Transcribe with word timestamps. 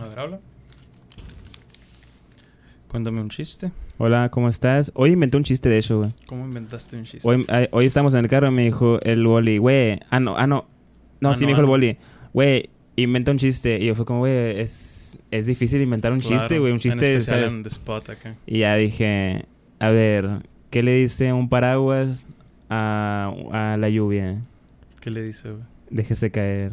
A 0.00 0.08
ver, 0.08 0.18
habla. 0.18 0.40
Cuéntame 2.88 3.20
un 3.20 3.28
chiste. 3.30 3.72
Hola, 3.98 4.30
¿cómo 4.30 4.48
estás? 4.48 4.92
Hoy 4.94 5.10
inventé 5.12 5.36
un 5.36 5.42
chiste 5.44 5.68
de 5.68 5.78
eso, 5.78 5.98
güey. 5.98 6.10
¿Cómo 6.26 6.44
inventaste 6.44 6.96
un 6.96 7.04
chiste? 7.04 7.28
Hoy, 7.28 7.86
estamos 7.86 8.14
en 8.14 8.20
el 8.24 8.30
carro 8.30 8.48
y 8.48 8.50
me 8.50 8.64
dijo 8.64 9.00
el 9.02 9.26
boli, 9.26 9.58
güey. 9.58 9.98
Ah, 10.10 10.20
no, 10.20 10.36
ah, 10.36 10.46
no. 10.46 10.66
No, 11.20 11.30
Ah, 11.30 11.34
sí 11.34 11.40
no, 11.42 11.46
me 11.46 11.52
dijo 11.52 11.60
ah, 11.60 11.62
el 11.62 11.66
no. 11.66 11.70
boli, 11.70 11.96
güey, 12.32 12.68
inventa 12.96 13.30
un 13.30 13.38
chiste. 13.38 13.78
Y 13.80 13.86
yo 13.86 13.94
fue 13.94 14.04
como, 14.04 14.20
güey, 14.20 14.60
es, 14.60 15.18
es 15.30 15.46
difícil 15.46 15.80
inventar 15.80 16.12
un 16.12 16.20
Claro, 16.20 16.36
chiste, 16.36 16.58
güey. 16.58 16.72
Un 16.72 16.76
en 16.76 16.80
chiste, 16.80 17.16
especial 17.16 17.40
¿sabes? 17.40 17.52
en 17.52 17.62
The 17.62 17.68
Spot 17.70 18.10
acá. 18.10 18.34
Y 18.46 18.58
ya 18.58 18.74
dije, 18.76 19.46
a 19.78 19.88
ver, 19.90 20.46
¿qué 20.70 20.82
le 20.82 20.94
dice 20.94 21.32
un 21.32 21.48
paraguas 21.48 22.26
a, 22.68 23.32
a 23.52 23.76
la 23.78 23.88
lluvia? 23.88 24.40
¿Qué 25.00 25.10
le 25.10 25.22
dice, 25.22 25.50
güey? 25.50 25.62
Déjese 25.90 26.30
caer. 26.30 26.72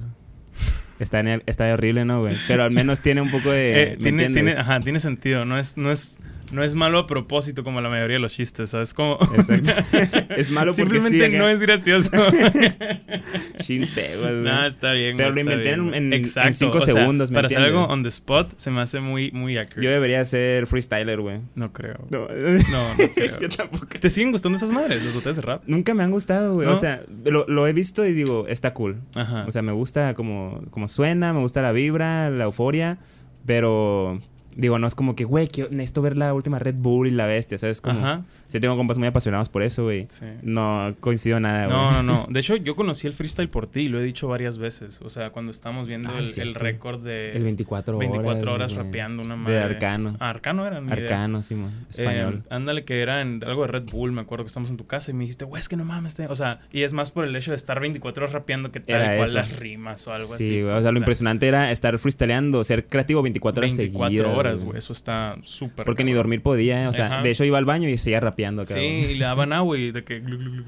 Está, 1.03 1.19
en 1.19 1.27
el- 1.27 1.43
está 1.45 1.71
horrible, 1.73 2.05
¿no, 2.05 2.21
güey? 2.21 2.35
Pero 2.47 2.63
al 2.63 2.71
menos 2.71 2.99
tiene 3.01 3.21
un 3.21 3.29
poco 3.29 3.51
de... 3.51 3.73
Eh, 3.83 3.95
¿me 3.99 4.03
tiene, 4.11 4.29
tiene, 4.29 4.51
ajá, 4.53 4.79
tiene 4.79 4.99
sentido. 4.99 5.45
No 5.45 5.57
es, 5.59 5.77
no, 5.77 5.91
es, 5.91 6.19
no 6.51 6.63
es 6.63 6.75
malo 6.75 6.97
a 6.99 7.07
propósito 7.07 7.63
como 7.63 7.81
la 7.81 7.89
mayoría 7.89 8.15
de 8.15 8.21
los 8.21 8.33
chistes, 8.33 8.69
¿sabes? 8.71 8.93
Como, 8.93 9.17
es 10.37 10.51
malo 10.51 10.73
porque 10.73 10.81
Simplemente 10.99 11.29
sí, 11.31 11.37
no 11.37 11.47
es 11.49 11.59
gracioso. 11.59 12.09
Chinteguas, 13.59 14.31
güey. 14.31 14.41
no, 14.43 14.65
está 14.65 14.93
bien. 14.93 15.17
Pero 15.17 15.31
lo 15.31 15.39
inventé 15.39 15.69
en- 15.71 16.13
Exacto, 16.13 16.53
cinco 16.53 16.77
o 16.79 16.81
sea, 16.81 16.93
segundos, 16.93 17.31
¿me 17.31 17.35
Para 17.35 17.47
hacer 17.47 17.59
algo 17.59 17.85
on 17.85 18.03
the 18.03 18.09
spot 18.09 18.53
se 18.57 18.71
me 18.71 18.81
hace 18.81 18.99
muy, 18.99 19.31
muy 19.31 19.57
accurate. 19.57 19.83
Yo 19.83 19.91
debería 19.91 20.23
ser 20.25 20.67
freestyler, 20.67 21.19
güey. 21.21 21.39
No 21.55 21.71
creo. 21.73 21.97
No, 22.09 22.27
No, 22.71 22.89
no 22.97 23.09
creo. 23.15 23.39
yo 23.41 23.49
tampoco. 23.49 23.87
¿Te 23.99 24.09
siguen 24.09 24.31
gustando 24.31 24.57
esas 24.57 24.71
madres, 24.71 25.03
los 25.03 25.13
botes 25.13 25.35
de 25.37 25.41
rap? 25.41 25.63
Nunca 25.65 25.93
me 25.93 26.03
han 26.03 26.11
gustado, 26.11 26.53
güey. 26.55 26.67
¿No? 26.67 26.73
O 26.73 26.77
sea, 26.77 27.01
lo, 27.25 27.45
lo 27.47 27.67
he 27.67 27.73
visto 27.73 28.05
y 28.05 28.13
digo, 28.13 28.45
está 28.47 28.73
cool. 28.73 29.01
Ajá. 29.15 29.45
O 29.47 29.51
sea, 29.51 29.61
me 29.61 29.71
gusta 29.71 30.13
como, 30.13 30.63
como 30.71 30.87
suena, 30.93 31.33
me 31.33 31.41
gusta 31.41 31.61
la 31.61 31.71
vibra, 31.71 32.29
la 32.29 32.45
euforia, 32.45 32.99
pero 33.45 34.19
digo, 34.55 34.79
no 34.79 34.87
es 34.87 34.95
como 34.95 35.15
que, 35.15 35.23
güey, 35.25 35.49
necesito 35.71 36.01
ver 36.01 36.17
la 36.17 36.33
última 36.33 36.59
Red 36.59 36.75
Bull 36.75 37.07
y 37.07 37.11
la 37.11 37.25
bestia, 37.25 37.57
¿sabes? 37.57 37.81
Como, 37.81 37.99
Ajá. 37.99 38.23
Sí, 38.47 38.59
tengo 38.59 38.77
compas 38.77 38.97
muy 38.99 39.07
apasionados 39.07 39.49
por 39.49 39.63
eso, 39.63 39.83
güey. 39.83 40.05
Sí. 40.09 40.25
No 40.43 40.93
coincido 40.99 41.39
nada, 41.39 41.65
güey. 41.65 41.75
No, 41.77 41.91
no, 41.91 42.03
no. 42.03 42.27
De 42.29 42.39
hecho, 42.39 42.55
yo 42.55 42.75
conocí 42.75 43.07
el 43.07 43.13
freestyle 43.13 43.49
por 43.49 43.67
ti, 43.67 43.87
lo 43.87 43.99
he 43.99 44.03
dicho 44.03 44.27
varias 44.27 44.57
veces. 44.57 45.01
O 45.01 45.09
sea, 45.09 45.31
cuando 45.31 45.51
estábamos 45.51 45.87
viendo 45.87 46.09
Ah, 46.09 46.19
el, 46.37 46.53
récord 46.55 47.01
de 47.03 47.35
El 47.35 47.43
24 47.43 47.97
horas. 47.97 48.11
24 48.11 48.53
horas 48.53 48.73
güey. 48.73 48.85
rapeando 48.85 49.23
una 49.23 49.35
madre. 49.35 49.55
De 49.55 49.61
Arcano. 49.63 50.17
Ah, 50.19 50.29
Arcano 50.29 50.67
era, 50.67 50.79
ni 50.79 50.91
idea. 50.91 51.03
Arcano, 51.05 51.41
Simón. 51.41 51.71
Español. 51.89 52.43
Eh, 52.45 52.47
ándale, 52.53 52.83
que 52.85 53.01
era 53.01 53.21
en 53.21 53.43
algo 53.45 53.63
de 53.63 53.67
Red 53.69 53.83
Bull, 53.91 54.11
me 54.11 54.21
acuerdo 54.21 54.43
que 54.45 54.49
estamos 54.49 54.69
en 54.69 54.77
tu 54.77 54.85
casa 54.85 55.11
y 55.11 55.13
me 55.15 55.21
dijiste, 55.21 55.45
güey, 55.45 55.59
es 55.61 55.67
que 55.69 55.75
no 55.75 55.85
mames. 55.85 56.15
te-". 56.15 56.27
O 56.27 56.35
sea, 56.35 56.59
y 56.71 56.83
es 56.83 56.93
más 56.93 57.09
por 57.11 57.25
el 57.25 57.35
hecho 57.35 57.51
de 57.51 57.57
estar 57.57 57.79
24 57.79 58.23
horas 58.25 58.33
rapeando 58.33 58.71
que 58.71 58.79
tal 58.81 59.01
Era 59.01 59.15
cual 59.17 59.29
eso. 59.29 59.37
las 59.37 59.57
rimas 59.59 60.07
o 60.07 60.13
algo 60.13 60.27
sí, 60.27 60.33
así. 60.33 60.49
güey. 60.61 60.63
pues, 60.65 60.75
O 60.77 60.81
sea, 60.83 60.91
lo 60.91 60.97
impresionante 60.99 61.47
era 61.47 61.71
estar 61.71 61.97
freestyleando, 61.97 62.63
ser 62.63 62.85
creativo 62.85 63.21
24 63.23 63.61
horas 63.61 63.77
24 63.77 64.09
seguidas, 64.09 64.37
horas, 64.37 64.42
güey. 64.63 64.77
Eso 64.77 64.93
está 64.93 65.37
súper. 65.43 65.85
Porque 65.85 66.03
ni 66.03 66.11
dormir 66.13 66.41
podía, 66.41 66.83
¿eh? 66.83 66.87
o 66.87 66.93
sea, 66.93 67.05
Ajá. 67.07 67.21
de 67.21 67.31
hecho 67.31 67.43
iba 67.45 67.57
al 67.57 67.65
baño 67.65 67.89
y 67.89 67.97
seguía 67.97 68.19
rapeando. 68.19 68.65
Sí, 68.65 68.79
y 68.79 69.13
le 69.15 69.25
daban 69.25 69.53
agua 69.53 69.77
y 69.77 69.91
de 69.91 70.03
que. 70.03 70.21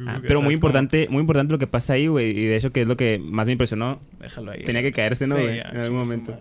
Ah, 0.07 0.19
pero 0.25 0.41
muy 0.41 0.53
importante, 0.53 1.07
muy 1.09 1.21
importante 1.21 1.51
lo 1.51 1.59
que 1.59 1.67
pasa 1.67 1.93
ahí, 1.93 2.07
güey. 2.07 2.29
Y 2.31 2.45
de 2.45 2.55
hecho 2.55 2.71
que 2.71 2.81
es 2.81 2.87
lo 2.87 2.97
que 2.97 3.19
más 3.19 3.45
me 3.47 3.51
impresionó. 3.53 3.99
Déjalo 4.19 4.51
ahí. 4.51 4.63
Tenía 4.63 4.81
que 4.81 4.91
caerse, 4.91 5.27
¿no, 5.27 5.35
güey? 5.35 5.59
en 5.59 5.77
algún 5.77 5.99
momento. 5.99 6.37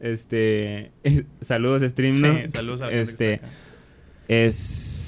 Este, 0.00 0.92
saludos 1.40 1.82
stream, 1.82 2.14
Sí, 2.16 2.22
¿no? 2.22 2.50
saludos 2.50 2.82
a 2.82 2.86
la 2.86 2.92
Este, 2.92 3.40
es 4.28 5.02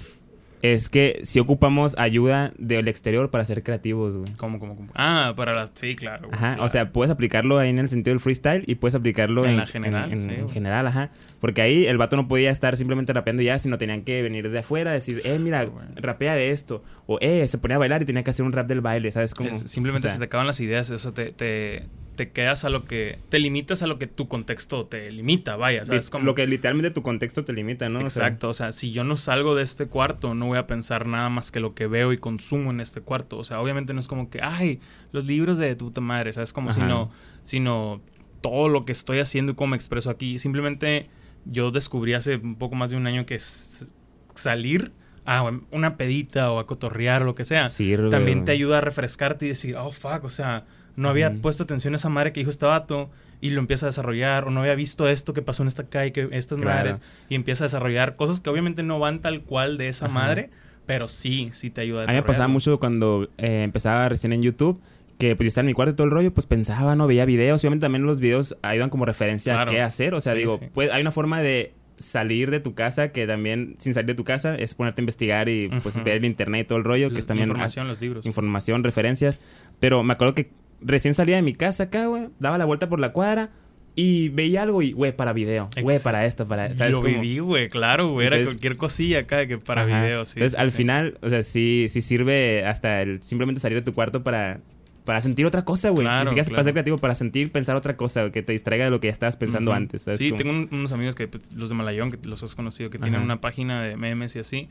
es 0.60 0.88
que 0.88 1.20
si 1.22 1.38
ocupamos 1.38 1.96
ayuda 1.98 2.52
del 2.58 2.88
exterior 2.88 3.30
para 3.30 3.44
ser 3.44 3.62
creativos, 3.62 4.16
güey. 4.16 4.26
¿Cómo, 4.38 4.58
cómo, 4.58 4.74
cómo? 4.74 4.88
Ah, 4.96 5.32
para 5.36 5.54
la. 5.54 5.70
Sí, 5.72 5.94
claro. 5.94 6.26
güey, 6.28 6.34
Ajá, 6.34 6.54
claro. 6.54 6.64
o 6.64 6.68
sea, 6.68 6.92
puedes 6.92 7.12
aplicarlo 7.12 7.58
ahí 7.58 7.68
en 7.70 7.78
el 7.78 7.88
sentido 7.88 8.12
del 8.12 8.18
freestyle 8.20 8.64
y 8.66 8.74
puedes 8.74 8.96
aplicarlo 8.96 9.44
En 9.44 9.50
en, 9.52 9.56
la 9.58 9.66
general, 9.66 10.12
en, 10.12 10.18
sí, 10.20 10.30
en 10.30 10.40
güey. 10.42 10.52
general, 10.52 10.86
ajá. 10.88 11.10
Porque 11.40 11.62
ahí 11.62 11.86
el 11.86 11.98
vato 11.98 12.16
no 12.16 12.26
podía 12.26 12.50
estar 12.50 12.76
simplemente 12.76 13.12
rapeando 13.12 13.42
ya, 13.42 13.58
sino 13.60 13.78
tenían 13.78 14.02
que 14.02 14.22
venir 14.22 14.50
de 14.50 14.58
afuera, 14.58 14.90
decir, 14.92 15.22
eh, 15.24 15.38
mira, 15.38 15.64
Güey. 15.64 15.86
rapea 15.96 16.34
de 16.34 16.50
esto. 16.50 16.82
O, 17.06 17.18
eh, 17.20 17.46
se 17.46 17.58
ponía 17.58 17.76
a 17.76 17.78
bailar 17.78 18.02
y 18.02 18.06
tenía 18.06 18.24
que 18.24 18.30
hacer 18.30 18.44
un 18.44 18.52
rap 18.52 18.66
del 18.66 18.80
baile, 18.80 19.12
¿sabes? 19.12 19.34
Como, 19.34 19.50
Es- 19.50 19.60
simplemente 19.70 20.06
o 20.06 20.08
sea, 20.08 20.14
se 20.14 20.18
te 20.18 20.24
acaban 20.24 20.46
las 20.48 20.58
ideas, 20.60 20.90
o 20.90 20.98
sea, 20.98 21.12
te, 21.12 21.30
te, 21.30 21.86
te 22.16 22.30
quedas 22.32 22.64
a 22.64 22.70
lo 22.70 22.84
que. 22.84 23.18
Te 23.28 23.38
limitas 23.38 23.84
a 23.84 23.86
lo 23.86 24.00
que 24.00 24.08
tu 24.08 24.26
contexto 24.26 24.86
te 24.86 25.12
limita, 25.12 25.54
vaya, 25.54 25.84
¿sabes? 25.86 26.10
Como- 26.10 26.24
Lo 26.24 26.34
que 26.34 26.44
literalmente 26.48 26.90
tu 26.90 27.02
contexto 27.02 27.44
te 27.44 27.52
limita, 27.52 27.88
¿no? 27.88 28.00
O 28.00 28.10
sea, 28.10 28.24
Exacto, 28.26 28.48
o 28.48 28.54
sea, 28.54 28.72
si 28.72 28.90
yo 28.90 29.04
no 29.04 29.16
salgo 29.16 29.54
de 29.54 29.62
este 29.62 29.86
cuarto, 29.86 30.34
no 30.34 30.46
voy 30.46 30.58
a 30.58 30.66
pensar 30.66 31.06
nada 31.06 31.28
más 31.28 31.52
que 31.52 31.60
lo 31.60 31.72
que 31.76 31.86
veo 31.86 32.12
y 32.12 32.18
consumo 32.18 32.72
en 32.72 32.80
este 32.80 33.00
cuarto. 33.00 33.38
O 33.38 33.44
sea, 33.44 33.60
obviamente 33.60 33.94
no 33.94 34.00
es 34.00 34.08
como 34.08 34.28
que, 34.28 34.40
ay, 34.42 34.80
los 35.12 35.24
libros 35.24 35.58
de 35.58 35.76
tu 35.76 35.84
puta 35.84 36.00
madre, 36.00 36.32
¿sabes? 36.32 36.52
Como 36.52 36.70
Ajá. 36.70 36.80
sino, 36.80 37.12
sino 37.44 38.00
todo 38.40 38.68
lo 38.68 38.84
que 38.84 38.90
estoy 38.90 39.20
haciendo 39.20 39.52
y 39.52 39.54
cómo 39.54 39.68
me 39.70 39.76
expreso 39.76 40.10
aquí. 40.10 40.40
Simplemente 40.40 41.08
yo 41.50 41.70
descubrí 41.70 42.14
hace 42.14 42.36
un 42.36 42.56
poco 42.56 42.74
más 42.76 42.90
de 42.90 42.96
un 42.96 43.06
año 43.06 43.26
que 43.26 43.34
es 43.34 43.90
salir 44.34 44.90
a 45.24 45.50
una 45.70 45.96
pedita 45.96 46.50
o 46.52 46.58
a 46.58 46.66
cotorrear 46.66 47.22
o 47.22 47.26
lo 47.26 47.34
que 47.34 47.44
sea. 47.44 47.68
sirve, 47.68 48.10
también 48.10 48.44
te 48.44 48.52
ayuda 48.52 48.78
a 48.78 48.80
refrescarte 48.80 49.44
y 49.44 49.48
decir, 49.48 49.76
oh, 49.76 49.92
fuck, 49.92 50.24
o 50.24 50.30
sea, 50.30 50.64
no 50.96 51.08
había 51.08 51.32
puesto 51.34 51.62
atención 51.64 51.94
a 51.94 51.96
esa 51.96 52.08
madre 52.08 52.32
que 52.32 52.40
dijo 52.40 52.50
este 52.50 52.66
vato 52.66 53.10
y 53.40 53.50
lo 53.50 53.60
empieza 53.60 53.86
a 53.86 53.90
desarrollar, 53.90 54.44
o 54.46 54.50
no 54.50 54.60
había 54.60 54.74
visto 54.74 55.06
esto 55.06 55.32
que 55.32 55.42
pasó 55.42 55.62
en 55.62 55.68
esta 55.68 55.84
calle, 55.84 56.12
que 56.12 56.28
estas 56.32 56.58
Claro. 56.58 56.76
madres, 56.76 57.00
y 57.28 57.34
empieza 57.36 57.64
a 57.64 57.66
desarrollar 57.66 58.16
cosas 58.16 58.40
que 58.40 58.50
obviamente 58.50 58.82
no 58.82 58.98
van 58.98 59.20
tal 59.20 59.42
cual 59.42 59.78
de 59.78 59.88
esa 59.88 60.06
Ajá. 60.06 60.14
madre, 60.14 60.50
pero 60.86 61.06
sí, 61.08 61.50
sí 61.52 61.70
te 61.70 61.82
ayuda 61.82 62.00
a 62.00 62.04
A 62.04 62.06
mí 62.08 62.14
me 62.14 62.22
pasaba 62.22 62.48
mucho 62.48 62.80
cuando 62.80 63.28
eh, 63.38 63.62
empezaba 63.62 64.08
recién 64.08 64.32
en 64.32 64.42
YouTube, 64.42 64.80
que 65.18 65.34
pues 65.36 65.46
yo 65.46 65.48
estaba 65.48 65.62
en 65.62 65.66
mi 65.66 65.72
cuarto 65.74 65.92
y 65.92 65.96
todo 65.96 66.04
el 66.06 66.10
rollo, 66.12 66.32
pues 66.32 66.46
pensaba, 66.46 66.94
no 66.96 67.06
veía 67.06 67.24
videos. 67.24 67.62
Obviamente 67.64 67.84
también 67.84 68.04
los 68.06 68.20
videos 68.20 68.56
ayudan 68.62 68.88
como 68.90 69.04
referencia 69.04 69.54
Claro. 69.54 69.70
a 69.70 69.74
qué 69.74 69.80
hacer. 69.80 70.14
O 70.14 70.20
sea, 70.20 70.32
Sí, 70.34 70.38
digo, 70.40 70.58
sí. 70.60 70.66
pues 70.72 70.90
hay 70.92 71.00
una 71.00 71.10
forma 71.10 71.40
de 71.42 71.74
salir 71.96 72.52
de 72.52 72.60
tu 72.60 72.74
casa 72.76 73.10
que 73.10 73.26
también, 73.26 73.74
sin 73.78 73.92
salir 73.94 74.06
de 74.06 74.14
tu 74.14 74.22
casa, 74.22 74.54
es 74.54 74.74
ponerte 74.76 75.00
a 75.00 75.02
investigar 75.02 75.48
y 75.48 75.68
pues 75.82 76.02
ver 76.04 76.18
el 76.18 76.24
internet 76.24 76.66
y 76.66 76.68
todo 76.68 76.78
el 76.78 76.84
rollo, 76.84 77.10
que 77.12 77.18
es 77.18 77.26
también 77.26 77.48
Información, 77.48 77.88
los 77.88 78.00
libros. 78.00 78.24
ah, 78.24 78.28
información, 78.28 78.84
referencias. 78.84 79.40
Pero 79.80 80.04
me 80.04 80.12
acuerdo 80.12 80.34
que 80.34 80.50
recién 80.80 81.14
salía 81.14 81.34
de 81.34 81.42
mi 81.42 81.54
casa 81.54 81.84
acá, 81.84 82.06
güey, 82.06 82.28
daba 82.38 82.56
la 82.56 82.64
vuelta 82.66 82.88
por 82.88 83.00
la 83.00 83.12
cuadra 83.12 83.50
y 83.96 84.28
veía 84.28 84.62
algo 84.62 84.80
y, 84.80 84.92
güey, 84.92 85.10
para 85.16 85.32
video, 85.32 85.68
güey, 85.82 85.98
para 85.98 86.24
esto, 86.24 86.46
para, 86.46 86.72
¿sabes 86.76 86.92
Lo 86.94 87.00
cómo? 87.02 87.20
viví, 87.20 87.40
güey, 87.40 87.68
claro, 87.68 88.10
güey, 88.10 88.28
era 88.28 88.40
cualquier 88.44 88.76
cosilla 88.76 89.18
acá 89.18 89.48
que 89.48 89.58
para 89.58 89.82
Ajá. 89.82 90.04
videos, 90.04 90.28
sí. 90.28 90.34
Entonces, 90.38 90.56
sí, 90.56 90.62
al 90.62 90.70
sí. 90.70 90.76
final, 90.76 91.18
o 91.20 91.28
sea, 91.28 91.42
sí, 91.42 91.86
sí 91.88 92.00
sirve 92.00 92.64
hasta 92.64 93.02
el 93.02 93.20
simplemente 93.24 93.60
salir 93.60 93.78
de 93.78 93.82
tu 93.82 93.92
cuarto 93.92 94.22
para, 94.22 94.60
para 95.08 95.22
sentir 95.22 95.46
otra 95.46 95.64
cosa, 95.64 95.88
güey. 95.88 96.04
Claro, 96.04 96.20
Ni 96.24 96.26
siquiera 96.28 96.44
claro. 96.44 96.54
para 96.56 96.64
ser 96.64 96.72
creativo, 96.74 96.98
para 96.98 97.14
sentir, 97.14 97.50
pensar 97.50 97.76
otra 97.76 97.96
cosa, 97.96 98.30
que 98.30 98.42
te 98.42 98.52
distraiga 98.52 98.84
de 98.84 98.90
lo 98.90 99.00
que 99.00 99.08
ya 99.08 99.12
estabas 99.12 99.36
pensando 99.36 99.72
antes, 99.72 100.02
¿sabes? 100.02 100.18
Sí, 100.18 100.28
Como- 100.28 100.36
tengo 100.36 100.50
un- 100.50 100.68
unos 100.70 100.92
amigos 100.92 101.14
que, 101.14 101.26
pues, 101.28 101.50
los 101.54 101.70
de 101.70 101.74
Malayón, 101.76 102.10
que 102.10 102.18
los 102.28 102.42
has 102.42 102.54
conocido, 102.54 102.90
que 102.90 102.98
tienen 102.98 103.22
una 103.22 103.40
página 103.40 103.82
de 103.82 103.96
memes 103.96 104.36
y 104.36 104.40
así, 104.40 104.68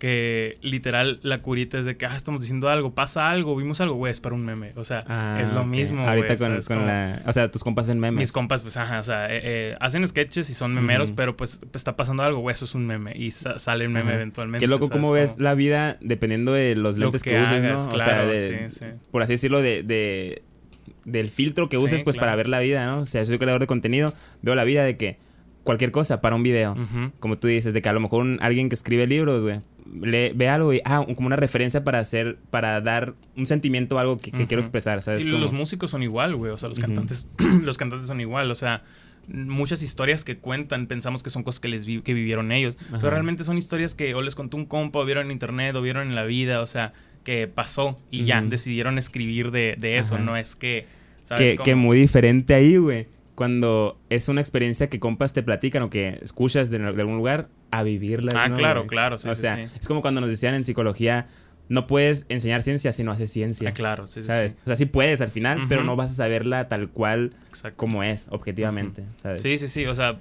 que 0.00 0.58
literal 0.62 1.20
la 1.22 1.42
curita 1.42 1.78
es 1.78 1.84
de 1.84 1.96
que, 1.96 2.06
ah, 2.06 2.16
estamos 2.16 2.40
diciendo 2.40 2.68
algo, 2.70 2.94
pasa 2.94 3.30
algo, 3.30 3.54
vimos 3.54 3.80
algo, 3.82 3.94
güey, 3.94 4.10
es 4.10 4.18
para 4.18 4.34
un 4.34 4.44
meme. 4.44 4.72
O 4.74 4.82
sea, 4.82 5.04
Ah, 5.06 5.38
es 5.42 5.52
lo 5.52 5.60
ok. 5.60 5.66
mismo, 5.66 6.08
Ahorita 6.08 6.36
con, 6.36 6.48
¿sabes? 6.48 6.66
con 6.66 6.78
Como 6.78 6.88
la... 6.88 7.22
O 7.26 7.32
sea, 7.32 7.50
tus 7.50 7.62
compas 7.62 7.88
en 7.90 8.00
memes. 8.00 8.18
Mis 8.18 8.32
compas, 8.32 8.62
pues, 8.62 8.76
ajá, 8.78 8.98
o 8.98 9.04
sea, 9.04 9.26
eh, 9.32 9.40
eh, 9.44 9.76
hacen 9.78 10.08
sketches 10.08 10.48
y 10.50 10.54
son 10.54 10.74
memeros, 10.74 11.12
pero 11.12 11.36
pues, 11.36 11.60
está 11.74 11.96
pasando 11.96 12.22
algo, 12.22 12.40
güey, 12.40 12.54
eso 12.54 12.64
es 12.64 12.74
un 12.74 12.86
meme. 12.86 13.12
Y 13.14 13.30
sa- 13.30 13.58
sale 13.58 13.84
el 13.84 13.90
meme 13.90 14.14
eventualmente. 14.14 14.64
Qué 14.64 14.68
loco 14.68 14.86
¿sabes? 14.86 15.00
cómo 15.00 15.12
ves 15.12 15.36
la 15.38 15.54
vida 15.54 15.98
dependiendo 16.00 16.52
de 16.54 16.74
los 16.74 16.96
lo 16.96 17.04
lentes 17.04 17.22
que, 17.22 17.38
uses, 17.38 17.62
hagas, 17.62 17.86
¿no? 17.86 17.92
Claro, 17.92 18.12
o 18.12 18.14
sea, 18.16 18.24
de- 18.26 18.70
sí, 18.70 18.78
sí. 18.78 18.86
por 19.12 19.22
así 19.22 19.34
decirlo, 19.34 19.60
de, 19.60 19.82
de- 19.82 20.42
del 21.04 21.28
filtro 21.28 21.68
que 21.68 21.76
Sí, 21.76 21.84
uses, 21.84 22.02
pues, 22.04 22.16
claro. 22.16 22.28
para 22.28 22.36
ver 22.36 22.48
la 22.48 22.60
vida, 22.60 22.86
¿no? 22.86 23.00
O 23.00 23.04
sea, 23.04 23.22
soy 23.26 23.36
creador 23.38 23.60
de 23.60 23.66
contenido, 23.66 24.14
veo 24.40 24.54
la 24.54 24.64
vida 24.64 24.82
de 24.82 24.96
que 24.96 25.18
cualquier 25.64 25.90
cosa 25.90 26.20
para 26.20 26.36
un 26.36 26.42
video. 26.42 26.76
Como 27.20 27.38
tú 27.38 27.48
dices, 27.48 27.74
de 27.74 27.82
que 27.82 27.88
a 27.88 27.92
lo 27.92 28.00
mejor 28.00 28.22
un- 28.22 28.38
alguien 28.40 28.68
que 28.68 28.74
escribe 28.74 29.06
libros, 29.06 29.42
güey, 29.42 29.60
le- 30.02 30.32
ve 30.34 30.48
algo 30.48 30.72
y, 30.72 30.80
ah, 30.84 31.04
como 31.16 31.26
una 31.26 31.36
referencia 31.36 31.82
para 31.84 31.98
hacer, 31.98 32.38
para 32.50 32.80
dar 32.80 33.14
un 33.36 33.46
sentimiento 33.46 33.98
a 33.98 34.02
algo 34.02 34.18
que, 34.18 34.30
quiero 34.30 34.60
expresar, 34.60 35.02
¿sabes? 35.02 35.24
Y 35.26 35.28
los 35.30 35.52
músicos 35.52 35.90
son 35.90 36.02
igual, 36.02 36.34
güey. 36.36 36.52
O 36.52 36.58
sea, 36.58 36.68
los 36.68 36.78
cantantes, 36.78 37.28
los 37.64 37.76
cantantes 37.78 38.06
son 38.08 38.20
igual. 38.20 38.50
O 38.50 38.54
sea, 38.54 38.82
muchas 39.28 39.82
historias 39.82 40.24
que 40.24 40.38
cuentan 40.38 40.86
pensamos 40.86 41.22
que 41.22 41.30
son 41.30 41.42
cosas 41.42 41.60
que 41.60 41.68
les 41.68 41.84
vi- 41.86 42.02
que 42.02 42.14
vivieron 42.14 42.52
ellos. 42.52 42.78
Ajá. 42.88 42.98
Pero 42.98 43.10
realmente 43.10 43.44
son 43.44 43.58
historias 43.58 43.94
que 43.94 44.14
o 44.14 44.22
les 44.22 44.34
contó 44.34 44.56
un 44.56 44.64
compa, 44.64 44.98
o 45.00 45.04
vieron 45.04 45.26
en 45.26 45.32
internet, 45.32 45.74
o 45.76 45.82
vieron 45.82 46.08
en 46.08 46.14
la 46.14 46.24
vida. 46.24 46.60
O 46.62 46.66
sea, 46.66 46.92
que 47.24 47.46
pasó 47.48 47.98
y 48.10 48.24
ya 48.24 48.40
decidieron 48.42 48.96
escribir 48.96 49.50
de, 49.50 49.76
de 49.78 49.98
eso. 49.98 50.14
Ajá. 50.14 50.24
No 50.24 50.36
es 50.36 50.56
que. 50.56 50.86
¿sabes 51.22 51.50
que, 51.52 51.56
cómo? 51.56 51.64
que 51.64 51.74
muy 51.74 51.98
diferente 51.98 52.54
ahí, 52.54 52.76
güey. 52.76 53.06
Cuando 53.40 53.98
es 54.10 54.28
una 54.28 54.42
experiencia 54.42 54.90
que 54.90 55.00
compas 55.00 55.32
te 55.32 55.42
platican 55.42 55.82
o 55.82 55.88
que 55.88 56.18
escuchas 56.20 56.68
de, 56.68 56.78
de 56.78 56.86
algún 57.00 57.16
lugar 57.16 57.48
a 57.70 57.82
vivirla. 57.82 58.32
Ah, 58.36 58.48
¿no, 58.48 58.56
claro, 58.56 58.80
güey? 58.80 58.88
claro. 58.88 59.16
Sí, 59.16 59.30
o 59.30 59.34
sí, 59.34 59.40
sea, 59.40 59.56
sí. 59.56 59.72
es 59.80 59.88
como 59.88 60.02
cuando 60.02 60.20
nos 60.20 60.28
decían 60.28 60.54
en 60.54 60.62
psicología, 60.62 61.26
no 61.70 61.86
puedes 61.86 62.26
enseñar 62.28 62.60
ciencia 62.60 62.92
si 62.92 63.02
no 63.02 63.12
haces 63.12 63.32
ciencia. 63.32 63.70
Ah, 63.70 63.72
claro. 63.72 64.06
Sí, 64.06 64.20
sí, 64.20 64.26
¿Sabes? 64.26 64.52
sí. 64.52 64.58
O 64.62 64.66
sea, 64.66 64.76
sí 64.76 64.84
puedes 64.84 65.22
al 65.22 65.30
final, 65.30 65.60
pero 65.70 65.84
no 65.84 65.96
vas 65.96 66.10
a 66.10 66.14
saberla 66.16 66.68
tal 66.68 66.90
cual 66.90 67.32
Exacto. 67.48 67.78
como 67.78 68.02
es, 68.02 68.26
objetivamente. 68.28 69.04
¿sabes? 69.16 69.40
Sí, 69.40 69.56
sí, 69.56 69.68
sí. 69.68 69.86
O 69.86 69.94
sea, 69.94 70.18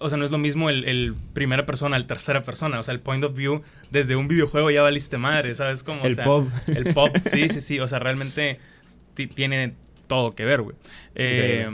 o 0.00 0.10
sea, 0.10 0.18
no 0.18 0.26
es 0.26 0.30
lo 0.30 0.36
mismo 0.36 0.68
el, 0.68 0.84
el 0.84 1.14
primera 1.32 1.64
persona 1.64 1.96
al 1.96 2.04
tercera 2.06 2.42
persona. 2.42 2.78
O 2.78 2.82
sea, 2.82 2.92
el 2.92 3.00
point 3.00 3.24
of 3.24 3.34
view 3.34 3.62
desde 3.90 4.14
un 4.14 4.28
videojuego 4.28 4.70
ya 4.70 4.82
valiste 4.82 5.16
madre, 5.16 5.54
¿sabes? 5.54 5.82
Como, 5.82 6.02
o 6.02 6.06
El 6.06 6.16
sea, 6.16 6.24
pop. 6.24 6.48
El 6.66 6.92
pop, 6.92 7.16
sí, 7.24 7.48
sí, 7.48 7.60
sí. 7.62 7.80
O 7.80 7.88
sea, 7.88 7.98
realmente 7.98 8.58
ti- 9.14 9.26
tiene 9.26 9.72
todo 10.06 10.34
que 10.34 10.44
ver, 10.44 10.60
güey. 10.60 10.76
Eh. 11.14 11.66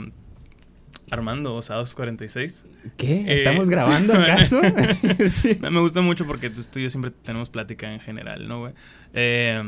Armando, 1.11 1.55
Osados 1.55 1.95
46. 1.95 2.65
¿Qué? 2.97 3.21
Eh, 3.21 3.35
¿Estamos 3.39 3.69
grabando 3.69 4.13
acaso? 4.13 4.61
Sí. 5.27 5.57
No, 5.61 5.71
me 5.71 5.79
gusta 5.81 6.01
mucho 6.01 6.25
porque 6.25 6.49
tú 6.49 6.79
y 6.79 6.83
yo 6.83 6.89
siempre 6.89 7.11
tenemos 7.11 7.49
plática 7.49 7.91
en 7.93 7.99
general, 7.99 8.47
¿no, 8.47 8.59
güey? 8.59 8.73
Eh, 9.13 9.61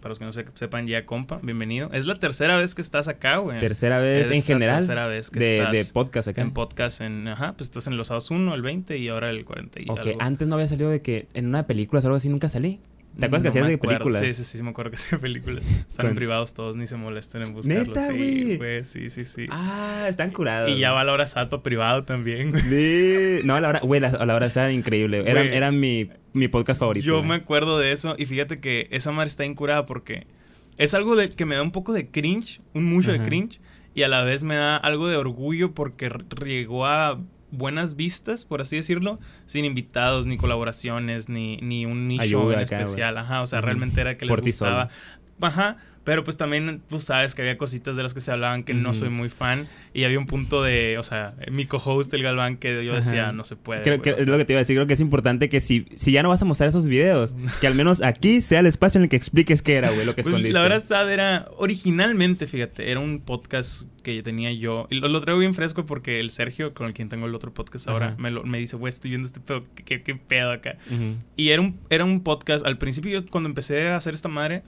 para 0.00 0.10
los 0.10 0.18
que 0.18 0.24
no 0.24 0.32
se- 0.32 0.44
sepan 0.54 0.86
ya, 0.86 1.04
compa, 1.06 1.40
bienvenido. 1.42 1.90
Es 1.92 2.06
la 2.06 2.14
tercera 2.16 2.56
vez 2.58 2.74
que 2.74 2.82
estás 2.82 3.08
acá, 3.08 3.38
güey. 3.38 3.58
Tercera 3.58 3.98
vez 3.98 4.26
Es 4.26 4.32
en 4.32 4.42
general 4.42 4.78
tercera 4.80 5.06
vez 5.08 5.30
que 5.30 5.40
de, 5.40 5.58
estás 5.58 5.72
de 5.72 5.84
podcast 5.86 6.28
acá. 6.28 6.42
En 6.42 6.50
podcast, 6.52 7.00
en, 7.00 7.26
ajá, 7.28 7.54
pues 7.56 7.68
estás 7.68 7.86
en 7.88 7.96
los 7.96 8.08
Osados 8.08 8.30
1, 8.30 8.54
el 8.54 8.62
20 8.62 8.98
y 8.98 9.08
ahora 9.08 9.30
el 9.30 9.44
40 9.44 9.80
y 9.80 9.84
Ok, 9.88 9.98
algo. 10.06 10.22
antes 10.22 10.46
no 10.48 10.54
había 10.54 10.68
salido 10.68 10.90
de 10.90 11.02
que 11.02 11.26
en 11.34 11.46
una 11.46 11.66
película 11.66 12.00
o 12.00 12.04
algo 12.06 12.16
así 12.16 12.28
nunca 12.28 12.48
salí. 12.48 12.78
¿Te 13.18 13.26
acuerdas 13.26 13.42
que 13.42 13.48
hacías 13.48 13.68
de 13.68 13.78
películas? 13.78 14.20
Sí, 14.20 14.28
sí, 14.30 14.44
sí, 14.44 14.58
sí, 14.58 14.62
me 14.62 14.70
acuerdo 14.70 14.90
que 14.90 14.96
hacía 14.96 15.18
películas. 15.20 15.64
Están 15.88 16.14
privados 16.14 16.52
todos, 16.54 16.76
ni 16.76 16.86
se 16.86 16.96
molesten 16.96 17.42
en 17.46 17.54
buscarlos. 17.54 17.88
¿Neta, 17.88 18.08
sí, 18.12 18.56
güey? 18.58 18.84
sí, 18.84 19.10
sí, 19.10 19.24
sí. 19.24 19.46
Ah, 19.50 20.06
están 20.08 20.30
curados. 20.30 20.70
y 20.70 20.78
ya 20.78 20.92
va 20.92 21.02
la 21.04 21.12
hora 21.12 21.26
salto 21.26 21.62
privado 21.62 22.04
también, 22.04 22.50
güey. 22.50 22.62
Sí. 22.62 23.40
No, 23.44 23.58
la 23.60 23.68
hora, 23.70 23.80
güey, 23.80 24.00
la, 24.00 24.10
la 24.10 24.34
hora 24.34 24.46
está 24.46 24.70
increíble. 24.70 25.24
Era, 25.26 25.42
Güey. 25.42 25.54
era 25.54 25.72
mi, 25.72 26.10
mi 26.34 26.48
podcast 26.48 26.80
favorito. 26.80 27.06
Yo 27.06 27.16
güey. 27.18 27.28
me 27.28 27.34
acuerdo 27.36 27.78
de 27.78 27.92
eso 27.92 28.14
y 28.18 28.26
fíjate 28.26 28.60
que 28.60 28.88
esa 28.90 29.12
madre 29.12 29.28
está 29.28 29.44
incurada 29.44 29.86
porque 29.86 30.26
es 30.76 30.92
algo 30.92 31.16
de, 31.16 31.30
que 31.30 31.46
me 31.46 31.54
da 31.54 31.62
un 31.62 31.72
poco 31.72 31.92
de 31.92 32.08
cringe, 32.08 32.60
un 32.74 32.84
mucho 32.84 33.12
de 33.12 33.22
cringe, 33.22 33.60
y 33.94 34.02
a 34.02 34.08
la 34.08 34.24
vez 34.24 34.44
me 34.44 34.56
da 34.56 34.76
algo 34.76 35.08
de 35.08 35.16
orgullo 35.16 35.72
porque 35.72 36.10
llegó 36.44 36.84
a 36.86 37.18
buenas 37.50 37.96
vistas, 37.96 38.44
por 38.44 38.60
así 38.60 38.76
decirlo, 38.76 39.18
sin 39.46 39.64
invitados, 39.64 40.26
ni 40.26 40.36
colaboraciones, 40.36 41.28
ni, 41.28 41.58
ni 41.58 41.86
un 41.86 42.08
nicho 42.08 42.22
Ayuda 42.22 42.54
en 42.54 42.60
acá, 42.60 42.80
especial. 42.80 43.18
Ajá, 43.18 43.42
o 43.42 43.46
sea, 43.46 43.60
realmente 43.60 44.00
era 44.00 44.16
que 44.16 44.24
les 44.24 44.30
Por 44.30 44.42
gustaba. 44.42 44.88
Ajá, 45.40 45.76
pero 46.06 46.24
pues 46.24 46.38
también 46.38 46.80
tú 46.88 47.00
sabes 47.00 47.34
que 47.34 47.42
había 47.42 47.58
cositas 47.58 47.96
de 47.96 48.02
las 48.02 48.14
que 48.14 48.22
se 48.22 48.30
hablaban 48.32 48.62
que 48.64 48.72
no 48.72 48.94
soy 48.94 49.10
muy 49.10 49.28
fan 49.28 49.66
y 49.92 50.04
había 50.04 50.18
un 50.18 50.26
punto 50.26 50.62
de, 50.62 50.96
o 50.98 51.02
sea, 51.02 51.34
mi 51.50 51.66
co-host, 51.66 52.14
el 52.14 52.22
Galván, 52.22 52.56
que 52.56 52.82
yo 52.84 52.94
decía, 52.94 53.24
Ajá. 53.24 53.32
no 53.32 53.42
se 53.44 53.56
puede. 53.56 53.82
Creo 53.82 54.00
que 54.00 54.12
o 54.12 54.16
es 54.16 54.26
lo 54.26 54.38
que 54.38 54.44
te 54.44 54.52
iba 54.54 54.58
a 54.60 54.62
decir. 54.62 54.76
Creo 54.76 54.86
que 54.86 54.94
es 54.94 55.00
importante 55.00 55.48
que 55.48 55.60
si, 55.60 55.84
si 55.96 56.12
ya 56.12 56.22
no 56.22 56.28
vas 56.30 56.40
a 56.40 56.44
mostrar 56.44 56.68
esos 56.68 56.86
videos, 56.88 57.34
que 57.60 57.66
al 57.66 57.74
menos 57.74 58.02
aquí 58.02 58.40
sea 58.40 58.60
el 58.60 58.66
espacio 58.66 58.98
en 58.98 59.02
el 59.04 59.08
que 59.10 59.16
expliques 59.16 59.60
qué 59.62 59.74
era, 59.74 59.90
güey, 59.90 60.06
lo 60.06 60.12
que 60.14 60.22
Pues, 60.22 60.28
escondiste. 60.28 60.54
la 60.54 60.62
verdad 60.62 60.80
Sad, 60.80 61.12
era 61.12 61.48
originalmente, 61.58 62.46
fíjate, 62.46 62.90
era 62.90 63.00
un 63.00 63.20
podcast 63.20 63.82
que 64.04 64.22
tenía 64.22 64.52
yo. 64.52 64.86
Y 64.90 65.00
lo, 65.00 65.08
lo 65.08 65.20
traigo 65.20 65.40
bien 65.40 65.54
fresco 65.54 65.84
porque 65.84 66.20
el 66.20 66.30
Sergio, 66.30 66.72
con 66.72 66.86
el 66.86 66.94
quien 66.94 67.08
tengo 67.08 67.26
el 67.26 67.34
otro 67.34 67.52
podcast 67.52 67.88
ahora, 67.88 68.14
me, 68.18 68.30
lo- 68.30 68.44
me 68.44 68.58
dice, 68.58 68.76
güey, 68.76 68.90
estoy 68.90 69.10
viendo 69.10 69.26
este 69.26 69.40
pedo, 69.40 69.64
¿qué, 69.74 69.82
qué- 69.82 70.02
qué 70.04 70.14
pedo 70.14 70.52
acá? 70.52 70.76
Ujú. 70.88 71.16
Y 71.36 71.48
era 71.48 71.60
un, 71.62 71.78
era 71.90 72.04
un 72.04 72.20
podcast, 72.22 72.64
al 72.64 72.78
principio 72.78 73.10
yo 73.20 73.26
cuando 73.28 73.48
empecé 73.48 73.88
a 73.88 73.96
hacer 73.96 74.14
esta 74.14 74.28
madre, 74.28 74.62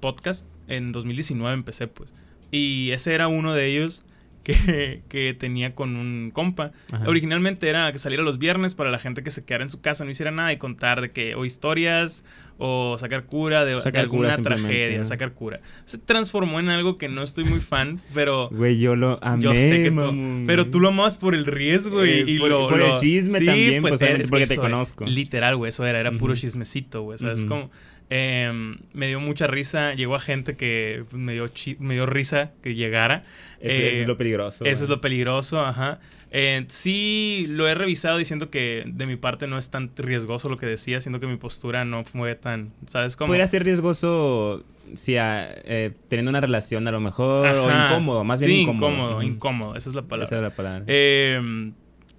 podcast, 0.00 0.46
en 0.68 0.92
2019 0.92 1.54
empecé 1.54 1.86
pues. 1.88 2.14
Y 2.50 2.90
ese 2.92 3.14
era 3.14 3.28
uno 3.28 3.54
de 3.54 3.66
ellos 3.66 4.04
que, 4.44 5.02
que 5.08 5.34
tenía 5.38 5.74
con 5.74 5.96
un 5.96 6.30
compa. 6.32 6.72
Ajá. 6.92 7.04
Originalmente 7.08 7.68
era 7.68 7.90
que 7.92 7.98
saliera 7.98 8.22
los 8.22 8.38
viernes 8.38 8.74
para 8.74 8.90
la 8.90 8.98
gente 8.98 9.22
que 9.22 9.30
se 9.30 9.44
quedara 9.44 9.64
en 9.64 9.70
su 9.70 9.80
casa, 9.80 10.04
no 10.04 10.10
hiciera 10.10 10.30
nada 10.30 10.52
y 10.52 10.56
contar 10.58 11.00
de 11.00 11.10
que 11.10 11.34
o 11.34 11.44
historias 11.44 12.24
o 12.58 12.96
sacar 12.98 13.24
cura 13.26 13.66
de, 13.66 13.74
de 13.74 13.80
Sacar 13.80 14.02
alguna 14.02 14.30
cura 14.34 14.42
tragedia, 14.56 15.04
sacar 15.04 15.32
cura. 15.34 15.60
Se 15.84 15.98
transformó 15.98 16.58
en 16.58 16.70
algo 16.70 16.96
que 16.96 17.06
no 17.08 17.22
estoy 17.22 17.44
muy 17.44 17.60
fan, 17.60 18.00
pero 18.14 18.48
Güey, 18.50 18.78
yo 18.78 18.96
lo 18.96 19.18
amé, 19.22 19.42
yo 19.42 19.52
sé 19.52 19.82
que 19.84 19.90
tú, 19.90 20.44
pero 20.46 20.66
tú 20.70 20.80
lo 20.80 20.88
amas 20.88 21.18
por 21.18 21.34
el 21.34 21.44
riesgo 21.44 22.06
y, 22.06 22.10
Eh, 22.10 22.24
y 22.26 22.38
por- 22.38 22.48
lo, 22.48 22.68
por 22.68 22.80
el 22.80 22.88
lo- 22.88 23.00
chisme 23.00 23.40
también, 23.42 23.82
pues, 23.82 23.94
obviamente, 24.00 24.22
es- 24.22 24.30
porque 24.30 24.46
te 24.46 24.56
conozco. 24.56 25.04
Literal, 25.04 25.56
güey, 25.56 25.68
eso 25.68 25.84
era, 25.84 26.00
era 26.00 26.12
puro 26.12 26.32
Ujú. 26.32 26.40
chismecito, 26.40 27.02
güey, 27.02 27.18
¿sabes? 27.18 27.40
Ujú. 27.40 27.48
Como 27.48 27.70
em, 28.10 28.78
me 28.92 29.08
dio 29.08 29.20
mucha 29.20 29.46
risa, 29.46 29.94
llegó 29.94 30.14
a 30.14 30.18
gente 30.20 30.56
que 30.56 31.04
me 31.12 31.32
dio 31.34 31.50
me 31.78 31.94
dio 31.94 32.06
risa 32.06 32.52
que 32.62 32.74
llegara. 32.74 33.22
Eso, 33.60 33.82
eso 33.84 33.96
Eh, 33.96 34.00
es 34.02 34.06
lo 34.06 34.16
peligroso. 34.16 34.64
Eso 34.64 34.72
es 34.84 34.88
güey. 34.88 34.96
lo 34.96 35.00
peligroso, 35.00 35.60
ajá. 35.64 35.98
Eh, 36.30 36.64
sí, 36.68 37.46
lo 37.48 37.68
he 37.68 37.74
revisado 37.74 38.18
diciendo 38.18 38.50
que 38.50 38.82
de 38.86 39.06
mi 39.06 39.16
parte 39.16 39.46
no 39.46 39.58
es 39.58 39.70
tan 39.70 39.90
riesgoso 39.96 40.48
lo 40.48 40.56
que 40.56 40.66
decía, 40.66 41.00
siendo 41.00 41.20
que 41.20 41.26
mi 41.26 41.36
postura 41.36 41.84
no 41.84 42.04
fue 42.04 42.34
tan, 42.34 42.70
¿sabes 42.86 43.16
cómo? 43.16 43.28
Podría 43.28 43.46
ser 43.46 43.64
riesgoso 43.64 44.64
si 44.94 45.16
a- 45.16 45.48
eh, 45.64 45.92
teniendo 46.08 46.30
una 46.30 46.40
relación 46.40 46.86
a 46.88 46.90
lo 46.90 47.00
mejor 47.00 47.46
o 47.48 47.68
Ajá. 47.68 47.88
incómodo, 47.92 48.24
más 48.24 48.40
bien 48.40 48.50
Sí, 48.52 48.60
incómodo. 48.62 48.90
incómodo, 48.90 49.22
incómodo, 49.22 49.76
esa 49.76 49.88
es 49.88 49.94
la 49.94 50.02
palabra. 50.02 50.24
Esa 50.26 50.34
era 50.38 50.48
la 50.48 50.54
palabra. 50.54 50.84
Eh, 50.88 51.72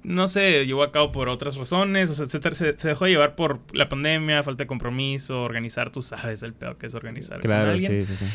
no 0.08 0.28
sé, 0.28 0.66
llevó 0.66 0.84
a 0.84 0.92
cabo 0.92 1.12
por 1.12 1.30
otras 1.30 1.58
razones, 1.58 2.10
o 2.10 2.14
sea, 2.14 2.26
se, 2.28 2.42
se- 2.56 2.78
se 2.78 2.88
dejó 2.88 3.08
llevar 3.08 3.36
por 3.36 3.60
la 3.74 3.90
pandemia, 3.90 4.42
falta 4.44 4.64
de 4.64 4.68
compromiso, 4.68 5.42
organizar, 5.44 5.92
tú 5.92 6.02
sabes 6.02 6.44
el 6.44 6.54
peor 6.54 6.78
que 6.78 6.88
es 6.88 6.96
organizar. 6.96 7.38
con 7.38 7.42
claro, 7.42 7.72
alguien. 7.72 8.06
sí, 8.06 8.16
sí, 8.16 8.26
sí. 8.26 8.32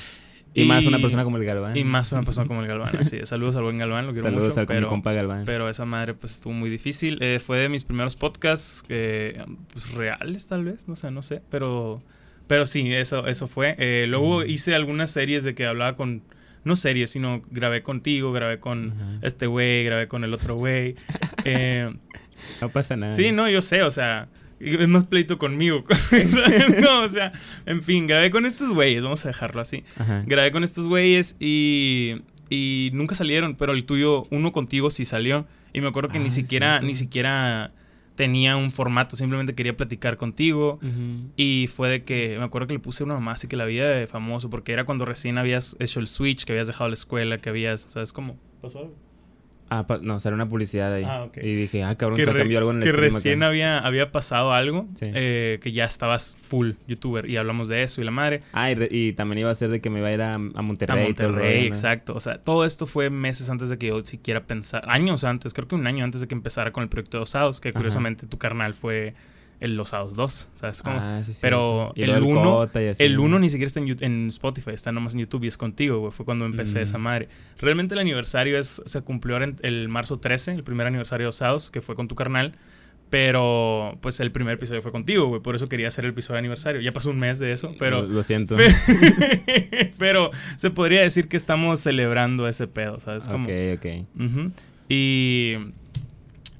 Y, 0.54 0.66
más 0.66 0.84
una 0.84 0.98
persona 0.98 1.24
como 1.24 1.38
el 1.38 1.44
Galván. 1.46 1.74
Y 1.78 1.82
más 1.82 2.12
una 2.12 2.24
persona 2.24 2.46
como 2.46 2.60
el 2.60 2.68
Galván, 2.68 2.94
así 3.00 3.16
es. 3.16 3.30
Saludos 3.30 3.56
al 3.56 3.62
buen 3.62 3.78
Galván, 3.78 4.06
lo 4.06 4.12
quiero 4.12 4.28
Saludos 4.28 4.48
mucho, 4.50 4.60
al 4.60 4.66
con 4.66 4.76
mi 4.76 4.80
pero, 4.80 4.88
compa 4.90 5.12
Galván. 5.12 5.44
pero 5.46 5.70
esa 5.70 5.86
madre 5.86 6.12
pues 6.12 6.32
estuvo 6.34 6.52
muy 6.52 6.68
difícil. 6.68 7.16
Eh, 7.22 7.40
fue 7.42 7.58
de 7.58 7.70
mis 7.70 7.84
primeros 7.84 8.16
podcasts 8.16 8.84
eh, 8.90 9.42
pues, 9.72 9.94
reales 9.94 10.46
tal 10.48 10.64
vez, 10.64 10.88
no 10.88 10.94
sé, 10.96 11.10
no 11.10 11.22
sé, 11.22 11.40
pero 11.50 12.02
pero 12.48 12.66
sí, 12.66 12.92
eso 12.92 13.26
eso 13.28 13.48
fue. 13.48 13.76
Eh, 13.78 14.04
luego 14.08 14.38
Ujú. 14.40 14.42
hice 14.46 14.74
algunas 14.74 15.10
series 15.10 15.42
de 15.42 15.54
que 15.54 15.64
hablaba 15.64 15.96
con 15.96 16.22
no 16.64 16.76
series, 16.76 17.10
sino 17.10 17.42
grabé 17.50 17.82
contigo, 17.82 18.32
grabé 18.32 18.58
con 18.60 18.94
este 19.22 19.46
güey, 19.46 19.84
grabé 19.84 20.08
con 20.08 20.24
el 20.24 20.32
otro 20.34 20.54
güey. 20.56 20.94
Eh, 21.44 21.92
No 22.60 22.68
pasa 22.68 22.96
nada. 22.96 23.12
Sí, 23.12 23.32
no, 23.32 23.48
yo 23.48 23.62
sé, 23.62 23.82
o 23.82 23.90
sea, 23.90 24.28
es 24.60 24.88
más 24.88 25.04
pleito 25.04 25.38
conmigo. 25.38 25.84
no, 26.80 27.02
o 27.02 27.08
sea, 27.08 27.32
en 27.66 27.82
fin, 27.82 28.06
grabé 28.06 28.30
con 28.30 28.46
estos 28.46 28.72
güeyes, 28.74 29.02
vamos 29.02 29.24
a 29.24 29.28
dejarlo 29.28 29.60
así. 29.60 29.84
Ajá. 29.98 30.22
Grabé 30.26 30.52
con 30.52 30.62
estos 30.64 30.86
güeyes 30.88 31.36
y, 31.40 32.22
y 32.48 32.90
nunca 32.94 33.14
salieron, 33.14 33.56
pero 33.56 33.72
el 33.72 33.84
tuyo, 33.84 34.24
uno 34.30 34.52
contigo 34.52 34.90
sí 34.90 35.04
salió. 35.04 35.46
Y 35.72 35.80
me 35.80 35.88
acuerdo 35.88 36.10
que 36.10 36.18
Ah, 36.18 36.20
ni 36.22 36.28
es 36.28 36.34
siquiera, 36.34 36.80
ni 36.80 36.94
siquiera 36.94 37.72
tenía 38.22 38.56
un 38.56 38.70
formato, 38.70 39.16
simplemente 39.16 39.52
quería 39.52 39.76
platicar 39.76 40.16
contigo. 40.16 40.78
Y 41.36 41.68
fue 41.74 41.88
de 41.88 42.02
que, 42.04 42.36
me 42.38 42.44
acuerdo 42.44 42.68
que 42.68 42.74
le 42.74 42.78
puse 42.78 43.02
una 43.02 43.14
mamá 43.14 43.32
así 43.32 43.48
que 43.48 43.56
la 43.56 43.64
vida 43.64 43.88
de 43.88 44.06
famoso, 44.06 44.48
porque 44.48 44.72
era 44.72 44.84
cuando 44.84 45.04
recién 45.04 45.38
habías 45.38 45.74
hecho 45.80 45.98
el 45.98 46.06
switch, 46.06 46.44
que 46.44 46.52
habías 46.52 46.68
dejado 46.68 46.86
la 46.88 46.94
escuela, 46.94 47.38
que 47.38 47.50
habías, 47.50 47.80
¿sabes 47.88 48.12
cómo? 48.12 48.38
¿Pasó 48.60 48.78
algo? 48.78 48.94
Ah, 49.74 49.86
no, 50.02 50.20
salió 50.20 50.34
una 50.34 50.48
publicidad 50.48 50.92
ahí. 50.92 51.04
Ah. 51.06 51.28
Y 51.40 51.54
dije, 51.54 51.82
ah, 51.82 51.96
cabrón, 51.96 52.18
que, 52.18 52.24
se 52.24 52.34
cambió 52.34 52.58
algo 52.58 52.70
en 52.72 52.78
el 52.78 52.84
que 52.84 52.92
recién 52.92 53.42
acá. 53.42 53.48
había, 53.48 53.78
había 53.78 54.12
pasado 54.12 54.52
algo, 54.52 54.86
Sí. 54.94 55.06
eh, 55.14 55.58
que 55.62 55.72
ya 55.72 55.84
estabas 55.84 56.36
full 56.42 56.72
youtuber 56.86 57.28
y 57.28 57.36
hablamos 57.38 57.68
de 57.68 57.82
eso 57.82 58.00
y 58.00 58.04
la 58.04 58.10
madre. 58.10 58.40
Ah, 58.52 58.70
y, 58.70 58.74
re- 58.74 58.88
y 58.90 59.12
también 59.14 59.38
iba 59.38 59.50
a 59.50 59.54
ser 59.54 59.70
de 59.70 59.80
que 59.80 59.88
me 59.88 60.00
iba 60.00 60.08
a 60.08 60.12
ir 60.12 60.20
a, 60.22 60.34
a 60.34 60.38
Monterrey. 60.38 61.10
a 61.10 61.14
todo 61.14 61.28
Monterrey, 61.28 61.54
rollo, 61.54 61.60
¿no? 61.60 61.66
exacto. 61.66 62.14
O 62.14 62.20
sea, 62.20 62.42
todo 62.42 62.64
esto 62.66 62.86
fue 62.86 63.08
meses 63.10 63.48
antes 63.50 63.68
de 63.70 63.78
que 63.78 63.86
yo 63.86 64.04
siquiera 64.04 64.44
pensara, 64.46 64.86
años 64.92 65.24
antes, 65.24 65.54
creo 65.54 65.66
que 65.68 65.74
un 65.74 65.86
año 65.86 66.04
antes 66.04 66.20
de 66.20 66.28
que 66.28 66.34
empezara 66.34 66.72
con 66.72 66.82
el 66.82 66.88
proyecto 66.88 67.16
de 67.18 67.22
Osados, 67.22 67.60
que 67.60 67.70
Ajá. 67.70 67.78
curiosamente 67.78 68.26
tu 68.26 68.38
carnal 68.38 68.74
fue 68.74 69.14
el 69.62 69.78
Osados 69.80 70.14
2, 70.16 70.48
¿sabes 70.54 70.82
cómo? 70.82 70.98
Ah, 71.00 71.20
sí, 71.24 71.32
Pero 71.40 71.92
el 71.96 72.22
uno- 72.22 72.60
así, 72.62 73.02
El 73.02 73.14
¿no? 73.16 73.22
1 73.22 73.38
ni 73.38 73.48
siquiera 73.50 73.68
está 73.68 73.80
en, 73.80 73.96
en 74.00 74.28
Spotify, 74.28 74.70
está 74.72 74.92
nomás 74.92 75.14
en 75.14 75.20
YouTube 75.20 75.44
y 75.44 75.46
es 75.46 75.56
contigo, 75.56 75.98
güey. 76.00 76.10
Fue 76.12 76.24
cuando 76.24 76.44
empecé 76.46 76.80
Mm. 76.80 76.82
esa 76.82 76.98
madre. 76.98 77.28
Realmente 77.58 77.94
el 77.94 78.00
aniversario 78.00 78.58
es, 78.58 78.82
se 78.84 79.00
cumplió 79.02 79.36
ahora 79.36 79.46
en- 79.46 79.56
el 79.62 79.88
marzo 79.88 80.18
13, 80.18 80.52
el 80.52 80.64
primer 80.64 80.86
aniversario 80.86 81.26
de 81.26 81.28
Osados, 81.30 81.70
que 81.70 81.80
fue 81.80 81.94
con 81.94 82.08
tu 82.08 82.14
carnal. 82.14 82.54
Pero, 83.10 83.98
pues 84.00 84.20
el 84.20 84.32
primer 84.32 84.54
episodio 84.54 84.80
fue 84.80 84.90
contigo, 84.90 85.26
güey. 85.26 85.42
Por 85.42 85.54
eso 85.54 85.68
quería 85.68 85.88
hacer 85.88 86.06
el 86.06 86.12
episodio 86.12 86.36
de 86.36 86.38
aniversario. 86.38 86.80
Ya 86.80 86.92
pasó 86.94 87.10
un 87.10 87.18
mes 87.18 87.38
de 87.38 87.52
eso, 87.52 87.74
pero. 87.78 88.00
Lo, 88.02 88.08
lo 88.08 88.22
siento. 88.22 88.56
pero 89.98 90.30
se 90.56 90.70
podría 90.70 91.02
decir 91.02 91.28
que 91.28 91.36
estamos 91.36 91.80
celebrando 91.80 92.48
ese 92.48 92.66
pedo, 92.68 93.00
¿sabes? 93.00 93.24
Como, 93.24 93.44
ok, 93.44 93.50
ok. 93.76 93.86
Ujú. 94.18 94.52
Y. 94.88 95.56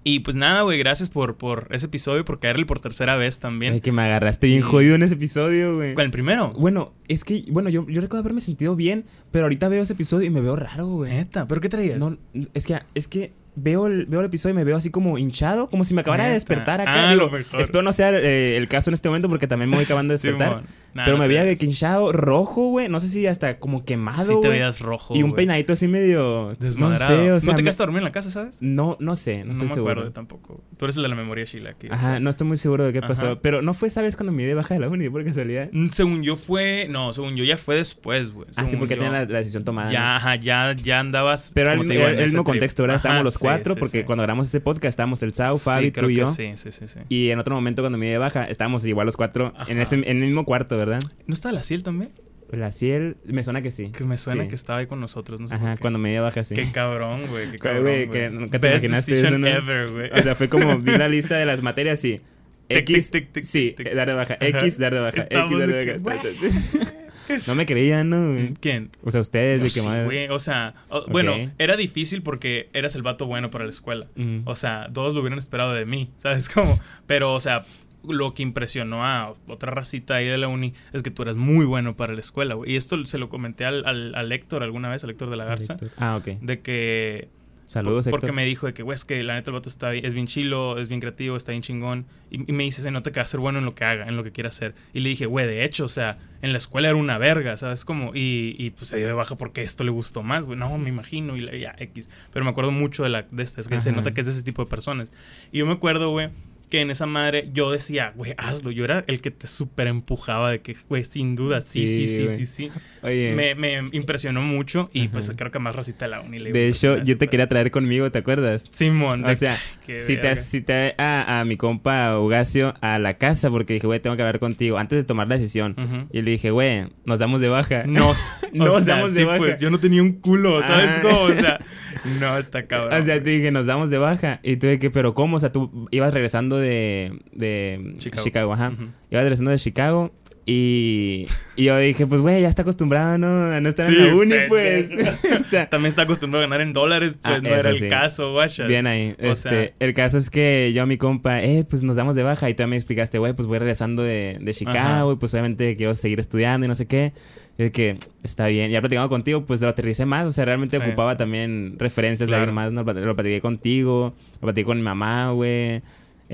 Y 0.04 0.20
pues 0.20 0.36
nada, 0.36 0.62
güey, 0.62 0.78
gracias 0.78 1.10
por, 1.10 1.36
por 1.36 1.68
ese 1.70 1.86
episodio, 1.86 2.24
por 2.24 2.40
caerle 2.40 2.66
por 2.66 2.80
tercera 2.80 3.14
vez 3.16 3.38
también. 3.38 3.74
Ay, 3.74 3.80
que 3.80 3.92
me 3.92 4.02
agarraste 4.02 4.48
bien 4.48 4.62
Sí. 4.62 4.68
jodido 4.68 4.96
en 4.96 5.02
ese 5.02 5.14
episodio, 5.14 5.76
güey. 5.76 5.94
¿Con 5.94 6.04
el 6.04 6.10
primero? 6.10 6.52
Bueno, 6.58 6.92
es 7.08 7.22
que, 7.22 7.44
bueno, 7.48 7.68
yo, 7.70 7.86
yo 7.88 8.00
recuerdo 8.00 8.20
haberme 8.24 8.40
sentido 8.40 8.74
bien, 8.74 9.04
pero 9.30 9.44
ahorita 9.44 9.68
veo 9.68 9.82
ese 9.82 9.92
episodio 9.92 10.26
y 10.26 10.30
me 10.30 10.40
veo 10.40 10.56
raro, 10.56 10.86
güey. 10.88 11.12
Neta, 11.12 11.46
¿pero 11.46 11.60
qué 11.60 11.68
traías? 11.68 11.98
No, 11.98 12.16
es 12.52 12.66
que, 12.66 12.80
es 12.94 13.06
que 13.06 13.32
veo 13.54 13.86
el, 13.86 14.06
veo 14.06 14.20
el 14.20 14.26
episodio 14.26 14.54
y 14.54 14.56
me 14.56 14.64
veo 14.64 14.76
así 14.76 14.90
como 14.90 15.18
hinchado, 15.18 15.68
como 15.68 15.84
si 15.84 15.94
me 15.94 16.00
acabara 16.00 16.26
de 16.26 16.32
despertar 16.32 16.80
acá. 16.80 17.10
Ah, 17.10 17.12
Digo, 17.12 17.26
lo 17.26 17.30
mejor. 17.30 17.60
espero 17.60 17.82
no 17.82 17.92
sea 17.92 18.10
eh, 18.10 18.56
el 18.56 18.66
caso 18.66 18.90
en 18.90 18.94
este 18.94 19.08
momento 19.08 19.28
porque 19.28 19.46
también 19.46 19.70
me 19.70 19.76
voy 19.76 19.84
acabando 19.84 20.12
de 20.12 20.14
despertar. 20.20 20.48
Simón. 20.48 20.64
Nah, 20.94 21.04
pero 21.04 21.16
no 21.16 21.22
me 21.22 21.28
veía 21.28 21.44
de 21.44 21.56
hinchado, 21.60 22.12
rojo, 22.12 22.68
güey. 22.68 22.88
No 22.88 23.00
sé 23.00 23.08
si 23.08 23.26
hasta 23.26 23.58
como 23.58 23.84
quemado, 23.84 24.24
Sí 24.24 24.34
te 24.42 24.48
veías 24.48 24.80
rojo, 24.80 25.14
y 25.16 25.22
un 25.22 25.34
peinadito 25.34 25.72
así 25.72 25.88
medio... 25.88 26.52
Desmadrado. 26.58 27.16
No 27.16 27.22
sé, 27.24 27.32
o 27.32 27.40
sea... 27.40 27.46
¿No 27.52 27.56
te 27.56 27.62
me- 27.62 27.64
quedaste 27.64 27.82
a 27.82 27.86
dormir 27.86 27.98
en 28.00 28.04
la 28.04 28.12
casa, 28.12 28.30
sabes? 28.30 28.58
no, 28.60 28.96
no 29.00 29.16
sé, 29.16 29.38
no, 29.40 29.46
No, 29.46 29.52
estoy 29.54 29.68
me 29.68 29.74
seguro. 29.74 29.92
acuerdo 29.92 30.12
tampoco. 30.12 30.62
Tú 30.76 30.84
eres 30.84 30.96
el 30.96 31.02
de 31.02 31.08
la 31.08 31.14
memoria, 31.14 31.44
Sheila. 31.44 31.70
Aquí, 31.70 31.88
o 31.88 31.92
Ajá, 31.92 32.10
sea. 32.12 32.20
no 32.20 32.28
estoy 32.30 32.46
muy 32.46 32.56
seguro 32.56 32.84
de 32.84 32.92
qué 32.92 32.98
Ajá. 32.98 33.08
pasó. 33.08 33.40
Pero 33.40 33.62
no 33.62 33.72
fue, 33.74 33.88
¿sabes? 33.90 34.16
Cuando 34.16 34.32
me 34.32 34.42
di 34.42 34.48
de 34.48 34.54
baja 34.54 34.74
de 34.74 34.80
la 34.80 34.88
uni, 34.88 35.08
por 35.08 35.24
casualidad. 35.24 35.68
Mm, 35.72 35.88
Según 35.88 36.22
yo 36.22 36.36
fue... 36.36 36.86
No, 36.90 37.12
según 37.12 37.36
yo 37.36 37.44
ya 37.44 37.56
fue 37.56 37.76
después, 37.76 38.32
güey. 38.32 38.48
Ah, 38.56 38.66
sí, 38.66 38.76
porque 38.76 38.94
yo. 38.96 39.02
tenía 39.02 39.20
la, 39.20 39.24
la 39.24 39.38
decisión 39.38 39.64
tomada. 39.64 39.90
Ya, 39.90 40.16
ajá, 40.16 40.36
ya, 40.36 40.74
ya 40.82 41.00
andabas... 41.00 41.52
Pero 41.54 41.72
el, 41.72 41.88
digo, 41.88 42.04
el 42.06 42.22
mismo 42.22 42.44
contexto, 42.44 42.82
¿verdad? 42.82 42.96
Ajá, 42.96 43.02
Estábamos 43.08 43.24
los 43.24 43.34
sí, 43.34 43.40
cuatro, 43.40 43.74
sí, 43.74 43.80
porque 43.80 43.98
sí. 44.00 44.04
cuando 44.04 44.22
grabamos 44.22 44.48
ese 44.48 44.60
podcast 44.60 44.90
estábamos 44.92 45.22
el 45.22 45.32
Sau, 45.32 45.56
Sí, 45.56 45.64
Fabi, 45.64 45.90
tú 45.90 46.10
y 46.10 46.16
yo. 46.16 46.26
Sí, 46.26 46.52
sí, 46.56 46.70
sí, 46.72 46.86
sí. 46.88 47.00
Y 47.08 47.30
en 47.30 47.38
otro 47.38 47.54
momento 47.54 47.82
cuando 47.82 47.98
me 47.98 48.06
di 48.06 48.12
de 48.12 48.18
baja, 48.18 48.44
estábamos 48.44 48.84
igual 48.84 49.06
los 49.06 49.16
cuatro 49.16 49.54
en 49.68 49.78
el 49.78 50.16
mismo 50.16 50.44
cuarto, 50.44 50.76
¿verdad? 50.86 51.00
¿No 51.26 51.34
estaba 51.34 51.52
la 51.52 51.62
Ciel 51.62 51.82
también? 51.82 52.12
La 52.50 52.70
Ciel, 52.70 53.16
me 53.24 53.42
suena 53.42 53.62
que 53.62 53.70
sí. 53.70 53.90
Que 53.96 54.04
me 54.04 54.18
suena 54.18 54.42
Sí. 54.42 54.48
que 54.50 54.54
estaba 54.54 54.80
ahí 54.80 54.86
con 54.86 55.00
nosotros, 55.00 55.40
no 55.40 55.48
sé 55.48 55.54
Ajá, 55.54 55.68
por 55.68 55.76
qué. 55.76 55.80
cuando 55.80 55.98
me 55.98 56.10
dio 56.10 56.22
baja, 56.22 56.44
sí. 56.44 56.54
Qué 56.54 56.70
cabrón, 56.70 57.26
güey. 57.28 57.50
Qué 57.50 57.58
cabrón, 57.60 57.82
güey, 57.84 58.10
que 58.10 58.28
nunca 58.30 58.58
te 58.60 58.68
Best 58.68 58.84
imaginaste 58.84 59.20
eso, 59.20 59.38
¿no? 59.38 59.46
ever, 59.46 59.90
güey. 59.90 60.10
O 60.12 60.18
sea, 60.22 60.34
fue 60.34 60.48
como, 60.50 60.78
vi 60.78 60.92
la 60.92 61.08
lista 61.08 61.36
de 61.36 61.46
las 61.46 61.62
materias. 61.62 62.00
Tic, 62.00 62.20
X, 62.68 63.10
tic, 63.10 63.24
tic, 63.24 63.32
tic, 63.32 63.44
sí, 63.44 63.74
dar 63.94 64.06
de 64.08 64.14
baja. 64.14 64.34
Ajá. 64.34 64.46
X, 64.46 64.78
dar 64.78 64.92
de 64.92 65.00
baja. 65.00 65.18
Estamos 65.20 65.50
X, 65.52 65.58
dar 65.58 65.68
de 65.68 65.98
baja. 65.98 66.28
No 67.46 67.54
me 67.54 67.64
creían, 67.66 68.10
¿no? 68.10 68.32
güey? 68.32 68.52
¿Quién? 68.60 68.90
O 69.04 69.10
sea, 69.10 69.20
ustedes, 69.20 69.58
No, 69.58 69.64
de 69.64 69.70
que 69.70 69.80
sí, 69.80 69.88
güey, 70.04 70.28
o 70.28 70.38
sea, 70.38 70.74
o- 70.88 71.06
bueno, 71.06 71.34
era 71.58 71.76
difícil 71.76 72.22
porque 72.22 72.68
eras 72.74 72.94
el 72.96 73.02
vato 73.02 73.26
bueno 73.26 73.50
para 73.50 73.64
la 73.64 73.70
escuela. 73.70 74.08
Ujú. 74.16 74.42
O 74.44 74.56
sea, 74.56 74.90
todos 74.92 75.14
lo 75.14 75.20
hubieran 75.20 75.38
esperado 75.38 75.72
de 75.72 75.86
mí, 75.86 76.10
¿sabes 76.16 76.48
cómo? 76.48 76.78
Pero, 77.06 77.32
o 77.32 77.40
sea, 77.40 77.64
lo 78.08 78.34
que 78.34 78.42
impresionó 78.42 79.04
a 79.04 79.34
otra 79.48 79.70
racita 79.72 80.16
ahí 80.16 80.26
de 80.26 80.38
la 80.38 80.48
uni 80.48 80.74
es 80.92 81.02
que 81.02 81.10
tú 81.10 81.22
eras 81.22 81.36
muy 81.36 81.64
bueno 81.64 81.96
para 81.96 82.12
la 82.14 82.20
escuela, 82.20 82.54
güey. 82.54 82.72
Y 82.72 82.76
esto 82.76 83.02
se 83.04 83.18
lo 83.18 83.28
comenté 83.28 83.64
al, 83.64 83.84
al, 83.86 84.14
al 84.14 84.32
Héctor 84.32 84.62
alguna 84.62 84.88
vez, 84.88 85.04
al 85.04 85.10
Héctor 85.10 85.30
de 85.30 85.36
la 85.36 85.44
Garza, 85.44 85.76
Ah, 85.98 86.16
ok. 86.16 86.40
de 86.40 86.60
que... 86.60 87.28
Saludos, 87.64 88.04
por- 88.04 88.10
Porque 88.10 88.26
Héctor. 88.26 88.34
me 88.36 88.44
dijo 88.44 88.66
de 88.66 88.74
que, 88.74 88.82
güey, 88.82 88.94
es 88.96 89.06
que 89.06 89.22
la 89.22 89.32
neta 89.34 89.50
el 89.50 89.54
vato 89.54 89.70
está 89.70 89.88
bien- 89.88 90.04
es 90.04 90.12
bien 90.12 90.26
chilo, 90.26 90.78
es 90.78 90.88
bien 90.88 91.00
creativo, 91.00 91.38
está 91.38 91.52
bien 91.52 91.62
chingón. 91.62 92.04
Y, 92.30 92.50
y 92.50 92.52
me 92.52 92.64
dice, 92.64 92.82
se 92.82 92.90
nota 92.90 93.12
que 93.12 93.20
va 93.20 93.24
a 93.24 93.26
ser 93.26 93.40
bueno 93.40 93.60
en 93.60 93.64
lo 93.64 93.74
que 93.74 93.84
haga, 93.86 94.06
en 94.08 94.14
lo 94.16 94.22
que 94.24 94.30
quiera 94.30 94.50
hacer. 94.50 94.74
Y 94.92 95.00
le 95.00 95.08
dije, 95.08 95.24
güey, 95.24 95.46
de 95.46 95.64
hecho, 95.64 95.84
o 95.86 95.88
sea, 95.88 96.18
en 96.42 96.52
la 96.52 96.58
escuela 96.58 96.88
era 96.88 96.96
una 96.98 97.16
verga, 97.16 97.56
¿sabes 97.56 97.86
cómo? 97.86 98.10
Y, 98.14 98.56
y 98.58 98.70
pues 98.70 98.88
se 98.90 98.98
dio 98.98 99.06
de 99.06 99.14
baja 99.14 99.36
porque 99.36 99.62
esto 99.62 99.84
le 99.84 99.90
gustó 99.90 100.22
más, 100.22 100.44
güey. 100.44 100.58
No, 100.58 100.76
me 100.76 100.90
imagino, 100.90 101.34
y 101.34 101.40
la- 101.40 101.56
ya, 101.56 101.74
X. 101.78 102.10
Pero 102.30 102.44
me 102.44 102.50
acuerdo 102.50 102.72
mucho 102.72 103.04
de, 103.04 103.08
la, 103.08 103.22
de 103.30 103.42
este, 103.42 103.62
es 103.62 103.68
que 103.68 103.80
se 103.80 103.88
Ajá. 103.88 103.96
nota 103.96 104.12
que 104.12 104.20
es 104.20 104.26
de 104.26 104.32
ese 104.32 104.42
tipo 104.42 104.62
de 104.62 104.68
personas. 104.68 105.10
Y 105.50 105.58
yo 105.58 105.64
me 105.66 105.72
acuerdo, 105.72 106.10
güey, 106.10 106.28
que 106.72 106.80
en 106.80 106.90
esa 106.90 107.04
madre 107.04 107.50
yo 107.52 107.70
decía, 107.70 108.14
güey, 108.16 108.32
hazlo. 108.38 108.70
Yo 108.70 108.84
era 108.84 109.04
el 109.06 109.20
que 109.20 109.30
te 109.30 109.46
súper 109.46 109.88
empujaba 109.88 110.50
de 110.50 110.62
que, 110.62 110.74
güey, 110.88 111.04
sin 111.04 111.36
duda, 111.36 111.60
sí, 111.60 111.86
sí, 111.86 112.08
Sí, 112.08 112.26
sí, 112.28 112.34
sí, 112.34 112.46
sí. 112.46 112.70
Oye, 113.02 113.34
Me, 113.36 113.54
me 113.54 113.90
impresionó 113.92 114.40
mucho 114.40 114.88
y 114.94 115.08
pues 115.08 115.30
creo 115.36 115.50
que 115.50 115.58
más 115.58 115.76
racita 115.76 116.08
la 116.08 116.22
uni. 116.22 116.38
le 116.38 116.50
de 116.50 116.68
hecho, 116.68 116.96
yo 117.02 117.18
te 117.18 117.28
quería 117.28 117.46
traer 117.46 117.70
conmigo, 117.70 118.10
¿te 118.10 118.20
acuerdas? 118.20 118.70
Simón. 118.72 119.22
O 119.26 119.34
sea, 119.36 119.56
Si 119.98 120.16
te, 120.16 120.34
si 120.36 120.62
te 120.62 120.94
a, 120.96 121.40
a 121.40 121.44
mi 121.44 121.58
compa 121.58 122.18
Ugacio 122.18 122.74
a 122.80 122.98
la 122.98 123.14
casa 123.18 123.50
porque 123.50 123.74
dije, 123.74 123.86
güey, 123.86 124.00
tengo 124.00 124.16
que 124.16 124.22
hablar 124.22 124.38
contigo 124.38 124.78
antes 124.78 124.96
de 124.98 125.04
tomar 125.04 125.28
la 125.28 125.36
decisión. 125.36 125.76
Y 126.10 126.22
le 126.22 126.30
dije, 126.30 126.50
güey, 126.50 126.86
nos 127.04 127.18
damos 127.18 127.42
de 127.42 127.48
baja. 127.50 127.84
Nos, 127.86 128.38
Nos 128.54 128.76
o 128.76 128.80
sea, 128.80 128.94
damos 128.96 129.12
de 129.14 129.20
sí, 129.20 129.26
baja. 129.26 129.38
pues, 129.38 129.60
yo 129.60 129.68
no 129.70 129.78
tenía 129.78 130.00
un 130.02 130.12
culo, 130.12 130.62
¿sabes 130.62 130.90
Ah. 130.96 131.02
cómo? 131.02 131.20
O 131.24 131.32
sea, 131.34 131.58
no, 132.20 132.38
está 132.38 132.66
cabrón. 132.66 132.98
O 132.98 133.04
sea, 133.04 133.22
te 133.22 133.28
dije, 133.28 133.50
nos 133.50 133.66
damos 133.66 133.90
de 133.90 133.98
baja. 133.98 134.40
Y 134.42 134.56
tú 134.56 134.68
de 134.68 134.78
que, 134.78 134.88
pero 134.90 135.12
¿cómo? 135.12 135.36
O 135.36 135.40
sea, 135.40 135.52
tú 135.52 135.86
ibas 135.90 136.14
regresando 136.14 136.56
de, 136.58 136.61
de 136.62 137.94
Chicago. 137.98 138.22
Chicago. 138.24 138.52
ajá. 138.54 138.68
Ujú. 138.70 138.84
Ibas 139.10 139.22
regresando 139.24 139.50
de 139.50 139.58
Chicago. 139.58 140.12
Y, 140.44 141.26
y 141.54 141.64
yo 141.66 141.78
dije, 141.78 142.04
pues, 142.04 142.20
güey, 142.20 142.42
ya 142.42 142.48
está 142.48 142.62
acostumbrado, 142.62 143.16
¿no? 143.16 143.44
A 143.52 143.60
no 143.60 143.68
estar 143.68 143.88
Sí, 143.88 143.96
en 143.96 144.08
la 144.08 144.14
uni, 144.16 144.34
pues. 144.48 144.90
o 145.40 145.44
sea, 145.48 145.70
También 145.70 145.90
está 145.90 146.02
acostumbrado 146.02 146.44
a 146.44 146.48
ganar 146.48 146.60
en 146.62 146.72
dólares, 146.72 147.16
pues 147.22 147.34
Ah, 147.36 147.40
no 147.40 147.48
era 147.48 147.70
el 147.70 147.76
sí. 147.78 147.88
caso, 147.88 148.32
guacha. 148.32 148.66
bien 148.66 148.88
ahí. 148.88 149.14
O 149.22 149.26
Este, 149.30 149.48
sea- 149.50 149.70
el 149.78 149.94
caso 149.94 150.18
es 150.18 150.30
que 150.30 150.72
yo 150.74 150.82
a 150.82 150.86
mi 150.86 150.96
compa, 150.96 151.40
eh, 151.44 151.64
pues 151.68 151.84
nos 151.84 151.94
damos 151.94 152.16
de 152.16 152.24
baja. 152.24 152.50
Y 152.50 152.54
tú 152.54 152.66
me 152.66 152.74
explicaste, 152.74 153.18
güey, 153.18 153.34
pues 153.34 153.46
voy 153.46 153.60
regresando 153.60 154.02
de, 154.02 154.38
de 154.40 154.52
Chicago. 154.52 154.78
Ajá. 154.78 155.12
Y 155.12 155.16
pues 155.16 155.32
obviamente 155.34 155.76
quiero 155.76 155.94
seguir 155.94 156.18
estudiando 156.18 156.66
y 156.66 156.68
no 156.68 156.74
sé 156.74 156.86
qué. 156.86 157.12
Y 157.56 157.62
de 157.62 157.70
que 157.70 157.98
está 158.24 158.48
bien. 158.48 158.72
Ya 158.72 158.80
platicando 158.80 159.08
contigo, 159.10 159.46
pues 159.46 159.60
lo 159.60 159.68
aterricé 159.68 160.06
más. 160.06 160.26
O 160.26 160.32
sea, 160.32 160.44
realmente 160.44 160.76
Sí, 160.76 160.82
ocupaba 160.84 161.16
también 161.16 161.76
referencias 161.78 162.26
de 162.26 162.32
Claro. 162.32 162.42
alguien 162.50 162.54
más. 162.56 162.72
¿no? 162.72 162.82
Lo 162.82 163.14
platiqué 163.14 163.40
contigo, 163.40 164.12
lo 164.34 164.40
platiqué 164.40 164.64
con 164.64 164.78
mi 164.78 164.82
mamá, 164.82 165.30
güey. 165.30 165.82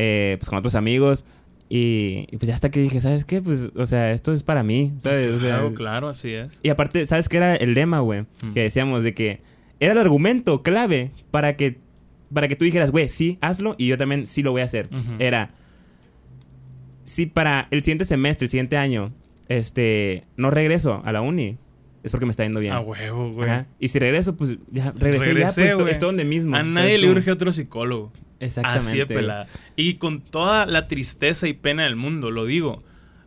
Eh, 0.00 0.36
pues 0.38 0.48
con 0.48 0.58
otros 0.58 0.74
amigos. 0.76 1.24
Y, 1.68 2.26
y 2.30 2.36
pues 2.38 2.48
ya 2.48 2.54
hasta 2.54 2.70
que 2.70 2.80
dije, 2.80 2.98
¿sabes 3.02 3.26
qué? 3.26 3.42
Pues, 3.42 3.70
o 3.76 3.84
sea, 3.84 4.12
esto 4.12 4.32
es 4.32 4.42
para 4.42 4.62
mí, 4.62 4.94
¿sabes? 4.98 5.28
O 5.32 5.38
sea, 5.38 5.56
Claro, 5.56 5.74
claro, 5.74 6.08
así 6.08 6.32
es. 6.32 6.50
Y 6.62 6.70
aparte, 6.70 7.06
¿sabes 7.06 7.28
qué 7.28 7.36
era 7.36 7.56
el 7.56 7.74
lema, 7.74 8.00
güey? 8.00 8.22
Mm. 8.42 8.52
Que 8.54 8.62
decíamos 8.62 9.02
de 9.02 9.12
que 9.12 9.40
era 9.78 9.92
el 9.92 9.98
argumento 9.98 10.62
clave 10.62 11.10
para 11.30 11.56
que, 11.56 11.76
para 12.32 12.48
que 12.48 12.56
tú 12.56 12.64
dijeras, 12.64 12.90
güey, 12.90 13.10
sí, 13.10 13.36
hazlo 13.42 13.74
y 13.76 13.86
yo 13.86 13.98
también 13.98 14.26
sí 14.26 14.42
lo 14.42 14.52
voy 14.52 14.62
a 14.62 14.64
hacer. 14.64 14.88
Era, 15.18 15.50
si 17.04 17.26
para 17.26 17.68
el 17.70 17.82
siguiente 17.82 18.04
semestre, 18.04 18.46
el 18.46 18.50
siguiente 18.50 18.76
año, 18.76 19.12
este, 19.48 20.24
no 20.36 20.50
regreso 20.50 21.02
a 21.04 21.12
la 21.12 21.20
uni, 21.20 21.58
es 22.02 22.12
porque 22.12 22.26
me 22.26 22.30
está 22.30 22.44
yendo 22.44 22.60
bien. 22.60 22.72
A 22.74 22.80
huevo, 22.80 23.32
güey. 23.32 23.48
Ajá. 23.48 23.66
Y 23.78 23.88
si 23.88 23.98
regreso, 23.98 24.36
pues 24.36 24.56
ya 24.70 24.92
regresé, 24.92 25.26
ya, 25.28 25.32
Regresé, 25.34 25.54
pues 25.60 25.70
esto- 25.70 25.82
güey. 25.82 25.92
es 25.92 25.98
todo 25.98 26.08
donde 26.10 26.24
mismo. 26.24 26.54
A 26.56 26.60
¿sabes 26.60 26.72
nadie 26.74 26.98
le 26.98 27.10
urge 27.10 27.30
otro 27.30 27.52
psicólogo. 27.52 28.12
Exactamente. 28.40 28.88
Así 28.88 28.98
de 28.98 29.06
pelada. 29.06 29.46
Y 29.76 29.94
con 29.94 30.20
toda 30.20 30.66
la 30.66 30.88
tristeza 30.88 31.48
y 31.48 31.52
pena 31.54 31.84
del 31.84 31.96
mundo, 31.96 32.30
lo 32.30 32.44
digo, 32.46 32.82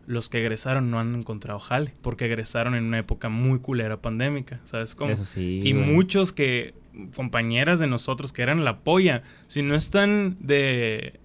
los 0.07 0.29
que 0.29 0.39
egresaron 0.39 0.91
no 0.91 0.99
han 0.99 1.15
encontrado 1.15 1.59
jale, 1.59 1.93
porque 2.01 2.25
egresaron 2.25 2.75
en 2.75 2.85
una 2.85 2.99
época 2.99 3.29
muy 3.29 3.59
culera 3.59 4.01
pandémica, 4.01 4.59
¿sabes 4.65 4.95
cómo? 4.95 5.11
Eso 5.11 5.25
sí. 5.25 5.61
y 5.63 5.73
güey. 5.73 5.85
muchos 5.85 6.31
que, 6.31 6.73
compañeras 7.15 7.79
de 7.79 7.87
nosotros 7.87 8.33
que 8.33 8.41
eran 8.41 8.63
la 8.63 8.79
polla, 8.79 9.23
si 9.47 9.61
no 9.61 9.75
están 9.75 10.35
de 10.39 11.19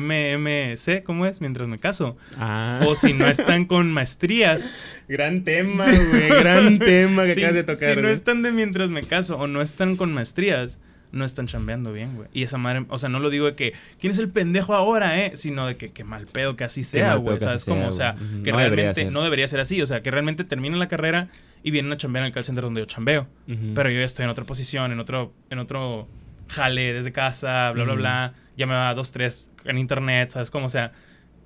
MMC, 0.00 1.02
¿cómo 1.02 1.26
es? 1.26 1.40
Mientras 1.40 1.68
me 1.68 1.78
caso. 1.78 2.16
Ah. 2.38 2.80
O 2.86 2.96
si 2.96 3.12
no 3.12 3.26
están 3.26 3.66
con 3.66 3.92
maestrías. 3.92 4.68
Gran 5.08 5.44
tema, 5.44 5.84
güey. 5.84 6.28
Gran 6.28 6.78
tema 6.78 7.24
que 7.24 7.34
si, 7.34 7.40
acabas 7.40 7.54
de 7.54 7.64
tocar. 7.64 7.90
si 7.90 7.96
no 7.96 8.02
güey. 8.02 8.12
están 8.14 8.42
de 8.42 8.52
mientras 8.52 8.90
me 8.90 9.02
caso 9.02 9.36
o 9.36 9.46
no 9.46 9.60
están 9.62 9.96
con 9.96 10.12
maestrías, 10.12 10.80
no 11.12 11.24
están 11.26 11.46
chambeando 11.46 11.92
bien, 11.92 12.16
güey. 12.16 12.28
Y 12.32 12.42
esa 12.42 12.56
madre, 12.58 12.86
o 12.88 12.98
sea, 12.98 13.08
no 13.10 13.18
lo 13.20 13.28
digo 13.30 13.46
de 13.46 13.54
que, 13.54 13.74
¿quién 14.00 14.10
es 14.10 14.18
el 14.18 14.30
pendejo 14.30 14.74
ahora, 14.74 15.20
eh? 15.24 15.32
Sino 15.34 15.66
de 15.66 15.76
que, 15.76 15.92
qué 15.92 16.04
mal 16.04 16.26
pedo 16.26 16.56
que 16.56 16.64
así 16.64 16.82
sea, 16.82 17.14
güey. 17.16 17.36
que 17.38 17.44
¿Sabes 17.44 17.64
cómo? 17.66 17.92
sea, 17.92 18.16
O 18.16 18.18
sea, 18.18 18.26
que 18.42 18.50
No 18.50 18.56
realmente 18.58 19.10
no 19.10 19.22
debería 19.22 19.46
ser 19.46 19.60
así. 19.60 19.80
O 19.82 19.86
sea, 19.86 20.02
que 20.02 20.10
realmente 20.10 20.42
terminan 20.44 20.78
la 20.78 20.88
carrera 20.88 21.28
y 21.62 21.70
vienen 21.70 21.92
a 21.92 21.96
chambear 21.98 22.22
en 22.24 22.28
el 22.28 22.32
call 22.32 22.44
center 22.44 22.64
donde 22.64 22.80
yo 22.80 22.86
chambeo. 22.86 23.26
Pero 23.74 23.90
yo 23.90 24.00
ya 24.00 24.06
estoy 24.06 24.24
en 24.24 24.30
otra 24.30 24.44
posición, 24.44 24.90
en 24.90 24.98
otro, 25.00 25.32
en 25.50 25.58
otro 25.58 26.08
jale 26.48 26.92
desde 26.94 27.12
casa, 27.12 27.70
bla, 27.72 27.84
bla, 27.84 27.94
bla. 27.94 28.34
Ya 28.56 28.66
me 28.66 28.72
va 28.74 28.92
dos, 28.94 29.12
tres 29.12 29.46
en 29.64 29.78
internet, 29.78 30.30
¿sabes 30.30 30.50
cómo? 30.50 30.66
O 30.66 30.70
sea, 30.70 30.92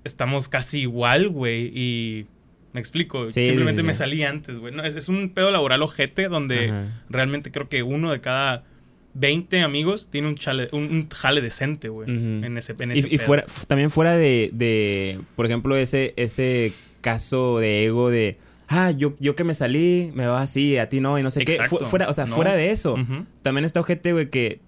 estamos 0.05 0.49
casi 0.49 0.81
igual, 0.83 1.29
güey. 1.29 1.73
Y 1.75 2.27
me 2.73 2.81
explico. 2.81 3.31
Sí, 3.33 3.43
Simplemente 3.43 3.81
sí, 3.81 3.85
sí. 3.85 3.87
me 3.89 3.95
salí 3.95 4.23
antes, 4.23 4.61
güey. 4.61 4.73
No, 4.75 4.85
es, 4.85 4.95
es 4.95 5.09
un 5.09 5.31
pedo 5.31 5.51
laboral 5.51 5.83
ojete 5.83 6.29
donde 6.29 6.71
Ajá. 6.71 6.85
realmente 7.09 7.51
creo 7.51 7.69
que 7.69 7.83
uno 7.83 8.13
de 8.13 8.21
cada 8.21 8.65
20 9.19 9.61
amigos 9.63 10.09
tiene 10.11 10.29
un, 10.29 10.35
chale, 10.35 10.69
un, 10.73 10.83
un 10.85 11.09
jale 11.09 11.41
decente, 11.41 11.89
güey. 11.89 12.09
En 12.11 12.57
ese, 12.59 12.75
en 12.79 12.91
Y, 12.93 12.99
ese 12.99 13.09
y 13.09 13.17
pedo. 13.19 13.27
fuera, 13.27 13.47
también 13.67 13.91
fuera 13.91 14.17
de, 14.17 14.51
de, 14.53 15.19
por 15.37 15.47
ejemplo, 15.47 15.77
ese, 15.77 16.13
ese 16.17 16.73
caso 17.01 17.59
de 17.59 17.85
ego 17.87 18.11
de, 18.11 18.39
ah, 18.69 18.91
yo, 18.91 19.15
yo 19.19 19.35
que 19.35 19.45
me 19.45 19.55
salí, 19.55 20.11
me 20.15 20.27
va 20.27 20.43
así, 20.43 20.77
a 20.79 20.89
ti 20.89 21.01
no, 21.01 21.19
y 21.19 21.23
no 21.23 21.31
sé 21.31 21.45
qué. 21.45 21.59
Fu- 21.69 21.79
fuera, 21.79 22.09
o 22.09 22.13
sea, 22.13 22.27
No. 22.27 22.35
fuera 22.35 22.55
de 22.55 22.71
eso, 22.71 22.97
también 23.43 23.65
está 23.65 23.81
ojete, 23.81 24.13
güey, 24.13 24.29
que 24.29 24.61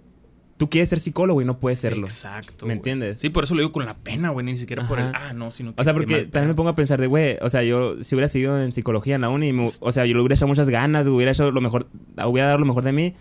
tú 0.57 0.69
quieres 0.71 0.89
ser 0.89 0.99
psicólogo 0.99 1.41
y 1.43 1.45
no 1.45 1.59
puedes 1.61 1.79
serlo. 1.79 2.07
Exacto. 2.07 2.67
¿Me 2.67 2.73
entiendes? 2.73 3.19
Sí, 3.21 3.29
por 3.29 3.45
eso 3.45 3.55
lo 3.55 3.61
digo 3.61 3.71
con 3.73 3.85
la 3.87 3.95
pena, 3.95 4.31
güey. 4.31 4.45
Ni 4.47 4.57
siquiera 4.57 4.89
por 4.89 4.99
el. 4.99 5.07
Ah, 5.15 5.33
no, 5.33 5.53
sino 5.53 5.73
que. 5.75 5.81
O 5.81 5.85
sea, 5.85 5.93
porque 5.95 6.25
también 6.25 6.49
me 6.49 6.55
pongo 6.55 6.71
a 6.71 6.75
pensar 6.75 7.01
de, 7.01 7.07
güey, 7.07 7.37
o 7.43 7.49
sea, 7.51 7.63
yo 7.63 8.03
si 8.03 8.15
hubiera 8.17 8.27
seguido 8.29 8.61
en 8.61 8.73
psicología 8.73 9.15
en 9.15 9.21
la 9.21 9.29
uni, 9.29 9.53
me- 9.53 9.69
o 9.81 9.93
sea, 9.93 10.05
yo 10.07 10.15
le 10.15 10.21
hubiera 10.21 10.35
echado 10.35 10.49
muchas 10.49 10.69
ganas, 10.71 11.07
hubiera 11.07 11.31
hecho 11.33 11.53
lo 11.53 11.61
mejor, 11.61 11.87
hubiera 12.27 12.47
dado 12.49 12.59
lo 12.59 12.67
mejor 12.67 12.83
de 12.85 12.93
mí 12.93 13.15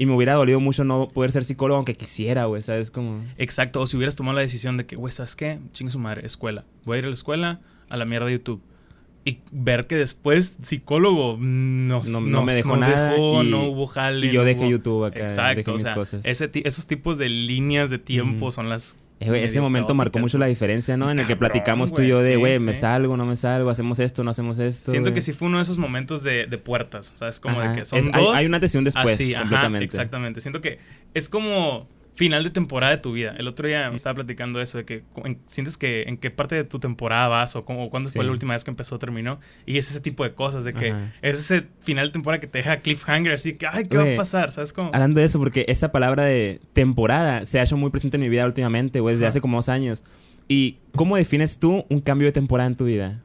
y 0.00 0.06
me 0.06 0.14
hubiera 0.14 0.32
dolido 0.32 0.60
mucho 0.60 0.82
no 0.82 1.08
poder 1.08 1.30
ser 1.30 1.44
psicólogo 1.44 1.76
aunque 1.76 1.92
quisiera, 1.94 2.46
güey, 2.46 2.62
¿sabes? 2.62 2.90
Como... 2.90 3.22
Exacto, 3.36 3.82
o 3.82 3.86
si 3.86 3.98
hubieras 3.98 4.16
tomado 4.16 4.34
la 4.34 4.40
decisión 4.40 4.78
de 4.78 4.86
que, 4.86 4.96
güey, 4.96 5.12
¿sabes 5.12 5.36
qué? 5.36 5.58
Chingue 5.72 5.92
su 5.92 5.98
madre, 5.98 6.24
escuela. 6.24 6.64
Voy 6.86 6.96
a 6.96 6.98
ir 7.00 7.04
a 7.04 7.08
la 7.08 7.14
escuela, 7.14 7.58
a 7.90 7.96
la 7.98 8.06
mierda 8.06 8.26
de 8.26 8.32
YouTube. 8.32 8.62
Y 9.26 9.40
ver 9.52 9.86
que 9.86 9.96
después 9.96 10.58
psicólogo 10.62 11.36
no, 11.38 12.02
No- 12.02 12.20
no 12.20 12.20
nos- 12.22 12.44
me 12.46 12.54
dejó 12.54 12.78
nada 12.78 13.12
dejó, 13.12 13.42
y- 13.44 13.50
no 13.50 13.64
hubo 13.68 13.86
jale. 13.86 14.26
Y 14.28 14.30
yo 14.32 14.40
no 14.40 14.46
dejé 14.46 14.60
hubo- 14.62 14.70
YouTube 14.70 15.04
acá, 15.04 15.24
Exacto, 15.24 15.56
dejé 15.58 15.70
o 15.70 15.74
mis 15.74 15.82
sea, 15.82 15.94
cosas. 15.94 16.24
ese 16.24 16.50
esos 16.64 16.86
tipos 16.86 17.18
de 17.18 17.28
líneas 17.28 17.90
de 17.90 17.98
tiempo 17.98 18.50
son 18.52 18.70
las... 18.70 18.96
Ese 19.20 19.60
momento 19.60 19.94
marcó 19.94 20.18
mucho 20.18 20.38
la 20.38 20.46
diferencia, 20.46 20.96
¿no? 20.96 21.10
En 21.10 21.18
el 21.18 21.26
que 21.26 21.36
platicamos 21.36 21.92
tú 21.92 22.00
y 22.02 22.08
yo 22.08 22.16
güey, 22.16 22.26
de, 22.26 22.32
sí, 22.34 22.38
güey, 22.38 22.58
me 22.58 22.74
sí. 22.74 22.80
salgo, 22.80 23.16
no 23.18 23.26
me 23.26 23.36
salgo, 23.36 23.68
hacemos 23.68 23.98
esto, 23.98 24.24
no 24.24 24.30
hacemos 24.30 24.58
esto. 24.58 24.90
Siento 24.90 25.12
que 25.12 25.20
sí 25.20 25.32
fue 25.32 25.48
uno 25.48 25.58
de 25.58 25.64
esos 25.64 25.76
momentos 25.76 26.22
de, 26.22 26.46
de 26.46 26.58
puertas, 26.58 27.12
¿sabes? 27.16 27.38
Como 27.38 27.60
Ajá. 27.60 27.70
de 27.72 27.78
que 27.80 27.84
son 27.84 27.98
Es- 27.98 28.12
dos... 28.12 28.34
Hay, 28.34 28.46
una 28.46 28.58
un 28.78 28.84
después, 28.84 29.14
así, 29.14 29.34
ajá, 29.34 29.42
completamente. 29.42 29.84
exactamente. 29.84 30.40
Siento 30.40 30.60
que 30.62 30.78
es 31.12 31.28
como 31.28 31.86
final 32.20 32.44
de 32.44 32.50
temporada 32.50 32.92
de 32.92 32.98
tu 32.98 33.12
vida. 33.12 33.34
El 33.38 33.48
otro 33.48 33.66
día 33.66 33.88
me 33.88 33.96
estaba 33.96 34.16
platicando 34.16 34.60
eso 34.60 34.76
de 34.76 34.84
que 34.84 35.04
en- 35.24 35.38
sientes 35.46 35.78
que 35.78 36.02
en 36.02 36.18
qué 36.18 36.30
parte 36.30 36.54
de 36.54 36.64
tu 36.64 36.78
temporada 36.78 37.28
vas 37.28 37.56
o, 37.56 37.64
cómo, 37.64 37.88
cuándo 37.88 38.10
fue 38.10 38.26
la 38.26 38.30
última 38.30 38.52
vez 38.52 38.62
que 38.62 38.70
empezó 38.70 38.96
o 38.96 38.98
terminó. 38.98 39.40
Y 39.64 39.78
es 39.78 39.90
ese 39.90 40.02
tipo 40.02 40.22
de 40.22 40.34
cosas, 40.34 40.64
de 40.64 40.74
que 40.74 40.90
Ajá. 40.90 41.12
es 41.22 41.38
ese 41.38 41.66
final 41.80 42.08
de 42.08 42.12
temporada 42.12 42.38
que 42.38 42.46
te 42.46 42.58
deja 42.58 42.76
cliffhanger, 42.76 43.32
así 43.32 43.54
que, 43.54 43.66
ay, 43.66 43.84
¿qué 43.86 43.96
va 43.96 44.04
a 44.12 44.16
pasar? 44.16 44.52
¿Sabes 44.52 44.74
cómo? 44.74 44.90
Hablando 44.92 45.18
de 45.20 45.24
eso, 45.26 45.38
porque 45.38 45.64
esa 45.68 45.92
palabra 45.92 46.24
de 46.24 46.60
temporada 46.74 47.46
se 47.46 47.58
ha 47.58 47.62
hecho 47.62 47.78
muy 47.78 47.88
presente 47.90 48.18
en 48.18 48.20
mi 48.20 48.28
vida 48.28 48.44
últimamente, 48.44 49.00
güey, 49.00 49.14
desde 49.14 49.24
Ajá. 49.24 49.30
hace 49.30 49.40
como 49.40 49.56
dos 49.56 49.70
años. 49.70 50.04
¿Y 50.46 50.76
cómo 50.94 51.16
defines 51.16 51.58
tú 51.58 51.86
un 51.88 52.00
cambio 52.00 52.26
de 52.28 52.32
temporada 52.32 52.66
en 52.68 52.76
tu 52.76 52.84
vida? 52.84 53.22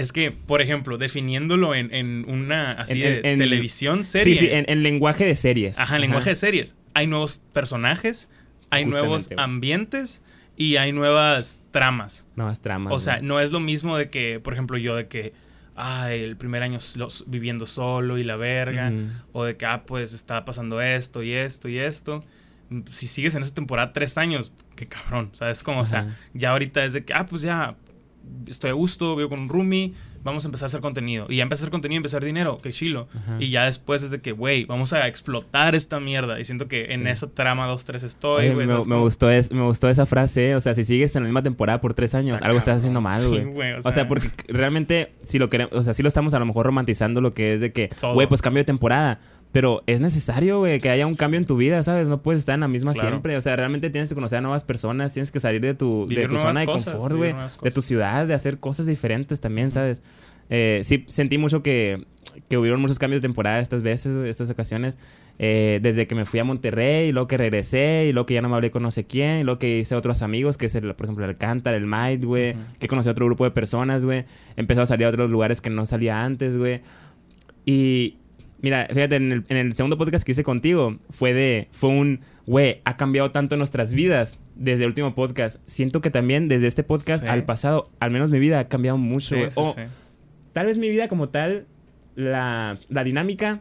Es 0.00 0.12
que, 0.12 0.30
por 0.32 0.62
ejemplo, 0.62 0.96
definiéndolo 0.98 1.74
en, 1.74 1.92
en 1.94 2.24
una 2.28 2.72
así 2.72 3.02
En- 3.02 3.22
de 3.22 3.30
en- 3.32 3.38
televisión, 3.38 4.04
serie. 4.04 4.34
Sí, 4.34 4.46
sí, 4.46 4.52
en, 4.52 4.64
en 4.68 4.82
lenguaje 4.82 5.24
de 5.26 5.36
series. 5.36 5.78
Ajá, 5.78 5.96
en 5.96 6.02
lenguaje 6.02 6.30
de 6.30 6.36
series. 6.36 6.74
Hay 6.94 7.06
nuevos 7.06 7.42
personajes, 7.52 8.30
hay 8.70 8.84
Justamente, 8.84 8.98
nuevos 9.08 9.28
ambientes 9.36 10.22
y 10.56 10.76
hay 10.76 10.92
nuevas 10.92 11.60
tramas. 11.70 12.26
Nuevas 12.34 12.60
tramas. 12.62 12.92
O 12.94 13.00
sea, 13.00 13.20
no 13.20 13.40
es 13.40 13.50
lo 13.52 13.60
mismo 13.60 13.96
de 13.96 14.08
que, 14.08 14.40
por 14.40 14.54
ejemplo, 14.54 14.78
yo 14.78 14.96
de 14.96 15.06
que 15.06 15.32
ay, 15.76 16.20
el 16.22 16.36
primer 16.36 16.62
año 16.62 16.78
los, 16.96 17.24
viviendo 17.26 17.66
solo 17.66 18.18
y 18.18 18.24
la 18.24 18.36
verga, 18.36 18.92
o 19.32 19.44
de 19.44 19.56
que, 19.56 19.66
ah, 19.66 19.84
pues 19.86 20.12
está 20.12 20.44
pasando 20.44 20.80
esto 20.80 21.22
y 21.22 21.32
esto 21.32 21.68
y 21.68 21.78
esto. 21.78 22.22
Si 22.90 23.06
sigues 23.06 23.34
en 23.34 23.42
esa 23.42 23.54
temporada 23.54 23.92
tres 23.92 24.16
años, 24.18 24.52
qué 24.76 24.86
cabrón, 24.86 25.30
¿sabes? 25.32 25.62
Como, 25.62 25.80
o 25.80 25.86
sea, 25.86 26.06
ya 26.34 26.50
ahorita 26.52 26.84
es 26.84 26.92
de 26.92 27.04
que, 27.04 27.12
ah, 27.14 27.26
pues 27.26 27.42
ya 27.42 27.76
estoy 28.46 28.70
a 28.70 28.74
gusto, 28.74 29.16
vivo 29.16 29.28
con 29.28 29.40
un 29.40 29.48
roomie, 29.48 29.92
vamos 30.24 30.44
a 30.44 30.48
empezar 30.48 30.66
a 30.66 30.68
hacer 30.68 30.80
contenido. 30.80 31.26
Y 31.28 31.36
ya 31.36 31.42
empezar 31.42 31.62
a 31.62 31.64
hacer 31.64 31.70
contenido 31.70 31.96
y 31.96 31.98
empezar 31.98 32.24
dinero, 32.24 32.58
qué 32.62 32.70
chilo. 32.72 33.08
Ajá. 33.14 33.36
Y 33.38 33.50
ya 33.50 33.64
después 33.64 34.02
es 34.02 34.10
de 34.10 34.20
que, 34.20 34.32
güey, 34.32 34.64
vamos 34.64 34.92
a 34.92 35.06
explotar 35.06 35.74
esta 35.74 36.00
mierda. 36.00 36.38
Y 36.40 36.44
siento 36.44 36.68
que 36.68 36.86
en 36.90 37.02
Sí. 37.04 37.08
esa 37.08 37.30
trama 37.30 37.68
2-3 37.68 38.02
estoy, 38.02 38.48
Oye, 38.48 38.66
me, 38.66 38.98
gustó 38.98 39.30
es, 39.30 39.52
me 39.52 39.62
gustó 39.62 39.88
esa 39.88 40.04
frase, 40.06 40.54
o 40.56 40.60
sea, 40.60 40.74
si 40.74 40.84
sigues 40.84 41.14
en 41.16 41.22
la 41.22 41.28
misma 41.28 41.42
temporada 41.42 41.80
por 41.80 41.94
tres 41.94 42.14
años, 42.14 42.34
Está 42.36 42.46
algo 42.46 42.58
estás 42.58 42.78
haciendo 42.78 43.00
mal, 43.00 43.26
güey. 43.52 43.72
o 43.72 43.78
o, 43.84 43.92
sea, 43.92 44.08
porque 44.08 44.28
realmente, 44.48 45.12
si 45.22 45.38
lo 45.38 45.48
queremos, 45.48 45.74
o 45.74 45.82
sea, 45.82 45.94
sí 45.94 46.02
lo 46.02 46.08
estamos 46.08 46.34
a 46.34 46.38
lo 46.38 46.46
mejor 46.46 46.66
romantizando 46.66 47.20
lo 47.20 47.30
que 47.30 47.54
es 47.54 47.60
de 47.60 47.72
que, 47.72 47.90
güey, 48.14 48.26
pues 48.26 48.42
cambio 48.42 48.60
de 48.60 48.66
temporada. 48.66 49.20
Pero 49.52 49.82
es 49.86 50.00
necesario, 50.00 50.60
güey, 50.60 50.78
que 50.78 50.90
haya 50.90 51.06
un 51.06 51.14
cambio 51.16 51.38
en 51.38 51.44
tu 51.44 51.56
vida, 51.56 51.82
¿sabes? 51.82 52.08
No 52.08 52.22
puedes 52.22 52.38
estar 52.38 52.54
en 52.54 52.60
la 52.60 52.68
misma 52.68 52.92
Claro. 52.92 53.08
siempre. 53.08 53.36
O 53.36 53.40
sea, 53.40 53.56
realmente 53.56 53.90
tienes 53.90 54.08
que 54.08 54.14
conocer 54.14 54.38
a 54.38 54.40
nuevas 54.42 54.62
personas, 54.64 55.12
tienes 55.12 55.30
que 55.32 55.40
salir 55.40 55.60
de 55.60 55.74
tu, 55.74 56.06
de 56.08 56.28
tu 56.28 56.38
zona 56.38 56.60
de 56.60 56.66
cosas, 56.66 56.94
confort, 56.94 57.14
vivir 57.14 57.34
güey. 57.34 57.46
De 57.62 57.70
tu 57.72 57.82
ciudad, 57.82 58.26
de 58.26 58.34
hacer 58.34 58.58
cosas 58.60 58.86
diferentes 58.86 59.40
también, 59.40 59.72
¿sabes? 59.72 60.02
Eh, 60.50 60.82
sí, 60.84 61.04
sentí 61.08 61.36
mucho 61.36 61.62
que, 61.64 62.04
que 62.48 62.58
hubieron 62.58 62.80
muchos 62.80 62.98
cambios 63.00 63.20
de 63.20 63.26
temporada 63.28 63.58
estas 63.60 63.82
veces, 63.82 64.14
estas 64.26 64.50
ocasiones. 64.50 64.98
Eh, 65.42 65.80
desde 65.82 66.06
que 66.06 66.14
me 66.14 66.26
fui 66.26 66.38
a 66.38 66.44
Monterrey, 66.44 67.08
y 67.08 67.12
luego 67.12 67.26
que 67.26 67.38
regresé, 67.38 68.06
y 68.08 68.12
luego 68.12 68.26
que 68.26 68.34
ya 68.34 68.42
no 68.42 68.48
me 68.50 68.54
hablé 68.56 68.70
con 68.70 68.82
no 68.82 68.90
sé 68.90 69.04
quién, 69.04 69.40
y 69.40 69.44
luego 69.44 69.58
que 69.58 69.78
hice 69.78 69.94
otros 69.96 70.22
amigos, 70.22 70.58
que 70.58 70.66
es, 70.66 70.74
el, 70.76 70.94
por 70.94 71.06
ejemplo, 71.06 71.24
el 71.24 71.30
Alcántara, 71.30 71.76
el 71.76 71.86
Might, 71.86 72.24
güey. 72.24 72.50
Ujú. 72.52 72.60
Que 72.78 72.86
conocí 72.88 73.08
a 73.08 73.12
otro 73.12 73.26
grupo 73.26 73.44
de 73.44 73.50
personas, 73.50 74.04
güey. 74.04 74.26
Empezó 74.56 74.82
a 74.82 74.86
salir 74.86 75.06
a 75.06 75.08
otros 75.08 75.30
lugares 75.30 75.60
que 75.60 75.70
no 75.70 75.86
salía 75.86 76.22
antes, 76.24 76.56
güey. 76.56 76.82
Y 77.64 78.16
mira, 78.62 78.86
fíjate, 78.92 79.16
en 79.16 79.32
el, 79.32 79.44
en 79.48 79.56
el 79.56 79.72
segundo 79.72 79.96
podcast 79.98 80.24
que 80.24 80.32
hice 80.32 80.44
contigo, 80.44 80.98
fue 81.10 81.32
de, 81.32 81.68
fue 81.72 81.90
un, 81.90 82.20
güey, 82.46 82.80
ha 82.84 82.96
cambiado 82.96 83.30
tanto 83.30 83.56
nuestras 83.56 83.92
vidas 83.92 84.38
desde 84.56 84.82
el 84.84 84.88
último 84.88 85.14
podcast. 85.14 85.60
Siento 85.66 86.00
que 86.00 86.10
también 86.10 86.48
desde 86.48 86.66
este 86.66 86.82
podcast 86.84 87.22
Sí. 87.22 87.28
al 87.28 87.44
pasado, 87.44 87.90
al 88.00 88.10
menos 88.10 88.30
mi 88.30 88.38
vida 88.38 88.58
ha 88.60 88.68
cambiado 88.68 88.98
mucho, 88.98 89.36
Sí, 89.36 89.42
O 89.56 89.74
tal 90.52 90.66
vez 90.66 90.78
mi 90.78 90.88
vida 90.90 91.08
como 91.08 91.28
tal, 91.28 91.66
la, 92.16 92.78
la 92.88 93.04
dinámica 93.04 93.60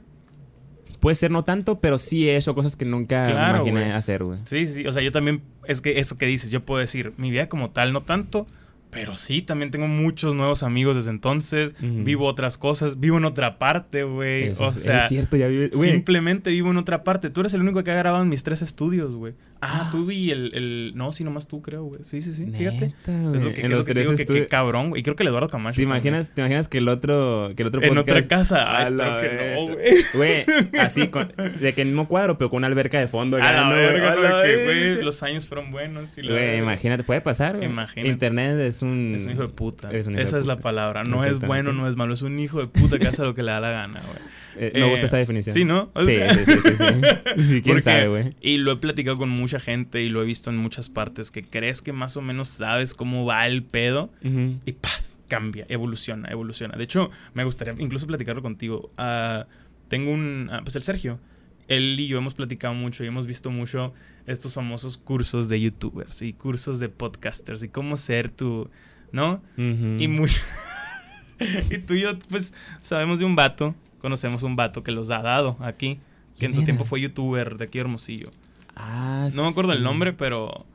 puede 0.99 1.15
ser 1.15 1.31
no 1.31 1.43
tanto, 1.43 1.79
pero 1.79 1.97
sí 1.97 2.27
he 2.29 2.35
hecho 2.35 2.53
cosas 2.55 2.75
que 2.75 2.83
nunca 2.83 3.25
Claro, 3.25 3.59
imaginé 3.59 3.81
güey. 3.81 3.91
hacer, 3.93 4.23
güey. 4.23 4.39
Sí, 4.43 4.65
sí, 4.65 4.85
o 4.85 4.91
sea, 4.91 5.01
yo 5.01 5.11
también, 5.13 5.41
es 5.65 5.79
que 5.81 5.99
eso 5.99 6.17
que 6.17 6.25
dices, 6.25 6.49
yo 6.49 6.65
puedo 6.65 6.81
decir, 6.81 7.13
mi 7.17 7.31
vida 7.31 7.47
como 7.47 7.69
tal 7.71 7.93
no 7.93 8.01
tanto, 8.01 8.47
pero 8.89 9.15
sí, 9.15 9.41
también 9.41 9.69
tengo 9.71 9.87
muchos 9.87 10.33
nuevos 10.33 10.63
amigos 10.63 10.95
desde 10.95 11.11
entonces, 11.11 11.75
vivo 11.79 12.25
otras 12.25 12.57
cosas, 12.57 12.99
vivo 12.99 13.17
en 13.17 13.25
otra 13.25 13.59
parte, 13.59 14.03
güey, 14.03 14.49
o 14.49 14.51
es, 14.51 14.73
sea, 14.73 15.03
es 15.03 15.09
cierto, 15.09 15.37
ya 15.37 15.47
güey. 15.47 15.69
simplemente 15.71 16.49
vivo 16.49 16.71
en 16.71 16.77
otra 16.77 17.03
parte, 17.03 17.29
tú 17.29 17.41
eres 17.41 17.53
el 17.53 17.61
único 17.61 17.83
que 17.83 17.91
ha 17.91 17.95
grabado 17.95 18.23
en 18.23 18.29
mis 18.29 18.43
tres 18.43 18.61
estudios, 18.61 19.15
güey. 19.15 19.33
Ah, 19.61 19.89
tú 19.91 20.09
y 20.09 20.31
el, 20.31 20.51
el, 20.55 20.91
no, 20.95 21.11
sí, 21.11 21.25
nomás 21.25 21.47
tú 21.49 21.61
creo, 21.61 21.83
güey, 21.83 22.01
sí, 22.03 22.21
sí, 22.21 22.33
sí, 22.33 22.45
fíjate. 22.49 22.93
Neta, 23.07 23.35
Es 23.35 23.43
lo 23.43 23.53
que, 23.53 23.59
en 23.59 23.65
es 23.65 23.69
los 23.71 23.79
lo 23.79 23.85
que 23.85 23.93
te 23.93 23.93
tres 23.93 24.07
digo, 24.07 24.15
que, 24.15 24.23
estudios- 24.23 24.43
que 24.45 24.47
cabrón, 24.47 24.89
güey. 24.89 25.01
Y 25.01 25.03
creo 25.03 25.15
que 25.17 25.23
el 25.23 25.29
Eduardo 25.29 25.47
Camacho. 25.49 25.75
¿Te 25.75 25.81
también. 25.83 25.97
imaginas, 26.13 26.31
¿Te 26.33 26.41
imaginas 26.41 26.69
que 26.69 26.77
el 26.77 26.87
otro, 26.87 27.51
que 27.55 27.63
el 27.63 27.67
otro 27.67 27.83
En 27.83 27.97
otra 27.97 28.15
podcast- 28.15 28.27
casa. 28.29 28.77
Ay, 28.77 28.85
espero 28.85 29.19
que 29.21 29.55
no, 29.55 29.73
güey. 29.73 29.89
Güey, 30.13 30.79
así, 30.79 31.07
con, 31.09 31.33
de 31.59 31.73
que 31.73 31.81
el 31.81 31.89
mismo 31.89 32.07
cuadro, 32.07 32.37
pero 32.37 32.49
con 32.49 32.57
una 32.57 32.67
alberca 32.67 32.99
de 32.99 33.07
fondo. 33.07 33.37
A 33.37 33.39
la 33.41 33.63
¿no, 33.65 33.75
verga, 33.75 34.15
güey, 34.15 35.01
los 35.01 35.21
años 35.23 35.45
fueron 35.47 35.71
buenos. 35.71 36.17
Y 36.17 36.27
Güey, 36.27 36.57
imagínate, 36.59 37.03
puede 37.03 37.21
pasar, 37.21 37.57
güey. 37.57 37.69
Imagínate. 37.69 38.09
Internet 38.09 38.59
es 38.59 38.81
un... 38.81 39.13
Es 39.15 39.25
un 39.25 39.33
hijo 39.33 39.41
de 39.41 39.49
puta. 39.49 39.91
Es 39.91 40.07
un 40.07 40.13
hijo 40.13 40.21
Esa 40.21 40.37
de 40.37 40.41
es 40.41 40.47
la 40.47 40.59
palabra. 40.59 41.03
No 41.03 41.23
es 41.23 41.39
bueno, 41.39 41.73
no 41.73 41.87
es 41.89 41.95
malo. 41.95 42.13
Es 42.13 42.21
un 42.21 42.39
hijo 42.39 42.59
de 42.61 42.67
puta 42.67 42.97
que 42.97 43.07
hace 43.07 43.23
lo 43.23 43.35
que 43.35 43.43
le 43.43 43.51
da 43.51 43.59
la 43.59 43.71
gana, 43.71 43.99
güey. 44.01 44.19
Eh, 44.61 44.71
me 44.73 44.81
Eh, 44.81 44.89
gusta 44.89 45.05
esa 45.05 45.15
definición. 45.17 45.53
Sí, 45.53 45.63
¿no? 45.63 45.89
O 45.93 46.03
Sí, 46.05 46.15
sea- 46.15 46.33
sí, 46.33 46.43
sí, 46.45 46.51
sí, 46.61 46.69
sí. 46.75 46.83
Sí, 47.41 47.61
quién 47.61 47.75
Porque- 47.75 47.81
sabe, 47.81 48.07
güey. 48.09 48.35
Y 48.41 48.57
lo 48.57 48.73
he 48.73 48.75
platicado 48.75 49.17
con 49.17 49.29
mucha 49.29 49.59
gente 49.59 50.01
y 50.03 50.09
lo 50.09 50.21
he 50.21 50.25
visto 50.25 50.49
en 50.49 50.57
muchas 50.57 50.89
partes 50.89 51.31
que 51.31 51.43
crees 51.43 51.81
que 51.81 51.93
más 51.93 52.17
o 52.17 52.21
menos 52.21 52.49
sabes 52.49 52.93
cómo 52.93 53.25
va 53.25 53.47
el 53.47 53.63
pedo 53.63 54.11
y 54.21 54.71
paz, 54.73 55.17
cambia, 55.29 55.65
evoluciona, 55.69 56.27
evoluciona. 56.29 56.75
De 56.77 56.83
hecho, 56.83 57.09
me 57.33 57.45
gustaría 57.45 57.73
incluso 57.79 58.05
platicarlo 58.05 58.41
contigo. 58.41 58.91
Ah, 58.97 59.47
tengo 59.87 60.11
un, 60.11 60.49
ah, 60.51 60.59
pues 60.63 60.75
el 60.75 60.83
Sergio, 60.83 61.19
él 61.69 61.97
y 61.99 62.07
yo 62.07 62.17
hemos 62.17 62.33
platicado 62.33 62.73
mucho 62.73 63.03
y 63.03 63.07
hemos 63.07 63.27
visto 63.27 63.49
mucho 63.51 63.93
estos 64.27 64.53
famosos 64.53 64.97
cursos 64.97 65.47
de 65.49 65.61
youtubers 65.61 66.21
y 66.21 66.33
cursos 66.33 66.79
de 66.79 66.89
podcasters 66.89 67.63
y 67.63 67.69
cómo 67.69 67.95
ser 67.95 68.29
tu, 68.29 68.69
¿no? 69.11 69.41
Y 69.57 70.07
mucho... 70.09 70.41
y 71.71 71.77
tú 71.79 71.93
y 71.93 72.01
yo, 72.01 72.19
pues, 72.29 72.53
sabemos 72.81 73.19
de 73.19 73.25
un 73.25 73.35
vato, 73.35 73.73
conocemos 73.99 74.43
un 74.43 74.55
vato 74.55 74.83
que 74.83 74.91
los 74.91 75.09
ha 75.11 75.21
dado 75.21 75.57
aquí, 75.59 75.95
que 75.95 76.39
¿Quién 76.39 76.51
en 76.51 76.55
su 76.55 76.59
era? 76.61 76.65
tiempo 76.65 76.85
fue 76.85 77.01
youtuber 77.01 77.57
de 77.57 77.65
aquí 77.65 77.77
de 77.77 77.81
Hermosillo. 77.81 78.31
Ah, 78.75 79.29
No 79.35 79.43
me 79.43 79.49
acuerdo 79.49 79.73
el 79.73 79.83
nombre, 79.83 80.13
pero... 80.13 80.65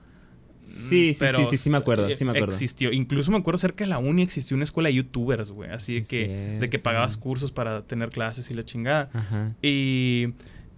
Sí, 0.63 1.13
sí, 1.13 1.21
pero 1.21 1.39
sí, 1.39 1.45
sí, 1.45 1.57
sí 1.59 1.71
me 1.71 1.77
acuerdo, 1.77 2.11
sí 2.13 2.25
me 2.25 2.31
acuerdo. 2.31 2.47
Existió. 2.53 2.91
Incluso 2.91 3.31
me 3.31 3.37
acuerdo 3.37 3.59
cerca 3.59 3.85
de 3.85 3.89
la 3.91 3.99
uni 3.99 4.23
existió 4.23 4.55
una 4.55 4.65
escuela 4.65 4.89
de 4.89 4.95
youtubers, 4.95 5.51
güey. 5.51 5.71
Así 5.71 6.01
de 6.01 6.07
que, 6.07 6.59
de 6.59 6.71
que 6.71 6.79
pagabas 6.79 7.19
cursos 7.19 7.53
para 7.53 7.83
tener 7.83 8.09
clases 8.09 8.51
y 8.51 8.55
la 8.55 8.65
chingada. 8.65 9.11
Ajá. 9.13 9.53
Y 9.61 10.29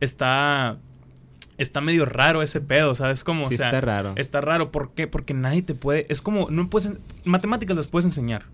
está... 0.01 0.79
Está 1.57 1.81
medio 1.81 2.05
raro 2.05 2.43
ese 2.43 2.61
pedo, 2.61 2.95
¿sabes? 2.97 3.23
Como, 3.25 3.49
sí 3.49 3.55
o 3.55 3.59
sea, 3.59 3.69
está 3.69 3.81
raro. 3.81 4.13
Está 4.17 4.41
raro. 4.41 4.71
¿Por 4.73 4.93
qué? 4.93 5.07
Porque 5.07 5.35
nadie 5.35 5.63
te 5.63 5.75
puede... 5.75 6.07
Es 6.09 6.21
como... 6.21 6.51
No 6.51 6.69
puedes... 6.69 6.95
Matemáticas 7.25 7.77
las 7.77 7.87
puedes 7.87 8.05
enseñar. 8.07 8.45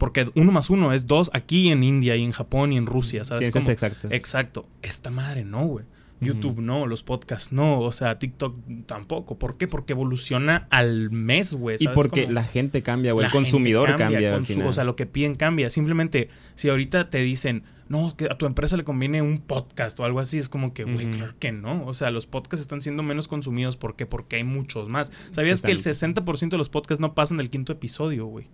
Porque 0.00 0.30
uno 0.34 0.50
más 0.50 0.70
uno 0.70 0.94
es 0.94 1.06
dos 1.06 1.30
aquí 1.34 1.68
en 1.68 1.84
India 1.84 2.16
y 2.16 2.24
en 2.24 2.32
Japón 2.32 2.72
y 2.72 2.78
en 2.78 2.86
Rusia, 2.86 3.22
¿sabes? 3.26 3.54
Exactas. 3.54 4.10
Exacto. 4.10 4.66
Esta 4.80 5.10
madre 5.10 5.44
no, 5.44 5.66
güey. 5.66 5.84
YouTube 6.22 6.60
no, 6.60 6.86
los 6.86 7.02
podcasts 7.02 7.52
no, 7.52 7.80
o 7.80 7.92
sea, 7.92 8.18
TikTok 8.18 8.56
tampoco. 8.86 9.38
¿Por 9.38 9.58
qué? 9.58 9.68
Porque 9.68 9.92
evoluciona 9.92 10.66
al 10.70 11.10
mes, 11.10 11.52
güey. 11.52 11.76
y 11.78 11.84
¿sabes 11.84 11.94
porque 11.94 12.22
cómo? 12.22 12.32
la 12.32 12.44
gente 12.44 12.82
cambia, 12.82 13.12
güey. 13.12 13.26
El 13.26 13.32
consumidor 13.32 13.94
cambia, 13.96 14.34
al. 14.36 14.62
O 14.64 14.72
sea, 14.72 14.84
lo 14.84 14.96
que 14.96 15.04
piden 15.04 15.34
cambia. 15.34 15.68
Simplemente, 15.68 16.30
si 16.54 16.70
ahorita 16.70 17.10
te 17.10 17.18
dicen, 17.18 17.64
no, 17.90 18.16
que 18.16 18.26
a 18.26 18.38
tu 18.38 18.46
empresa 18.46 18.76
le 18.76 18.84
conviene 18.84 19.20
un 19.20 19.38
podcast 19.40 19.98
o 20.00 20.04
algo 20.04 20.20
así, 20.20 20.38
es 20.38 20.48
como 20.48 20.72
que, 20.72 20.84
güey, 20.84 21.10
claro 21.10 21.34
que 21.40 21.50
no. 21.50 21.84
O 21.86 21.92
sea, 21.92 22.10
los 22.12 22.26
podcasts 22.26 22.62
están 22.62 22.80
siendo 22.80 23.02
menos 23.02 23.26
consumidos. 23.28 23.76
¿Por 23.76 23.96
qué? 23.96 24.06
Porque 24.06 24.36
hay 24.36 24.44
muchos 24.44 24.88
más. 24.88 25.10
¿Sabías 25.32 25.60
que 25.60 25.72
el 25.72 25.78
60% 25.78 26.48
de 26.50 26.56
los 26.56 26.68
podcasts 26.68 27.00
no 27.00 27.14
pasan 27.14 27.36
del 27.36 27.50
quinto 27.50 27.72
episodio, 27.72 28.26
güey? 28.26 28.46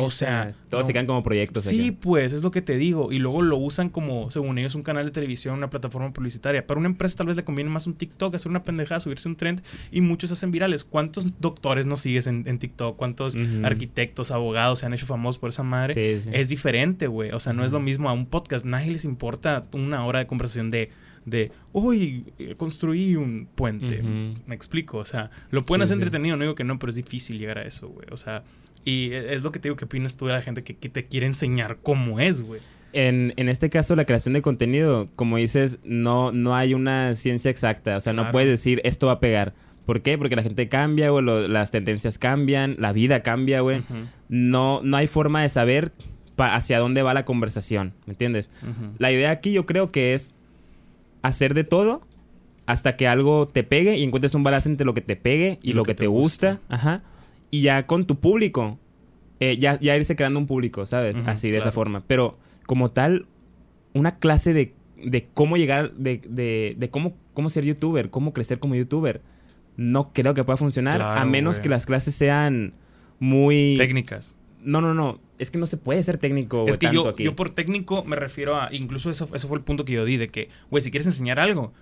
O 0.00 0.10
sea, 0.10 0.52
Todos 0.68 0.82
no. 0.82 0.86
se 0.86 0.92
quedan 0.92 1.06
como 1.06 1.22
proyectos 1.22 1.62
Sí, 1.64 1.88
acá. 1.88 1.98
pues, 2.02 2.32
es 2.34 2.42
lo 2.42 2.50
que 2.50 2.60
te 2.60 2.76
digo. 2.76 3.10
Y 3.10 3.18
luego 3.18 3.40
lo 3.40 3.56
usan 3.56 3.88
como, 3.88 4.30
según 4.30 4.58
ellos, 4.58 4.74
un 4.74 4.82
canal 4.82 5.06
de 5.06 5.12
televisión, 5.12 5.54
una 5.56 5.70
plataforma 5.70 6.12
publicitaria. 6.12 6.66
Para 6.66 6.78
una 6.78 6.90
empresa 6.90 7.16
tal 7.16 7.28
vez 7.28 7.36
le 7.36 7.44
conviene 7.44 7.70
más 7.70 7.86
un 7.86 7.94
TikTok, 7.94 8.34
hacer 8.34 8.50
una 8.50 8.64
pendejada, 8.64 9.00
subirse 9.00 9.28
un 9.30 9.36
trend. 9.36 9.62
Y 9.90 10.02
muchos 10.02 10.30
hacen 10.30 10.50
virales. 10.50 10.84
¿Cuántos 10.84 11.40
doctores 11.40 11.86
no 11.86 11.96
sigues 11.96 12.26
en, 12.26 12.44
en 12.46 12.58
TikTok? 12.58 12.96
¿Cuántos 12.98 13.34
arquitectos, 13.64 14.30
abogados 14.30 14.80
se 14.80 14.86
han 14.86 14.92
hecho 14.94 15.06
famosos 15.06 15.38
por 15.38 15.48
esa 15.48 15.62
madre? 15.62 15.94
Sí, 15.94 16.20
sí. 16.24 16.30
Es 16.34 16.48
diferente, 16.50 17.06
güey. 17.06 17.30
O 17.32 17.40
sea, 17.40 17.52
no 17.52 17.64
es 17.64 17.72
lo 17.72 17.80
mismo 17.80 18.08
a 18.08 18.12
un 18.12 18.26
podcast. 18.26 18.57
Nadie 18.64 18.90
les 18.90 19.04
importa 19.04 19.66
una 19.72 20.04
hora 20.06 20.18
de 20.20 20.26
conversación 20.26 20.70
de, 20.70 20.90
de 21.24 21.50
uy, 21.72 22.24
eh, 22.38 22.54
construí 22.56 23.16
un 23.16 23.48
puente. 23.54 24.00
Ujú. 24.00 24.34
Me 24.46 24.54
explico. 24.54 24.98
O 24.98 25.04
sea, 25.04 25.30
lo 25.50 25.64
pueden 25.64 25.80
Sí, 25.80 25.84
hacer 25.92 25.96
sí. 25.96 26.02
entretenido, 26.04 26.36
no 26.36 26.44
digo 26.44 26.54
que 26.54 26.64
no, 26.64 26.78
pero 26.78 26.90
es 26.90 26.96
difícil 26.96 27.38
llegar 27.38 27.58
a 27.58 27.62
eso, 27.62 27.88
güey. 27.88 28.06
O 28.10 28.16
sea, 28.16 28.44
y 28.84 29.12
e- 29.12 29.34
es 29.34 29.42
lo 29.42 29.52
que 29.52 29.58
te 29.58 29.68
digo 29.68 29.76
que 29.76 29.84
opinas 29.84 30.16
tú 30.16 30.26
de 30.26 30.32
la 30.32 30.42
gente 30.42 30.62
que, 30.64 30.76
que 30.76 30.88
te 30.88 31.06
quiere 31.06 31.26
enseñar 31.26 31.78
cómo 31.82 32.20
es, 32.20 32.42
güey. 32.42 32.60
En, 32.94 33.34
en 33.36 33.50
este 33.50 33.68
caso, 33.68 33.94
la 33.96 34.06
creación 34.06 34.32
de 34.32 34.40
contenido, 34.40 35.10
como 35.14 35.36
dices, 35.36 35.78
no, 35.84 36.32
no 36.32 36.56
hay 36.56 36.72
una 36.72 37.14
ciencia 37.16 37.50
exacta. 37.50 37.98
O 37.98 38.00
sea, 38.00 38.14
no 38.14 38.22
Claro. 38.22 38.32
puedes 38.32 38.48
decir 38.48 38.80
esto 38.84 39.08
va 39.08 39.14
a 39.14 39.20
pegar. 39.20 39.52
¿Por 39.84 40.00
qué? 40.02 40.16
Porque 40.18 40.36
la 40.36 40.42
gente 40.42 40.68
cambia, 40.68 41.10
güey, 41.10 41.24
las 41.48 41.70
tendencias 41.70 42.18
cambian, 42.18 42.76
la 42.78 42.92
vida 42.92 43.22
cambia, 43.22 43.60
güey. 43.60 43.78
Ujú, 43.80 43.94
No, 44.30 44.80
no 44.82 44.96
hay 44.96 45.06
forma 45.06 45.42
de 45.42 45.48
saber 45.50 45.92
hacia 46.38 46.78
dónde 46.78 47.02
va 47.02 47.14
la 47.14 47.24
conversación, 47.24 47.94
¿me 48.06 48.12
entiendes? 48.12 48.50
La 48.98 49.12
idea 49.12 49.30
aquí 49.30 49.52
yo 49.52 49.66
creo 49.66 49.90
que 49.90 50.14
es 50.14 50.34
hacer 51.22 51.54
de 51.54 51.64
todo 51.64 52.00
hasta 52.66 52.96
que 52.96 53.08
algo 53.08 53.48
te 53.48 53.64
pegue 53.64 53.96
y 53.96 54.04
encuentres 54.04 54.34
un 54.34 54.42
balance 54.42 54.68
entre 54.68 54.84
lo 54.84 54.94
que 54.94 55.00
te 55.00 55.16
pegue 55.16 55.58
y, 55.62 55.72
lo, 55.72 55.84
que, 55.84 55.94
te 55.94 56.06
gusta. 56.06 56.60
Ajá. 56.68 57.02
Y 57.50 57.62
ya 57.62 57.86
con 57.86 58.04
tu 58.04 58.20
público, 58.20 58.78
eh, 59.40 59.56
ya, 59.58 59.78
ya 59.80 59.96
irse 59.96 60.16
creando 60.16 60.38
un 60.38 60.46
público, 60.46 60.84
¿sabes? 60.84 61.22
Así, 61.24 61.50
de 61.50 61.58
esa 61.58 61.70
forma. 61.70 62.04
Pero 62.06 62.38
como 62.66 62.90
tal, 62.90 63.26
una 63.94 64.18
clase 64.18 64.52
de, 64.52 64.74
de 65.02 65.28
cómo 65.32 65.56
llegar, 65.56 65.94
de, 65.94 66.20
de, 66.28 66.74
de 66.76 66.90
cómo, 66.90 67.16
cómo 67.32 67.48
ser 67.48 67.64
youtuber, 67.64 68.10
cómo 68.10 68.34
crecer 68.34 68.58
como 68.58 68.74
youtuber, 68.74 69.22
no 69.78 70.12
creo 70.12 70.34
que 70.34 70.44
pueda 70.44 70.56
funcionar 70.56 71.00
a 71.00 71.24
menos 71.24 71.60
que 71.60 71.68
las 71.68 71.86
clases 71.86 72.14
sean 72.14 72.74
muy... 73.18 73.76
Técnicas. 73.78 74.36
No, 74.68 74.80
no, 74.80 74.92
no. 74.92 75.18
Es 75.38 75.50
que 75.50 75.58
no 75.58 75.66
se 75.66 75.76
puede 75.78 76.02
ser 76.02 76.18
técnico, 76.18 76.66
Es 76.68 76.76
que 76.78 76.86
tanto 76.86 77.04
yo, 77.04 77.08
aquí. 77.10 77.24
yo 77.24 77.34
por 77.34 77.50
técnico 77.50 78.04
me 78.04 78.16
refiero 78.16 78.56
a, 78.60 78.68
incluso 78.72 79.10
eso, 79.10 79.28
eso 79.34 79.48
fue 79.48 79.56
el 79.58 79.64
punto 79.64 79.84
que 79.84 79.94
yo 79.94 80.04
di, 80.04 80.16
de 80.18 80.28
que, 80.28 80.48
güey, 80.70 80.82
si 80.82 80.90
quieres 80.90 81.06
enseñar 81.06 81.40
algo, 81.40 81.72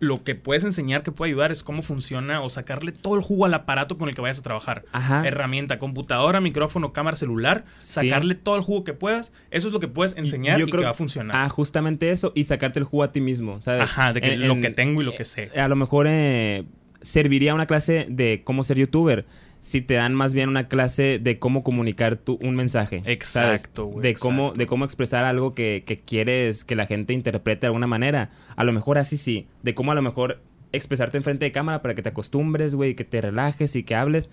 lo 0.00 0.24
que 0.24 0.34
puedes 0.34 0.64
enseñar 0.64 1.04
que 1.04 1.12
puede 1.12 1.30
ayudar 1.30 1.52
es 1.52 1.62
cómo 1.62 1.82
funciona 1.82 2.40
o 2.40 2.50
sacarle 2.50 2.90
todo 2.90 3.14
el 3.14 3.22
jugo 3.22 3.44
al 3.46 3.54
aparato 3.54 3.96
con 3.98 4.08
el 4.08 4.16
que 4.16 4.20
vayas 4.22 4.40
a 4.40 4.42
trabajar. 4.42 4.84
Ajá. 4.90 5.24
Herramienta, 5.24 5.78
computadora, 5.78 6.40
micrófono, 6.40 6.92
cámara, 6.92 7.16
celular, 7.16 7.64
Sí. 7.78 8.08
sacarle 8.08 8.34
todo 8.34 8.56
el 8.56 8.62
jugo 8.62 8.82
que 8.82 8.94
puedas. 8.94 9.32
Eso 9.52 9.68
es 9.68 9.72
lo 9.72 9.78
que 9.78 9.86
puedes 9.86 10.16
enseñar 10.16 10.60
y, 10.60 10.66
que 10.66 10.76
va 10.78 10.90
a 10.90 10.94
funcionar. 10.94 11.36
Ah, 11.36 11.48
justamente 11.48 12.10
eso 12.10 12.32
y 12.34 12.42
sacarte 12.42 12.80
el 12.80 12.84
jugo 12.84 13.04
a 13.04 13.12
ti 13.12 13.20
mismo, 13.20 13.62
¿sabes? 13.62 13.84
Ajá, 13.84 14.12
de 14.12 14.20
que 14.20 14.32
En- 14.32 14.48
lo 14.48 14.54
en- 14.54 14.60
que 14.62 14.70
tengo 14.70 15.00
y 15.02 15.04
lo 15.04 15.14
que 15.14 15.24
sé. 15.24 15.50
eh, 15.54 15.60
A 15.60 15.68
lo 15.68 15.76
mejor 15.76 16.06
eh, 16.08 16.64
serviría 17.00 17.54
una 17.54 17.66
clase 17.66 18.06
de 18.08 18.42
cómo 18.44 18.64
ser 18.64 18.78
youtuber 18.78 19.24
si 19.62 19.80
te 19.80 19.94
dan 19.94 20.12
más 20.12 20.34
bien 20.34 20.48
una 20.48 20.66
clase 20.66 21.20
de 21.22 21.38
cómo 21.38 21.62
comunicar 21.62 22.16
tu, 22.16 22.36
un 22.42 22.56
mensaje. 22.56 23.00
Exacto, 23.04 23.86
güey, 23.86 24.02
De 24.02 24.14
cómo, 24.14 24.46
exacto. 24.46 24.58
de 24.58 24.66
cómo 24.66 24.84
expresar 24.84 25.24
algo 25.24 25.54
que, 25.54 25.84
que 25.86 26.00
quieres 26.00 26.64
que 26.64 26.74
la 26.74 26.84
gente 26.84 27.14
interprete 27.14 27.60
de 27.60 27.66
alguna 27.68 27.86
manera. 27.86 28.30
A 28.56 28.64
lo 28.64 28.72
mejor 28.72 28.98
así 28.98 29.16
sí. 29.16 29.46
De 29.62 29.72
cómo 29.72 29.92
a 29.92 29.94
lo 29.94 30.02
mejor 30.02 30.42
expresarte 30.72 31.16
enfrente 31.16 31.44
de 31.44 31.52
cámara 31.52 31.80
para 31.80 31.94
que 31.94 32.02
te 32.02 32.08
acostumbres, 32.08 32.74
güey, 32.74 32.96
que 32.96 33.04
te 33.04 33.20
relajes 33.20 33.76
y 33.76 33.84
que 33.84 33.94
hables. 33.94 34.30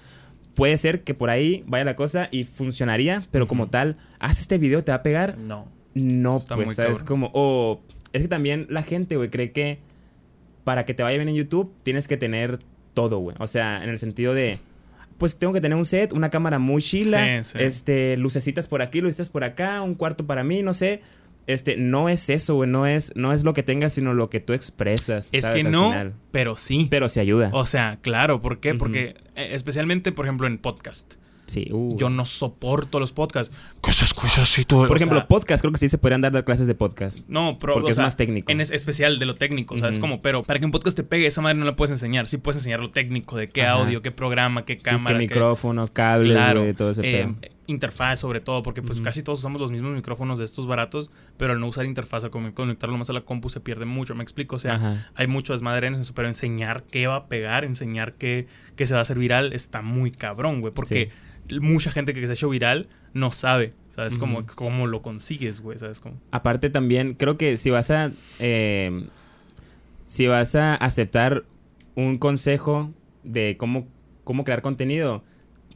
Puede 0.55 0.75
ser 0.77 1.03
que 1.03 1.13
por 1.13 1.29
ahí 1.29 1.63
vaya 1.67 1.85
la 1.85 1.95
cosa 1.95 2.27
y 2.31 2.45
funcionaría, 2.45 3.21
pero 3.29 3.47
como 3.47 3.67
tal, 3.69 3.97
haz 4.17 4.39
este 4.39 4.57
video, 4.57 4.83
te 4.83 4.91
va 4.91 4.97
a 4.97 5.03
pegar. 5.03 5.37
No. 5.37 5.67
No, 5.93 6.37
Está 6.37 6.55
pues, 6.55 6.75
¿sabes? 6.75 7.03
Como, 7.03 7.29
o 7.35 7.81
es 8.13 8.23
que 8.23 8.27
también 8.27 8.65
la 8.71 8.81
gente, 8.81 9.15
güey, 9.15 9.29
cree 9.29 9.51
que 9.51 9.77
para 10.63 10.85
que 10.85 10.95
te 10.95 11.03
vaya 11.03 11.17
bien 11.17 11.29
en 11.29 11.35
YouTube 11.35 11.71
tienes 11.83 12.07
que 12.07 12.17
tener 12.17 12.57
todo, 12.95 13.19
güey. 13.19 13.35
O 13.39 13.45
sea, 13.45 13.83
en 13.83 13.91
el 13.91 13.99
sentido 13.99 14.33
de, 14.33 14.59
pues 15.19 15.37
tengo 15.37 15.53
que 15.53 15.61
tener 15.61 15.77
un 15.77 15.85
set, 15.85 16.11
una 16.13 16.31
cámara 16.31 16.57
muy 16.57 16.81
chila, 16.81 17.43
Sí, 17.43 17.51
sí. 17.51 17.57
este, 17.63 18.17
lucecitas 18.17 18.67
por 18.67 18.81
aquí, 18.81 19.01
lucecitas 19.01 19.29
por 19.29 19.43
acá, 19.43 19.81
un 19.83 19.93
cuarto 19.93 20.25
para 20.25 20.43
mí, 20.43 20.63
no 20.63 20.73
sé. 20.73 21.01
Este, 21.45 21.77
no 21.77 22.09
es 22.09 22.29
eso, 22.29 22.55
güey, 22.55 22.69
no 22.69 22.85
es, 22.85 23.11
no 23.15 23.33
es 23.33 23.43
lo 23.43 23.53
que 23.53 23.63
tengas, 23.63 23.93
sino 23.93 24.13
lo 24.13 24.29
que 24.29 24.39
tú 24.39 24.53
expresas. 24.53 25.29
Es 25.31 25.45
¿sabes? 25.45 25.61
que 25.63 25.67
Al 25.67 25.73
no, 25.73 25.89
final. 25.91 26.13
pero 26.31 26.55
sí. 26.55 26.87
Pero 26.91 27.09
se 27.09 27.19
ayuda. 27.21 27.49
O 27.53 27.65
sea, 27.65 27.97
claro, 28.01 28.39
¿por 28.41 28.59
qué? 28.59 28.75
Porque 28.75 29.15
eh, 29.35 29.49
especialmente, 29.53 30.11
por 30.11 30.25
ejemplo, 30.25 30.45
en 30.47 30.57
podcast. 30.59 31.15
Sí, 31.49 31.67
uh. 31.71 31.97
Yo 31.97 32.09
no 32.09 32.25
soporto 32.25 32.99
los 32.99 33.11
podcasts. 33.11 33.53
Que 33.83 33.91
se 33.91 34.05
escucha 34.05 34.43
así 34.43 34.63
todo. 34.63 34.81
Por 34.87 34.91
o 34.91 34.95
ejemplo, 34.95 35.17
sea, 35.19 35.27
podcast, 35.27 35.61
creo 35.61 35.71
que 35.71 35.79
sí 35.79 35.89
se 35.89 35.97
podrían 35.97 36.21
dar 36.21 36.45
clases 36.45 36.67
de 36.67 36.75
podcast. 36.75 37.19
No, 37.27 37.57
pero, 37.59 37.73
Porque 37.73 37.87
o 37.87 37.89
es 37.89 37.95
sea, 37.95 38.05
más 38.05 38.15
técnico. 38.17 38.51
En 38.51 38.61
es- 38.61 38.71
especial 38.71 39.19
de 39.19 39.25
lo 39.25 39.35
técnico, 39.35 39.77
¿sabes? 39.77 39.97
Ujú. 39.97 40.01
Como, 40.01 40.21
pero 40.21 40.43
para 40.43 40.59
que 40.59 40.65
un 40.65 40.71
podcast 40.71 40.95
te 40.95 41.03
pegue, 41.03 41.27
esa 41.27 41.41
madre 41.41 41.57
no 41.57 41.65
la 41.65 41.75
puedes 41.75 41.91
enseñar. 41.91 42.27
Sí 42.27 42.37
puedes 42.37 42.57
enseñar 42.61 42.79
lo 42.79 42.91
técnico, 42.91 43.35
de 43.37 43.47
qué 43.47 43.63
Ajá. 43.63 43.81
audio, 43.81 44.01
qué 44.01 44.11
programa, 44.11 44.63
qué 44.65 44.73
Sí, 44.79 44.85
cámara. 44.85 45.17
que 45.19 45.27
qué- 45.27 45.33
micrófono, 45.33 45.87
cables, 45.91 46.37
Claro, 46.37 46.61
güey, 46.61 46.73
todo 46.73 46.91
ese 46.91 47.01
eh, 47.01 47.23
pedo. 47.25 47.35
interfaz 47.67 48.19
sobre 48.19 48.39
todo, 48.41 48.63
porque 48.63 48.81
pues 48.81 48.99
casi 49.01 49.21
todos 49.21 49.39
usamos 49.39 49.61
los 49.61 49.69
mismos 49.71 49.93
micrófonos 49.93 50.39
de 50.39 50.45
estos 50.45 50.65
baratos, 50.65 51.11
pero 51.37 51.53
al 51.53 51.59
no 51.59 51.67
usar 51.67 51.85
interfaz, 51.85 52.23
al 52.23 52.31
con- 52.31 52.51
conectarlo 52.51 52.97
más 52.97 53.09
a 53.09 53.13
la 53.13 53.21
compu 53.21 53.49
se 53.49 53.59
pierde 53.59 53.85
mucho, 53.85 54.15
me 54.15 54.23
explico, 54.23 54.55
o 54.55 54.59
sea, 54.59 54.75
Ajá. 54.75 55.09
hay 55.15 55.27
mucho 55.27 55.53
desmadre 55.53 55.87
en 55.87 55.95
eso, 55.95 56.13
pero 56.15 56.27
enseñar 56.27 56.83
qué 56.89 57.05
va 57.07 57.15
a 57.15 57.27
pegar, 57.27 57.65
enseñar 57.65 58.13
qué, 58.13 58.47
qué 58.75 58.87
se 58.87 58.93
va 58.95 59.01
a 59.01 59.03
hacer 59.03 59.19
viral, 59.19 59.53
está 59.53 59.81
muy 59.83 60.09
cabrón, 60.11 60.61
güey, 60.61 60.73
porque 60.73 61.11
mucha 61.61 61.91
gente 61.91 62.13
que 62.13 62.21
se 62.25 62.31
ha 62.31 62.33
hecho 62.33 62.49
viral 62.49 62.87
no 63.13 63.31
sabe, 63.31 63.73
¿sabes? 63.91 64.13
Ujú. 64.13 64.19
Cómo, 64.21 64.45
cómo 64.55 64.87
lo 64.87 65.01
consigues, 65.01 65.61
güey, 65.61 65.77
¿sabes? 65.79 65.99
Cómo? 65.99 66.19
Aparte 66.31 66.69
también, 66.69 67.13
creo 67.13 67.37
que 67.37 67.57
si 67.57 67.69
vas 67.69 67.91
a... 67.91 68.11
eh, 68.39 69.05
si 70.05 70.27
vas 70.27 70.55
a 70.55 70.73
aceptar 70.75 71.43
un 71.95 72.17
consejo 72.17 72.91
de 73.23 73.55
cómo, 73.57 73.87
cómo 74.23 74.43
crear 74.43 74.61
contenido, 74.61 75.23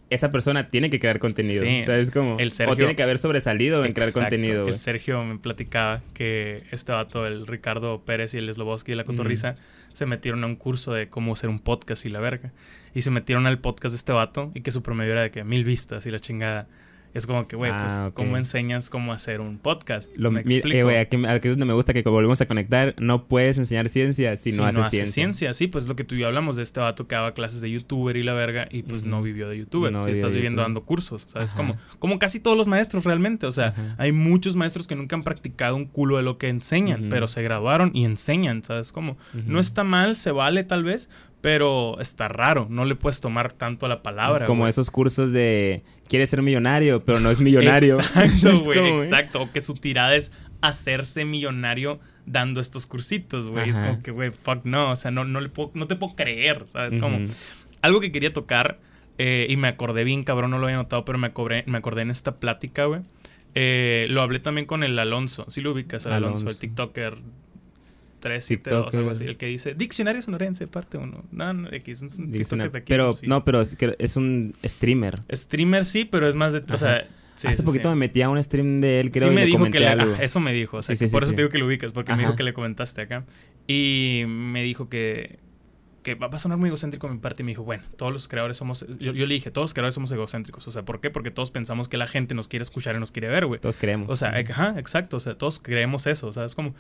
esa 0.10 0.30
persona 0.32 0.68
tiene 0.68 0.90
que 0.90 1.00
crear 1.00 1.20
contenido. 1.20 1.64
Sí. 1.64 1.84
¿Sabes 1.84 2.10
cómo? 2.12 2.38
El 2.40 2.52
Sergio- 2.52 2.74
o 2.74 2.78
tiene 2.78 2.96
que 2.96 3.04
haber 3.04 3.18
sobresalido 3.18 3.86
en 3.86 3.94
crear 3.94 4.12
contenido. 4.12 4.68
El. 4.68 4.78
Sergio 4.78 5.24
me 5.24 5.38
platicaba 5.38 6.02
que 6.14 6.64
este 6.72 6.92
vato, 6.92 7.28
el 7.28 7.46
Ricardo 7.48 8.00
Pérez 8.02 8.34
y 8.34 8.38
el 8.38 8.52
Sloboski 8.52 8.94
y 8.94 8.96
la 8.96 9.04
Cotorriza, 9.04 9.56
se 9.94 10.06
metieron 10.06 10.44
a 10.44 10.48
un 10.48 10.56
curso 10.56 10.94
de 10.94 11.10
cómo 11.10 11.34
hacer 11.34 11.50
un 11.50 11.60
podcast 11.60 12.06
y 12.06 12.10
la 12.10 12.20
verga. 12.20 12.52
Y 12.94 13.02
se 13.02 13.12
metieron 13.12 13.48
al 13.48 13.60
podcast 13.60 13.94
de 13.94 13.98
este 13.98 14.12
vato 14.12 14.52
y 14.54 14.62
que 14.62 14.72
su 14.72 14.84
promedio 14.84 15.14
era 15.14 15.22
de 15.22 15.32
que 15.32 15.44
mil 15.44 15.64
vistas 15.64 16.06
y 16.06 16.12
la 16.12 16.20
chingada. 16.20 16.68
Es 17.14 17.28
como 17.28 17.48
que, 17.48 17.56
güey, 17.56 17.72
Ah, 17.72 17.82
pues, 17.84 17.94
ok. 18.08 18.14
¿cómo 18.16 18.38
enseñas 18.38 18.90
cómo 18.90 19.14
hacer 19.14 19.40
un 19.40 19.60
podcast? 19.60 20.10
Lo, 20.16 20.32
¿Me 20.32 20.44
mi- 20.44 20.56
explico? 20.56 20.78
eh, 20.78 20.84
güey, 20.84 20.98
aquí, 20.98 21.18
aquí 21.28 21.48
es 21.48 21.54
donde 21.54 21.66
me 21.68 21.74
gusta 21.74 21.94
que 21.94 22.02
volvemos 22.02 22.42
a 22.42 22.48
conectar. 22.48 22.96
No 22.98 23.28
puedes 23.28 23.58
enseñar 23.60 23.88
ciencia 23.90 24.36
si, 24.36 24.52
Si 24.52 24.58
no 24.58 24.66
haces 24.66 25.12
ciencia. 25.12 25.54
Sí, 25.54 25.68
pues 25.68 25.88
lo 25.88 25.96
que 25.96 26.04
tú 26.04 26.16
y 26.16 26.20
yo 26.20 26.28
hablamos 26.28 26.56
de 26.56 26.64
este 26.64 26.80
vato 26.80 27.08
que 27.08 27.16
daba 27.16 27.34
clases 27.34 27.62
de 27.62 27.70
youtuber 27.70 28.18
y 28.18 28.24
la 28.24 28.34
verga 28.34 28.68
y 28.72 28.82
pues 28.84 29.04
no 29.04 29.22
vivió 29.22 29.48
de 29.48 29.58
youtuber. 29.60 29.92
No 29.92 30.04
si 30.04 30.12
estás 30.12 30.32
de 30.32 30.38
viviendo 30.38 30.62
dando 30.64 30.84
cursos, 30.86 31.26
¿sabes? 31.28 31.52
Ajá. 31.52 31.58
Como, 31.58 31.78
como 32.00 32.20
casi 32.20 32.40
todos 32.40 32.58
los 32.58 32.66
maestros 32.68 33.04
realmente. 33.04 33.46
O 33.46 33.52
sea, 33.52 33.68
Ajá. 33.68 33.96
hay 34.00 34.12
muchos 34.12 34.56
maestros 34.56 34.88
que 34.88 34.96
nunca 34.96 35.16
han 35.16 35.24
practicado 35.24 35.76
un 35.76 35.86
culo 35.86 36.18
de 36.18 36.24
lo 36.24 36.38
que 36.40 36.50
enseñan, 36.50 37.08
pero 37.10 37.28
se 37.28 37.44
graduaron 37.44 37.92
y 37.94 38.06
enseñan, 38.06 38.64
¿sabes? 38.64 38.92
Como, 38.92 39.18
no 39.46 39.60
está 39.60 39.84
mal, 39.84 40.16
se 40.16 40.32
vale 40.32 40.64
tal 40.64 40.84
vez, 40.84 41.10
pero 41.44 42.00
está 42.00 42.30
raro. 42.30 42.68
No 42.70 42.86
le 42.86 42.96
puedes 42.96 43.20
tomar 43.20 43.52
tanto 43.52 43.86
a 43.86 43.90
la 43.90 44.02
palabra. 44.02 44.46
Como 44.46 44.66
esos 44.66 44.90
cursos 44.90 45.34
de 45.34 45.84
quieres 46.08 46.30
ser 46.30 46.42
millonario, 46.42 47.04
pero 47.04 47.20
no 47.20 47.30
es 47.32 47.42
millonario. 47.42 47.98
Exacto, 48.00 48.60
güey, 48.64 48.80
como, 48.80 49.04
exacto. 49.04 49.42
O 49.42 49.52
que 49.52 49.60
su 49.60 49.74
tirada 49.74 50.16
es 50.16 50.32
hacerse 50.62 51.26
millonario 51.26 52.00
dando 52.26 52.62
estos 52.62 52.88
cursitos, 52.88 53.50
güey. 53.50 53.72
Es 53.72 53.78
como 53.78 54.02
que, 54.02 54.12
güey, 54.12 54.32
fuck 54.32 54.64
no. 54.64 54.92
O 54.92 54.96
sea, 54.96 55.12
no, 55.12 55.26
no, 55.26 55.42
le 55.42 55.50
puedo, 55.50 55.72
no 55.74 55.86
te 55.86 55.98
puedo 55.98 56.16
creer, 56.16 56.64
¿sabes? 56.66 56.98
Como 56.98 57.20
algo 57.82 58.00
que 58.00 58.14
quería 58.14 58.32
tocar 58.32 58.80
eh, 59.18 59.46
y 59.50 59.58
me 59.58 59.68
acordé 59.68 60.06
bien, 60.06 60.24
cabrón, 60.24 60.52
no 60.52 60.60
lo 60.60 60.68
había 60.68 60.78
notado, 60.78 61.04
pero 61.04 61.18
me 61.18 61.28
acordé, 61.28 61.66
me 61.68 61.78
acordé 61.78 62.04
en 62.04 62.12
esta 62.12 62.38
plática, 62.38 62.86
güey. 62.86 63.02
Eh, 63.54 64.08
lo 64.10 64.22
hablé 64.22 64.40
también 64.40 64.66
con 64.66 64.82
el 64.82 64.98
Alonso. 64.98 65.46
Sí 65.50 65.60
lo 65.60 65.74
ubicas, 65.74 66.06
el 66.06 66.14
Alonso, 66.14 66.48
el. 66.48 66.58
TikToker 66.58 67.18
372, 68.24 68.96
algo 68.96 69.12
así. 69.12 69.26
El 69.26 69.36
que 69.36 69.48
dice 69.48 69.74
Diccionario 69.74 70.22
sonorense, 70.22 70.66
parte 70.68 70.98
1. 70.98 71.26
No, 71.32 71.54
no, 71.54 71.70
X, 71.72 72.04
es 72.04 72.18
un 72.18 72.32
TikToker 72.32 72.72
de 72.72 72.78
aquí. 72.78 72.86
pero 72.88 73.12
sí. 73.14 73.28
no, 73.28 73.44
pero 73.44 73.62
es, 73.62 73.76
que 73.76 73.96
es 74.00 74.16
un 74.16 74.54
streamer. 74.64 75.20
Streamer 75.32 75.86
sí, 75.86 76.06
pero 76.06 76.28
es 76.28 76.36
más 76.36 76.54
de. 76.54 76.64
O 76.72 76.78
sea, 76.78 77.06
sí, 77.36 77.48
Hace 77.48 77.58
sí, 77.58 77.64
poquito 77.64 77.90
me 77.90 77.96
metí 77.96 78.22
a 78.22 78.30
un 78.30 78.42
stream 78.42 78.80
de 78.80 79.02
él, 79.02 79.12
creo, 79.12 79.28
sí 79.28 79.34
y 79.34 79.38
le 79.38 79.46
dijo 79.46 79.58
comenté 79.58 79.78
que 79.78 79.84
le, 79.84 79.90
algo. 79.90 80.14
ajá, 80.14 80.24
eso 80.24 80.40
me 80.40 80.54
dijo, 80.54 80.78
o 80.78 80.82
sea, 80.82 80.96
que 80.96 81.08
por 81.10 81.24
eso 81.24 81.32
te 81.32 81.42
digo 81.42 81.50
que 81.50 81.58
lo 81.58 81.68
ubicas, 81.68 81.92
porque 81.92 82.14
me 82.14 82.20
dijo 82.20 82.36
que 82.36 82.44
le 82.44 82.54
comentaste 82.54 83.02
acá. 83.02 83.26
Y 83.68 84.24
me 84.26 84.64
dijo 84.64 84.88
que, 84.88 85.40
que 86.04 86.16
va 86.16 86.28
a 86.28 86.40
sonar 86.40 86.58
muy 86.58 86.70
egocéntrico 86.70 87.10
mi 87.10 87.18
parte. 87.18 87.44
Y 87.44 87.46
me 87.46 87.52
dijo, 87.52 87.64
bueno, 87.64 87.84
todos 87.98 88.14
los 88.14 88.30
creadores 88.30 88.56
somos. 88.56 88.86
Yo, 89.00 89.12
yo 89.12 89.26
le 89.26 89.34
dije, 89.34 89.52
todos 89.52 89.66
los 89.66 89.74
creadores 89.74 89.96
somos 89.96 90.12
egocéntricos. 90.14 90.66
O 90.68 90.72
sea, 90.72 90.84
¿por 90.84 91.02
qué? 91.02 91.10
Porque 91.10 91.32
todos 91.32 91.52
pensamos 91.52 91.90
que 91.90 91.98
la 91.98 92.08
gente 92.08 92.36
nos 92.36 92.48
quiere 92.48 92.64
escuchar 92.64 92.96
y 92.96 93.00
nos 93.00 93.12
quiere 93.12 93.28
ver, 93.28 93.46
güey. 93.46 93.60
Todos 93.60 93.78
creemos. 93.78 94.10
O 94.12 94.16
sea, 94.16 94.30
ajá, 94.30 94.76
exacto. 94.78 95.18
O 95.18 95.20
sea, 95.20 95.38
todos 95.38 95.60
creemos 95.60 96.08
eso, 96.08 96.32
¿sabes? 96.32 96.56
Como. 96.56 96.74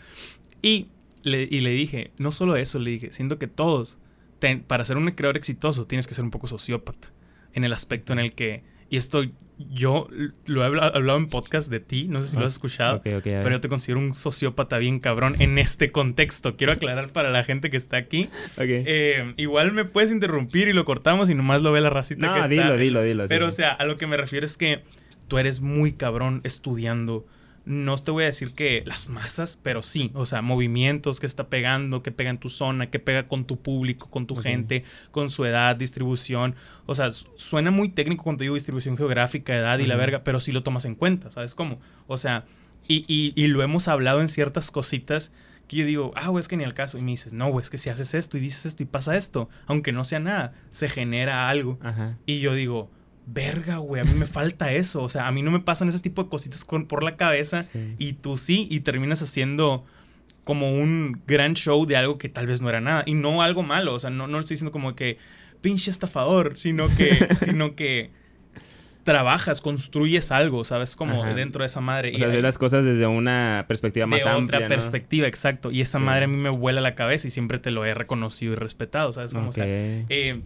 Y 0.61 0.87
le, 1.23 1.47
y 1.49 1.61
le 1.61 1.71
dije, 1.71 2.11
no 2.17 2.31
solo 2.31 2.55
eso, 2.55 2.79
le 2.79 2.91
dije, 2.91 3.11
siento 3.11 3.39
que 3.39 3.47
todos, 3.47 3.97
ten- 4.39 4.61
para 4.63 4.85
ser 4.85 4.97
un 4.97 5.09
creador 5.11 5.37
exitoso, 5.37 5.87
tienes 5.87 6.05
que 6.07 6.13
ser 6.13 6.23
un 6.23 6.31
poco 6.31 6.47
sociópata. 6.47 7.11
En 7.53 7.63
el 7.65 7.73
aspecto 7.73 8.13
en 8.13 8.19
el 8.19 8.33
que. 8.33 8.63
Y 8.89 8.97
esto 8.97 9.23
yo 9.71 10.07
lo 10.45 10.61
he 10.63 10.65
habla- 10.65 10.87
hablado 10.87 11.17
en 11.19 11.27
podcast 11.27 11.69
de 11.69 11.79
ti, 11.79 12.07
no 12.09 12.17
sé 12.19 12.27
si 12.29 12.37
lo 12.37 12.45
has 12.45 12.53
escuchado. 12.53 12.97
Ok, 12.97 13.05
ok, 13.05 13.27
a 13.27 13.29
ver. 13.29 13.43
Pero 13.43 13.49
yo 13.51 13.61
te 13.61 13.69
considero 13.69 13.99
un 13.99 14.13
sociópata 14.13 14.77
bien 14.79 14.99
cabrón 14.99 15.35
en 15.39 15.57
este 15.57 15.91
contexto. 15.91 16.57
Quiero 16.57 16.73
aclarar 16.73 17.11
para 17.13 17.29
la 17.31 17.43
gente 17.43 17.69
que 17.69 17.77
está 17.77 17.97
aquí. 17.97 18.29
Ok. 18.57 18.63
Eh, 18.65 19.33
igual 19.37 19.71
me 19.71 19.85
puedes 19.85 20.11
interrumpir 20.11 20.67
y 20.67 20.73
lo 20.73 20.83
cortamos 20.85 21.29
y 21.29 21.35
nomás 21.35 21.61
lo 21.61 21.71
ve 21.71 21.81
la 21.81 21.89
racita 21.91 22.21
que 22.21 22.25
no, 22.27 22.35
está. 22.35 22.47
dilo, 22.47 22.77
dilo, 22.77 23.01
dilo. 23.03 23.25
Pero, 23.29 23.45
sí. 23.45 23.49
o 23.49 23.55
sea, 23.55 23.71
a 23.71 23.85
lo 23.85 23.97
que 23.97 24.07
me 24.07 24.17
refiero 24.17 24.45
es 24.45 24.57
que 24.57 24.83
tú 25.27 25.37
eres 25.37 25.61
muy 25.61 25.93
cabrón 25.93 26.41
estudiando. 26.43 27.25
No 27.65 27.97
te 27.97 28.11
voy 28.11 28.23
a 28.23 28.27
decir 28.27 28.53
que 28.53 28.83
las 28.85 29.07
masas, 29.07 29.57
pero 29.63 29.83
sí, 29.83 30.11
o 30.15 30.25
sea, 30.25 30.41
movimientos 30.41 31.19
que 31.21 31.25
está 31.25 31.47
pegando, 31.47 32.03
que 32.03 32.11
pega 32.11 32.29
en 32.29 32.37
tu 32.37 32.49
zona, 32.49 32.89
que 32.89 32.99
pega 32.99 33.27
con 33.29 33.45
tu 33.45 33.57
público, 33.61 34.09
con 34.09 34.27
tu 34.27 34.35
gente, 34.35 34.83
con 35.11 35.29
su 35.29 35.45
edad, 35.45 35.75
distribución. 35.77 36.55
O 36.85 36.93
sea, 36.95 37.09
su- 37.11 37.27
suena 37.37 37.71
muy 37.71 37.87
técnico 37.89 38.23
cuando 38.25 38.41
digo 38.43 38.55
distribución 38.55 38.97
geográfica, 38.97 39.55
edad 39.55 39.79
y 39.79 39.85
la 39.85 39.95
verga, 39.95 40.23
pero 40.25 40.39
sí 40.41 40.51
lo 40.51 40.61
tomas 40.63 40.83
en 40.85 40.95
cuenta, 40.95 41.31
¿sabes 41.31 41.55
cómo? 41.55 41.79
O 42.07 42.17
sea, 42.17 42.43
y, 42.87 43.05
y- 43.07 43.31
y 43.41 43.47
lo 43.47 43.63
hemos 43.63 43.87
hablado 43.87 44.19
en 44.19 44.27
ciertas 44.27 44.69
cositas 44.69 45.31
que 45.69 45.77
yo 45.77 45.85
digo, 45.85 46.11
ah, 46.17 46.27
güey, 46.27 46.41
es 46.41 46.49
que 46.49 46.57
ni 46.57 46.65
al 46.65 46.73
caso. 46.73 46.97
Y 46.97 47.01
me 47.01 47.11
dices, 47.11 47.31
no, 47.31 47.49
güey, 47.49 47.63
es 47.63 47.69
que 47.69 47.77
si 47.77 47.89
haces 47.89 48.13
esto 48.13 48.37
y 48.37 48.41
dices 48.41 48.65
esto 48.65 48.83
y 48.83 48.85
pasa 48.85 49.15
esto, 49.15 49.47
aunque 49.67 49.93
no 49.93 50.03
sea 50.03 50.19
nada, 50.19 50.53
se 50.71 50.89
genera 50.89 51.47
algo. 51.47 51.79
Ajá. 51.81 52.17
Y 52.25 52.41
yo 52.41 52.53
digo, 52.53 52.91
verga, 53.25 53.77
güey, 53.77 54.01
a 54.01 54.05
mí 54.05 54.13
me 54.17 54.27
falta 54.27 54.71
eso. 54.73 55.01
O 55.03 55.09
sea, 55.09 55.27
a 55.27 55.31
mí 55.31 55.41
no 55.41 55.51
me 55.51 55.59
pasan 55.59 55.89
ese 55.89 55.99
tipo 55.99 56.23
de 56.23 56.29
cositas 56.29 56.65
con, 56.65 56.85
por 56.87 57.03
la 57.03 57.15
cabeza. 57.17 57.61
Sí. 57.63 57.95
Y 57.97 58.13
tú 58.13 58.37
sí, 58.37 58.67
y 58.69 58.81
terminas 58.81 59.21
haciendo 59.21 59.85
como 60.43 60.71
un 60.73 61.21
gran 61.25 61.53
show 61.53 61.85
de 61.85 61.95
algo 61.95 62.17
que 62.17 62.27
tal 62.29 62.47
vez 62.47 62.61
no 62.61 62.69
era 62.69 62.81
nada. 62.81 63.03
Y 63.05 63.13
no 63.13 63.41
algo 63.41 63.63
malo. 63.63 63.93
O 63.93 63.99
sea, 63.99 64.09
no, 64.09 64.27
no 64.27 64.39
estoy 64.39 64.55
diciendo 64.55 64.71
como 64.71 64.95
que 64.95 65.17
pinche 65.61 65.89
estafador, 65.89 66.57
sino 66.57 66.87
que, 66.95 67.29
sino 67.39 67.75
que 67.75 68.11
trabajas, 69.03 69.59
construyes 69.61 70.31
algo, 70.31 70.63
¿sabes? 70.63 70.95
Como 70.95 71.23
Ajá. 71.23 71.33
dentro 71.33 71.61
de 71.63 71.67
esa 71.67 71.81
madre. 71.81 72.09
O 72.09 72.15
Y 72.15 72.19
sea, 72.19 72.27
ves 72.27 72.41
las 72.41 72.57
cosas 72.57 72.85
desde 72.85 73.05
una 73.05 73.65
perspectiva 73.67 74.05
más 74.05 74.23
de 74.23 74.29
amplia, 74.29 74.59
otra 74.59 74.69
¿no? 74.69 74.73
perspectiva, 74.75 75.27
exacto. 75.27 75.71
Y 75.71 75.81
esa 75.81 75.97
Sí. 75.97 76.03
madre 76.05 76.25
a 76.25 76.27
mí 76.27 76.37
me 76.37 76.49
vuela 76.49 76.79
la 76.79 76.95
cabeza 76.95 77.27
y 77.27 77.29
siempre 77.29 77.59
te 77.59 77.71
lo 77.71 77.83
he 77.85 77.93
reconocido 77.93 78.53
y 78.53 78.55
respetado, 78.55 79.11
¿sabes? 79.11 79.33
Como, 79.33 79.49
o 79.49 79.51
sea, 79.51 79.65
eh, 79.67 80.41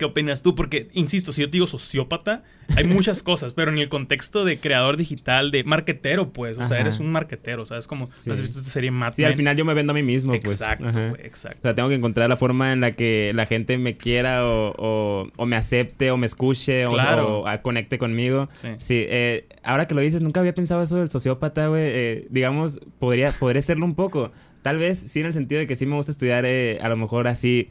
¿Qué 0.00 0.06
opinas 0.06 0.42
tú? 0.42 0.54
Porque, 0.54 0.88
insisto, 0.94 1.30
si 1.30 1.42
yo 1.42 1.48
te 1.48 1.52
digo 1.52 1.66
sociópata, 1.66 2.42
hay 2.74 2.84
muchas 2.86 3.22
cosas, 3.22 3.52
pero 3.52 3.70
en 3.70 3.76
el 3.76 3.90
contexto 3.90 4.46
de 4.46 4.58
creador 4.58 4.96
digital, 4.96 5.50
de 5.50 5.62
marquetero, 5.62 6.32
pues, 6.32 6.58
o 6.58 6.64
sea, 6.64 6.80
eres 6.80 7.00
un 7.00 7.12
marquetero, 7.12 7.66
¿sabes? 7.66 7.86
Como, 7.86 8.08
Sí. 8.14 8.22
¿no 8.30 8.32
has 8.32 8.40
visto 8.40 8.58
esta 8.60 8.70
serie 8.70 8.90
Mad 8.90 9.12
Sí, 9.12 9.24
al 9.24 9.34
final 9.34 9.58
yo 9.58 9.66
me 9.66 9.74
vendo 9.74 9.90
a 9.90 9.94
mí 9.94 10.02
mismo, 10.02 10.32
pues. 10.40 10.54
Exacto, 10.62 10.90
güey, 10.90 11.04
O 11.10 11.16
exacto. 11.16 11.58
sea, 11.60 11.74
tengo 11.74 11.90
que 11.90 11.96
encontrar 11.96 12.30
la 12.30 12.38
forma 12.38 12.72
en 12.72 12.80
la 12.80 12.92
que 12.92 13.32
la 13.34 13.44
gente 13.44 13.76
me 13.76 13.98
quiera 13.98 14.46
o, 14.46 14.72
o- 14.78 15.28
o 15.36 15.44
me 15.46 15.56
acepte 15.56 16.10
o 16.10 16.16
me 16.16 16.24
escuche 16.24 16.86
o- 16.86 16.92
Claro. 16.92 17.40
o, 17.40 17.46
a- 17.46 17.60
conecte 17.60 17.98
conmigo. 17.98 18.48
Sí. 18.54 18.68
Sí, 18.78 19.04
eh, 19.06 19.48
ahora 19.62 19.86
que 19.86 19.94
lo 19.94 20.00
dices, 20.00 20.22
nunca 20.22 20.40
había 20.40 20.54
pensado 20.54 20.82
eso 20.82 20.96
del 20.96 21.10
sociópata, 21.10 21.66
güey. 21.66 21.82
Eh, 21.84 22.26
digamos, 22.30 22.80
podría, 22.98 23.32
podría 23.32 23.60
serlo 23.60 23.84
un 23.84 23.94
poco. 23.94 24.32
Tal 24.62 24.78
vez 24.78 24.98
sí 24.98 25.20
en 25.20 25.26
el 25.26 25.34
sentido 25.34 25.58
de 25.58 25.66
que 25.66 25.76
sí 25.76 25.84
me 25.86 25.94
gusta 25.96 26.10
estudiar 26.12 26.44
eh, 26.46 26.78
a 26.82 26.88
lo 26.88 26.96
mejor 26.96 27.28
así, 27.28 27.70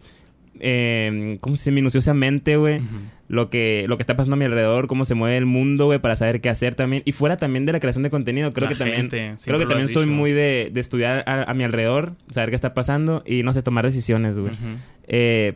eh, 0.59 1.37
¿cómo 1.41 1.55
se 1.55 1.61
dice? 1.61 1.71
Minuciosamente, 1.71 2.57
güey. 2.57 2.81
Lo 3.27 3.51
que, 3.51 3.85
lo 3.87 3.95
que 3.97 4.01
está 4.03 4.15
pasando 4.15 4.33
a 4.33 4.37
mi 4.37 4.45
alrededor, 4.45 4.87
cómo 4.87 5.05
se 5.05 5.13
mueve 5.13 5.37
el 5.37 5.45
mundo, 5.45 5.85
güey, 5.85 5.99
para 5.99 6.15
saber 6.15 6.41
qué 6.41 6.49
hacer 6.49 6.73
también. 6.73 7.03
Y 7.05 7.11
fuera 7.11 7.37
también 7.37 7.65
de 7.65 7.71
la 7.73 7.79
creación 7.79 8.01
de 8.01 8.09
contenido, 8.09 8.53
creo 8.53 8.67
La 8.67 8.73
que 8.73 8.79
también... 8.79 9.07
Creo 9.09 9.59
que 9.59 9.65
también 9.67 9.87
soy 9.87 10.05
dicho. 10.05 10.15
muy 10.15 10.31
de, 10.31 10.71
de 10.73 10.79
estudiar 10.79 11.23
a, 11.27 11.43
a 11.43 11.53
mi 11.53 11.63
alrededor, 11.63 12.13
saber 12.31 12.49
qué 12.49 12.55
está 12.55 12.73
pasando 12.73 13.21
y 13.25 13.43
no 13.43 13.53
sé, 13.53 13.61
tomar 13.61 13.85
decisiones, 13.85 14.39
güey. 14.39 14.53
Eh, 15.07 15.53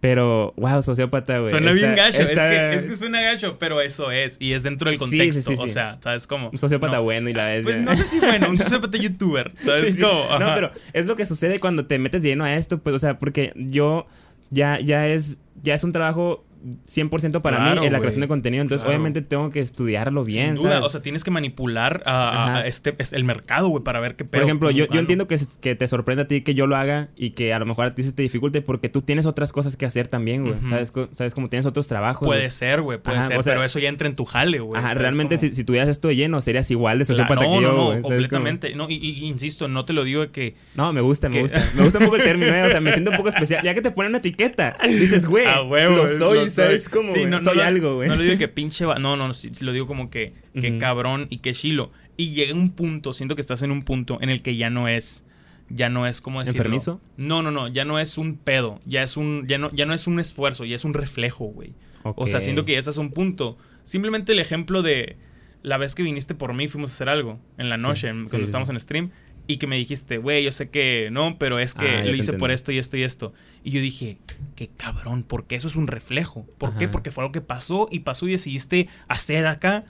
pero, 0.00 0.52
wow, 0.56 0.82
sociópata, 0.82 1.38
güey. 1.38 1.50
Suena 1.50 1.72
bien 1.72 1.96
gacho, 1.96 2.22
es, 2.22 2.30
que, 2.30 2.74
es 2.74 2.86
que 2.86 2.94
suena 2.94 3.22
gacho, 3.22 3.58
pero 3.58 3.80
eso 3.80 4.10
es, 4.10 4.36
y 4.38 4.52
es 4.52 4.62
dentro 4.62 4.90
del 4.90 4.98
sí, 4.98 5.04
contexto, 5.04 5.50
sí, 5.50 5.56
sí. 5.56 5.62
o 5.62 5.68
sea, 5.68 5.98
¿sabes 6.00 6.26
cómo? 6.26 6.50
Un 6.50 6.58
sociópata 6.58 6.98
No. 6.98 7.04
bueno 7.04 7.30
y 7.30 7.32
la 7.32 7.46
vez. 7.46 7.64
Pues 7.64 7.80
no 7.80 7.94
sé 7.96 8.04
si 8.04 8.18
bueno, 8.18 8.50
un 8.50 8.58
sociópata 8.58 8.98
youtuber, 8.98 9.50
¿sabes 9.56 9.96
cómo? 10.00 10.38
No, 10.38 10.54
pero 10.54 10.70
es 10.92 11.06
lo 11.06 11.16
que 11.16 11.24
sucede 11.24 11.58
cuando 11.58 11.86
te 11.86 11.98
metes 11.98 12.22
lleno 12.22 12.44
a 12.44 12.54
esto, 12.54 12.78
pues, 12.78 12.94
o 12.96 12.98
sea, 12.98 13.18
porque 13.18 13.52
yo 13.56 14.06
ya, 14.50 14.78
ya 14.80 15.06
es, 15.08 15.40
ya 15.62 15.74
es 15.74 15.84
un 15.84 15.92
trabajo 15.92 16.44
100% 16.86 17.40
para 17.40 17.58
Claro, 17.58 17.80
mí 17.80 17.86
en 17.86 17.92
la 17.92 17.98
creación 18.00 18.20
de 18.22 18.28
contenido, 18.28 18.62
entonces 18.62 18.82
Claro. 18.82 18.96
obviamente 18.96 19.22
tengo 19.22 19.50
que 19.50 19.60
estudiarlo 19.60 20.24
bien, 20.24 20.48
Sin 20.48 20.56
duda, 20.56 20.70
¿sabes? 20.74 20.86
o 20.86 20.90
sea, 20.90 21.02
tienes 21.02 21.24
que 21.24 21.30
manipular 21.30 22.02
a, 22.06 22.62
este, 22.66 22.94
es- 22.98 23.12
el 23.12 23.24
mercado, 23.24 23.68
güey, 23.68 23.82
para 23.84 24.00
ver 24.00 24.16
qué 24.16 24.24
pedo. 24.24 24.40
Por 24.40 24.48
ejemplo, 24.48 24.70
yo, 24.70 24.86
yo 24.88 25.00
entiendo 25.00 25.28
que, 25.28 25.38
que 25.60 25.74
te 25.74 25.88
sorprende 25.88 26.22
a 26.24 26.28
ti 26.28 26.42
que 26.42 26.54
yo 26.54 26.66
lo 26.66 26.76
haga 26.76 27.08
y 27.16 27.30
que 27.30 27.52
a 27.54 27.58
lo 27.58 27.66
mejor 27.66 27.86
a 27.86 27.94
ti 27.94 28.02
se 28.02 28.12
te 28.12 28.22
dificulte 28.22 28.62
porque 28.62 28.88
tú 28.88 29.02
tienes 29.02 29.26
otras 29.26 29.52
cosas 29.52 29.76
que 29.76 29.86
hacer 29.86 30.08
también, 30.08 30.44
güey. 30.44 30.56
¿Sabes? 30.68 30.92
¿Sabes? 31.12 31.34
Como 31.34 31.48
tienes 31.48 31.66
otros 31.66 31.86
trabajos. 31.88 32.26
Puede 32.26 32.50
ser, 32.50 32.82
güey, 32.82 32.98
puede 32.98 33.18
Ajá, 33.18 33.28
ser, 33.28 33.38
o 33.38 33.42
sea- 33.42 33.52
pero 33.54 33.64
eso 33.64 33.78
ya 33.78 33.88
entra 33.88 34.08
en 34.08 34.16
tu 34.16 34.24
jale, 34.24 34.58
güey. 34.60 34.78
Ajá, 34.78 34.88
¿sabes 34.88 35.02
realmente 35.02 35.38
si, 35.38 35.52
si 35.54 35.64
tuvieras 35.64 35.88
esto 35.88 36.08
de 36.08 36.16
lleno 36.16 36.40
serías 36.40 36.70
igual 36.70 36.98
de 36.98 37.04
sociópata 37.04 37.40
Claro, 37.40 37.56
que 37.56 37.62
yo, 37.62 37.72
no, 37.72 37.76
no, 37.90 37.94
no, 37.96 38.02
completamente. 38.02 38.74
No, 38.74 38.88
y, 38.90 38.94
y- 38.94 39.26
insisto, 39.26 39.68
no 39.68 39.84
te 39.84 39.92
lo 39.92 40.04
digo 40.04 40.20
de 40.22 40.30
que. 40.30 40.54
No, 40.74 40.92
me 40.92 41.00
gusta, 41.00 41.28
me 41.28 41.40
gusta. 41.40 41.58
Me 41.74 41.84
gusta 41.84 41.98
un 41.98 42.04
poco 42.06 42.16
el 42.16 42.22
término, 42.24 42.52
¿eh? 42.52 42.62
O 42.64 42.68
sea, 42.70 42.80
me 42.80 42.92
siento 42.92 43.10
un 43.12 43.16
poco 43.16 43.28
especial. 43.28 43.62
Ya 43.64 43.74
que 43.74 43.82
te 43.82 43.90
ponen 43.90 44.10
una 44.10 44.18
etiqueta, 44.18 44.76
dices, 44.88 45.26
güey, 45.26 45.44
lo 45.46 46.08
soy, 46.08 46.50
lo 46.58 46.64
¿sabes? 46.64 46.88
Como, 46.88 47.12
Sí, 47.12 47.24
no, 47.24 47.38
no 47.38 47.40
soy 47.40 47.56
lo- 47.56 47.62
algo, 47.64 47.94
güey. 47.96 48.08
No 48.08 48.16
lo 48.16 48.22
digo 48.22 48.38
que 48.38 48.48
pinche. 48.48 48.84
va- 48.84 48.98
No, 48.98 49.16
no, 49.16 49.32
sí, 49.32 49.50
sí 49.52 49.64
lo 49.64 49.72
digo 49.72 49.86
como 49.86 50.10
que, 50.10 50.32
que 50.60 50.78
cabrón 50.78 51.26
y 51.30 51.38
que 51.38 51.52
chilo. 51.54 51.90
Y 52.16 52.30
llega 52.34 52.54
un 52.54 52.70
punto, 52.70 53.12
siento 53.12 53.34
que 53.34 53.40
estás 53.40 53.62
en 53.62 53.70
un 53.70 53.82
punto 53.82 54.18
en 54.20 54.28
el 54.30 54.42
que 54.42 54.56
ya 54.56 54.70
no 54.70 54.88
es. 54.88 55.24
Ya 55.70 55.90
no 55.90 56.06
es 56.06 56.20
como 56.22 56.40
decirlo. 56.40 56.58
¿Enfermizo? 56.62 57.00
No, 57.18 57.42
no, 57.42 57.50
no, 57.50 57.68
ya 57.68 57.84
no 57.84 57.98
es 57.98 58.16
un 58.16 58.36
pedo, 58.36 58.80
ya 58.86 59.02
es 59.02 59.16
un 59.18 59.46
ya 59.46 59.58
no 59.58 59.70
ya 59.72 59.84
no 59.84 59.92
es 59.92 60.06
un 60.06 60.18
esfuerzo, 60.18 60.64
ya 60.64 60.74
es 60.74 60.84
un 60.86 60.94
reflejo, 60.94 61.44
güey. 61.44 61.74
O 62.04 62.26
sea, 62.26 62.40
siento 62.40 62.64
que 62.64 62.72
ya 62.72 62.78
estás 62.78 62.96
a 62.96 63.00
un 63.02 63.10
punto. 63.10 63.58
Simplemente 63.84 64.32
el 64.32 64.38
ejemplo 64.38 64.80
de 64.82 65.16
la 65.62 65.76
vez 65.76 65.94
que 65.94 66.02
viniste 66.02 66.34
por 66.34 66.54
mí 66.54 66.68
fuimos 66.68 66.92
a 66.92 66.94
hacer 66.94 67.08
algo 67.10 67.38
en 67.58 67.68
la 67.68 67.76
noche, 67.76 68.08
sí, 68.08 68.12
cuando 68.14 68.30
sí, 68.30 68.42
estábamos 68.44 68.68
sí. 68.68 68.72
en 68.74 68.80
stream 68.80 69.10
y 69.48 69.56
que 69.56 69.66
me 69.66 69.74
dijiste, 69.76 70.18
"Güey, 70.18 70.44
yo 70.44 70.52
sé 70.52 70.70
que 70.70 71.08
no, 71.10 71.36
pero 71.38 71.58
es 71.58 71.74
que 71.74 71.88
Ah, 71.88 72.04
lo 72.04 72.14
hice 72.14 72.34
por 72.34 72.52
esto 72.52 72.70
y 72.70 72.78
esto 72.78 72.96
y 72.96 73.02
esto." 73.02 73.32
Y 73.64 73.72
yo 73.72 73.80
dije, 73.80 74.18
"Qué 74.54 74.68
cabrón, 74.68 75.24
porque 75.24 75.56
eso 75.56 75.66
es 75.66 75.74
un 75.74 75.88
reflejo." 75.88 76.46
¿Por 76.58 76.76
qué? 76.78 76.86
Porque 76.86 77.10
fue 77.10 77.24
algo 77.24 77.32
que 77.32 77.40
pasó 77.40 77.88
y 77.90 78.00
pasó 78.00 78.28
y 78.28 78.32
decidiste 78.32 78.88
hacer 79.08 79.46
acá. 79.46 79.84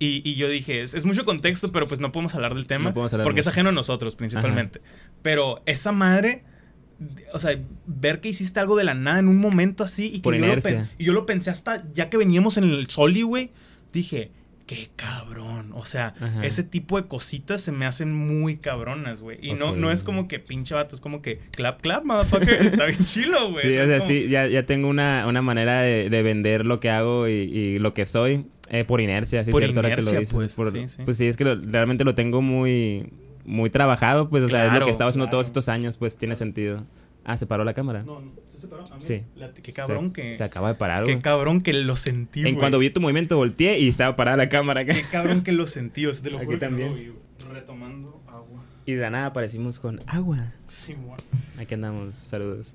Y, 0.00 0.22
y 0.24 0.36
yo 0.36 0.48
dije, 0.48 0.82
es, 0.82 0.94
es 0.94 1.04
mucho 1.06 1.24
contexto, 1.24 1.72
pero 1.72 1.88
pues 1.88 1.98
no 1.98 2.12
podemos 2.12 2.32
hablar 2.36 2.54
del 2.54 2.66
tema. 2.66 2.84
No 2.90 2.92
podemos 2.94 3.12
hablar 3.14 3.24
porque 3.24 3.40
es 3.40 3.48
ajeno 3.48 3.70
a 3.70 3.72
nosotros, 3.72 4.14
principalmente. 4.14 4.80
Pero 5.22 5.60
esa 5.66 5.90
madre, 5.90 6.44
o 7.32 7.38
sea, 7.40 7.58
ver 7.86 8.20
que 8.20 8.28
hiciste 8.28 8.60
algo 8.60 8.76
de 8.76 8.84
la 8.84 8.94
nada 8.94 9.18
en 9.18 9.26
un 9.26 9.38
momento 9.38 9.82
así 9.82 10.06
y 10.06 10.12
que 10.18 10.20
Por 10.20 10.34
yo, 10.34 10.40
lo, 10.40 10.46
inercia. 10.46 10.70
pen- 10.70 10.88
y 10.98 11.04
yo 11.04 11.12
lo 11.14 11.26
pensé 11.26 11.50
hasta 11.50 11.84
ya 11.94 12.10
que 12.10 12.16
veníamos 12.16 12.56
en 12.58 12.64
el 12.64 12.88
Soli, 12.88 13.22
güey, 13.22 13.50
dije, 13.92 14.30
qué 14.68 14.90
cabrón. 14.94 15.72
O 15.74 15.84
sea, 15.84 16.14
Ajá. 16.20 16.44
ese 16.46 16.62
tipo 16.62 17.00
de 17.00 17.08
cositas 17.08 17.60
se 17.60 17.72
me 17.72 17.86
hacen 17.86 18.12
muy 18.14 18.58
cabronas, 18.58 19.20
güey. 19.20 19.38
Y 19.42 19.54
no, 19.54 19.74
no 19.74 19.90
es 19.90 20.04
como 20.04 20.28
que 20.28 20.38
pinche 20.38 20.74
vato, 20.76 20.94
es 20.94 21.00
como 21.00 21.20
que 21.22 21.38
clap, 21.50 21.80
clap, 21.80 22.04
motherfucker. 22.04 22.62
Está 22.66 22.84
bien 22.84 22.98
chilo, 23.06 23.50
güey. 23.50 23.62
Sí, 23.62 23.76
o 23.78 23.86
sea, 23.86 23.98
como- 23.98 24.08
sí, 24.08 24.28
ya, 24.28 24.46
ya 24.46 24.64
tengo 24.66 24.86
una, 24.88 25.26
una 25.26 25.42
manera 25.42 25.80
de, 25.80 26.08
de 26.10 26.22
vender 26.22 26.64
lo 26.64 26.78
que 26.78 26.90
hago 26.90 27.26
y, 27.26 27.32
y 27.32 27.78
lo 27.80 27.92
que 27.94 28.04
soy 28.04 28.46
eh, 28.68 28.84
por 28.84 29.00
inercia, 29.00 29.44
sí, 29.44 29.50
Por 29.50 29.62
cierto, 29.62 29.80
ahora 29.80 29.88
que 29.88 30.02
inercia, 30.02 30.12
lo 30.14 30.20
dices. 30.20 30.34
pues, 30.34 30.54
Por- 30.54 30.70
sí, 30.70 30.86
sí. 30.86 31.02
pues 31.04 31.16
sí, 31.16 31.26
es 31.26 31.36
que 31.36 31.44
lo- 31.44 31.56
realmente 31.56 32.04
lo 32.04 32.14
tengo 32.14 32.42
muy, 32.42 33.10
muy 33.46 33.70
trabajado, 33.70 34.28
pues, 34.28 34.44
o 34.44 34.48
sea, 34.48 34.66
es 34.66 34.72
lo 34.74 34.80
que 34.80 34.88
he 34.88 34.92
estado 34.92 35.08
haciendo 35.08 35.24
claro. 35.24 35.30
todos 35.36 35.46
estos 35.46 35.68
años, 35.70 35.96
pues 35.96 36.16
tiene 36.18 36.36
sentido. 36.36 36.84
Ah, 37.30 37.36
¿se 37.36 37.46
paró 37.46 37.62
la 37.62 37.74
cámara? 37.74 38.02
No, 38.04 38.20
no, 38.20 38.32
se 38.48 38.58
separó. 38.58 38.84
Ah, 38.84 38.94
mira, 38.94 39.00
Sí. 39.06 39.22
la- 39.36 39.52
qué 39.52 39.72
cabrón 39.72 40.06
se, 40.06 40.12
que. 40.12 40.30
Se 40.32 40.42
acaba 40.44 40.68
de 40.68 40.74
parar, 40.76 41.04
Qué 41.04 41.12
güey. 41.12 41.22
cabrón 41.22 41.60
que 41.60 41.72
lo 41.74 41.94
sentí, 41.94 42.40
En 42.40 42.46
güey. 42.46 42.56
cuanto 42.56 42.78
vi 42.78 42.88
tu 42.90 43.00
movimiento, 43.02 43.36
volteé 43.36 43.78
y 43.78 43.88
estaba 43.88 44.16
parada 44.16 44.38
la 44.38 44.48
cámara 44.48 44.80
acá. 44.80 44.94
Qué 44.94 45.02
cabrón 45.12 45.42
que 45.42 45.52
lo 45.52 45.66
sentí, 45.66 46.06
o 46.06 46.12
sea, 46.14 46.22
te 46.22 46.30
lo 46.30 46.38
Aquí 46.38 46.46
juro 46.46 46.58
que 46.58 46.64
no 46.64 46.70
también. 46.70 46.90
lo 46.90 46.96
vi. 46.96 47.12
Retomando 47.52 48.22
agua. 48.26 48.64
Y 48.86 48.92
de 48.94 49.02
la 49.02 49.10
nada 49.10 49.26
aparecimos 49.26 49.78
con 49.78 50.00
agua. 50.06 50.52
Sí, 50.66 50.94
bueno. 50.94 51.22
Aquí 51.58 51.74
andamos, 51.74 52.14
saludos. 52.16 52.74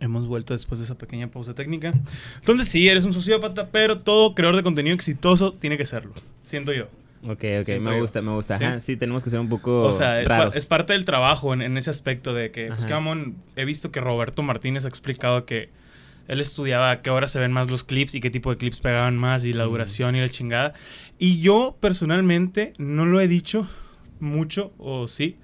Hemos 0.00 0.26
vuelto 0.26 0.54
después 0.54 0.78
de 0.78 0.84
esa 0.86 0.96
pequeña 0.98 1.30
pausa 1.30 1.54
técnica. 1.54 1.92
Entonces, 2.40 2.66
sí, 2.68 2.88
eres 2.88 3.04
un 3.04 3.12
sociópata, 3.12 3.70
pero 3.70 4.00
todo 4.00 4.34
creador 4.34 4.56
de 4.56 4.62
contenido 4.62 4.94
exitoso 4.94 5.52
tiene 5.52 5.76
que 5.78 5.84
serlo. 5.84 6.12
Siento 6.42 6.72
yo. 6.72 6.88
Ok, 7.24 7.42
ok, 7.60 7.64
Siento 7.64 7.90
me 7.90 7.96
yo. 7.96 8.02
gusta, 8.02 8.20
me 8.22 8.32
gusta. 8.32 8.58
¿Sí? 8.58 8.64
Ajá, 8.64 8.80
sí, 8.80 8.96
tenemos 8.96 9.24
que 9.24 9.30
ser 9.30 9.40
un 9.40 9.48
poco 9.48 9.82
O 9.84 9.92
sea, 9.92 10.20
es, 10.20 10.28
pa- 10.28 10.38
raros. 10.38 10.56
es 10.56 10.66
parte 10.66 10.92
del 10.92 11.04
trabajo 11.04 11.54
en, 11.54 11.62
en 11.62 11.76
ese 11.78 11.90
aspecto 11.90 12.34
de 12.34 12.50
que, 12.50 12.66
pues, 12.68 12.84
que 12.86 12.92
mamón, 12.92 13.36
he 13.56 13.64
visto 13.64 13.90
que 13.90 14.00
Roberto 14.00 14.42
Martínez 14.42 14.84
ha 14.84 14.88
explicado 14.88 15.46
que 15.46 15.70
él 16.28 16.40
estudiaba 16.40 16.90
a 16.90 17.02
qué 17.02 17.10
hora 17.10 17.26
se 17.28 17.38
ven 17.38 17.52
más 17.52 17.70
los 17.70 17.84
clips 17.84 18.14
y 18.14 18.20
qué 18.20 18.30
tipo 18.30 18.50
de 18.50 18.56
clips 18.56 18.80
pegaban 18.80 19.16
más 19.16 19.44
y 19.44 19.52
la 19.52 19.66
Mm. 19.66 19.70
duración 19.70 20.16
y 20.16 20.20
la 20.20 20.28
chingada. 20.28 20.72
Y 21.18 21.40
yo, 21.40 21.76
personalmente, 21.80 22.72
no 22.78 23.06
lo 23.06 23.20
he 23.20 23.28
dicho 23.28 23.66
mucho, 24.20 24.72
o 24.78 25.08
sí, 25.08 25.36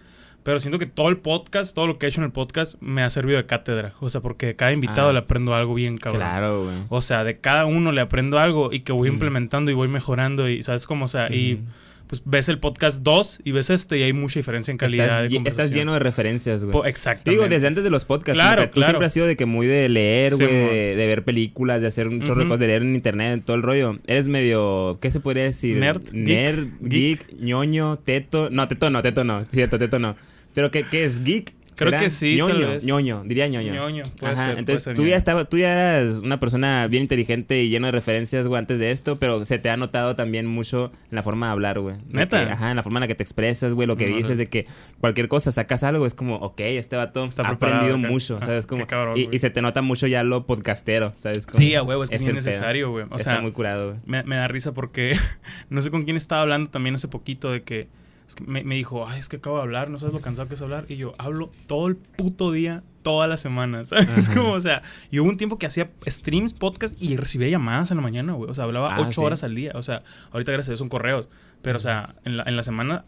pero 0.50 0.58
siento 0.58 0.80
que 0.80 0.86
todo 0.86 1.08
el 1.10 1.18
podcast, 1.18 1.76
todo 1.76 1.86
lo 1.86 1.96
que 1.96 2.06
he 2.06 2.08
hecho 2.08 2.20
en 2.20 2.24
el 2.24 2.32
podcast, 2.32 2.74
me 2.82 3.02
ha 3.02 3.10
servido 3.10 3.36
de 3.38 3.46
cátedra. 3.46 3.92
O 4.00 4.10
sea, 4.10 4.20
porque 4.20 4.46
de 4.46 4.56
cada 4.56 4.72
invitado 4.72 5.10
Ah. 5.10 5.12
le 5.12 5.20
aprendo 5.20 5.54
algo 5.54 5.74
bien 5.74 5.96
cabrón. 5.96 6.22
Claro, 6.22 6.64
güey. 6.64 6.74
O 6.88 7.02
sea, 7.02 7.22
de 7.22 7.38
cada 7.38 7.66
uno 7.66 7.92
le 7.92 8.00
aprendo 8.00 8.40
algo 8.40 8.72
y 8.72 8.80
que 8.80 8.90
voy 8.90 9.08
Ujú. 9.10 9.14
implementando 9.14 9.70
y 9.70 9.74
voy 9.74 9.86
mejorando 9.86 10.48
y, 10.48 10.64
¿sabes 10.64 10.88
cómo? 10.88 11.04
O 11.04 11.08
sea, 11.08 11.32
y 11.32 11.60
pues 12.08 12.22
ves 12.24 12.48
el 12.48 12.58
podcast 12.58 13.04
2 13.04 13.38
y 13.44 13.52
ves 13.52 13.70
este 13.70 13.96
y 13.96 14.02
hay 14.02 14.12
mucha 14.12 14.40
diferencia 14.40 14.72
en 14.72 14.78
calidad 14.78 15.24
Estás, 15.26 15.70
de 15.70 15.76
lleno 15.76 15.92
de 15.92 16.00
referencias, 16.00 16.64
güey. 16.64 16.88
Exactamente. 16.90 17.30
Digo, 17.30 17.48
desde 17.48 17.68
antes 17.68 17.84
de 17.84 17.90
los 17.90 18.04
podcasts. 18.04 18.34
Claro, 18.40 18.64
tú 18.66 18.72
claro. 18.72 18.86
siempre 18.94 19.06
has 19.06 19.12
sido 19.12 19.28
de 19.28 19.36
que 19.36 19.46
muy 19.46 19.68
de 19.68 19.88
leer, 19.88 20.34
güey, 20.34 20.48
de, 20.52 20.96
de 20.96 21.06
ver 21.06 21.22
películas, 21.22 21.80
de 21.80 21.86
hacer 21.86 22.08
un 22.08 22.20
chorro 22.22 22.40
de 22.40 22.46
Ujú. 22.46 22.48
cosas, 22.48 22.60
de 22.62 22.66
leer 22.66 22.82
en 22.82 22.96
internet, 22.96 23.42
todo 23.46 23.56
el 23.56 23.62
rollo. 23.62 24.00
Eres 24.08 24.26
medio, 24.26 24.98
¿qué 25.00 25.12
se 25.12 25.20
podría 25.20 25.44
decir? 25.44 25.76
Nerd, 25.76 26.02
Nerd, 26.10 26.66
geek, 26.80 27.28
geek, 27.28 27.40
ñoño, 27.40 27.98
teto. 27.98 28.48
No, 28.50 28.66
teto 28.66 28.90
no, 28.90 29.02
teto 29.02 29.22
no. 29.22 29.44
Cierto, 29.48 29.78
teto 29.78 30.00
no. 30.00 30.16
Pero 30.54 30.70
¿qué, 30.70 30.84
qué 30.90 31.04
es? 31.04 31.22
¿Geek? 31.24 31.54
Creo 31.76 31.92
¿Será? 31.92 32.02
que 32.02 32.10
sí, 32.10 32.36
tal 32.36 32.48
ñoño, 32.58 32.68
vez. 32.68 32.84
ñoño, 32.84 33.22
diría 33.24 33.48
ñoño. 33.48 33.72
ñoño. 33.72 34.04
Puede 34.18 34.34
Ajá, 34.34 34.42
ser, 34.42 34.46
puede 34.50 34.58
entonces 34.60 34.82
ser 34.84 34.94
tú 34.96 35.00
ñoño. 35.00 35.10
ya 35.12 35.16
estaba, 35.16 35.44
tú 35.46 35.56
ya 35.56 35.72
eras 36.02 36.16
una 36.18 36.38
persona 36.38 36.86
bien 36.88 37.04
inteligente 37.04 37.62
y 37.62 37.70
lleno 37.70 37.86
de 37.86 37.92
referencias, 37.92 38.46
güey, 38.46 38.58
antes 38.58 38.78
de 38.78 38.90
esto, 38.90 39.18
pero 39.18 39.42
se 39.46 39.58
te 39.58 39.70
ha 39.70 39.78
notado 39.78 40.14
también 40.14 40.44
mucho 40.46 40.92
en 41.10 41.16
la 41.16 41.22
forma 41.22 41.46
de 41.46 41.52
hablar, 41.52 41.80
güey. 41.80 41.96
¿Neta? 42.10 42.44
que- 42.44 42.52
ajá, 42.52 42.68
en 42.68 42.76
la 42.76 42.82
forma 42.82 42.98
en 42.98 43.02
la 43.02 43.08
que 43.08 43.14
te 43.14 43.22
expresas, 43.22 43.72
güey, 43.72 43.88
lo 43.88 43.96
que 43.96 44.10
No, 44.10 44.16
dices 44.16 44.32
no. 44.32 44.36
de 44.36 44.48
que 44.50 44.66
cualquier 45.00 45.28
cosa 45.28 45.52
sacas 45.52 45.82
algo, 45.82 46.04
es 46.04 46.12
como, 46.14 46.36
ok, 46.36 46.60
este 46.60 46.96
vato 46.96 47.24
Está 47.24 47.44
ha 47.46 47.52
aprendido 47.52 47.96
acá. 47.96 48.08
mucho, 48.08 48.38
Ah, 48.42 48.44
¿sabes? 48.44 48.66
Como, 48.66 48.86
cabrón, 48.86 49.16
y, 49.16 49.38
se 49.38 49.48
te 49.48 49.62
nota 49.62 49.80
mucho 49.80 50.06
ya 50.06 50.22
lo 50.22 50.44
podcastero, 50.44 51.14
¿sabes? 51.16 51.46
Como, 51.46 51.56
Sí, 51.56 51.74
a 51.76 51.82
huevo, 51.82 52.04
es 52.04 52.10
que 52.10 52.16
es 52.16 52.34
necesario, 52.34 52.90
güey. 52.90 53.06
O 53.08 53.16
Está 53.16 53.32
sea, 53.32 53.40
muy 53.40 53.52
curado, 53.52 53.92
güey. 53.92 54.00
me, 54.04 54.22
me 54.24 54.36
da 54.36 54.48
risa 54.48 54.74
porque 54.74 55.12
no 55.70 55.80
sé 55.80 55.90
con 55.90 56.02
quién 56.02 56.18
estaba 56.18 56.42
hablando 56.42 56.68
también 56.70 56.94
hace 56.94 57.08
poquito 57.08 57.50
de 57.50 57.62
que, 57.62 57.88
es 58.30 58.36
que 58.36 58.44
me, 58.44 58.62
me 58.64 58.76
dijo, 58.76 59.06
ay, 59.08 59.18
es 59.18 59.28
que 59.28 59.36
acabo 59.36 59.56
de 59.56 59.62
hablar, 59.62 59.90
no 59.90 59.98
sabes 59.98 60.14
lo 60.14 60.20
cansado 60.20 60.48
que 60.48 60.54
es 60.54 60.62
hablar. 60.62 60.86
Y 60.88 60.96
yo 60.96 61.14
hablo 61.18 61.50
todo 61.66 61.88
el 61.88 61.96
puto 61.96 62.52
día, 62.52 62.82
toda 63.02 63.26
la 63.26 63.36
semana, 63.36 63.84
¿sabes? 63.86 64.08
Ajá. 64.08 64.34
Como, 64.34 64.52
o 64.52 64.60
sea, 64.60 64.82
y 65.10 65.18
hubo 65.18 65.28
un 65.28 65.36
tiempo 65.36 65.58
que 65.58 65.66
hacía 65.66 65.90
streams, 66.06 66.54
podcast 66.54 66.94
y 67.02 67.16
recibía 67.16 67.48
llamadas 67.48 67.90
en 67.90 67.96
la 67.96 68.02
mañana, 68.02 68.32
güey. 68.34 68.50
O 68.50 68.54
sea, 68.54 68.64
hablaba 68.64 68.94
Ah, 68.94 69.00
ocho 69.00 69.20
sí. 69.20 69.26
horas 69.26 69.42
al 69.44 69.54
día. 69.54 69.72
O 69.74 69.82
sea, 69.82 70.02
ahorita 70.32 70.52
gracias 70.52 70.68
a 70.68 70.72
Dios 70.72 70.78
son 70.78 70.88
correos. 70.88 71.28
Pero, 71.60 71.76
o 71.76 71.80
sea, 71.80 72.14
en 72.24 72.36
la, 72.36 72.44
en 72.44 72.56
la 72.56 72.62
semana 72.62 73.04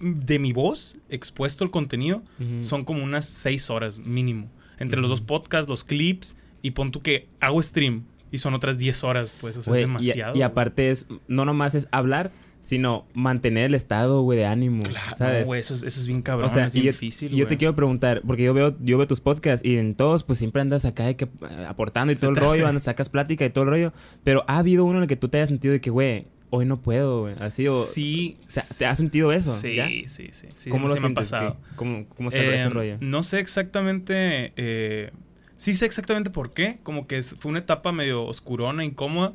de 0.00 0.38
mi 0.38 0.52
voz, 0.52 0.96
expuesto 1.10 1.62
el 1.62 1.70
contenido, 1.70 2.22
son 2.62 2.84
como 2.84 3.04
unas 3.04 3.26
seis 3.26 3.70
horas 3.70 3.98
mínimo. 4.00 4.50
Entre 4.78 5.00
los 5.00 5.10
dos 5.10 5.20
podcasts, 5.20 5.68
los 5.68 5.84
clips, 5.84 6.36
y 6.60 6.72
pon 6.72 6.90
tú 6.90 7.02
que 7.02 7.28
hago 7.40 7.62
stream 7.62 8.04
y 8.32 8.38
son 8.38 8.54
otras 8.54 8.78
10 8.78 9.04
horas, 9.04 9.32
pues, 9.40 9.56
o 9.58 9.62
sea, 9.62 9.74
es 9.74 9.78
y- 9.78 9.82
demasiado. 9.82 10.30
Y, 10.32 10.38
güey. 10.38 10.42
aparte 10.42 10.90
es, 10.90 11.06
no 11.28 11.44
nomás 11.44 11.74
es 11.74 11.86
hablar, 11.92 12.32
sino 12.62 13.04
mantener 13.12 13.66
el 13.66 13.74
estado, 13.74 14.22
güey, 14.22 14.38
de 14.38 14.46
ánimo. 14.46 14.84
Claro, 14.84 15.14
¿sabes? 15.16 15.44
güey, 15.46 15.60
eso, 15.60 15.74
es- 15.74 15.82
eso 15.82 16.00
es 16.00 16.06
bien 16.06 16.22
cabrón, 16.22 16.46
O 16.46 16.50
sea, 16.50 16.64
es 16.66 16.72
bien 16.72 16.86
yo, 16.86 16.92
difícil, 16.92 17.30
yo 17.30 17.46
te 17.46 17.58
quiero 17.58 17.74
preguntar, 17.74 18.22
porque 18.26 18.44
yo 18.44 18.54
veo, 18.54 18.74
yo 18.80 18.96
veo 18.96 19.06
tus 19.06 19.20
podcasts 19.20 19.66
y 19.66 19.76
en 19.76 19.94
todos, 19.94 20.22
pues 20.24 20.38
siempre 20.38 20.62
andas 20.62 20.84
acá 20.86 21.04
de 21.04 21.16
que, 21.16 21.24
eh, 21.24 21.66
aportando 21.68 22.12
y 22.12 22.16
todo 22.16 22.30
el 22.30 22.36
rollo, 22.36 22.66
andas, 22.66 22.84
sacas 22.84 23.08
plática 23.10 23.44
y 23.44 23.50
todo 23.50 23.64
el 23.64 23.70
rollo. 23.70 23.92
Pero 24.24 24.44
ha 24.46 24.58
habido 24.58 24.84
uno 24.86 24.98
en 24.98 25.02
el 25.02 25.08
que 25.08 25.16
tú 25.16 25.28
te 25.28 25.36
hayas 25.38 25.48
sentido 25.50 25.72
de 25.72 25.80
que, 25.80 25.90
güey, 25.90 26.26
hoy 26.50 26.64
no 26.66 26.80
puedo, 26.80 27.22
güey. 27.22 27.34
Así 27.40 27.66
o. 27.66 27.74
Sí. 27.74 28.36
o 28.46 28.48
sea, 28.48 28.62
¿te 28.78 28.86
has 28.86 28.96
sentido 28.96 29.32
eso? 29.32 29.56
Sí, 29.58 29.74
¿Ya? 29.74 29.88
sí, 30.06 30.28
sí. 30.30 30.48
sí 30.54 30.70
¿Cómo 30.70 30.86
lo 30.86 30.94
sientes? 30.96 31.14
pasado. 31.14 31.56
¿Qué- 31.70 31.76
¿Cómo, 31.76 32.06
cómo 32.16 32.28
está 32.28 32.40
ese 32.42 32.64
Eh, 32.64 32.68
rollo? 32.68 32.96
No 33.00 33.22
sé 33.24 33.40
exactamente. 33.40 34.52
eh, 34.56 35.10
sí 35.56 35.74
sé 35.74 35.86
exactamente 35.86 36.30
por 36.30 36.52
qué. 36.52 36.78
Como 36.82 37.06
que 37.06 37.22
fue 37.22 37.48
una 37.50 37.58
etapa 37.60 37.90
medio 37.92 38.24
oscurona, 38.24 38.84
incómoda. 38.84 39.32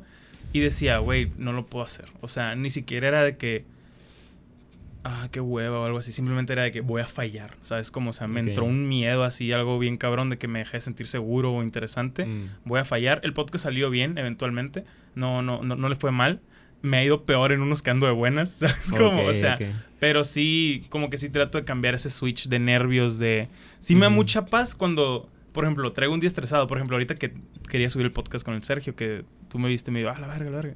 Y 0.52 0.60
decía, 0.60 0.98
güey, 0.98 1.30
no 1.36 1.52
lo 1.52 1.66
puedo 1.66 1.84
hacer. 1.84 2.06
O 2.20 2.28
sea, 2.28 2.54
ni 2.54 2.70
siquiera 2.70 3.08
era 3.08 3.24
de 3.24 3.36
que. 3.36 3.64
Ah, 5.04 5.28
qué 5.30 5.40
hueva 5.40 5.80
o 5.80 5.84
algo 5.84 5.98
así. 5.98 6.12
Simplemente 6.12 6.52
era 6.52 6.62
de 6.62 6.72
que 6.72 6.80
voy 6.80 7.02
a 7.02 7.06
fallar. 7.06 7.56
¿Sabes? 7.62 7.90
Como, 7.90 8.10
o 8.10 8.12
sea, 8.12 8.26
me 8.28 8.40
entró 8.40 8.64
un 8.64 8.88
miedo 8.88 9.24
así, 9.24 9.52
algo 9.52 9.78
bien 9.78 9.96
cabrón 9.96 10.30
de 10.30 10.38
que 10.38 10.48
me 10.48 10.60
dejé 10.60 10.80
sentir 10.80 11.06
seguro 11.06 11.52
o 11.52 11.62
interesante. 11.62 12.24
Mm. 12.24 12.48
Voy 12.64 12.80
a 12.80 12.84
fallar. 12.84 13.20
El 13.24 13.32
podcast 13.32 13.64
salió 13.64 13.90
bien, 13.90 14.18
eventualmente. 14.18 14.84
No, 15.14 15.42
no, 15.42 15.62
no, 15.62 15.76
no 15.76 15.88
le 15.88 15.96
fue 15.96 16.10
mal. 16.10 16.40
Me 16.80 16.98
ha 16.98 17.04
ido 17.04 17.24
peor 17.24 17.52
en 17.52 17.60
unos 17.60 17.82
que 17.82 17.90
ando 17.90 18.06
de 18.06 18.12
buenas. 18.12 18.50
¿Sabes? 18.58 18.92
Como, 18.92 19.26
o 19.26 19.34
sea, 19.34 19.58
pero 19.98 20.24
sí, 20.24 20.84
como 20.90 21.10
que 21.10 21.18
sí 21.18 21.28
trato 21.28 21.58
de 21.58 21.64
cambiar 21.64 21.94
ese 21.94 22.10
switch 22.10 22.48
de 22.48 22.58
nervios, 22.58 23.18
de... 23.18 23.48
Sí 23.80 23.94
me 23.94 24.02
da 24.02 24.10
mucha 24.10 24.46
paz 24.46 24.74
cuando, 24.74 25.28
por 25.52 25.64
ejemplo, 25.64 25.92
traigo 25.92 26.14
un 26.14 26.20
día 26.20 26.28
estresado. 26.28 26.66
Por 26.66 26.78
ejemplo, 26.78 26.96
ahorita 26.96 27.14
que 27.14 27.32
quería 27.68 27.90
subir 27.90 28.06
el 28.06 28.12
podcast 28.12 28.44
con 28.44 28.54
el 28.54 28.62
Sergio, 28.62 28.94
que 28.94 29.24
tú 29.48 29.58
me 29.58 29.68
viste 29.68 29.90
y 29.90 29.94
me 29.94 30.00
dijo, 30.00 30.12
ah, 30.14 30.18
la 30.20 30.26
verga, 30.26 30.50
la 30.50 30.56
verga. 30.56 30.74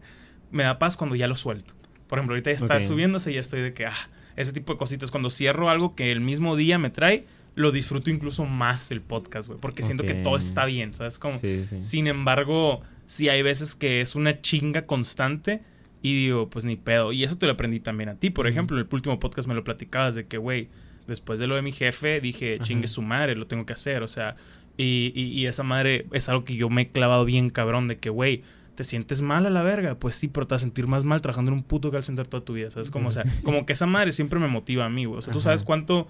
Me 0.51 0.63
da 0.65 0.79
paz 0.79 0.97
cuando 0.97 1.17
ya 1.17 1.27
lo 1.29 1.35
suelto. 1.35 1.75
Por 2.09 2.19
ejemplo, 2.19 2.35
ahorita 2.35 2.51
ya 2.51 2.57
está 2.57 2.81
subiéndose 2.81 3.31
y 3.31 3.35
ya 3.35 3.41
estoy 3.41 3.63
de 3.63 3.73
que, 3.73 3.87
ah, 3.87 3.95
ese 4.37 4.53
tipo 4.53 4.73
de 4.73 4.79
cositas. 4.79 5.11
Cuando 5.11 5.31
cierro 5.31 5.71
algo 5.71 5.95
que 5.95 6.13
el 6.13 6.21
mismo 6.21 6.57
día 6.57 6.79
me 6.79 6.91
trae, 6.91 7.25
lo 7.55 7.71
disfruto 7.73 8.11
incluso 8.11 8.45
más 8.47 8.91
el 8.91 9.01
podcast, 9.01 9.49
güey. 9.49 9.61
Porque 9.61 9.83
siento 9.83 10.05
que 10.05 10.15
todo 10.15 10.37
está 10.37 10.65
bien, 10.65 10.95
¿sabes? 10.95 11.19
Como, 11.19 11.35
Sí, 11.35 11.65
sí. 11.67 11.81
sin 11.83 12.07
embargo, 12.07 12.81
sí 13.07 13.29
hay 13.29 13.43
veces 13.43 13.75
que 13.75 14.01
es 14.01 14.15
una 14.15 14.41
chinga 14.41 14.87
constante 14.87 15.63
y 16.03 16.15
digo, 16.15 16.49
pues 16.51 16.65
ni 16.65 16.77
pedo. 16.77 17.13
Y 17.13 17.25
eso 17.25 17.37
te 17.39 17.47
lo 17.47 17.53
aprendí 17.53 17.79
también 17.81 18.09
a 18.09 18.15
ti. 18.17 18.31
Por 18.31 18.47
ejemplo, 18.47 18.77
en 18.79 18.87
el 18.87 18.89
último 18.93 19.19
podcast 19.21 19.47
me 19.49 19.55
lo 19.55 19.65
platicabas 19.65 20.15
de 20.15 20.27
que, 20.27 20.37
güey, 20.39 20.69
después 21.07 21.41
de 21.41 21.47
lo 21.47 21.57
de 21.57 21.63
mi 21.63 21.73
jefe, 21.73 22.21
dije, 22.21 22.57
Ajá. 22.57 22.65
chingue 22.65 22.89
su 22.89 23.03
madre, 23.03 23.35
lo 23.37 23.47
tengo 23.47 23.67
que 23.67 23.73
hacer. 23.75 24.03
O 24.03 24.09
sea, 24.09 24.37
y, 24.77 25.13
y- 25.15 25.29
y 25.41 25.47
esa 25.47 25.63
madre 25.63 26.07
es 26.13 26.29
algo 26.29 26.45
que 26.45 26.57
yo 26.57 26.69
me 26.71 26.83
he 26.83 26.89
clavado 26.91 27.25
bien 27.25 27.51
cabrón 27.51 27.87
de 27.89 27.99
que, 27.99 28.09
güey, 28.11 28.43
¿te 28.75 28.85
sientes 28.85 29.23
mal 29.23 29.47
a 29.47 29.51
la 29.51 29.63
verga? 29.63 29.95
Pues 29.97 30.17
sí, 30.17 30.29
pero 30.29 30.47
te 30.47 30.55
vas 30.55 30.63
a 30.63 30.65
sentir 30.65 30.87
más 30.87 31.05
mal 31.05 31.21
trabajando 31.21 31.51
en 31.51 31.59
un 31.59 31.63
puto 31.65 31.91
call 31.91 32.05
center 32.05 32.27
toda 32.27 32.45
tu 32.45 32.55
vida, 32.55 32.71
¿sabes? 32.71 32.91
Como, 32.91 33.09
o 33.09 33.13
sea, 33.13 33.25
como 33.45 33.67
que 33.67 33.73
esa 33.73 33.87
madre 33.87 34.13
siempre 34.13 34.39
me 34.41 34.49
motiva 34.49 34.85
a 34.85 34.89
mí, 34.89 35.05
güey. 35.05 35.19
O 35.19 35.23
sea, 35.23 35.33
tú 35.33 35.41
sabes 35.41 35.63
cuánto... 35.65 36.09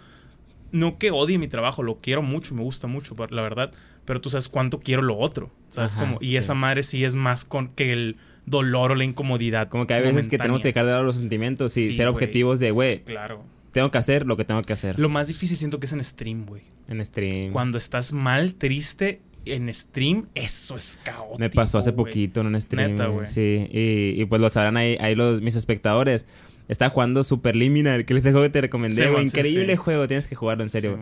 No 0.70 0.96
que 0.96 1.10
odie 1.10 1.36
mi 1.36 1.48
trabajo, 1.48 1.82
lo 1.82 1.98
quiero 1.98 2.22
mucho, 2.22 2.54
me 2.54 2.62
gusta 2.62 2.86
mucho, 2.86 3.14
la 3.28 3.42
verdad. 3.42 3.72
Pero 4.06 4.22
tú 4.22 4.30
sabes 4.30 4.48
cuánto 4.48 4.80
quiero 4.80 5.02
lo 5.02 5.18
otro, 5.18 5.50
¿sabes? 5.68 5.92
Ajá, 5.94 6.00
como, 6.06 6.18
y 6.22 6.30
sí. 6.30 6.36
esa 6.36 6.54
madre 6.54 6.82
sí 6.82 7.04
es 7.04 7.14
más 7.14 7.44
con 7.44 7.68
que 7.68 7.92
el 7.92 8.16
dolor 8.46 8.92
o 8.92 8.94
la 8.94 9.04
incomodidad. 9.04 9.68
Como 9.68 9.86
que 9.86 9.92
hay 9.92 10.02
veces 10.02 10.28
que 10.28 10.38
tenemos 10.38 10.62
que 10.62 10.68
dejar 10.68 10.86
de 10.86 10.92
lado 10.92 11.04
los 11.04 11.16
sentimientos 11.16 11.76
y 11.76 11.88
Sí, 11.88 11.92
ser 11.92 12.08
objetivos 12.08 12.58
de, 12.58 12.68
Sí, 12.68 12.72
güey, 12.72 13.04
claro. 13.04 13.44
tengo 13.72 13.90
que 13.90 13.98
hacer 13.98 14.26
lo 14.26 14.38
que 14.38 14.46
tengo 14.46 14.62
que 14.62 14.72
hacer 14.72 14.98
Lo 14.98 15.10
más 15.10 15.28
difícil 15.28 15.58
siento 15.58 15.78
que 15.78 15.84
es 15.84 15.92
en 15.92 16.02
stream, 16.02 16.46
güey. 16.46 16.62
en 16.88 17.04
stream. 17.04 17.52
Cuando 17.52 17.76
estás 17.76 18.14
mal, 18.14 18.54
triste, 18.54 19.20
en 19.46 19.72
stream, 19.74 20.26
eso 20.34 20.76
es 20.76 20.98
caótico. 21.04 21.38
Me 21.38 21.50
pasó 21.50 21.78
hace 21.78 21.92
poquito 21.92 22.40
en 22.40 22.48
un 22.48 22.60
stream. 22.60 22.92
Neta, 22.92 23.06
güey. 23.06 23.26
Sí, 23.26 23.68
y, 23.70 24.20
y 24.20 24.24
pues 24.26 24.40
lo 24.40 24.48
sabrán 24.50 24.76
ahí, 24.76 24.96
ahí 25.00 25.14
los, 25.14 25.40
mis 25.42 25.56
espectadores. 25.56 26.26
Estaba 26.68 26.90
jugando 26.90 27.24
Superliminal, 27.24 28.04
que 28.04 28.14
es 28.14 28.24
el 28.24 28.32
juego 28.32 28.46
que 28.46 28.50
te 28.50 28.60
recomendé, 28.62 29.04
Sí, 29.04 29.10
man, 29.10 29.22
Increíble 29.22 29.72
sí. 29.72 29.76
juego, 29.76 30.06
tienes 30.08 30.26
que 30.26 30.34
jugarlo, 30.36 30.62
en 30.64 30.70
serio. 30.70 30.98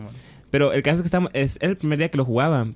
Pero 0.49 0.73
el 0.73 0.81
caso 0.81 0.95
es 0.97 1.01
que 1.03 1.07
estamos, 1.07 1.29
es 1.33 1.57
el 1.61 1.77
primer 1.77 1.97
día 1.99 2.09
que 2.09 2.17
lo 2.17 2.25
jugaba. 2.25 2.67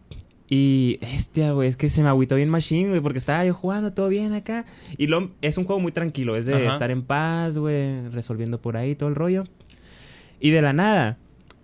Y, 0.48 1.00
este, 1.02 1.50
güey, 1.52 1.68
es 1.68 1.76
que 1.76 1.90
se 1.90 2.04
me 2.04 2.10
agüitó 2.10 2.36
bien 2.36 2.50
machine, 2.50 2.90
güey, 2.90 3.02
porque 3.02 3.18
estaba 3.18 3.44
yo 3.44 3.54
jugando 3.56 3.92
todo 3.92 4.08
bien 4.08 4.34
acá. 4.34 4.66
Y 4.98 5.08
lo, 5.08 5.32
es 5.42 5.58
un 5.58 5.64
juego 5.66 5.80
muy 5.82 5.92
tranquilo, 5.92 6.36
es 6.38 6.46
de 6.46 6.54
Ajá. 6.54 6.74
estar 6.74 6.92
en 6.92 7.02
paz, 7.02 7.58
güey, 7.58 8.08
resolviendo 8.10 8.62
por 8.62 8.78
ahí 8.78 8.94
todo 8.96 9.10
el 9.10 9.16
rollo. 9.16 9.44
Y 10.40 10.52
de 10.52 10.62
la 10.62 10.72
nada, 10.72 11.18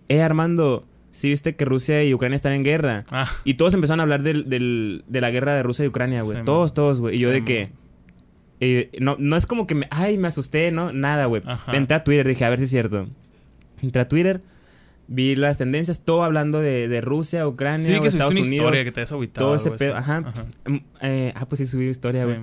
eh, 0.10 0.22
Armando, 0.22 0.86
sí 1.12 1.30
viste 1.30 1.56
que 1.56 1.66
Rusia 1.66 2.04
y 2.04 2.14
Ucrania 2.14 2.36
están 2.36 2.54
en 2.54 2.64
guerra. 2.64 3.06
Ah, 3.12 3.26
Y 3.44 3.56
todos 3.56 3.74
empezaron 3.74 4.00
a 4.00 4.04
hablar 4.04 4.24
del, 4.24 4.50
del- 4.50 5.04
de 5.08 5.22
la 5.22 5.30
guerra 5.32 5.56
de 5.56 5.64
Rusia 5.64 5.86
y 5.86 5.88
Ucrania, 5.90 6.22
güey. 6.24 6.38
Sí, 6.40 6.44
todos, 6.46 6.74
todos, 6.74 7.00
güey. 7.02 7.16
Y 7.16 7.20
yo 7.20 7.30
de 7.30 7.44
que... 7.46 7.72
eh, 8.60 8.92
no, 9.00 9.16
no 9.20 9.36
es 9.36 9.46
como 9.46 9.68
que 9.68 9.76
me... 9.76 9.88
Ay, 9.92 10.18
me 10.18 10.28
asusté, 10.28 10.72
¿no? 10.72 10.94
Nada, 10.94 11.26
güey. 11.26 11.42
Entré 11.74 11.96
a 11.98 12.04
Twitter, 12.04 12.28
dije, 12.28 12.46
a 12.46 12.50
ver 12.50 12.60
si 12.60 12.66
es 12.66 12.70
cierto. 12.72 13.08
Entré 13.82 14.02
a 14.04 14.08
Twitter, 14.08 14.42
vi 15.08 15.36
las 15.36 15.58
tendencias, 15.58 16.02
todo 16.06 16.24
hablando 16.24 16.60
de, 16.60 16.88
de 16.88 17.02
Rusia, 17.02 17.48
Ucrania, 17.48 17.86
sí, 17.86 18.00
que 18.00 18.08
Estados 18.08 18.34
una 18.36 18.42
Unidos. 18.42 18.66
historia 18.66 18.84
que 18.84 18.92
te 18.92 19.06
todo 19.34 19.56
ese 19.56 19.72
pedo, 19.72 19.98
ajá. 19.98 20.22
Mm, 20.68 20.76
eh, 21.02 21.34
ah, 21.36 21.46
pues 21.48 21.60
sí, 21.60 21.66
subí 21.66 21.88
historia, 21.88 22.26
güey. 22.26 22.38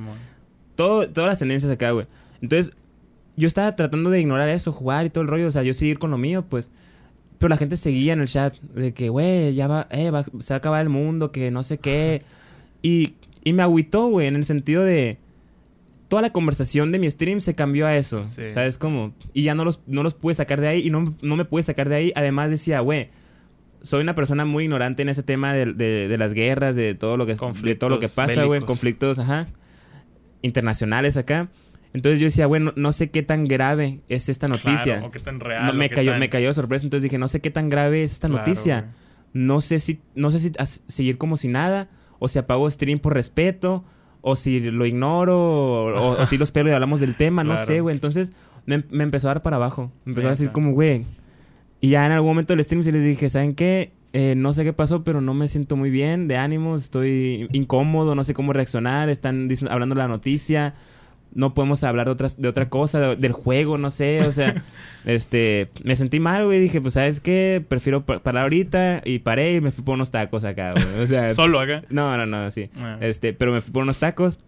todo, 0.74 1.08
todas 1.08 1.28
las 1.28 1.38
tendencias 1.38 1.70
acá, 1.72 1.92
güey. 1.92 2.06
Entonces, 2.42 2.72
yo 3.36 3.46
estaba 3.46 3.74
tratando 3.76 4.10
de 4.10 4.20
ignorar 4.20 4.48
eso, 4.48 4.72
jugar 4.72 5.06
y 5.06 5.10
todo 5.10 5.22
el 5.22 5.28
rollo, 5.28 5.46
o 5.46 5.50
sea, 5.52 5.62
yo 5.62 5.72
seguir 5.74 5.98
con 5.98 6.10
lo 6.10 6.18
mío, 6.18 6.44
pues. 6.48 6.70
Pero 7.38 7.48
la 7.50 7.56
gente 7.56 7.76
seguía 7.76 8.12
en 8.14 8.20
el 8.20 8.26
chat 8.28 8.58
de 8.60 8.92
que, 8.92 9.08
güey, 9.10 9.54
ya 9.54 9.68
va, 9.68 9.86
eh, 9.90 10.10
va- 10.10 10.24
se 10.24 10.52
va 10.52 10.56
a 10.56 10.58
acabar 10.58 10.82
el 10.82 10.88
mundo, 10.88 11.30
que 11.30 11.50
no 11.50 11.62
sé 11.62 11.78
qué. 11.78 12.22
Y, 12.82 13.14
y 13.44 13.52
me 13.52 13.62
agüitó, 13.62 14.06
güey, 14.08 14.26
en 14.26 14.36
el 14.36 14.44
sentido 14.44 14.82
de. 14.84 15.18
Toda 16.08 16.22
la 16.22 16.30
conversación 16.32 16.90
de 16.90 16.98
mi 16.98 17.10
stream 17.10 17.42
se 17.42 17.54
cambió 17.54 17.86
a 17.86 17.94
eso. 17.96 18.26
Sí. 18.26 18.50
¿Sabes 18.50 18.78
cómo? 18.78 19.12
Y 19.34 19.42
ya 19.42 19.54
no 19.54 19.64
los, 19.66 19.82
no 19.86 20.02
los 20.02 20.14
pude 20.14 20.32
sacar 20.32 20.58
de 20.60 20.66
ahí 20.68 20.86
y 20.86 20.90
no, 20.90 21.14
no 21.20 21.36
me 21.36 21.44
pude 21.44 21.62
sacar 21.62 21.88
de 21.90 21.96
ahí. 21.96 22.12
Además 22.16 22.48
decía, 22.50 22.80
güey, 22.80 23.10
soy 23.82 24.00
una 24.00 24.14
persona 24.14 24.46
muy 24.46 24.64
ignorante 24.64 25.02
en 25.02 25.10
ese 25.10 25.22
tema 25.22 25.52
de, 25.52 25.66
de- 25.74 26.08
de 26.08 26.18
las 26.18 26.32
guerras, 26.32 26.74
de 26.76 26.94
todo 26.94 27.18
lo 27.18 27.26
que, 27.26 27.34
de 27.34 27.74
todo 27.74 27.90
lo 27.90 27.98
que 28.00 28.08
pasa, 28.08 28.44
güey, 28.46 28.60
conflictos, 28.66 29.18
ajá, 29.18 29.48
internacionales 30.42 31.16
acá. 31.16 31.48
Entonces 31.94 32.20
yo 32.20 32.26
decía, 32.26 32.46
bueno, 32.46 32.72
no 32.76 32.92
sé 32.92 33.10
qué 33.10 33.22
tan 33.22 33.46
grave 33.46 34.00
es 34.08 34.28
esta 34.28 34.46
noticia. 34.48 34.94
Claro, 34.94 35.06
o 35.06 35.10
qué 35.10 35.20
tan 35.20 35.40
real. 35.40 35.66
No, 35.66 35.72
me 35.74 35.88
cayó, 35.88 36.12
tan- 36.12 36.20
me 36.20 36.28
cayó 36.28 36.48
de 36.48 36.54
sorpresa, 36.54 36.84
entonces 36.86 37.02
dije, 37.04 37.18
no 37.18 37.28
sé 37.28 37.40
qué 37.40 37.50
tan 37.50 37.70
grave 37.70 38.04
es 38.04 38.12
esta 38.12 38.28
Claro, 38.28 38.42
noticia. 38.44 38.80
güey. 38.80 38.92
No 39.32 39.60
sé 39.60 39.78
si, 39.78 40.00
no 40.14 40.30
sé 40.30 40.38
si 40.38 40.52
seguir 40.86 41.18
como 41.18 41.36
si 41.36 41.48
nada, 41.48 41.88
o 42.18 42.28
si 42.28 42.38
apago 42.38 42.70
stream 42.70 42.98
por 42.98 43.14
respeto, 43.14 43.84
o 44.20 44.36
si 44.36 44.60
lo 44.60 44.84
ignoro, 44.86 46.18
o, 46.20 46.26
si 46.26 46.38
lo 46.38 46.44
espero 46.44 46.68
y 46.68 46.72
hablamos 46.72 47.00
del 47.00 47.14
tema, 47.14 47.44
no 47.44 47.56
sé, 47.56 47.80
güey. 47.80 47.94
Entonces 47.94 48.32
me, 48.66 48.84
me 48.90 49.04
empezó 49.04 49.28
a 49.28 49.34
dar 49.34 49.42
para 49.42 49.56
abajo. 49.56 49.92
Me 50.04 50.10
empezó 50.12 50.28
a 50.28 50.30
decir 50.30 50.50
como, 50.52 50.72
güey. 50.72 51.04
Y 51.80 51.90
ya 51.90 52.04
en 52.04 52.12
algún 52.12 52.30
momento 52.30 52.54
del 52.54 52.64
stream 52.64 52.82
sí 52.82 52.90
les 52.92 53.04
dije, 53.04 53.30
¿saben 53.30 53.54
qué? 53.54 53.92
Eh, 54.12 54.34
no 54.36 54.52
sé 54.52 54.64
qué 54.64 54.72
pasó, 54.72 55.04
pero 55.04 55.20
no 55.20 55.34
me 55.34 55.46
siento 55.48 55.76
muy 55.76 55.90
bien 55.90 56.26
de 56.28 56.36
ánimo, 56.38 56.74
estoy 56.76 57.46
incómodo, 57.52 58.14
no 58.14 58.24
sé 58.24 58.34
cómo 58.34 58.52
reaccionar, 58.54 59.08
están 59.10 59.48
hablando 59.70 59.94
la 59.94 60.08
noticia, 60.08 60.74
no 61.34 61.54
podemos 61.54 61.84
hablar 61.84 62.06
de, 62.06 62.12
otras, 62.12 62.40
de 62.40 62.48
otra 62.48 62.68
cosa, 62.68 63.00
de- 63.00 63.16
del 63.16 63.32
juego, 63.32 63.78
no 63.78 63.90
sé, 63.90 64.22
o 64.22 64.32
sea, 64.32 64.62
este, 65.04 65.68
me 65.84 65.94
sentí 65.96 66.20
mal, 66.20 66.44
güey, 66.46 66.60
dije, 66.60 66.80
pues, 66.80 66.94
¿sabes 66.94 67.20
qué? 67.20 67.64
Prefiero 67.66 68.04
pa- 68.04 68.20
parar 68.22 68.44
ahorita 68.44 69.02
y 69.04 69.20
paré 69.20 69.54
y 69.54 69.60
me 69.60 69.70
fui 69.70 69.84
por 69.84 69.94
unos 69.94 70.10
tacos 70.10 70.44
acá, 70.44 70.70
güey, 70.72 71.02
o 71.02 71.06
sea, 71.06 71.30
Solo 71.34 71.60
acá. 71.60 71.82
no, 71.90 72.16
no, 72.16 72.26
no, 72.26 72.50
sí, 72.50 72.70
Ah. 72.80 72.98
este, 73.00 73.32
pero 73.32 73.52
me 73.52 73.60
fui 73.60 73.72
por 73.72 73.82
unos 73.82 73.98
tacos 73.98 74.38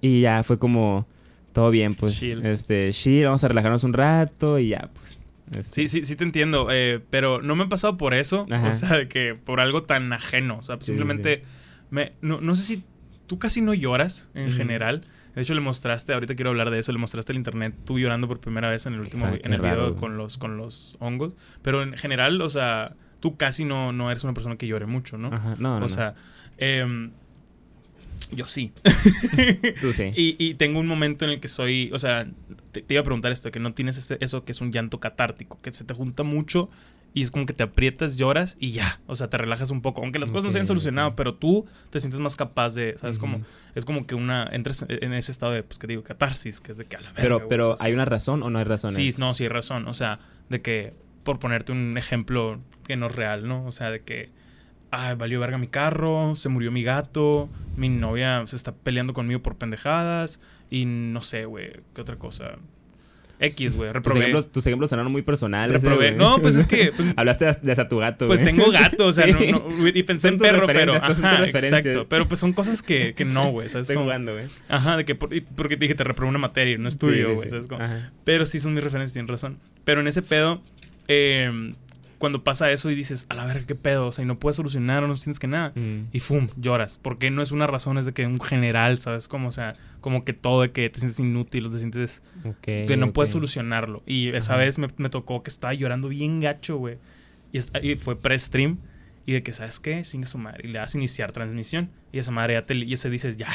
y 0.00 0.20
ya 0.20 0.42
fue 0.44 0.58
como, 0.58 1.06
todo 1.52 1.70
bien, 1.70 1.94
pues, 1.94 2.18
Chill. 2.18 2.44
este, 2.46 2.90
chill, 2.92 3.24
vamos 3.24 3.44
a 3.44 3.48
relajarnos 3.48 3.84
un 3.84 3.92
rato 3.92 4.58
y 4.58 4.68
ya, 4.68 4.90
pues. 4.94 5.20
este, 5.50 5.62
Sí, 5.62 5.88
sí, 5.88 6.02
sí 6.04 6.16
te 6.16 6.24
entiendo, 6.24 6.68
eh, 6.70 7.00
pero 7.10 7.42
no 7.42 7.56
me 7.56 7.64
ha 7.64 7.68
pasado 7.68 7.96
por 7.96 8.14
eso, 8.14 8.46
Ajá. 8.50 8.68
o 8.68 8.72
sea, 8.72 9.08
que 9.08 9.34
por 9.34 9.60
algo 9.60 9.82
tan 9.84 10.12
ajeno, 10.12 10.58
o 10.58 10.62
sea, 10.62 10.76
Sí, 10.80 10.86
simplemente, 10.86 11.42
Me, 11.90 12.12
no, 12.22 12.40
no 12.40 12.56
sé 12.56 12.62
si 12.62 12.82
tú 13.26 13.38
casi 13.38 13.60
no 13.60 13.72
lloras 13.72 14.30
en 14.34 14.50
general, 14.52 15.04
de 15.34 15.42
hecho 15.42 15.54
le 15.54 15.60
mostraste, 15.60 16.12
ahorita 16.12 16.34
quiero 16.34 16.50
hablar 16.50 16.70
de 16.70 16.78
eso, 16.78 16.92
le 16.92 16.98
mostraste 16.98 17.32
al 17.32 17.36
internet 17.38 17.74
tú 17.84 17.98
llorando 17.98 18.28
por 18.28 18.40
primera 18.40 18.70
vez 18.70 18.86
en 18.86 18.94
el 18.94 19.00
último, 19.00 19.26
Ah, 19.26 19.34
en 19.42 19.52
el 19.52 19.60
raro, 19.60 19.86
video 19.88 19.96
con 19.96 20.16
los, 20.16 20.38
con 20.38 20.56
los 20.56 20.96
hongos, 21.00 21.36
pero 21.62 21.82
en 21.82 21.94
general, 21.96 22.40
o 22.40 22.48
sea, 22.50 22.94
tú 23.20 23.36
casi 23.36 23.64
no, 23.64 23.92
no 23.92 24.10
eres 24.10 24.24
una 24.24 24.34
persona 24.34 24.56
que 24.56 24.66
llore 24.66 24.86
mucho, 24.86 25.18
¿no? 25.18 25.28
Ajá, 25.28 25.56
no, 25.58 25.70
no, 25.70 25.76
o 25.78 25.80
no. 25.80 25.88
sea, 25.88 26.14
em, 26.58 27.10
yo 28.32 28.46
sí. 28.46 28.72
tú 29.80 29.92
sí. 29.92 30.12
Y, 30.16 30.36
y 30.38 30.54
tengo 30.54 30.80
un 30.80 30.86
momento 30.86 31.24
en 31.24 31.30
el 31.32 31.40
que 31.40 31.48
soy, 31.48 31.90
o 31.92 31.98
sea, 31.98 32.26
te, 32.72 32.82
te 32.82 32.94
iba 32.94 33.00
a 33.00 33.04
preguntar 33.04 33.32
esto, 33.32 33.50
que 33.50 33.60
no 33.60 33.72
tienes 33.74 33.96
ese- 33.98 34.18
eso 34.20 34.44
que 34.44 34.52
es 34.52 34.60
un 34.60 34.72
llanto 34.72 34.98
catártico, 34.98 35.58
que 35.60 35.72
se 35.72 35.84
te 35.84 35.94
junta 35.94 36.22
mucho 36.22 36.70
y 37.14 37.22
es 37.22 37.30
como 37.30 37.46
que 37.46 37.52
te 37.52 37.62
aprietas, 37.62 38.16
lloras 38.16 38.56
y 38.58 38.72
ya, 38.72 39.00
o 39.06 39.14
sea, 39.14 39.30
te 39.30 39.38
relajas 39.38 39.70
un 39.70 39.80
poco, 39.80 40.02
aunque 40.02 40.18
las 40.18 40.32
cosas 40.32 40.46
no 40.46 40.50
se 40.50 40.58
hayan 40.58 40.66
solucionado, 40.66 41.14
pero 41.14 41.36
tú 41.36 41.64
te 41.90 42.00
sientes 42.00 42.18
más 42.18 42.34
capaz 42.34 42.74
de, 42.74 42.98
¿sabes? 42.98 43.18
Ujú. 43.18 43.26
Como, 43.26 43.40
es 43.76 43.84
como 43.84 44.04
que 44.04 44.16
una, 44.16 44.48
entras 44.52 44.84
en 44.88 45.12
ese 45.12 45.30
estado 45.30 45.52
de, 45.52 45.62
pues, 45.62 45.78
que 45.78 45.86
digo, 45.86 46.02
catarsis, 46.02 46.60
que 46.60 46.72
es 46.72 46.76
de 46.76 46.86
que 46.86 46.96
a 46.96 47.00
la 47.00 47.12
verga, 47.12 47.22
Pero, 47.22 47.48
pero 47.48 47.64
¿sabes? 47.76 47.82
¿hay 47.82 47.92
una 47.94 48.04
razón 48.04 48.42
o 48.42 48.50
no 48.50 48.58
hay 48.58 48.64
razones? 48.64 48.96
Sí, 48.96 49.14
no, 49.18 49.32
sí, 49.32 49.44
hay 49.44 49.48
razón, 49.48 49.86
o 49.86 49.94
sea, 49.94 50.18
de 50.48 50.60
que, 50.60 50.92
por 51.22 51.38
ponerte 51.38 51.70
un 51.70 51.96
ejemplo 51.96 52.58
que 52.84 52.96
no 52.96 53.06
es 53.06 53.14
real, 53.14 53.46
¿no? 53.46 53.64
O 53.64 53.70
sea, 53.70 53.92
de 53.92 54.00
que, 54.00 54.30
ay, 54.90 55.14
valió 55.14 55.38
verga 55.38 55.56
mi 55.56 55.68
carro, 55.68 56.34
se 56.34 56.48
murió 56.48 56.72
mi 56.72 56.82
gato, 56.82 57.48
mi 57.76 57.88
novia 57.88 58.44
se 58.48 58.56
está 58.56 58.72
peleando 58.72 59.12
conmigo 59.12 59.40
por 59.40 59.54
pendejadas 59.54 60.40
y 60.68 60.84
no 60.84 61.20
sé, 61.22 61.44
güey, 61.44 61.74
qué 61.94 62.00
otra 62.00 62.16
cosa. 62.16 62.56
X, 63.40 63.76
güey, 63.76 63.88
Tus 63.88 63.94
reprobé. 63.94 64.18
ejemplos, 64.20 64.50
tus 64.52 64.66
ejemplos 64.66 64.90
sonaron 64.90 65.10
muy 65.12 65.22
personales. 65.22 65.76
eh, 65.76 65.78
Reprobé. 65.88 66.12
güey. 66.12 66.18
No, 66.18 66.38
pues 66.38 66.54
es 66.54 66.66
que, 66.66 66.92
pues, 66.96 67.12
Hablaste 67.16 67.44
de, 67.60 67.70
hasta 67.72 67.88
tu 67.88 67.98
gato, 67.98 68.26
Pues 68.26 68.42
tengo 68.44 68.70
gato, 68.70 69.06
o 69.06 69.12
sea, 69.12 69.24
Sí. 69.38 69.52
no, 69.52 69.68
no, 69.68 69.88
y 69.88 70.02
pensé 70.04 70.28
Son 70.28 70.34
en 70.34 70.38
perro, 70.40 70.66
pero. 70.66 70.94
Ajá, 70.94 71.44
exacto. 71.46 72.06
Pero 72.08 72.28
pues 72.28 72.40
son 72.40 72.52
cosas 72.52 72.82
que, 72.82 73.14
que 73.14 73.24
no, 73.24 73.50
güey. 73.50 73.66
Estoy 73.66 73.84
Como- 73.84 74.02
jugando, 74.02 74.32
güey. 74.32 74.46
Ajá, 74.68 74.96
de 74.96 75.04
que 75.04 75.14
por- 75.14 75.34
y 75.34 75.40
porque 75.40 75.76
te 75.76 75.84
dije, 75.84 75.94
te 75.94 76.04
reprobé 76.04 76.28
una 76.30 76.38
materia, 76.38 76.78
no 76.78 76.88
es 76.88 76.98
tuyo, 76.98 77.28
Sí, 77.40 77.48
sí, 77.50 77.66
güey. 77.68 77.80
Pero 78.24 78.46
sí 78.46 78.60
son 78.60 78.74
mis 78.74 78.84
referencias, 78.84 79.12
tienes 79.12 79.30
razón. 79.30 79.58
Pero 79.84 80.00
en 80.00 80.06
ese 80.06 80.22
pedo, 80.22 80.62
eh, 81.08 81.74
cuando 82.18 82.42
pasa 82.44 82.70
eso 82.70 82.90
y 82.90 82.94
dices, 82.94 83.26
a 83.28 83.34
la 83.34 83.44
verga, 83.44 83.66
qué 83.66 83.74
pedo, 83.74 84.06
o 84.08 84.12
sea, 84.12 84.24
y 84.24 84.26
no 84.26 84.38
puedes 84.38 84.56
solucionar, 84.56 85.04
o 85.04 85.08
no 85.08 85.16
sientes 85.16 85.38
que 85.38 85.46
nada. 85.46 85.72
Mm. 85.74 86.08
Y 86.12 86.20
fum, 86.20 86.48
lloras. 86.56 86.98
Porque 87.02 87.30
no 87.30 87.42
es 87.42 87.52
una 87.52 87.66
razón, 87.66 87.98
es 87.98 88.04
de 88.06 88.12
que 88.12 88.26
un 88.26 88.40
general, 88.40 88.98
¿sabes? 88.98 89.28
Como, 89.28 89.48
o 89.48 89.52
sea, 89.52 89.74
como 90.00 90.24
que 90.24 90.32
todo 90.32 90.62
de 90.62 90.70
que 90.72 90.88
te 90.90 91.00
sientes 91.00 91.18
inútil 91.20 91.70
te 91.70 91.78
sientes 91.78 92.22
Ok, 92.44 92.62
que 92.62 92.96
no 92.98 93.12
puedes 93.12 93.30
ok. 93.30 93.34
solucionarlo. 93.34 94.02
Y 94.06 94.28
esa 94.28 94.54
Ajá. 94.54 94.62
vez 94.62 94.78
me, 94.78 94.88
me 94.96 95.08
tocó 95.10 95.42
que 95.42 95.50
estaba 95.50 95.74
llorando 95.74 96.08
bien 96.08 96.40
gacho, 96.40 96.76
güey. 96.78 96.98
Y, 97.52 97.58
y 97.86 97.96
fue 97.96 98.16
pre-stream. 98.16 98.78
Y 99.26 99.32
de 99.32 99.42
que, 99.42 99.52
¿sabes 99.54 99.80
qué? 99.80 100.04
Sigue 100.04 100.26
su 100.26 100.36
madre. 100.38 100.68
Y 100.68 100.72
le 100.72 100.78
das 100.78 100.94
iniciar 100.94 101.32
transmisión. 101.32 101.88
Y 102.12 102.18
esa 102.18 102.30
madre 102.30 102.54
ya 102.54 102.66
te... 102.66 102.74
Y 102.74 102.92
ese 102.92 103.08
dices, 103.08 103.36
ya, 103.38 103.48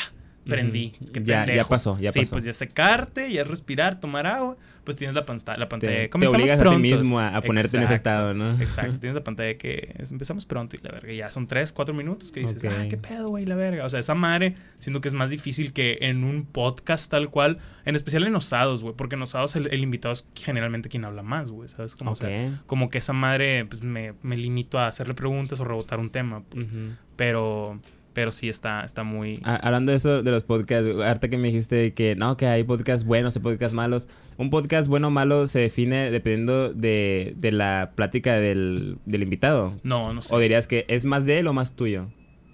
prendí. 0.46 0.92
Qué 1.14 1.22
Ya- 1.22 1.40
ya 1.42 1.46
pendejo". 1.46 1.70
pasó, 1.70 2.00
ya 2.00 2.12
sí, 2.12 2.20
pasó. 2.20 2.32
pues 2.32 2.44
ya 2.44 2.54
secarte, 2.54 3.32
ya 3.32 3.44
respirar, 3.44 4.00
tomar 4.00 4.28
agua. 4.28 4.58
Pues 4.86 4.96
tienes 4.96 5.14
la, 5.14 5.24
panta- 5.24 5.56
la 5.56 5.70
pantalla. 5.70 5.94
Te, 5.94 6.02
te 6.04 6.10
"Comenzamos 6.10 6.42
obligas 6.42 6.56
a 6.56 6.58
ti 6.58 6.62
prontos". 6.64 6.82
mismo 6.82 7.20
a, 7.20 7.36
a 7.36 7.42
ponerte 7.42 7.78
en 7.78 7.84
ese 7.84 7.94
Exacto. 7.94 8.10
estado, 8.10 8.34
¿no? 8.34 8.60
Exacto, 8.60 8.94
tienes 9.00 9.14
la 9.14 9.24
pantalla 9.24 9.56
que 9.56 9.94
es- 10.00 10.12
empezamos 10.12 10.48
pronto 10.48 10.76
y 10.78 10.80
la 10.82 10.92
verga. 10.92 11.14
Ya 11.14 11.30
son 11.32 11.46
3, 11.46 11.72
4 11.74 11.94
minutos 11.94 12.32
que 12.32 12.40
dices, 12.40 12.64
Ok. 12.64 12.72
ah, 12.76 12.86
qué 12.90 12.98
pedo, 12.98 13.30
güey, 13.30 13.46
la 13.46 13.56
verga. 13.56 13.86
O 13.86 13.90
sea, 13.90 14.00
esa 14.00 14.16
madre 14.16 14.56
siento 14.80 15.00
que 15.02 15.08
es 15.10 15.14
más 15.14 15.30
difícil 15.30 15.74
que 15.74 16.00
en 16.02 16.24
un 16.24 16.44
podcast 16.46 17.12
tal 17.12 17.30
cual, 17.30 17.60
en 17.86 17.96
especial 17.96 18.26
en 18.26 18.36
osados, 18.36 18.82
güey, 18.82 18.96
porque 18.96 19.14
en 19.16 19.22
osados 19.22 19.56
el, 19.58 19.68
el 19.72 19.84
invitado 19.84 20.14
es 20.14 20.28
generalmente 20.34 20.90
quien 20.90 21.06
habla 21.06 21.22
más, 21.22 21.52
güey, 21.52 21.70
¿sabes? 21.70 21.96
Como, 21.96 22.12
o 22.12 22.16
sea, 22.16 22.60
como 22.66 22.90
que 22.90 22.98
esa 22.98 23.14
madre, 23.14 23.66
pues 23.66 23.84
me, 23.84 24.14
me 24.24 24.38
limito 24.38 24.80
a 24.80 24.88
hacerle 24.88 25.14
preguntas 25.14 25.60
o 25.60 25.66
rebotar 25.66 26.00
un 26.00 26.10
tema, 26.10 26.42
pues, 26.50 26.66
Ujú. 26.66 26.96
pero, 27.16 27.80
pero 28.20 28.34
sí 28.34 28.50
está, 28.50 28.82
está 28.84 29.04
muy... 29.04 29.40
A- 29.46 29.56
Hablando 29.56 29.92
de 29.94 29.98
eso, 29.98 30.22
de 30.24 30.30
los 30.30 30.44
podcasts, 30.44 30.90
ahorita 30.94 31.30
que 31.30 31.38
me 31.38 31.48
dijiste 31.48 31.94
que 31.94 32.18
no, 32.18 32.36
que 32.36 32.48
hay 32.48 32.66
podcasts 32.66 33.06
buenos 33.06 33.34
y 33.38 33.40
podcasts 33.40 33.74
malos. 33.74 34.10
Un 34.36 34.50
podcast 34.50 34.90
bueno 34.90 35.08
o 35.08 35.10
malo 35.10 35.48
se 35.48 35.60
define 35.60 36.12
dependiendo 36.12 36.74
de, 36.74 37.34
de 37.38 37.54
la 37.54 37.94
plática 37.96 38.34
del, 38.36 38.98
del 39.06 39.24
invitado. 39.24 39.80
No, 39.84 40.14
no 40.14 40.22
sé. 40.22 40.36
¿O 40.36 40.40
dirías 40.40 40.68
que 40.68 40.84
es 40.90 41.06
más 41.06 41.26
de 41.26 41.40
él 41.40 41.48
o 41.48 41.54
más 41.54 41.78
tuyo? 41.78 42.08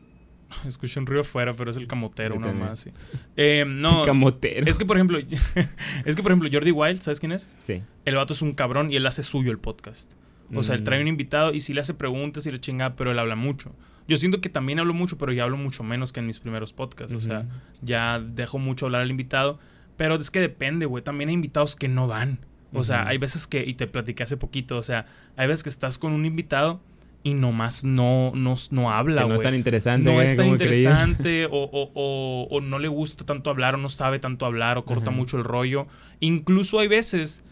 Escuché 0.67 0.99
un 0.99 1.07
ruido 1.07 1.21
afuera, 1.21 1.55
pero 1.55 1.71
es 1.71 1.77
el 1.77 1.87
camotero, 1.87 2.35
también. 2.35 2.59
más, 2.59 2.81
sí. 2.81 2.91
Eh, 3.35 3.65
no, 3.67 4.01
Camotero. 4.05 4.67
es 4.69 4.77
que 4.77 4.85
por 4.85 4.97
ejemplo, 4.97 5.17
es 6.05 6.15
que 6.15 6.21
por 6.21 6.31
ejemplo, 6.31 6.47
Jordi 6.53 6.69
Wild, 6.69 7.01
¿sabes 7.01 7.19
quién 7.19 7.31
es? 7.31 7.49
Sí. 7.57 7.81
el 8.05 8.15
vato 8.17 8.33
es 8.33 8.43
un 8.43 8.51
cabrón 8.51 8.91
y 8.91 8.97
él 8.97 9.07
hace 9.07 9.23
suyo 9.23 9.49
el 9.49 9.57
podcast. 9.57 10.11
O 10.53 10.63
sea, 10.63 10.75
él 10.75 10.83
trae 10.83 11.01
un 11.01 11.07
invitado 11.07 11.53
y 11.53 11.59
sí 11.59 11.73
le 11.73 11.81
hace 11.81 11.93
preguntas 11.93 12.45
y 12.45 12.51
le 12.51 12.59
chinga, 12.59 12.95
pero 12.95 13.11
él 13.11 13.19
habla 13.19 13.35
mucho. 13.35 13.75
Yo 14.07 14.17
siento 14.17 14.41
que 14.41 14.49
también 14.49 14.77
hablo 14.79 14.93
mucho, 14.93 15.17
pero 15.17 15.31
ya 15.31 15.43
hablo 15.43 15.57
mucho 15.57 15.83
menos 15.83 16.13
que 16.13 16.19
en 16.19 16.27
mis 16.27 16.39
primeros 16.39 16.71
podcasts. 16.73 17.13
O 17.15 17.19
sea, 17.19 17.45
ya 17.81 18.19
dejo 18.19 18.59
mucho 18.59 18.85
hablar 18.85 19.01
al 19.01 19.09
invitado. 19.09 19.57
Pero 19.97 20.15
es 20.15 20.29
que 20.29 20.39
depende, 20.41 20.85
güey. 20.85 21.03
También 21.03 21.29
hay 21.29 21.33
invitados 21.35 21.75
que 21.75 21.87
no 21.87 22.07
dan. 22.07 22.39
O 22.73 22.83
sea, 22.83 23.07
hay 23.07 23.17
veces 23.17 23.47
que, 23.47 23.63
y 23.65 23.73
te 23.75 23.87
platiqué 23.87 24.23
hace 24.23 24.35
poquito, 24.37 24.77
o 24.77 24.83
sea, 24.83 25.05
hay 25.37 25.47
veces 25.47 25.63
que 25.63 25.69
estás 25.69 25.97
con 25.97 26.11
un 26.11 26.25
invitado 26.25 26.81
y 27.23 27.33
nomás 27.33 27.83
no, 27.85 28.33
no, 28.35 28.55
no 28.69 28.91
habla, 28.91 29.21
Que 29.23 29.27
no 29.29 29.35
es 29.35 29.41
tan 29.41 29.55
interesante. 29.55 30.11
No 30.13 30.21
es 30.21 30.35
tan 30.35 30.45
como 30.47 30.57
creías. 30.57 31.07
interesante 31.07 31.45
o, 31.51 31.63
o- 31.63 31.91
o- 31.95 32.47
o 32.51 32.61
no 32.61 32.77
le 32.77 32.89
gusta 32.89 33.25
tanto 33.25 33.49
hablar 33.49 33.75
o 33.75 33.77
no 33.77 33.87
sabe 33.89 34.19
tanto 34.19 34.45
hablar 34.45 34.77
o 34.77 34.83
corta 34.83 35.09
mucho 35.09 35.37
el 35.37 35.45
rollo. 35.45 35.87
Incluso 36.19 36.77
hay 36.79 36.89
veces 36.89 37.45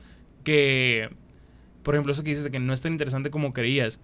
que, 0.43 1.09
por 1.83 1.93
ejemplo, 1.95 2.13
eso 2.13 2.23
que 2.23 2.29
dices 2.31 2.43
de 2.45 2.51
que 2.51 2.59
no 2.59 2.73
es 2.73 2.81
tan 2.81 2.91
interesante 2.93 3.29
como 3.29 3.53
creías. 3.53 3.99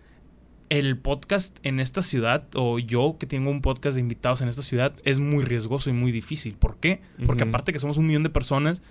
El 0.69 0.97
podcast 0.97 1.57
en 1.63 1.79
esta 1.79 2.03
ciudad, 2.03 2.47
o 2.53 2.77
yo 2.77 3.17
que 3.19 3.25
tengo 3.25 3.49
un 3.49 3.61
podcast 3.61 3.95
de 3.95 4.01
invitados 4.01 4.41
en 4.41 4.49
esta 4.49 4.61
ciudad, 4.61 4.93
es 5.03 5.17
muy 5.17 5.43
riesgoso 5.43 5.89
y 5.89 5.93
muy 5.93 6.11
difícil. 6.11 6.53
¿Por 6.53 6.77
qué? 6.77 7.01
Porque 7.25 7.43
Ujú. 7.43 7.49
aparte 7.49 7.73
que 7.73 7.79
somos 7.79 7.97
un 7.97 8.05
millón 8.05 8.21
de 8.21 8.29
personas, 8.29 8.83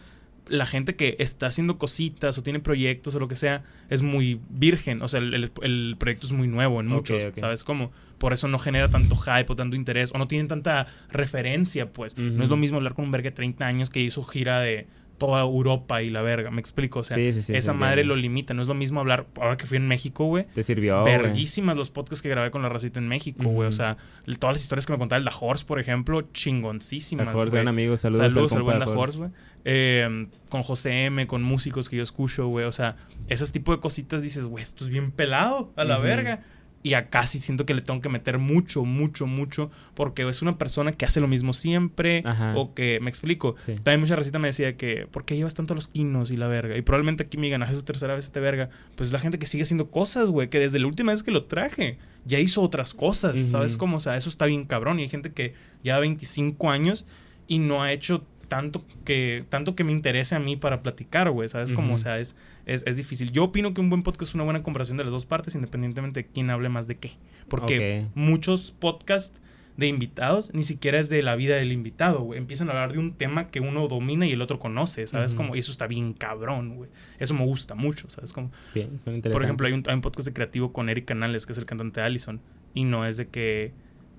la 0.48 0.66
gente 0.66 0.96
que 0.96 1.14
está 1.20 1.46
haciendo 1.46 1.78
cositas 1.78 2.36
o 2.38 2.42
tiene 2.42 2.58
proyectos 2.58 3.14
o 3.14 3.20
lo 3.20 3.28
que 3.28 3.36
sea 3.36 3.62
es 3.90 4.02
muy 4.02 4.40
virgen. 4.50 5.02
O 5.02 5.08
sea, 5.08 5.20
el, 5.20 5.34
el- 5.34 5.52
el 5.62 5.96
proyecto 6.00 6.26
es 6.26 6.32
muy 6.32 6.48
nuevo 6.48 6.80
en 6.80 6.88
muchos, 6.88 7.26
ok. 7.26 7.36
¿sabes 7.36 7.62
cómo? 7.62 7.92
Por 8.18 8.32
eso 8.32 8.48
no 8.48 8.58
genera 8.58 8.88
tanto 8.88 9.14
hype 9.14 9.46
o 9.52 9.54
tanto 9.54 9.76
interés 9.76 10.10
o 10.12 10.18
no 10.18 10.26
tienen 10.26 10.48
tanta 10.48 10.86
referencia, 11.10 11.92
pues. 11.92 12.16
No 12.18 12.42
es 12.42 12.48
lo 12.50 12.56
mismo 12.56 12.78
hablar 12.78 12.94
con 12.94 13.04
un 13.04 13.10
verga 13.12 13.30
de 13.30 13.36
30 13.36 13.64
años 13.66 13.90
que 13.90 14.00
hizo 14.00 14.22
gira 14.24 14.58
de 14.60 14.86
toda 15.18 15.42
Europa 15.42 16.00
y 16.02 16.10
la 16.10 16.22
verga, 16.22 16.50
me 16.50 16.60
explico. 16.60 17.00
O 17.00 17.04
sea, 17.04 17.16
Sí, 17.16 17.32
sí, 17.32 17.42
sí, 17.42 17.54
esa 17.56 17.72
madre 17.72 18.02
entiendo. 18.02 18.14
lo 18.14 18.20
limita. 18.22 18.54
No 18.54 18.62
es 18.62 18.68
lo 18.68 18.74
mismo 18.74 19.00
hablar, 19.00 19.26
ahora 19.40 19.56
que 19.56 19.66
fui 19.66 19.76
en 19.76 19.88
México, 19.88 20.24
güey. 20.26 20.46
Te 20.54 20.62
sirvió. 20.62 21.02
Verguísimas 21.04 21.76
los 21.76 21.90
podcasts 21.90 22.22
que 22.22 22.28
grabé 22.28 22.50
con 22.50 22.62
la 22.62 22.68
racita 22.68 22.98
en 23.00 23.08
México, 23.08 23.42
güey. 23.44 23.68
O 23.68 23.72
sea, 23.72 23.96
todas 24.38 24.54
las 24.54 24.62
historias 24.62 24.86
que 24.86 24.92
me 24.92 24.98
contaba 24.98 25.18
el 25.18 25.24
Da 25.24 25.32
Horse, 25.38 25.64
por 25.64 25.78
ejemplo, 25.80 26.22
chingoncísimas. 26.32 27.32
Güey. 27.32 27.50
gran 27.50 27.68
amigo. 27.68 27.96
Saludos, 27.96 28.32
Saludos, 28.32 28.52
al 28.54 28.62
buen 28.62 28.78
Da 28.78 28.86
Horse, 28.88 29.18
güey. 29.18 29.30
Eh, 29.64 30.28
con 30.48 30.62
José 30.62 31.04
M, 31.06 31.26
con 31.26 31.42
músicos 31.42 31.88
que 31.88 31.96
yo 31.96 32.02
escucho, 32.02 32.46
güey. 32.46 32.64
O 32.64 32.72
sea, 32.72 32.96
esos 33.28 33.52
tipos 33.52 33.76
de 33.76 33.80
cositas 33.80 34.22
dices, 34.22 34.46
güey, 34.46 34.62
esto 34.62 34.84
es 34.84 34.90
bien 34.90 35.10
pelado, 35.10 35.72
a 35.76 35.84
la 35.84 35.98
verga. 35.98 36.42
Y 36.82 36.94
acá 36.94 37.26
sí 37.26 37.38
siento 37.38 37.66
que 37.66 37.74
le 37.74 37.82
tengo 37.82 38.00
que 38.00 38.08
meter 38.08 38.38
mucho, 38.38 38.84
mucho, 38.84 39.26
mucho. 39.26 39.70
Porque 39.94 40.28
es 40.28 40.42
una 40.42 40.58
persona 40.58 40.92
que 40.92 41.04
hace 41.04 41.20
lo 41.20 41.28
mismo 41.28 41.52
siempre. 41.52 42.22
Ajá. 42.24 42.54
O 42.56 42.74
que, 42.74 43.00
me 43.00 43.10
explico. 43.10 43.56
Sí. 43.58 43.74
También 43.74 44.00
mucha 44.00 44.16
racita 44.16 44.38
me 44.38 44.48
decía 44.48 44.76
que, 44.76 45.06
¿por 45.10 45.24
qué 45.24 45.36
llevas 45.36 45.54
tanto 45.54 45.74
a 45.74 45.76
los 45.76 45.88
quinos 45.88 46.30
y 46.30 46.36
la 46.36 46.46
verga? 46.46 46.76
Y 46.76 46.82
probablemente 46.82 47.24
aquí 47.24 47.36
me 47.36 47.48
ganas 47.48 47.70
esa 47.70 47.84
tercera 47.84 48.14
vez 48.14 48.24
este 48.24 48.40
verga. 48.40 48.70
Pues 48.96 49.08
es 49.08 49.12
la 49.12 49.18
gente 49.18 49.38
que 49.38 49.46
sigue 49.46 49.64
haciendo 49.64 49.90
cosas, 49.90 50.28
güey. 50.28 50.48
Que 50.48 50.60
desde 50.60 50.78
la 50.78 50.86
última 50.86 51.12
vez 51.12 51.22
que 51.22 51.30
lo 51.30 51.44
traje, 51.44 51.98
ya 52.24 52.38
hizo 52.38 52.62
otras 52.62 52.94
cosas. 52.94 53.38
¿Sabes 53.38 53.76
cómo? 53.76 53.96
O 53.96 54.00
sea, 54.00 54.16
eso 54.16 54.28
está 54.28 54.46
bien 54.46 54.64
cabrón. 54.64 55.00
Y 55.00 55.02
hay 55.02 55.08
gente 55.08 55.32
que 55.32 55.54
lleva 55.82 55.98
25 55.98 56.70
años 56.70 57.06
y 57.48 57.58
no 57.58 57.82
ha 57.82 57.92
hecho 57.92 58.24
tanto 58.48 58.84
que, 59.04 59.44
tanto 59.48 59.76
que 59.76 59.84
me 59.84 59.92
interese 59.92 60.34
a 60.34 60.38
mí 60.38 60.56
para 60.56 60.82
platicar, 60.82 61.30
güey. 61.30 61.48
¿Sabes 61.48 61.72
cómo? 61.72 61.88
Ujú. 61.88 61.94
O 61.96 61.98
sea, 61.98 62.18
es, 62.18 62.34
es, 62.66 62.82
es 62.86 62.96
difícil. 62.96 63.30
Yo 63.30 63.44
opino 63.44 63.74
que 63.74 63.80
un 63.80 63.90
buen 63.90 64.02
podcast 64.02 64.30
es 64.30 64.34
una 64.34 64.44
buena 64.44 64.62
conversación 64.62 64.96
de 64.96 65.04
las 65.04 65.12
dos 65.12 65.26
partes, 65.26 65.54
independientemente 65.54 66.22
de 66.22 66.26
quién 66.26 66.50
hable 66.50 66.68
más 66.68 66.88
de 66.88 66.96
qué. 66.96 67.12
Porque 67.48 68.06
muchos 68.14 68.72
podcasts 68.72 69.40
de 69.78 69.86
invitados 69.86 70.52
ni 70.54 70.64
siquiera 70.64 70.98
es 70.98 71.08
de 71.08 71.22
la 71.22 71.36
vida 71.36 71.54
del 71.54 71.70
invitado, 71.70 72.22
güey. 72.22 72.38
Empiezan 72.38 72.68
a 72.68 72.72
hablar 72.72 72.92
de 72.92 72.98
un 72.98 73.14
tema 73.14 73.48
que 73.48 73.60
uno 73.60 73.86
domina 73.86 74.26
y 74.26 74.32
el 74.32 74.42
otro 74.42 74.58
conoce, 74.58 75.06
¿sabes? 75.06 75.32
Ujú. 75.32 75.36
Como, 75.36 75.56
y 75.56 75.60
eso 75.60 75.70
está 75.70 75.86
bien 75.86 76.14
cabrón, 76.14 76.74
güey. 76.74 76.90
Eso 77.20 77.32
me 77.34 77.44
gusta 77.44 77.76
mucho, 77.76 78.10
¿sabes? 78.10 78.32
Como, 78.32 78.50
Bien, 78.74 78.98
suena 79.04 79.22
por 79.30 79.44
ejemplo, 79.44 79.68
hay 79.68 79.72
un, 79.72 79.84
hay 79.86 79.94
un 79.94 80.00
podcast 80.00 80.26
de 80.26 80.34
creativo 80.34 80.72
con 80.72 80.88
Eric 80.88 81.04
Canales, 81.04 81.46
que 81.46 81.52
es 81.52 81.58
el 81.58 81.64
cantante 81.64 82.00
de 82.00 82.06
Allison, 82.06 82.40
y 82.74 82.82
no 82.84 83.06
es 83.06 83.16
de 83.16 83.28
que, 83.28 83.72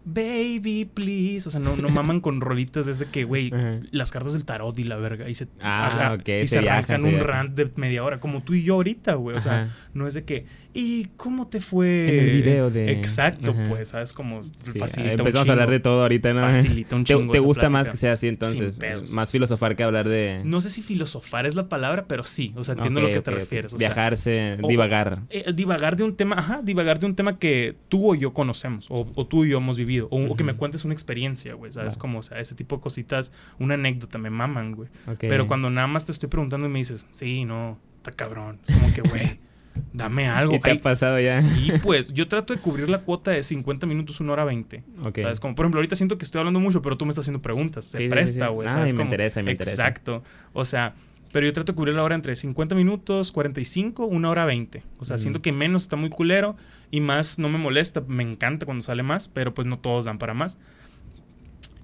baby, 0.05 0.85
please, 0.93 1.47
o 1.47 1.51
sea, 1.51 1.59
no, 1.59 1.75
no 1.75 1.89
maman 1.89 2.19
con 2.21 2.41
rolitas, 2.41 2.87
es 2.87 2.99
de 2.99 3.05
que, 3.05 3.23
güey, 3.23 3.49
Ajá. 3.53 3.79
las 3.91 4.11
cartas 4.11 4.33
del 4.33 4.45
tarot 4.45 4.77
y 4.79 4.83
la 4.83 4.97
verga, 4.97 5.29
y 5.29 5.33
se, 5.35 5.47
Ah, 5.61 6.15
ok, 6.19 6.27
y 6.27 6.31
se 6.41 6.47
se 6.47 6.59
viajan, 6.61 6.77
arrancan 6.79 7.01
se 7.01 7.07
un 7.07 7.13
viajan. 7.15 7.27
rant 7.27 7.55
de 7.57 7.71
media 7.75 8.03
hora, 8.03 8.19
como 8.19 8.41
tú 8.43 8.53
y 8.53 8.63
yo 8.63 8.75
ahorita, 8.75 9.13
güey, 9.15 9.37
o 9.37 9.41
sea, 9.41 9.63
Ajá. 9.63 9.75
no 9.93 10.07
es 10.07 10.13
de 10.13 10.23
que, 10.23 10.45
¿y 10.73 11.05
cómo 11.17 11.47
te 11.47 11.61
fue? 11.61 12.09
En 12.09 12.19
el 12.25 12.31
video 12.31 12.69
de- 12.71 12.91
Exacto, 12.91 13.51
Ajá. 13.51 13.65
pues, 13.69 13.87
¿sabes? 13.89 14.13
Como 14.13 14.43
Sí, 14.59 14.77
facilita 14.79 15.13
un 15.15 15.19
empezamos 15.21 15.49
a 15.49 15.51
hablar 15.53 15.69
de 15.71 15.79
todo 15.79 16.01
ahorita, 16.03 16.33
¿no? 16.33 16.41
Facilita 16.41 16.95
un 16.95 17.03
¿Te, 17.05 17.13
chingo 17.15 17.31
te 17.31 17.39
gusta 17.39 17.69
más 17.69 17.89
que 17.89 17.97
sea 17.97 18.13
así 18.13 18.27
entonces? 18.27 18.79
Más 19.11 19.31
filosofar 19.31 19.75
que 19.75 19.83
hablar 19.83 20.07
de... 20.07 20.41
No 20.45 20.61
sé 20.61 20.69
si 20.69 20.81
filosofar 20.81 21.45
es 21.45 21.55
la 21.55 21.67
palabra, 21.69 22.05
pero 22.07 22.23
sí, 22.23 22.53
o 22.55 22.63
sea, 22.63 22.75
entiendo 22.75 22.99
Ok, 22.99 23.05
a 23.05 23.09
lo 23.09 23.13
que 23.15 23.21
te 23.21 23.31
refieres. 23.31 23.73
o 23.73 23.77
Viajarse, 23.77 24.57
o- 24.61 24.67
divagar. 24.67 25.21
eh, 25.29 25.51
divagar 25.53 25.95
de 25.95 26.03
un 26.03 26.15
tema, 26.15 26.37
ajá, 26.37 26.61
divagar 26.63 26.99
de 26.99 27.05
un 27.07 27.15
tema 27.15 27.37
que 27.39 27.75
tú 27.89 28.11
o 28.11 28.15
yo 28.15 28.33
conocemos, 28.33 28.85
o, 28.89 29.11
o 29.15 29.27
tú 29.27 29.45
y 29.45 29.49
yo 29.49 29.57
hemos 29.57 29.77
vivido, 29.77 29.88
o, 29.97 30.07
o 30.11 30.35
que 30.35 30.43
me 30.43 30.53
cuentes 30.53 30.85
una 30.85 30.93
experiencia, 30.93 31.55
güey, 31.55 31.71
¿sabes? 31.71 31.95
Va. 31.95 31.99
Como, 31.99 32.19
o 32.19 32.23
sea, 32.23 32.39
ese 32.39 32.53
tipo 32.53 32.75
de 32.75 32.81
cositas, 32.83 33.31
una 33.57 33.73
anécdota, 33.73 34.19
me 34.19 34.29
maman, 34.29 34.73
güey. 34.75 34.89
Pero 35.17 35.47
cuando 35.47 35.71
nada 35.71 35.87
más 35.87 36.05
te 36.05 36.11
estoy 36.11 36.29
preguntando 36.29 36.67
y 36.67 36.69
me 36.69 36.79
dices, 36.79 37.07
sí, 37.11 37.45
no, 37.45 37.79
está 37.97 38.11
cabrón. 38.11 38.59
Es 38.67 38.75
como 38.77 38.93
que, 38.93 39.01
güey, 39.01 39.39
dame 39.93 40.27
algo. 40.27 40.53
¿Y 40.55 40.59
te 40.59 40.69
Ay, 40.71 40.77
ha 40.77 40.79
pasado 40.79 41.19
ya? 41.19 41.41
Sí, 41.41 41.71
pues 41.83 42.13
yo 42.13 42.27
trato 42.27 42.53
de 42.53 42.59
cubrir 42.59 42.89
la 42.89 42.99
cuota 42.99 43.31
de 43.31 43.41
50 43.43 43.87
minutos, 43.87 44.19
una 44.19 44.33
hora 44.33 44.43
20. 44.43 44.83
Ok. 45.03 45.19
¿Sabes? 45.19 45.39
Como, 45.39 45.55
por 45.55 45.65
ejemplo, 45.65 45.79
ahorita 45.79 45.95
siento 45.95 46.17
que 46.17 46.25
estoy 46.25 46.39
hablando 46.39 46.59
mucho, 46.59 46.81
pero 46.81 46.97
tú 46.97 47.05
me 47.05 47.09
estás 47.09 47.23
haciendo 47.23 47.41
preguntas. 47.41 47.85
Se 47.85 47.97
Sí, 47.97 48.03
sí, 48.03 48.09
sí, 48.09 48.09
presta, 48.09 48.47
sí. 48.47 48.53
güey. 48.53 48.67
Ay, 48.67 48.73
¿sabes 48.73 48.93
me 48.93 48.97
cómo? 48.97 49.09
interesa, 49.09 49.41
me 49.43 49.51
interesa. 49.51 49.81
Exacto. 49.81 50.23
O 50.53 50.65
sea, 50.65 50.93
pero 51.31 51.45
yo 51.45 51.53
trato 51.53 51.73
de 51.73 51.75
cubrir 51.75 51.93
la 51.93 52.03
hora 52.03 52.15
entre 52.15 52.35
50 52.35 52.73
minutos, 52.73 53.31
45, 53.31 54.05
una 54.05 54.29
hora 54.31 54.45
20. 54.45 54.81
O 54.97 55.05
sea, 55.05 55.17
siento 55.19 55.41
que 55.43 55.51
menos 55.51 55.83
está 55.83 55.95
muy 55.95 56.09
culero 56.09 56.55
y 56.91 57.01
más 57.01 57.39
no 57.39 57.49
me 57.49 57.57
molesta. 57.57 58.01
Me 58.07 58.23
encanta 58.23 58.65
cuando 58.65 58.83
sale 58.83 59.03
más, 59.03 59.27
pero 59.27 59.53
pues 59.53 59.67
no 59.67 59.79
todos 59.79 60.05
dan 60.05 60.17
para 60.17 60.33
más. 60.33 60.59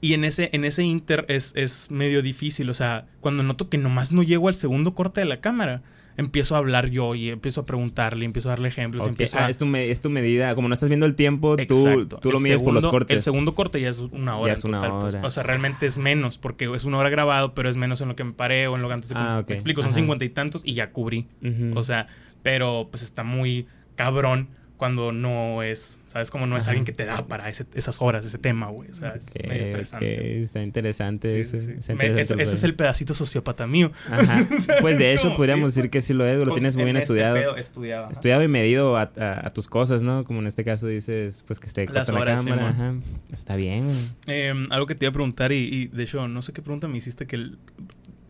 Y 0.02 0.14
en 0.14 0.24
ese, 0.24 0.50
en 0.54 0.66
ese 0.66 0.84
inter 0.84 1.26
es, 1.30 1.54
es 1.56 1.90
medio 1.90 2.22
difícil. 2.22 2.70
O 2.70 2.74
sea, 2.74 3.08
cuando 3.22 3.44
noto 3.44 3.70
que 3.70 3.78
nomás 3.78 4.12
no 4.12 4.24
llego 4.24 4.48
al 4.48 4.54
segundo 4.54 4.94
corte 4.94 5.22
de 5.22 5.26
la 5.26 5.42
cámara, 5.42 5.82
empiezo 6.18 6.56
a 6.56 6.60
hablar 6.60 6.90
yo 6.92 7.16
y 7.16 7.30
empiezo 7.30 7.62
a 7.62 7.66
preguntarle, 7.66 8.24
empiezo 8.26 8.50
a 8.50 8.52
darle 8.52 8.68
ejemplos. 8.68 9.04
Ok, 9.04 9.10
Empiezo 9.10 9.38
ah, 9.40 9.46
a... 9.48 9.50
es, 9.50 9.58
tu 9.58 9.66
me- 9.66 9.90
es 9.90 10.02
tu 10.02 10.10
medida. 10.12 10.54
Como 10.54 10.68
no 10.68 10.74
estás 10.76 10.90
viendo 10.90 11.06
el 11.08 11.16
tiempo, 11.16 11.56
tú, 11.58 11.88
Exacto. 11.88 12.18
tú 12.22 12.32
lo 12.32 12.38
El 12.38 12.44
mides 12.44 12.62
por 12.62 12.74
los 12.74 12.84
segundo- 12.84 12.92
cortes. 13.00 13.16
El 13.18 13.24
segundo 13.24 13.56
corte 13.56 13.82
ya 13.82 13.90
es 13.90 14.00
una 14.00 14.38
hora. 14.38 14.48
Ya 14.48 14.54
en 14.54 14.58
es 14.60 14.66
una 14.66 14.80
total, 14.80 15.00
pues. 15.00 15.14
hora. 15.16 15.28
O 15.28 15.32
sea, 15.32 15.44
realmente 15.44 15.86
es 15.88 15.98
menos, 15.98 16.38
porque 16.38 16.72
es 16.76 16.86
una 16.86 16.98
hora 17.00 17.10
grabado, 17.10 17.56
pero 17.56 17.70
es 17.70 17.78
menos 17.78 18.00
en 18.02 18.10
lo 18.10 18.16
que 18.16 18.24
me 18.26 18.34
paré 18.34 18.68
o 18.68 18.76
en 18.76 18.82
lo 18.84 18.88
que 18.90 18.94
antes 18.94 19.10
de 19.10 19.16
Ah. 19.18 19.44
Me 19.48 19.56
explico, 19.56 19.82
son 19.82 19.94
cincuenta 19.94 20.24
y 20.26 20.30
tantos 20.30 20.62
y 20.66 20.74
ya 20.74 20.92
cubrí. 20.92 21.28
Ujú. 21.42 21.78
O 21.80 21.84
sea, 21.84 22.08
pero 22.44 22.90
pues 22.92 23.02
está 23.02 23.24
muy 23.24 23.66
cabrón 23.96 24.50
cuando 24.78 25.14
no 25.14 25.64
es, 25.64 26.00
¿sabes? 26.08 26.32
Como 26.32 26.48
no 26.48 26.58
es 26.58 26.64
Ajá. 26.64 26.72
alguien 26.72 26.84
que 26.86 26.92
te 26.92 27.06
da 27.06 27.26
para 27.28 27.48
ese- 27.50 27.66
esas 27.76 28.02
horas, 28.02 28.26
ese 28.26 28.38
tema, 28.38 28.68
güey. 28.68 28.90
O 28.90 28.94
sea, 28.94 29.16
es 29.16 29.34
medio 29.48 29.62
estresante. 29.64 30.44
Está 30.44 30.62
interesante. 30.64 31.34
Sí, 31.34 31.40
eso, 31.58 31.66
sí, 31.66 31.74
está 31.80 31.94
Me- 31.96 32.06
interesante 32.08 32.22
eso, 32.22 32.34
el 32.34 32.40
eso 32.42 32.56
es 32.56 32.64
el 32.64 32.76
pedacito 32.76 33.14
sociópata 33.14 33.68
mío. 33.68 33.92
Ajá. 34.10 34.46
Pues 34.82 34.98
de 35.00 35.14
hecho, 35.14 35.36
podríamos 35.38 35.74
sí, 35.74 35.80
decir 35.80 35.90
que 35.92 36.02
sí 36.02 36.14
lo 36.14 36.26
es, 36.26 36.38
lo 36.38 36.52
tienes 36.52 36.76
muy 36.76 36.82
En 36.84 36.88
bien 36.88 36.98
este 36.98 37.06
estudiado. 37.14 37.56
estudiado. 37.56 38.12
Estudiado 38.12 38.44
y 38.44 38.48
medido 38.50 38.98
a, 38.98 39.12
a- 39.18 39.48
a 39.48 39.54
tus 39.54 39.68
cosas, 39.68 40.04
¿no? 40.04 40.24
Como 40.26 40.42
en 40.42 40.48
este 40.48 40.66
caso 40.66 40.88
dices, 40.88 41.44
pues 41.48 41.60
que 41.62 41.68
esté 41.68 41.86
Las 41.88 42.10
la 42.10 42.26
cámara. 42.26 42.70
Ajá. 42.70 42.96
Está 43.34 43.56
bien. 43.56 43.88
Em, 44.28 44.70
algo 44.72 44.88
que 44.88 44.96
te 44.96 45.06
iba 45.06 45.10
a 45.12 45.14
preguntar 45.14 45.52
y, 45.54 45.58
y, 45.72 45.88
de 45.88 46.04
hecho 46.04 46.28
no 46.28 46.42
sé 46.42 46.52
qué 46.52 46.62
pregunta 46.62 46.88
me 46.90 46.98
hiciste 46.98 47.28
que 47.28 47.52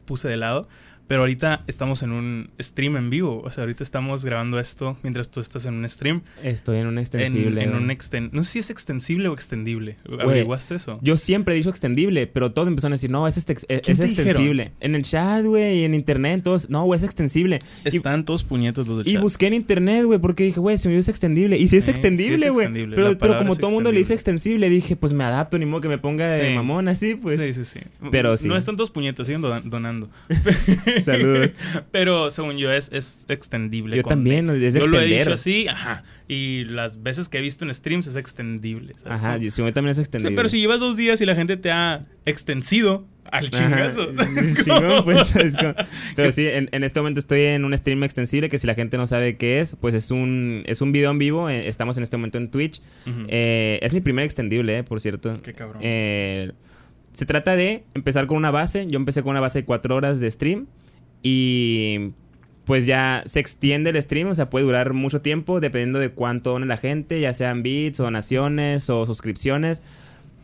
puse 0.06 0.28
de 0.28 0.38
lado, 0.38 0.68
pero 1.08 1.22
ahorita 1.22 1.64
estamos 1.68 2.04
en 2.04 2.12
un 2.12 2.50
stream 2.62 2.96
en 2.98 3.10
vivo, 3.10 3.42
o 3.44 3.52
sea, 3.52 3.64
ahorita 3.64 3.84
estamos 3.84 4.26
grabando 4.26 4.60
esto 4.60 4.98
mientras 5.04 5.30
tú 5.32 5.40
estás 5.40 5.66
en 5.66 5.76
un 5.76 5.88
stream, 5.90 6.22
Estoy 6.44 6.78
en 6.80 6.88
un 6.88 6.94
en, 6.94 7.00
extensible. 7.00 7.64
en 7.64 7.76
un 7.76 7.92
exten 7.92 8.30
no 8.34 8.44
sé 8.44 8.52
si 8.54 8.60
es 8.60 8.70
extensible 8.70 9.28
o 9.28 9.34
extendible, 9.34 9.98
¿averiguaste 10.20 10.76
eso? 10.76 10.94
Yo 11.02 11.18
siempre 11.18 11.54
he 11.54 11.58
dicho 11.58 11.70
extendible, 11.70 12.28
pero 12.28 12.52
todos 12.54 12.68
empezaron 12.68 12.94
a 12.94 12.96
decir, 12.96 13.10
no, 13.12 13.28
es, 13.28 13.38
este- 13.38 13.54
es, 13.54 13.66
¿Quién 13.66 13.82
es 13.86 14.00
extensible. 14.00 14.72
En 14.80 14.96
el 14.96 15.04
chat, 15.04 15.44
güey, 15.46 15.80
y 15.80 15.84
en 15.84 15.94
internet, 15.94 16.42
todos, 16.44 16.70
no, 16.70 16.84
güey, 16.86 16.98
es 16.98 17.04
extensible. 17.04 17.60
Y- 17.86 17.96
Están 17.98 18.26
todos 18.26 18.44
puñetos 18.44 18.88
los 18.88 18.98
del 19.00 19.08
Y 19.08 19.14
chat. 19.14 19.22
busqué 19.22 19.48
en 19.48 19.54
internet, 19.54 20.06
güey, 20.06 20.20
porque 20.20 20.44
dije, 20.44 20.60
güey, 20.60 20.78
se 20.78 20.90
me 20.90 20.96
dice 20.96 21.12
extendible. 21.12 21.58
Y 21.58 21.68
si 21.68 21.78
es 21.78 21.84
Sí, 21.86 21.92
sí 21.92 21.92
extendible, 21.92 22.48
es 22.48 22.52
güey. 22.52 22.68
pero, 22.96 23.18
pero 23.18 23.38
como 23.38 23.54
es 23.54 23.60
todo 23.60 23.70
el 23.70 23.74
mundo 23.76 23.92
le 23.92 24.00
dice 24.00 24.14
extensible, 24.14 24.70
dije, 24.70 24.96
pues 24.96 25.14
me 25.14 25.24
adapto, 25.24 25.58
ni 25.58 25.66
modo 25.66 25.82
que 25.82 25.88
me 25.88 25.98
ponga 25.98 26.28
de 26.30 26.50
mamón 26.54 26.88
así, 26.88 27.16
pues. 27.16 27.40
sí, 27.40 27.54
sí, 27.54 27.66
sí. 27.66 27.80
Pero 28.12 28.36
sí. 28.38 28.48
No 28.48 28.58
están 28.58 28.76
todos 28.76 28.90
puñetos, 28.92 29.28
siguen 29.28 29.42
don- 29.42 29.70
donando. 29.70 30.10
Saludos. 31.04 31.54
Pero 31.92 32.30
según 32.30 32.58
yo 32.58 32.72
es, 32.72 32.90
es 32.94 33.26
extendible. 33.30 33.96
Yo 33.98 34.04
con- 34.04 34.10
también, 34.10 34.50
es 34.50 34.74
de 34.74 34.80
Yo 34.80 34.88
lo 34.88 34.98
he 35.00 35.02
extender. 35.04 35.20
dicho 35.20 35.34
así, 35.34 35.68
ajá. 35.68 36.04
Y 36.28 36.64
las 36.66 37.04
veces 37.04 37.30
que 37.30 37.38
he 37.38 37.42
visto 37.42 37.66
en 37.66 37.74
streams 37.74 38.08
es 38.08 38.16
extendible. 38.16 38.94
¿sabes 38.98 39.22
Ajá, 39.22 39.38
yo, 39.38 39.50
sí, 39.52 39.62
también 39.74 39.88
es 39.92 39.92
O 39.92 39.96
sea, 39.96 40.02
extendible. 40.04 40.36
pero 40.36 40.50
si 40.50 40.60
llevas 40.60 40.80
dos 40.80 40.98
días 40.98 41.22
y 41.22 41.26
la 41.26 41.36
gente 41.36 41.56
te 41.58 41.72
ha 41.72 42.06
extensido 42.26 43.06
al 43.32 43.50
chingazo. 43.52 44.12
¿sabes 44.14 44.64
chingón, 44.64 45.04
pues, 45.04 45.36
es 45.36 45.56
como- 45.56 45.76
Pero 46.16 46.32
sí, 46.32 46.48
en, 46.48 46.70
en 46.72 46.84
este 46.84 47.00
momento 47.00 47.20
estoy 47.20 47.42
en 47.42 47.64
un 47.66 47.78
stream 47.78 48.04
extensible 48.04 48.50
que 48.50 48.58
si 48.58 48.66
la 48.68 48.74
gente 48.76 48.98
no 48.98 49.06
sabe 49.06 49.38
qué 49.38 49.60
es, 49.62 49.76
pues 49.80 49.94
es 49.94 50.10
un, 50.12 50.64
es 50.66 50.82
un 50.82 50.92
video 50.92 51.12
en 51.12 51.20
vivo. 51.20 51.48
eh, 51.50 51.68
Estamos 51.68 51.98
en 51.98 52.04
este 52.04 52.18
momento 52.18 52.38
en 52.40 52.50
Twitch. 52.50 52.82
Eh, 53.28 53.80
es 53.84 53.94
mi 53.94 54.02
primer 54.02 54.26
extendible, 54.26 54.80
eh, 54.80 54.84
por 54.84 55.00
cierto. 55.02 55.34
Qué 55.44 55.54
cabrón. 55.54 55.82
Se 57.14 57.26
trata 57.26 57.56
de 57.56 57.84
empezar 57.94 58.26
con 58.28 58.36
una 58.38 58.52
base. 58.52 58.88
Yo 58.88 58.98
empecé 58.98 59.22
con 59.24 59.32
una 59.32 59.40
base 59.40 59.60
de 59.60 59.66
cuatro 59.66 59.96
horas 59.96 60.20
de 60.20 60.30
stream. 60.30 60.66
Y 61.28 62.12
pues 62.66 62.86
ya 62.86 63.24
se 63.26 63.40
extiende 63.40 63.90
el 63.90 64.00
stream. 64.02 64.28
O 64.28 64.36
sea, 64.36 64.50
puede 64.52 64.66
durar 64.66 64.94
mucho 64.94 65.22
tiempo 65.22 65.60
dependiendo 65.60 65.98
de 65.98 66.10
cuánto 66.10 66.52
done 66.52 66.68
la 66.68 66.78
gente. 66.78 67.20
Ya 67.20 67.34
sean 67.34 67.64
bits, 67.64 68.00
o 68.00 68.04
donaciones 68.04 68.90
o 68.92 69.06
suscripciones. 69.08 69.82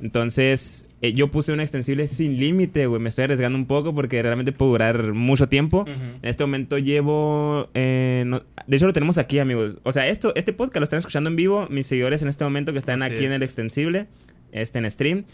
Entonces, 0.02 0.88
eh, 1.04 1.14
yo 1.14 1.28
puse 1.28 1.54
un 1.54 1.60
extensible 1.60 2.08
sin 2.08 2.38
límite, 2.40 2.88
güey. 2.88 3.00
Me 3.00 3.10
estoy 3.10 3.26
arriesgando 3.26 3.56
un 3.60 3.68
poco 3.68 3.94
porque 3.94 4.20
realmente 4.24 4.52
puede 4.52 4.72
durar 4.72 5.14
mucho 5.14 5.48
tiempo. 5.48 5.82
Ujú. 5.82 5.92
En 5.92 6.30
este 6.30 6.44
momento 6.44 6.80
llevo. 6.80 7.70
eh, 7.76 8.24
no- 8.26 8.42
de 8.66 8.78
hecho, 8.78 8.88
lo 8.88 8.94
tenemos 8.94 9.20
aquí, 9.20 9.38
amigos. 9.38 9.78
O 9.84 9.94
sea, 9.94 10.08
esto, 10.08 10.34
este 10.36 10.54
podcast 10.54 10.78
lo 10.78 10.84
están 10.86 11.00
escuchando 11.00 11.30
en 11.30 11.36
vivo. 11.36 11.68
Mis 11.70 11.86
seguidores 11.86 12.24
en 12.24 12.30
este 12.30 12.44
momento 12.44 12.74
que 12.74 12.80
están 12.80 13.04
Así 13.04 13.14
aquí 13.14 13.26
en 13.26 13.32
el 13.32 13.44
es. 13.44 13.50
extensible, 13.50 14.08
este 14.52 14.80
en 14.80 14.90
stream. 14.90 15.26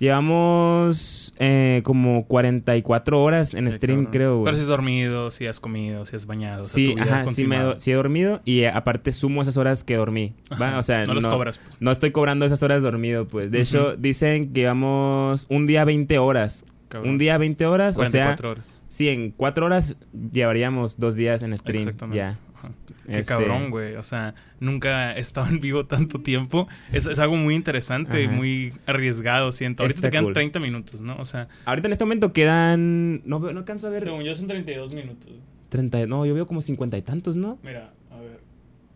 Llevamos 0.00 1.34
eh, 1.38 1.82
como 1.84 2.26
44 2.26 3.22
horas 3.22 3.54
en 3.54 3.66
Qué 3.66 3.72
stream, 3.72 3.98
cabrón. 3.98 4.12
creo, 4.12 4.34
güey. 4.38 4.44
Pero 4.46 4.56
si 4.56 4.62
has 4.62 4.68
dormido, 4.68 5.30
si 5.30 5.46
has 5.46 5.60
comido, 5.60 6.06
si 6.06 6.16
has 6.16 6.26
bañado. 6.26 6.62
o 6.62 6.64
sea, 6.64 6.72
Sí, 6.74 6.94
vida 6.94 7.02
ha 7.02 7.04
ajá, 7.22 7.26
sí, 7.26 7.46
me 7.46 7.78
sí 7.78 7.90
he 7.92 7.94
dormido 7.94 8.40
y 8.44 8.60
eh, 8.60 8.68
aparte 8.68 9.12
sumo 9.12 9.42
esas 9.42 9.56
horas 9.56 9.84
que 9.84 9.96
dormí. 9.96 10.32
Ajá. 10.50 10.78
O 10.78 10.82
sea, 10.82 11.04
no 11.04 11.14
los 11.14 11.26
cobras. 11.26 11.58
Pues. 11.58 11.76
no 11.80 11.90
estoy 11.90 12.10
cobrando 12.12 12.46
esas 12.46 12.62
horas 12.62 12.82
dormido, 12.82 13.28
pues. 13.28 13.50
De 13.50 13.58
Ujú. 13.58 13.62
hecho, 13.62 13.96
dicen 13.96 14.52
que 14.52 14.66
vamos 14.66 15.46
un 15.50 15.66
día 15.66 15.84
20 15.84 16.18
horas. 16.18 16.64
Cabrón. 16.88 17.10
Un 17.12 17.18
día 17.18 17.38
20 17.38 17.66
horas, 17.66 17.96
o 17.96 18.04
sea, 18.06 18.34
44 18.36 18.50
horas. 18.50 18.74
sí, 18.88 19.08
en 19.10 19.30
4 19.30 19.66
horas 19.66 19.96
llevaríamos 20.32 20.98
dos 20.98 21.14
días 21.14 21.42
en 21.42 21.56
stream. 21.56 21.78
Exactamente. 21.82 22.16
Ya. 22.16 22.38
Ajá. 22.56 22.70
Qué 23.10 23.18
Este, 23.20 23.32
cabrón, 23.34 23.70
güey. 23.70 23.96
O 23.96 24.02
sea, 24.02 24.34
nunca 24.60 25.16
he 25.16 25.20
estado 25.20 25.48
en 25.48 25.60
vivo 25.60 25.86
tanto 25.86 26.20
tiempo. 26.20 26.68
Es, 26.92 27.06
es 27.06 27.18
algo 27.18 27.36
muy 27.36 27.54
interesante 27.54 28.22
y 28.22 28.26
Ajá. 28.26 28.34
muy 28.34 28.72
arriesgado, 28.86 29.52
siento. 29.52 29.82
Ahorita 29.82 29.98
Está 29.98 30.08
te 30.08 30.12
quedan 30.12 30.24
cool. 30.24 30.34
30 30.34 30.60
minutos, 30.60 31.00
¿no? 31.00 31.16
O 31.18 31.24
sea, 31.24 31.48
Ahorita 31.64 31.88
en 31.88 31.92
este 31.92 32.04
momento 32.04 32.32
quedan. 32.32 33.22
No, 33.28 33.38
no 33.40 33.58
alcanzo 33.58 33.88
a 33.88 33.90
ver. 33.90 34.02
según 34.02 34.22
yo 34.22 34.34
son 34.36 34.46
32 34.48 34.92
minutos. 34.94 35.30
30, 35.70 36.06
no, 36.06 36.24
yo 36.26 36.34
veo 36.34 36.46
como 36.46 36.60
50 36.62 36.96
y 36.98 37.02
tantos, 37.02 37.36
¿no? 37.36 37.58
Mira, 37.62 37.92
a 38.10 38.20
ver. 38.20 38.40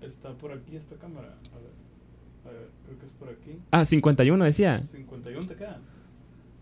Está 0.00 0.32
por 0.34 0.52
aquí 0.52 0.76
esta 0.76 0.96
cámara. 0.96 1.28
A 1.52 1.58
ver. 1.58 1.70
A 2.46 2.50
ver, 2.50 2.68
creo 2.86 2.98
que 2.98 3.06
es 3.06 3.12
por 3.12 3.28
aquí. 3.28 3.58
Ah, 3.70 3.84
51 3.84 4.44
decía. 4.44 4.78
51 4.80 5.46
te 5.46 5.54
quedan. 5.54 5.78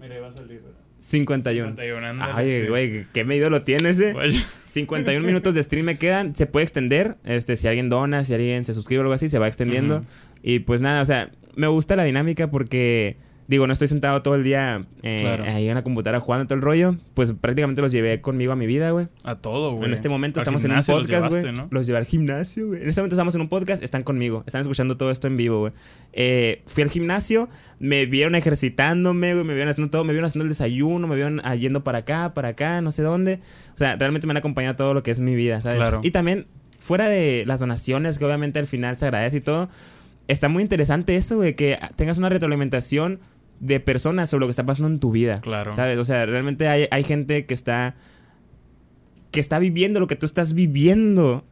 Mira, 0.00 0.14
ahí 0.14 0.20
va 0.20 0.28
a 0.28 0.32
salir. 0.32 0.60
¿verdad? 0.62 0.78
51. 1.02 1.68
51, 1.70 2.06
ándale, 2.06 2.32
Ay, 2.34 2.60
sí. 2.60 2.66
güey, 2.68 3.06
qué 3.12 3.24
medido 3.24 3.50
lo 3.50 3.62
tienes, 3.62 4.00
eh. 4.00 4.12
Güey. 4.12 4.38
51 4.64 5.26
minutos 5.26 5.54
de 5.54 5.62
stream 5.62 5.84
me 5.84 5.98
quedan. 5.98 6.34
Se 6.36 6.46
puede 6.46 6.62
extender. 6.64 7.16
Este, 7.24 7.56
si 7.56 7.66
alguien 7.66 7.88
dona, 7.88 8.24
si 8.24 8.32
alguien 8.34 8.64
se 8.64 8.72
suscribe 8.72 9.00
o 9.00 9.02
algo 9.02 9.12
así, 9.14 9.28
se 9.28 9.38
va 9.38 9.48
extendiendo. 9.48 10.04
Y 10.42 10.60
pues 10.60 10.80
nada, 10.80 11.02
o 11.02 11.04
sea, 11.04 11.30
me 11.56 11.66
gusta 11.66 11.96
la 11.96 12.04
dinámica 12.04 12.50
porque. 12.50 13.16
Digo, 13.52 13.66
no 13.66 13.74
estoy 13.74 13.86
sentado 13.86 14.22
todo 14.22 14.34
el 14.34 14.44
día 14.44 14.86
eh, 15.02 15.20
Claro. 15.20 15.44
ahí 15.44 15.68
en 15.68 15.74
la 15.74 15.84
computadora 15.84 16.20
jugando 16.20 16.46
todo 16.46 16.54
el 16.54 16.62
rollo. 16.62 16.96
Pues 17.12 17.34
prácticamente 17.34 17.82
los 17.82 17.92
llevé 17.92 18.22
conmigo 18.22 18.50
a 18.50 18.56
mi 18.56 18.66
vida, 18.66 18.92
güey. 18.92 19.08
A 19.24 19.34
todo, 19.34 19.72
güey. 19.72 19.88
En 19.88 19.92
este 19.92 20.08
momento 20.08 20.40
Al 20.40 20.44
estamos 20.44 20.64
en 20.64 20.72
un 20.72 20.82
podcast, 20.82 21.28
güey. 21.28 21.44
Los 21.68 21.86
llevé 21.86 21.98
al 21.98 22.06
gimnasio, 22.06 22.68
güey. 22.68 22.82
En 22.82 22.88
este 22.88 23.02
momento 23.02 23.14
estamos 23.14 23.34
en 23.34 23.42
un 23.42 23.50
podcast, 23.50 23.84
están 23.84 24.04
conmigo. 24.04 24.42
Están 24.46 24.62
escuchando 24.62 24.96
todo 24.96 25.10
esto 25.10 25.26
en 25.26 25.36
vivo, 25.36 25.58
güey. 25.60 25.74
Eh, 26.14 26.62
fui 26.66 26.82
al 26.82 26.88
gimnasio, 26.88 27.50
me 27.78 28.06
vieron 28.06 28.36
ejercitándome, 28.36 29.34
güey. 29.34 29.44
Me 29.44 29.52
vieron 29.52 29.68
haciendo 29.68 29.90
todo. 29.90 30.04
Me 30.04 30.14
vieron 30.14 30.24
haciendo 30.24 30.44
el 30.44 30.48
desayuno, 30.48 31.06
me 31.06 31.14
vieron 31.14 31.42
ah, 31.44 31.54
yendo 31.54 31.84
para 31.84 31.98
acá, 31.98 32.32
para 32.32 32.48
acá, 32.48 32.80
no 32.80 32.90
sé 32.90 33.02
dónde. 33.02 33.40
O 33.74 33.78
sea, 33.78 33.96
realmente 33.96 34.26
me 34.26 34.30
han 34.30 34.38
acompañado 34.38 34.76
todo 34.76 34.94
lo 34.94 35.02
que 35.02 35.10
es 35.10 35.20
mi 35.20 35.34
vida, 35.34 35.60
¿sabes? 35.60 35.76
Claro. 35.76 36.00
Y 36.02 36.10
también, 36.10 36.46
fuera 36.78 37.06
de 37.06 37.44
las 37.46 37.60
donaciones, 37.60 38.18
que 38.18 38.24
obviamente 38.24 38.60
al 38.60 38.66
final 38.66 38.96
se 38.96 39.04
agradece 39.04 39.36
y 39.36 39.40
todo, 39.42 39.68
está 40.26 40.48
muy 40.48 40.62
interesante 40.62 41.16
eso, 41.16 41.36
güey. 41.36 41.54
Que 41.54 41.78
tengas 41.96 42.16
una 42.16 42.30
retroalimentación 42.30 43.20
de 43.62 43.78
personas 43.78 44.28
sobre 44.28 44.40
lo 44.40 44.46
que 44.48 44.50
está 44.50 44.66
pasando 44.66 44.88
en 44.88 44.98
tu 44.98 45.12
vida. 45.12 45.38
Claro. 45.40 45.72
¿Sabes? 45.72 45.96
O 45.96 46.04
sea, 46.04 46.26
realmente 46.26 46.68
hay, 46.68 46.88
hay 46.90 47.04
gente 47.04 47.46
que 47.46 47.54
está. 47.54 47.94
que 49.30 49.40
está 49.40 49.58
viviendo 49.60 50.00
lo 50.00 50.08
que 50.08 50.16
tú 50.16 50.26
estás 50.26 50.52
viviendo. 50.52 51.44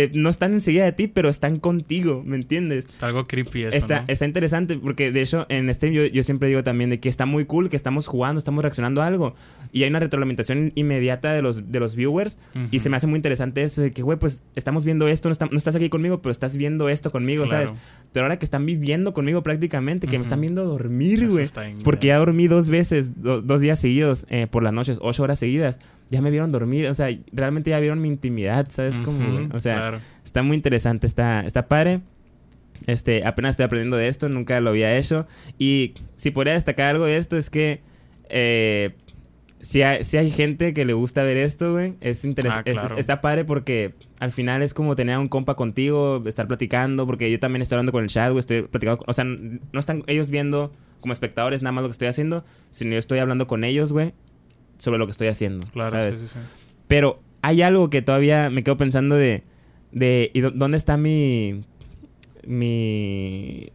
Eh, 0.00 0.10
no 0.14 0.30
están 0.30 0.52
enseguida 0.52 0.84
de 0.84 0.92
ti, 0.92 1.08
pero 1.08 1.28
están 1.28 1.58
contigo, 1.58 2.22
¿me 2.24 2.36
entiendes? 2.36 2.86
Está 2.86 3.08
algo 3.08 3.24
creepy 3.26 3.62
eso, 3.64 3.70
Está, 3.76 4.02
¿no? 4.02 4.04
está 4.06 4.24
interesante 4.26 4.76
porque 4.78 5.10
de 5.10 5.22
hecho 5.22 5.44
en 5.48 5.74
stream 5.74 5.92
yo, 5.92 6.06
yo 6.06 6.22
siempre 6.22 6.48
digo 6.48 6.62
también 6.62 6.88
de 6.90 7.00
que 7.00 7.08
está 7.08 7.26
muy 7.26 7.46
cool 7.46 7.68
que 7.68 7.74
estamos 7.74 8.06
jugando, 8.06 8.38
estamos 8.38 8.62
reaccionando 8.62 9.02
a 9.02 9.06
algo 9.08 9.34
y 9.72 9.82
hay 9.82 9.88
una 9.90 9.98
retroalimentación 9.98 10.70
inmediata 10.76 11.32
de 11.32 11.42
los, 11.42 11.72
de 11.72 11.80
los 11.80 11.96
viewers 11.96 12.38
y 12.54 12.76
Ujú. 12.76 12.78
se 12.84 12.90
me 12.90 12.96
hace 12.96 13.08
muy 13.08 13.16
interesante 13.16 13.64
eso 13.64 13.82
de 13.82 13.90
que, 13.90 14.02
güey, 14.02 14.18
pues 14.20 14.42
estamos 14.54 14.84
viendo 14.84 15.08
esto, 15.08 15.28
no, 15.28 15.32
está- 15.32 15.46
no 15.50 15.58
estás 15.58 15.74
aquí 15.74 15.88
conmigo, 15.88 16.22
pero 16.22 16.30
estás 16.30 16.56
viendo 16.56 16.88
esto 16.88 17.10
conmigo, 17.10 17.44
Claro. 17.46 17.68
¿sabes? 17.70 17.80
Pero 18.12 18.24
ahora 18.26 18.38
que 18.38 18.44
están 18.44 18.66
viviendo 18.66 19.12
conmigo 19.12 19.42
prácticamente, 19.42 20.06
que 20.06 20.12
me 20.12 20.18
Ujú. 20.18 20.28
están 20.28 20.40
viendo 20.40 20.64
dormir, 20.64 21.28
güey. 21.28 21.46
Porque 21.82 22.06
ya 22.06 22.18
dormí 22.18 22.46
dos 22.46 22.70
veces, 22.70 23.20
do- 23.20 23.42
dos 23.42 23.60
días 23.60 23.80
seguidos 23.80 24.26
eh, 24.30 24.46
por 24.48 24.62
las 24.62 24.72
noches, 24.72 24.98
ocho 25.02 25.24
horas 25.24 25.40
seguidas. 25.40 25.80
Ya 26.10 26.22
me 26.22 26.30
vieron 26.30 26.52
dormir, 26.52 26.86
o 26.86 26.94
sea, 26.94 27.08
realmente 27.32 27.70
ya 27.70 27.80
vieron 27.80 28.00
mi 28.00 28.08
intimidad, 28.08 28.68
¿sabes? 28.70 29.00
Como, 29.00 29.48
o 29.52 29.60
sea, 29.60 29.74
claro. 29.74 30.00
está 30.24 30.42
muy 30.42 30.56
interesante, 30.56 31.06
está, 31.06 31.40
está 31.42 31.68
padre. 31.68 32.00
Este, 32.86 33.26
apenas 33.26 33.50
estoy 33.50 33.64
aprendiendo 33.64 33.96
de 33.96 34.08
esto, 34.08 34.28
nunca 34.28 34.60
lo 34.60 34.70
había 34.70 34.96
hecho. 34.96 35.26
Y 35.58 35.94
si 36.16 36.30
podría 36.30 36.54
destacar 36.54 36.94
algo 36.94 37.06
de 37.06 37.16
esto 37.16 37.36
es 37.36 37.50
que 37.50 37.80
eh, 38.30 38.94
si, 39.60 39.82
hay, 39.82 40.04
si 40.04 40.16
hay 40.16 40.30
gente 40.30 40.72
que 40.72 40.84
le 40.84 40.92
gusta 40.92 41.22
ver 41.22 41.36
esto, 41.36 41.72
güey, 41.72 41.94
es 42.00 42.24
Ah, 42.46 42.62
está 42.96 43.20
padre 43.20 43.44
porque 43.44 43.94
al 44.20 44.32
final 44.32 44.62
es 44.62 44.74
como 44.74 44.94
tener 44.96 45.16
a 45.16 45.20
un 45.20 45.28
compa 45.28 45.56
contigo, 45.56 46.22
estar 46.26 46.46
platicando, 46.46 47.06
porque 47.06 47.30
yo 47.30 47.38
también 47.38 47.62
estoy 47.62 47.76
hablando 47.76 47.92
con 47.92 48.04
el 48.04 48.10
chat, 48.10 48.30
güey, 48.30 48.40
estoy 48.40 48.62
platicando, 48.62 49.04
o 49.06 49.12
sea, 49.12 49.24
no 49.24 49.80
están 49.80 50.04
ellos 50.06 50.30
viendo 50.30 50.72
como 51.00 51.12
espectadores 51.12 51.62
nada 51.62 51.72
más 51.72 51.82
lo 51.82 51.88
que 51.88 51.92
estoy 51.92 52.08
haciendo, 52.08 52.44
sino 52.70 52.92
yo 52.92 52.98
estoy 52.98 53.18
hablando 53.18 53.46
con 53.46 53.64
ellos, 53.64 53.92
güey, 53.92 54.14
sobre 54.78 54.98
lo 54.98 55.06
que 55.06 55.12
estoy 55.12 55.28
haciendo. 55.28 55.66
Claro, 55.72 55.90
¿sabes? 55.90 56.14
sí, 56.16 56.22
sí, 56.22 56.28
sí. 56.28 56.38
Pero 56.86 57.20
hay 57.42 57.62
algo 57.62 57.90
que 57.90 58.00
todavía 58.02 58.48
me 58.50 58.62
quedo 58.64 58.76
pensando 58.76 59.14
de. 59.16 59.42
de 59.92 60.30
¿Y 60.34 60.40
dó- 60.40 60.50
dónde 60.52 60.76
está 60.78 60.96
mi. 60.96 61.62
mi. 62.46 63.68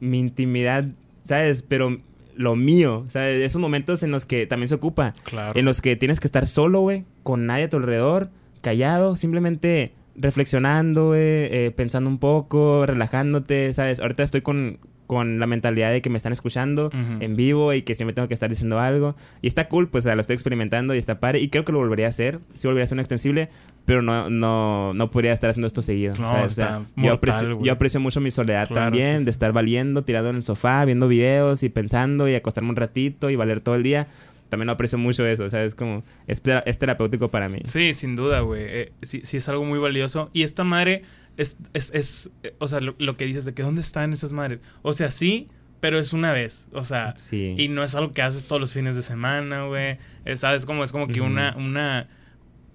mi 0.00 0.18
intimidad? 0.18 0.86
¿Sabes? 1.24 1.62
Pero 1.62 2.00
lo 2.36 2.54
mío, 2.54 3.04
¿sabes? 3.08 3.42
Esos 3.42 3.60
momentos 3.60 4.02
en 4.02 4.10
los 4.10 4.26
que 4.26 4.46
también 4.46 4.68
se 4.68 4.74
ocupa. 4.74 5.14
Claro. 5.24 5.58
En 5.58 5.64
los 5.64 5.80
que 5.80 5.96
tienes 5.96 6.20
que 6.20 6.26
estar 6.28 6.46
solo, 6.46 6.80
güey, 6.80 7.04
con 7.22 7.46
nadie 7.46 7.64
a 7.64 7.70
tu 7.70 7.78
alrededor, 7.78 8.28
callado, 8.60 9.16
simplemente 9.16 9.92
reflexionando, 10.14 11.08
güey, 11.08 11.20
eh, 11.20 11.72
pensando 11.74 12.08
un 12.10 12.18
poco, 12.18 12.84
relajándote, 12.86 13.72
¿sabes? 13.74 14.00
Ahorita 14.00 14.22
estoy 14.22 14.42
con, 14.42 14.78
con 15.06 15.38
la 15.38 15.46
mentalidad 15.46 15.90
de 15.92 16.02
que 16.02 16.10
me 16.10 16.16
están 16.16 16.32
escuchando 16.32 16.86
Ujú. 16.86 17.18
en 17.20 17.36
vivo 17.36 17.72
y 17.72 17.82
que 17.82 17.94
siempre 17.94 18.14
tengo 18.14 18.28
que 18.28 18.34
estar 18.34 18.48
diciendo 18.50 18.80
algo. 18.80 19.14
Y 19.42 19.46
está 19.46 19.68
cool, 19.68 19.88
pues 19.88 20.04
o 20.04 20.06
sea, 20.06 20.14
lo 20.14 20.20
estoy 20.20 20.34
experimentando 20.34 20.94
y 20.94 20.98
está 20.98 21.20
padre. 21.20 21.40
Y 21.40 21.48
creo 21.48 21.64
que 21.64 21.72
lo 21.72 21.78
volvería 21.78 22.06
a 22.06 22.08
hacer. 22.10 22.40
Sí 22.54 22.66
volvería 22.66 22.82
a 22.82 22.86
hacer 22.86 22.96
un 22.96 23.00
extensible, 23.00 23.48
pero 23.84 24.02
no, 24.02 24.30
no, 24.30 24.92
no 24.94 25.10
podría 25.10 25.32
estar 25.32 25.50
haciendo 25.50 25.66
esto 25.66 25.82
seguido. 25.82 26.14
No, 26.18 26.28
¿sabes? 26.28 26.46
O 26.46 26.50
sea, 26.56 26.78
yo, 26.78 26.84
mortal, 26.96 27.12
aprecio, 27.16 27.54
güey. 27.54 27.66
yo 27.66 27.72
aprecio 27.72 28.00
mucho 28.00 28.20
mi 28.20 28.30
soledad 28.30 28.66
Claro, 28.68 28.86
también, 28.86 29.12
sí, 29.14 29.18
sí. 29.20 29.24
de 29.26 29.30
estar 29.30 29.52
valiendo, 29.52 30.04
tirado 30.04 30.30
en 30.30 30.36
el 30.36 30.42
sofá, 30.42 30.84
viendo 30.84 31.08
videos 31.08 31.62
y 31.62 31.68
pensando 31.68 32.28
y 32.28 32.34
acostarme 32.34 32.70
un 32.70 32.76
ratito 32.76 33.30
y 33.30 33.36
valer 33.36 33.60
todo 33.60 33.74
el 33.76 33.82
día. 33.82 34.08
También 34.48 34.66
lo 34.66 34.72
aprecio 34.74 34.96
mucho 34.96 35.26
eso, 35.26 35.50
¿sabes? 35.50 35.74
Como 35.74 36.04
es, 36.28 36.40
tera- 36.40 36.62
es 36.66 36.78
terapéutico 36.78 37.32
para 37.32 37.48
mí. 37.48 37.58
Sí, 37.64 37.94
sin 37.94 38.14
duda, 38.14 38.40
güey. 38.40 38.62
Eh, 38.64 38.92
sí, 39.02 39.20
sí 39.24 39.38
es 39.38 39.48
algo 39.48 39.64
muy 39.64 39.80
valioso. 39.80 40.30
Y 40.32 40.44
esta 40.44 40.62
madre 40.62 41.02
es, 41.36 41.56
es, 41.74 41.90
es 41.94 42.30
eh, 42.42 42.54
o 42.58 42.68
sea, 42.68 42.80
lo, 42.80 42.94
lo 42.98 43.16
que 43.16 43.24
dices 43.26 43.44
de 43.44 43.54
que 43.54 43.62
¿dónde 43.62 43.80
están 43.82 44.12
esas 44.12 44.32
madres? 44.32 44.60
O 44.82 44.92
sea, 44.92 45.10
sí, 45.10 45.48
pero 45.80 45.98
es 45.98 46.12
una 46.12 46.32
vez. 46.32 46.68
O 46.72 46.84
sea, 46.84 47.14
Sí. 47.16 47.54
y 47.58 47.68
no 47.68 47.82
es 47.84 47.94
algo 47.94 48.12
que 48.12 48.22
haces 48.22 48.46
todos 48.46 48.60
los 48.60 48.72
fines 48.72 48.96
de 48.96 49.02
semana, 49.02 49.64
güey. 49.64 49.98
Eh, 50.24 50.36
¿Sabes? 50.36 50.64
Como 50.66 50.82
es 50.84 50.92
como 50.92 51.06
que 51.08 51.20
una, 51.20 51.54
una 51.56 52.08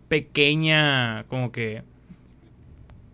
pequeña, 0.08 1.24
como 1.28 1.52
que... 1.52 1.84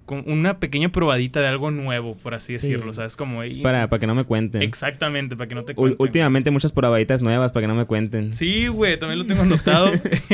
con 0.08 0.24
una 0.26 0.58
pequeña 0.60 0.90
probadita 0.90 1.40
de 1.42 1.48
algo 1.48 1.70
nuevo, 1.70 2.16
por 2.18 2.34
así 2.34 2.58
Sí. 2.58 2.70
decirlo, 2.70 2.94
¿sabes? 2.94 3.16
Como... 3.16 3.44
Es 3.44 3.58
para, 3.58 3.88
para 3.90 4.00
que 4.00 4.08
no 4.08 4.16
me 4.16 4.24
cuenten. 4.24 4.62
Exactamente, 4.64 5.36
para 5.36 5.48
que 5.48 5.54
no 5.54 5.64
te 5.66 5.76
cuenten. 5.76 5.98
últimamente 6.00 6.50
muchas 6.50 6.72
probaditas 6.72 7.22
nuevas 7.22 7.52
para 7.52 7.64
que 7.66 7.68
no 7.68 7.76
me 7.76 7.86
cuenten. 7.86 8.32
Sí, 8.34 8.68
güey, 8.68 8.98
también 8.98 9.20
lo 9.20 9.26
tengo 9.28 9.44
anotado. 9.44 9.92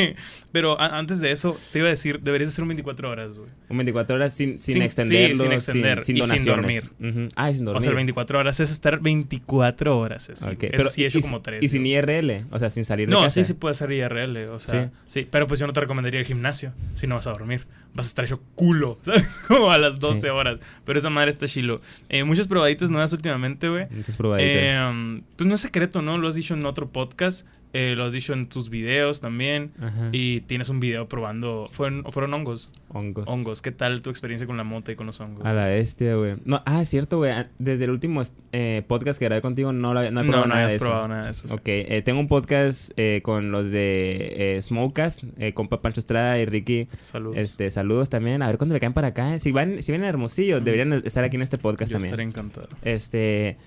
Pero 0.52 0.80
antes 0.80 1.20
de 1.20 1.32
eso, 1.32 1.58
te 1.72 1.80
iba 1.80 1.88
a 1.88 1.92
decir, 1.92 2.20
deberías 2.22 2.50
hacer 2.52 2.62
un 2.64 2.70
24 2.70 3.10
horas, 3.10 3.38
güey. 3.38 3.50
Un 3.70 3.78
24 3.78 4.16
horas 4.16 4.34
sin, 4.34 4.60
sin, 4.60 4.74
Sin- 4.76 4.82
extenderlo, 4.84 5.36
sí, 5.36 5.42
sin 5.42 5.52
extender 5.52 6.02
sin, 6.02 6.18
y 6.18 6.24
sin 6.24 6.46
donaciones. 6.46 6.84
Ujú. 7.00 7.28
Ah, 7.36 7.50
y 7.50 7.56
sin 7.56 7.66
dormir. 7.66 7.80
O 7.80 7.82
sea, 7.82 7.90
el 7.90 7.96
24 7.96 8.40
horas 8.40 8.60
es 8.60 8.72
estar 8.72 9.00
24 9.02 9.98
horas. 9.98 10.30
Eso, 10.30 10.52
Ok, 10.52 10.64
Eso 10.66 10.90
sí 10.90 11.04
he 11.04 11.08
hecho 11.08 11.18
y, 11.18 11.22
como 11.24 11.42
3. 11.42 11.64
Y 11.64 11.68
sin 11.68 11.86
IRL, 11.86 12.46
o 12.52 12.60
sea, 12.60 12.70
sin 12.70 12.86
salir 12.86 13.08
de 13.10 13.16
No, 13.16 13.22
casa. 13.24 13.34
sí, 13.34 13.44
sí 13.44 13.54
puede 13.54 13.72
hacer 13.72 13.92
IRL, 13.92 14.50
o 14.50 14.60
sea, 14.60 14.92
sí. 15.08 15.28
Pero 15.30 15.48
pues 15.48 15.60
yo 15.60 15.66
no 15.68 15.74
te 15.74 15.80
recomendaría 15.80 16.20
el 16.20 16.26
gimnasio 16.26 16.74
si 16.94 17.08
no 17.08 17.16
vas 17.16 17.26
a 17.28 17.32
dormir. 17.32 17.66
Vas 17.96 18.08
a 18.08 18.10
estar 18.10 18.26
hecho 18.26 18.42
culo, 18.56 18.98
¿sabes? 19.04 19.42
Como 19.48 19.72
a 19.72 19.78
las 19.78 20.00
12 20.00 20.22
Sí. 20.22 20.28
horas. 20.28 20.60
Pero 20.86 20.98
esa 21.00 21.10
madre 21.10 21.30
está 21.30 21.48
chilo. 21.48 21.82
Eh, 22.10 22.24
muchas 22.24 22.48
probaditas 22.48 22.90
nuevas 22.90 23.14
últimamente, 23.14 23.70
güey. 23.70 23.88
Muchas 23.92 24.16
probaditas. 24.18 24.52
Eh, 24.56 25.22
pues 25.36 25.48
no 25.48 25.56
es 25.56 25.62
secreto, 25.62 26.02
¿no? 26.02 26.18
Lo 26.18 26.28
has 26.28 26.36
dicho 26.36 26.54
en 26.56 26.66
otro 26.66 26.90
podcast. 26.90 27.46
Eh, 27.74 27.96
lo 27.98 28.06
has 28.06 28.14
dicho 28.14 28.34
en 28.34 28.48
tus 28.48 28.70
videos 28.70 29.20
también. 29.20 29.72
Ajá. 29.82 30.10
Y 30.12 30.42
tienes 30.42 30.70
un 30.70 30.80
video 30.80 31.08
probando. 31.10 31.70
Fueron, 31.72 32.04
fueron 32.12 32.34
hongos. 32.34 32.72
Hongos. 32.90 33.28
Hongos. 33.28 33.62
¿Qué 33.62 33.72
tal 33.72 34.02
tu 34.02 34.10
experiencia 34.12 34.46
con 34.48 34.58
la 34.58 34.64
mota 34.64 34.92
y 34.92 34.96
con 34.96 35.08
los 35.08 35.20
hongos? 35.20 35.44
A 35.46 35.54
la 35.54 35.66
bestia, 35.66 36.16
güey. 36.16 36.36
No, 36.46 36.62
ah, 36.66 36.82
es 36.84 36.90
cierto, 36.90 37.18
güey. 37.18 37.34
Desde 37.60 37.86
el 37.86 37.90
último 37.90 38.22
eh, 38.52 38.84
podcast 38.88 39.18
que 39.20 39.26
grabé 39.26 39.42
contigo 39.42 39.74
no, 39.74 39.94
lo- 39.94 40.02
no 40.12 40.22
he 40.22 40.24
no, 40.24 40.32
probado 40.32 40.48
no 40.48 40.54
nada 40.54 40.66
has 40.66 40.72
de 40.72 40.76
eso. 40.78 40.86
probado 40.86 41.08
nada 41.08 41.26
de 41.26 41.32
eso. 41.32 41.48
sí. 41.48 41.54
Ok, 41.54 41.62
eh, 41.66 42.02
tengo 42.06 42.20
un 42.20 42.28
podcast 42.28 42.92
eh, 42.96 43.22
con 43.24 43.52
los 43.52 43.72
de 43.72 44.60
Smokecast, 44.62 45.24
compa 45.56 45.82
Pancho 45.82 46.00
Estrada 46.00 46.38
y 46.40 46.46
Ricky. 46.46 46.88
Salud. 47.02 47.36
Este, 47.36 47.72
saludos 47.72 48.10
también. 48.10 48.42
A 48.44 48.48
ver 48.48 48.58
cuándo 48.58 48.74
le 48.74 48.80
caen 48.80 48.94
para 48.94 49.08
acá. 49.10 49.40
Si 49.40 49.52
van, 49.52 49.82
si 49.82 49.92
vienen 49.92 50.06
a 50.06 50.10
Hermosillo, 50.10 50.62
Mm. 50.62 50.64
deberían 50.64 50.94
estar 51.06 51.24
aquí 51.24 51.36
en 51.38 51.42
este 51.42 51.58
podcast 51.58 51.92
Yo 51.92 51.96
también. 51.96 52.12
estaré 52.12 52.24
encantado. 52.24 52.68
Este. 52.84 53.58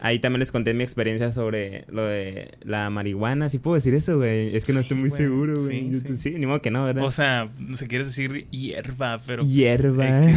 Ahí 0.00 0.18
también 0.18 0.40
les 0.40 0.52
conté 0.52 0.74
mi 0.74 0.82
experiencia 0.84 1.30
sobre 1.30 1.84
lo 1.88 2.04
de 2.04 2.50
la 2.62 2.90
marihuana. 2.90 3.48
¿Sí 3.48 3.58
puedo 3.58 3.74
decir 3.74 3.94
eso, 3.94 4.16
güey? 4.18 4.54
Es 4.54 4.64
que 4.64 4.72
no 4.72 4.80
Sí, 4.80 4.82
estoy 4.82 4.96
muy 4.98 5.08
güey. 5.08 5.20
seguro, 5.22 5.54
güey. 5.60 5.90
Sí, 5.92 6.00
sí. 6.00 6.16
Sí, 6.16 6.30
ni 6.38 6.46
modo 6.46 6.60
que 6.62 6.70
no, 6.70 6.84
¿verdad? 6.84 7.04
O 7.04 7.10
sea, 7.10 7.48
no 7.58 7.76
sé, 7.76 7.86
quieres 7.88 8.06
decir 8.08 8.46
hierba, 8.50 9.20
pero. 9.26 9.44
Hierba. 9.44 10.22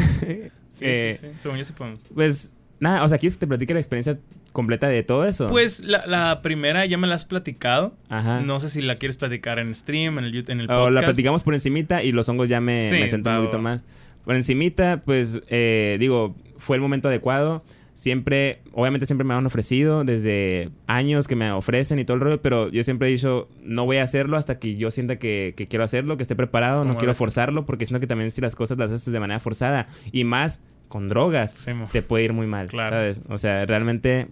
Sí, 0.78 0.86
Eh, 0.86 1.18
sí, 1.20 1.26
sí. 1.28 1.34
Según 1.40 1.58
yo 1.58 1.64
sí 1.66 1.74
podemos. 1.74 2.00
Pues, 2.14 2.52
nada, 2.80 3.04
o 3.04 3.10
sea, 3.10 3.18
¿quieres 3.18 3.36
que 3.36 3.40
te 3.40 3.48
platique 3.48 3.74
la 3.74 3.80
experiencia 3.80 4.20
completa 4.54 4.88
de 4.88 5.02
todo 5.02 5.26
eso? 5.26 5.50
Pues 5.50 5.80
la, 5.80 6.06
la 6.06 6.44
primera 6.44 6.86
ya 6.86 7.00
me 7.00 7.08
la 7.08 7.16
has 7.16 7.26
platicado. 7.26 7.96
Ajá. 8.10 8.42
No 8.42 8.60
sé 8.60 8.70
si 8.70 8.84
la 8.84 8.98
quieres 8.98 9.18
platicar 9.18 9.58
en 9.58 9.74
stream, 9.74 10.20
en 10.20 10.26
el, 10.26 10.34
YouTube- 10.34 10.52
en 10.52 10.60
el 10.62 10.66
O 10.66 10.76
podcast. 10.76 10.94
la 10.94 11.02
platicamos 11.02 11.42
por 11.42 11.56
encimita 11.56 12.04
y 12.04 12.12
los 12.12 12.30
hongos 12.30 12.48
ya 12.48 12.62
me, 12.62 12.90
Sí, 12.92 12.96
me 13.00 13.08
siento 13.08 13.28
va, 13.32 13.40
un 13.40 13.46
poquito 13.46 13.60
más. 13.60 13.86
Por 14.24 14.36
encimita, 14.36 15.02
pues, 15.04 15.42
eh, 15.48 15.98
digo, 16.00 16.36
fue 16.58 16.76
el 16.76 16.82
momento 16.84 17.08
adecuado. 17.08 17.64
Siempre, 17.98 18.62
obviamente 18.74 19.08
siempre 19.08 19.26
me 19.26 19.34
han 19.34 19.44
ofrecido 19.48 20.04
desde 20.04 20.70
años 20.86 21.28
que 21.28 21.36
me 21.36 21.52
ofrecen 21.52 21.98
y 21.98 22.06
todo 22.06 22.14
el 22.14 22.22
rollo, 22.22 22.42
pero 22.44 22.70
yo 22.70 22.84
siempre 22.84 23.08
he 23.08 23.12
dicho, 23.12 23.50
no 23.64 23.86
voy 23.86 23.98
a 23.98 24.04
hacerlo 24.04 24.38
hasta 24.38 24.60
que 24.60 24.76
yo 24.76 24.92
sienta 24.92 25.18
que, 25.18 25.56
que 25.58 25.68
quiero 25.68 25.84
hacerlo, 25.84 26.16
que 26.16 26.22
esté 26.22 26.36
preparado, 26.36 26.86
no 26.86 26.96
quiero 26.96 27.16
forzarlo, 27.16 27.66
porque 27.66 27.88
siento 27.88 28.00
que 28.00 28.06
también 28.06 28.32
si 28.32 28.40
las 28.40 28.54
cosas 28.54 28.78
las 28.78 28.92
haces 28.92 29.12
de 29.12 29.20
manera 29.20 29.40
forzada 29.40 29.88
y 30.12 30.26
más 30.26 30.62
con 30.90 31.08
drogas, 31.10 31.50
Sí, 31.58 31.72
te 31.92 32.04
puede 32.04 32.26
ir 32.26 32.34
muy 32.34 32.46
mal, 32.46 32.68
Claro. 32.68 32.98
¿sabes? 32.98 33.24
O 33.30 33.40
sea, 33.40 33.66
realmente 33.66 34.28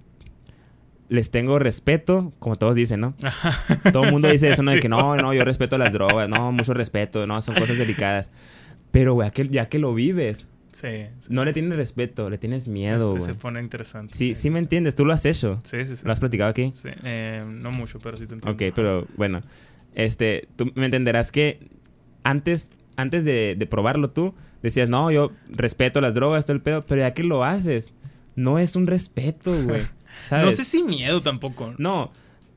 les 1.09 1.31
tengo 1.31 1.57
respeto, 1.57 2.33
como 2.37 2.57
todos 2.57 2.75
dicen, 2.75 2.99
¿no? 2.99 3.15
Todo 3.91 4.03
el 4.03 4.11
mundo 4.11 4.29
dice 4.29 4.51
eso, 4.51 4.61
¿no? 4.61 4.69
De 4.69 4.79
que 4.79 4.89
no, 4.89 5.15
no, 5.15 5.33
yo 5.33 5.43
respeto 5.43 5.79
las 5.79 5.91
drogas, 5.91 6.29
no, 6.29 6.51
mucho 6.51 6.75
respeto, 6.75 7.25
no, 7.25 7.41
son 7.41 7.55
cosas 7.55 7.79
delicadas. 7.79 8.31
Pero, 8.91 9.15
güey, 9.15 9.31
ya 9.49 9.69
que 9.69 9.79
lo 9.79 9.95
vives, 9.95 10.47
Sí. 10.75 11.05
sí. 11.21 11.27
no 11.29 11.45
le 11.45 11.53
tienes 11.53 11.77
respeto, 11.77 12.29
le 12.29 12.37
tienes 12.37 12.67
miedo, 12.67 13.21
se 13.21 13.33
pone 13.33 13.61
interesante. 13.61 14.13
Sí, 14.13 14.35
sí 14.35 14.49
me 14.49 14.59
entiendes, 14.59 14.93
tú 14.93 15.05
lo 15.05 15.13
has 15.13 15.25
hecho. 15.25 15.61
Sí, 15.63 15.85
sí, 15.85 15.95
sí. 15.95 16.05
¿Lo 16.05 16.11
has 16.11 16.19
platicado 16.19 16.49
aquí? 16.49 16.71
Sí, 16.73 16.89
eh, 17.05 17.45
no 17.47 17.71
mucho, 17.71 17.99
pero 17.99 18.17
sí 18.17 18.27
te 18.27 18.33
entiendo. 18.33 18.65
Ok, 18.65 18.73
pero 18.75 19.07
bueno, 19.15 19.41
este, 19.93 20.49
tú 20.57 20.73
me 20.75 20.85
entenderás 20.85 21.31
que 21.31 21.69
antes, 22.23 22.71
antes 22.97 23.23
de, 23.23 23.55
de 23.57 23.65
probarlo 23.67 24.09
tú, 24.09 24.35
decías, 24.61 24.89
no, 24.89 25.11
yo 25.11 25.31
respeto 25.47 26.01
las 26.01 26.13
drogas, 26.13 26.45
todo 26.45 26.55
el 26.55 26.61
pedo, 26.61 26.85
pero 26.85 26.99
ya 26.99 27.13
que 27.13 27.23
lo 27.23 27.45
haces, 27.45 27.93
no 28.35 28.59
es 28.59 28.75
un 28.75 28.87
respeto, 28.87 29.51
güey. 29.63 29.81
¿Sabes? 30.25 30.45
No 30.45 30.51
sé 30.51 30.63
si 30.63 30.83
miedo 30.83 31.21
tampoco. 31.21 31.73
No, 31.77 32.11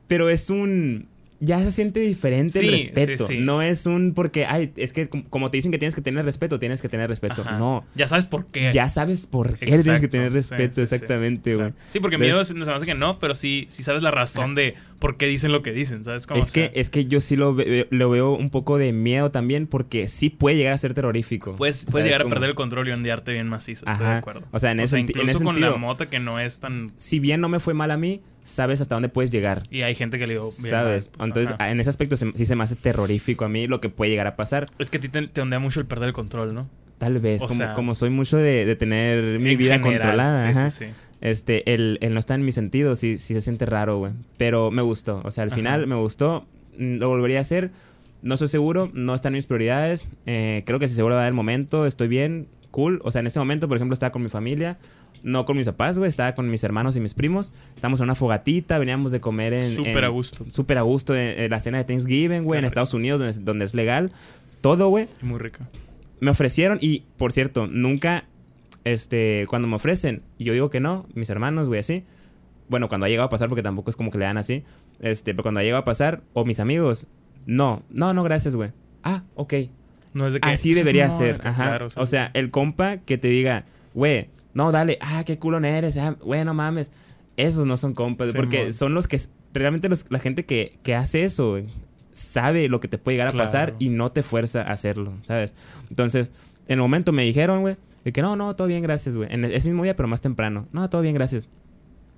pero 0.07 0.29
es 0.29 0.49
un... 0.49 1.07
Ya 1.41 1.59
se 1.63 1.71
siente 1.71 1.99
diferente 2.01 2.59
Sí, 2.59 2.65
el 2.67 2.71
respeto. 2.73 3.25
sí. 3.27 3.37
No 3.39 3.61
es 3.61 3.85
un 3.85 4.13
porque, 4.13 4.45
ay, 4.45 4.73
es 4.75 4.91
que 4.91 5.07
com- 5.07 5.23
como 5.23 5.49
te 5.49 5.57
dicen 5.57 5.71
que 5.71 5.77
tienes 5.77 5.95
que 5.95 6.01
tener 6.01 6.25
respeto, 6.25 6.59
tienes 6.59 6.81
que 6.81 6.89
tener 6.89 7.09
respeto. 7.09 7.43
Ajá. 7.43 7.57
No, 7.57 7.85
Ya 7.95 8.07
sabes 8.07 8.25
por 8.25 8.45
qué. 8.47 8.71
ya 8.73 8.89
sabes 8.89 9.25
por 9.25 9.57
qué 9.57 9.65
tienes 9.81 10.01
que 10.01 10.07
tener 10.09 10.33
respeto, 10.33 10.81
exactamente, 10.81 11.55
güey. 11.55 11.69
Claro. 11.71 11.83
Sí, 11.93 11.99
porque 11.99 12.17
miedo 12.17 12.41
me 12.55 12.71
hace 12.73 12.85
que 12.85 12.93
no, 12.95 13.19
pero 13.19 13.35
sí, 13.35 13.65
sí 13.69 13.83
sabes 13.83 14.01
la 14.03 14.11
razón 14.11 14.53
de 14.55 14.75
por 14.99 15.15
qué 15.17 15.27
dicen 15.27 15.51
lo 15.53 15.61
que 15.63 15.71
dicen, 15.71 16.03
¿sabes? 16.03 16.27
Como, 16.27 16.41
Es 16.41 16.49
o 16.49 16.51
sea, 16.51 16.69
que, 16.71 16.79
es 16.79 16.89
que 16.89 17.05
yo 17.05 17.21
sí 17.21 17.35
lo, 17.37 17.55
ve- 17.55 17.87
lo 17.89 18.09
veo 18.09 18.31
un 18.31 18.49
poco 18.49 18.77
de 18.77 18.91
miedo 18.91 19.31
también 19.31 19.65
porque 19.67 20.07
sí 20.09 20.29
puede 20.29 20.57
llegar 20.57 20.73
a 20.73 20.77
ser 20.77 20.93
terrorífico. 20.93 21.55
puedes, 21.55 21.77
¿Sabes 21.77 21.91
puedes 21.91 22.05
llegar 22.05 22.21
a 22.21 22.23
cómo? 22.25 22.33
perder 22.35 22.49
el 22.49 22.55
control 22.55 22.87
y 22.89 22.91
ondearte 22.91 23.31
bien 23.31 23.47
macizo, 23.47 23.85
estoy 23.87 24.05
de 24.05 24.11
acuerdo. 24.13 24.43
O 24.51 24.59
sea, 24.59 24.71
en 24.71 24.81
ese 24.81 24.97
senti- 24.97 25.13
en 25.13 25.19
incluso 25.21 25.37
ese 25.37 25.45
con 25.45 25.55
sentido- 25.55 25.71
la 25.71 25.77
mota 25.77 26.09
que 26.09 26.19
no 26.19 26.37
es 26.39 26.59
tan... 26.59 26.87
Si 26.97 27.19
bien 27.19 27.39
no 27.39 27.47
me 27.47 27.59
fue 27.61 27.73
mal 27.73 27.91
a 27.91 27.97
mí, 27.97 28.21
sabes 28.43 28.81
hasta 28.81 28.95
dónde 28.95 29.09
puedes 29.09 29.31
llegar. 29.31 29.63
Y 29.69 29.81
hay 29.83 29.95
gente 29.95 30.17
que 30.19 30.27
le 30.27 30.33
digo 30.33 30.49
bien 30.59 30.69
¿Sabes? 30.69 31.09
pues, 31.09 31.27
Entonces, 31.27 31.53
ajá. 31.53 31.69
en 31.71 31.79
ese 31.79 31.89
aspecto 31.89 32.17
se- 32.17 32.31
sí 32.35 32.45
se 32.45 32.55
me 32.55 32.63
hace 32.63 32.75
terrorífico 32.75 33.45
a 33.45 33.49
mí 33.49 33.67
lo 33.67 33.79
que 33.81 33.89
puede 33.89 34.11
llegar 34.11 34.27
a 34.27 34.35
pasar. 34.35 34.65
Es 34.79 34.89
que 34.89 34.97
a 34.97 35.01
ti 35.01 35.09
te, 35.09 35.27
te 35.27 35.41
ondea 35.41 35.59
mucho 35.59 35.79
el 35.79 35.85
perder 35.85 36.07
el 36.09 36.13
control, 36.13 36.53
¿no? 36.53 36.67
Tal 36.97 37.19
vez, 37.19 37.41
O 37.43 37.47
como, 37.47 37.57
sea, 37.57 37.73
como 37.73 37.95
soy 37.95 38.09
mucho 38.09 38.37
de, 38.37 38.65
de 38.65 38.75
tener 38.75 39.39
mi 39.39 39.55
vida 39.55 39.75
general, 39.79 39.99
controlada, 40.01 40.41
sí, 40.41 40.47
ajá. 40.49 40.69
sí, 40.71 40.85
sí. 40.87 40.91
Este, 41.21 41.73
el, 41.73 41.97
el 42.01 42.13
no 42.13 42.19
está 42.19 42.35
en 42.35 42.43
mi 42.45 42.51
sentido, 42.51 42.95
sí, 42.95 43.17
sí 43.17 43.33
se 43.33 43.41
siente 43.41 43.65
raro, 43.65 43.97
güey. 43.99 44.13
Pero 44.37 44.71
me 44.71 44.81
gustó. 44.81 45.21
O 45.23 45.31
sea, 45.31 45.43
al 45.43 45.49
Ajá. 45.49 45.55
final 45.55 45.87
me 45.87 45.95
gustó. 45.95 46.45
Mm, 46.77 46.95
Lo 46.97 47.09
volvería 47.09 47.37
a 47.39 47.41
hacer. 47.41 47.71
No 48.21 48.33
estoy 48.35 48.47
seguro, 48.49 48.89
no 48.93 49.15
están 49.15 49.31
mis 49.33 49.45
prioridades. 49.45 50.07
Eh, 50.25 50.63
creo 50.65 50.79
que 50.79 50.87
si 50.89 50.95
se 50.95 51.01
vuelve 51.01 51.15
a 51.17 51.19
dar 51.21 51.27
el 51.27 51.33
momento, 51.33 51.85
estoy 51.85 52.07
bien, 52.09 52.47
cool. 52.71 52.99
O 53.03 53.11
sea, 53.11 53.19
en 53.21 53.27
ese 53.27 53.39
momento, 53.39 53.67
por 53.69 53.77
ejemplo, 53.77 53.93
estaba 53.93 54.11
con 54.11 54.21
mi 54.23 54.29
familia. 54.29 54.77
No 55.23 55.45
con 55.45 55.57
mis 55.57 55.65
papás, 55.67 55.97
güey. 55.99 56.09
Estaba 56.09 56.33
con 56.35 56.49
mis 56.49 56.63
hermanos 56.63 56.95
y 56.95 56.99
mis 56.99 57.13
primos. 57.13 57.51
Estamos 57.75 57.99
en 57.99 58.05
una 58.05 58.15
fogatita, 58.15 58.77
veníamos 58.79 59.11
de 59.11 59.19
comer 59.19 59.53
en... 59.53 59.69
Súper 59.69 60.05
a 60.05 60.07
gusto. 60.09 60.45
Súper 60.49 60.77
a 60.77 60.81
gusto 60.83 61.15
en, 61.15 61.39
en 61.39 61.51
la 61.51 61.59
cena 61.59 61.77
de 61.77 61.83
Thanksgiving, 61.83 62.43
güey. 62.43 62.59
En 62.59 62.65
Estados 62.65 62.93
Unidos, 62.93 63.19
donde, 63.19 63.31
es- 63.31 63.43
donde 63.45 63.65
es 63.65 63.73
legal. 63.73 64.11
Todo, 64.61 64.89
güey 64.89 65.07
Muy 65.21 65.39
rico. 65.39 65.59
me 66.19 66.31
ofrecieron 66.31 66.77
y, 66.81 67.03
por 67.17 67.31
cierto, 67.31 67.67
nunca, 67.67 68.25
este, 68.83 69.45
cuando 69.49 69.67
me 69.67 69.75
ofrecen 69.75 70.21
y 70.37 70.43
yo 70.45 70.53
digo 70.53 70.69
que 70.69 70.79
no, 70.79 71.05
mis 71.15 71.29
hermanos, 71.29 71.67
güey, 71.67 71.79
así. 71.79 72.03
Bueno, 72.67 72.87
cuando 72.89 73.05
ha 73.05 73.09
llegado 73.09 73.27
a 73.27 73.29
pasar, 73.29 73.49
porque 73.49 73.63
tampoco 73.63 73.89
es 73.89 73.95
como 73.95 74.11
que 74.11 74.17
le 74.19 74.25
dan 74.25 74.37
así. 74.37 74.63
Este, 74.99 75.33
pero 75.33 75.43
cuando 75.43 75.59
ha 75.59 75.63
llegado 75.63 75.81
a 75.81 75.85
pasar, 75.85 76.21
o 76.33 76.45
mis 76.45 76.59
amigos, 76.59 77.07
no, 77.45 77.83
no, 77.89 78.13
no, 78.13 78.23
gracias, 78.23 78.55
güey. 78.55 78.71
Ah, 79.03 79.23
ok. 79.35 79.53
No 80.13 80.27
es 80.27 80.33
de 80.33 80.39
que... 80.39 80.49
Así 80.49 80.73
debería 80.73 81.05
no, 81.07 81.17
ser, 81.17 81.37
de 81.37 81.41
que, 81.43 81.47
ajá. 81.47 81.67
claro, 81.67 81.87
o 81.95 82.05
sea, 82.05 82.31
el 82.33 82.51
compa 82.51 82.97
que 82.97 83.17
te 83.17 83.27
diga, 83.29 83.65
güey, 83.93 84.29
no, 84.53 84.71
dale, 84.71 84.97
ah, 85.01 85.23
qué 85.25 85.37
culón 85.39 85.65
eres, 85.65 85.97
ah, 85.97 86.15
güey, 86.21 86.43
no 86.45 86.53
mames. 86.53 86.91
Esos 87.37 87.65
no 87.65 87.77
son 87.77 87.93
compas, 87.93 88.31
Sí, 88.31 88.35
porque 88.35 88.73
son 88.73 88.93
los 88.93 89.07
que, 89.07 89.19
realmente 89.53 89.87
los- 89.89 90.05
la 90.11 90.19
gente 90.19 90.45
que, 90.45 90.77
que 90.83 90.95
hace 90.95 91.23
eso, 91.23 91.51
güey, 91.51 91.67
sabe 92.11 92.67
lo 92.67 92.79
que 92.79 92.87
te 92.87 92.97
puede 92.97 93.15
llegar 93.17 93.29
a 93.33 93.37
pasar 93.37 93.75
y 93.79 93.89
no 93.89 94.11
te 94.11 94.23
fuerza 94.23 94.61
a 94.61 94.73
hacerlo, 94.73 95.13
¿sabes? 95.21 95.53
Entonces, 95.89 96.31
en 96.67 96.73
el 96.73 96.79
momento 96.79 97.11
me 97.13 97.23
dijeron, 97.23 97.61
güey, 97.61 97.77
que 98.13 98.21
no, 98.21 98.35
no, 98.35 98.55
todo 98.55 98.67
bien, 98.67 98.81
gracias, 98.83 99.15
güey. 99.15 99.31
En 99.31 99.45
ese 99.45 99.69
mismo 99.69 99.83
día, 99.83 99.95
pero 99.95 100.07
más 100.09 100.19
temprano. 100.21 100.67
No, 100.71 100.89
todo 100.89 101.01
bien, 101.01 101.13
gracias. 101.13 101.47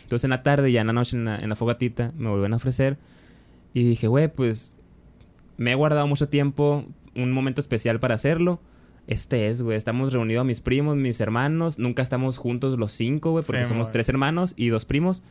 Entonces, 0.04 0.24
en 0.24 0.30
la 0.32 0.42
tarde, 0.42 0.72
ya 0.72 0.82
en 0.82 0.88
la 0.88 0.94
noche, 0.94 1.18
en 1.18 1.26
la, 1.26 1.38
en 1.38 1.50
la 1.50 1.56
fogatita, 1.56 2.14
me 2.18 2.30
volvieron 2.30 2.54
a 2.54 2.56
ofrecer. 2.58 2.98
Y 3.74 3.84
dije, 3.84 4.08
güey, 4.08 4.28
pues 4.34 4.76
me 5.58 5.72
he 5.74 5.76
guardado 5.76 6.08
mucho 6.08 6.30
tiempo 6.30 6.86
un 7.16 7.32
momento 7.32 7.62
especial 7.62 8.00
para 8.00 8.16
hacerlo, 8.16 8.62
este 9.12 9.50
es, 9.50 9.62
güey. 9.62 9.78
Estamos 9.78 10.14
reunidos 10.14 10.46
mis 10.46 10.62
primos, 10.62 10.96
mis 10.96 11.20
hermanos. 11.20 11.78
Nunca 11.78 12.02
estamos 12.02 12.38
juntos 12.38 12.80
los 12.80 12.94
cinco, 12.94 13.32
güey, 13.32 13.44
porque 13.46 13.66
Sí, 13.66 13.70
somos 13.70 13.92
tres 13.92 14.08
hermanos 14.08 14.54
y 14.56 14.70
dos 14.70 14.86
primos. 14.86 15.22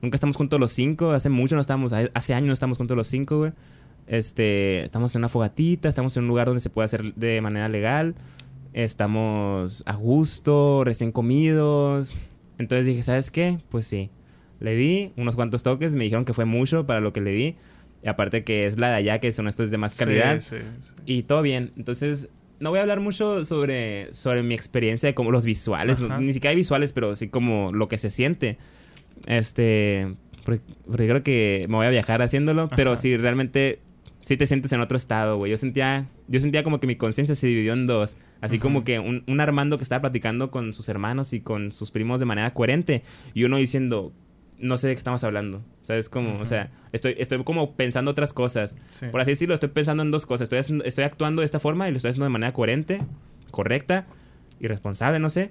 Nunca 0.00 0.14
estamos 0.14 0.36
juntos 0.36 0.60
los 0.60 0.70
cinco. 0.70 1.10
Hace 1.10 1.28
mucho 1.28 1.56
no 1.56 1.60
estamos, 1.60 1.92
hace 1.92 2.34
años 2.34 2.46
no 2.46 2.52
estamos 2.52 2.78
juntos 2.78 2.96
los 2.96 3.08
cinco, 3.08 3.38
güey. 3.38 3.52
Este, 4.06 4.84
estamos 4.84 5.16
en 5.16 5.22
una 5.22 5.28
fogatita, 5.28 5.88
estamos 5.88 6.16
en 6.16 6.22
un 6.22 6.28
lugar 6.28 6.46
donde 6.46 6.60
se 6.60 6.70
puede 6.70 6.84
hacer 6.84 7.12
de 7.14 7.40
manera 7.40 7.68
legal. 7.68 8.14
Estamos 8.72 9.82
a 9.84 9.94
gusto, 9.94 10.84
recién 10.84 11.10
comidos. 11.10 12.14
Entonces 12.56 12.86
dije, 12.86 13.02
¿sabes 13.02 13.32
qué? 13.32 13.58
Pues 13.68 13.84
sí. 13.84 14.10
Le 14.60 14.76
di 14.76 15.12
unos 15.16 15.34
cuantos 15.34 15.64
toques, 15.64 15.96
me 15.96 16.04
dijeron 16.04 16.24
que 16.24 16.34
fue 16.34 16.44
mucho 16.44 16.86
para 16.86 17.00
lo 17.00 17.12
que 17.12 17.20
le 17.20 17.32
di. 17.32 17.56
Y 18.00 18.08
aparte 18.08 18.44
que 18.44 18.66
es 18.66 18.78
la 18.78 18.90
de 18.90 18.94
allá, 18.94 19.18
que 19.18 19.32
son 19.32 19.48
estos 19.48 19.72
de 19.72 19.78
más 19.78 19.96
calidad. 19.96 20.38
Sí, 20.40 20.56
sí, 20.58 20.64
sí. 20.80 20.92
Y 21.04 21.22
todo 21.24 21.42
bien. 21.42 21.72
Entonces, 21.76 22.28
no 22.60 22.70
voy 22.70 22.78
a 22.78 22.82
hablar 22.82 23.00
mucho 23.00 23.44
sobre, 23.44 24.12
sobre 24.12 24.42
mi 24.42 24.54
experiencia 24.54 25.06
de 25.08 25.14
como 25.14 25.30
los 25.30 25.44
visuales. 25.44 26.00
Ajá. 26.00 26.18
Ni 26.18 26.32
siquiera 26.32 26.50
hay 26.50 26.56
visuales, 26.56 26.92
pero 26.92 27.14
sí 27.16 27.28
como 27.28 27.72
lo 27.72 27.88
que 27.88 27.98
se 27.98 28.10
siente. 28.10 28.58
Este. 29.26 30.14
Porque, 30.44 30.64
porque 30.86 31.08
creo 31.08 31.22
que 31.22 31.66
me 31.68 31.76
voy 31.76 31.86
a 31.86 31.90
viajar 31.90 32.22
haciéndolo. 32.22 32.68
Pero 32.74 32.92
Ajá. 32.92 33.02
sí, 33.02 33.16
realmente. 33.16 33.80
Sí 34.20 34.36
te 34.36 34.46
sientes 34.46 34.72
en 34.72 34.80
otro 34.80 34.96
estado, 34.96 35.36
güey. 35.36 35.50
Yo 35.50 35.56
sentía. 35.56 36.08
Yo 36.26 36.40
sentía 36.40 36.62
como 36.62 36.80
que 36.80 36.86
mi 36.86 36.96
conciencia 36.96 37.34
se 37.34 37.46
dividió 37.46 37.72
en 37.72 37.86
dos. 37.86 38.16
Así 38.40 38.58
como 38.58 38.84
que 38.84 38.98
un, 38.98 39.24
un 39.26 39.40
Armando 39.40 39.78
que 39.78 39.82
estaba 39.82 40.00
platicando 40.00 40.50
con 40.50 40.72
sus 40.72 40.88
hermanos 40.88 41.32
y 41.32 41.40
con 41.40 41.72
sus 41.72 41.90
primos 41.90 42.20
de 42.20 42.26
manera 42.26 42.52
coherente. 42.54 43.02
Y 43.34 43.44
uno 43.44 43.56
diciendo. 43.56 44.12
No 44.58 44.76
sé 44.76 44.88
de 44.88 44.94
qué 44.94 44.98
estamos 44.98 45.22
hablando. 45.24 45.62
¿Sabes 45.82 46.08
cómo? 46.08 46.30
O 46.30 46.34
Ujú. 46.36 46.46
sea, 46.46 46.70
estoy, 46.92 47.14
estoy 47.18 47.42
como 47.44 47.76
pensando 47.76 48.10
otras 48.10 48.32
cosas. 48.32 48.74
Sí. 48.88 49.06
Por 49.10 49.20
así 49.20 49.30
decirlo, 49.30 49.54
estoy 49.54 49.68
pensando 49.68 50.02
en 50.02 50.10
dos 50.10 50.26
cosas. 50.26 50.46
Estoy, 50.46 50.58
haciendo- 50.58 50.84
estoy 50.84 51.04
actuando 51.04 51.40
de 51.42 51.46
esta 51.46 51.60
forma 51.60 51.86
y 51.88 51.92
lo 51.92 51.96
estoy 51.96 52.10
haciendo 52.10 52.24
de 52.26 52.30
manera 52.30 52.52
coherente, 52.52 53.00
correcta 53.52 54.06
y 54.60 54.66
responsable, 54.66 55.18
no 55.20 55.30
sé. 55.30 55.50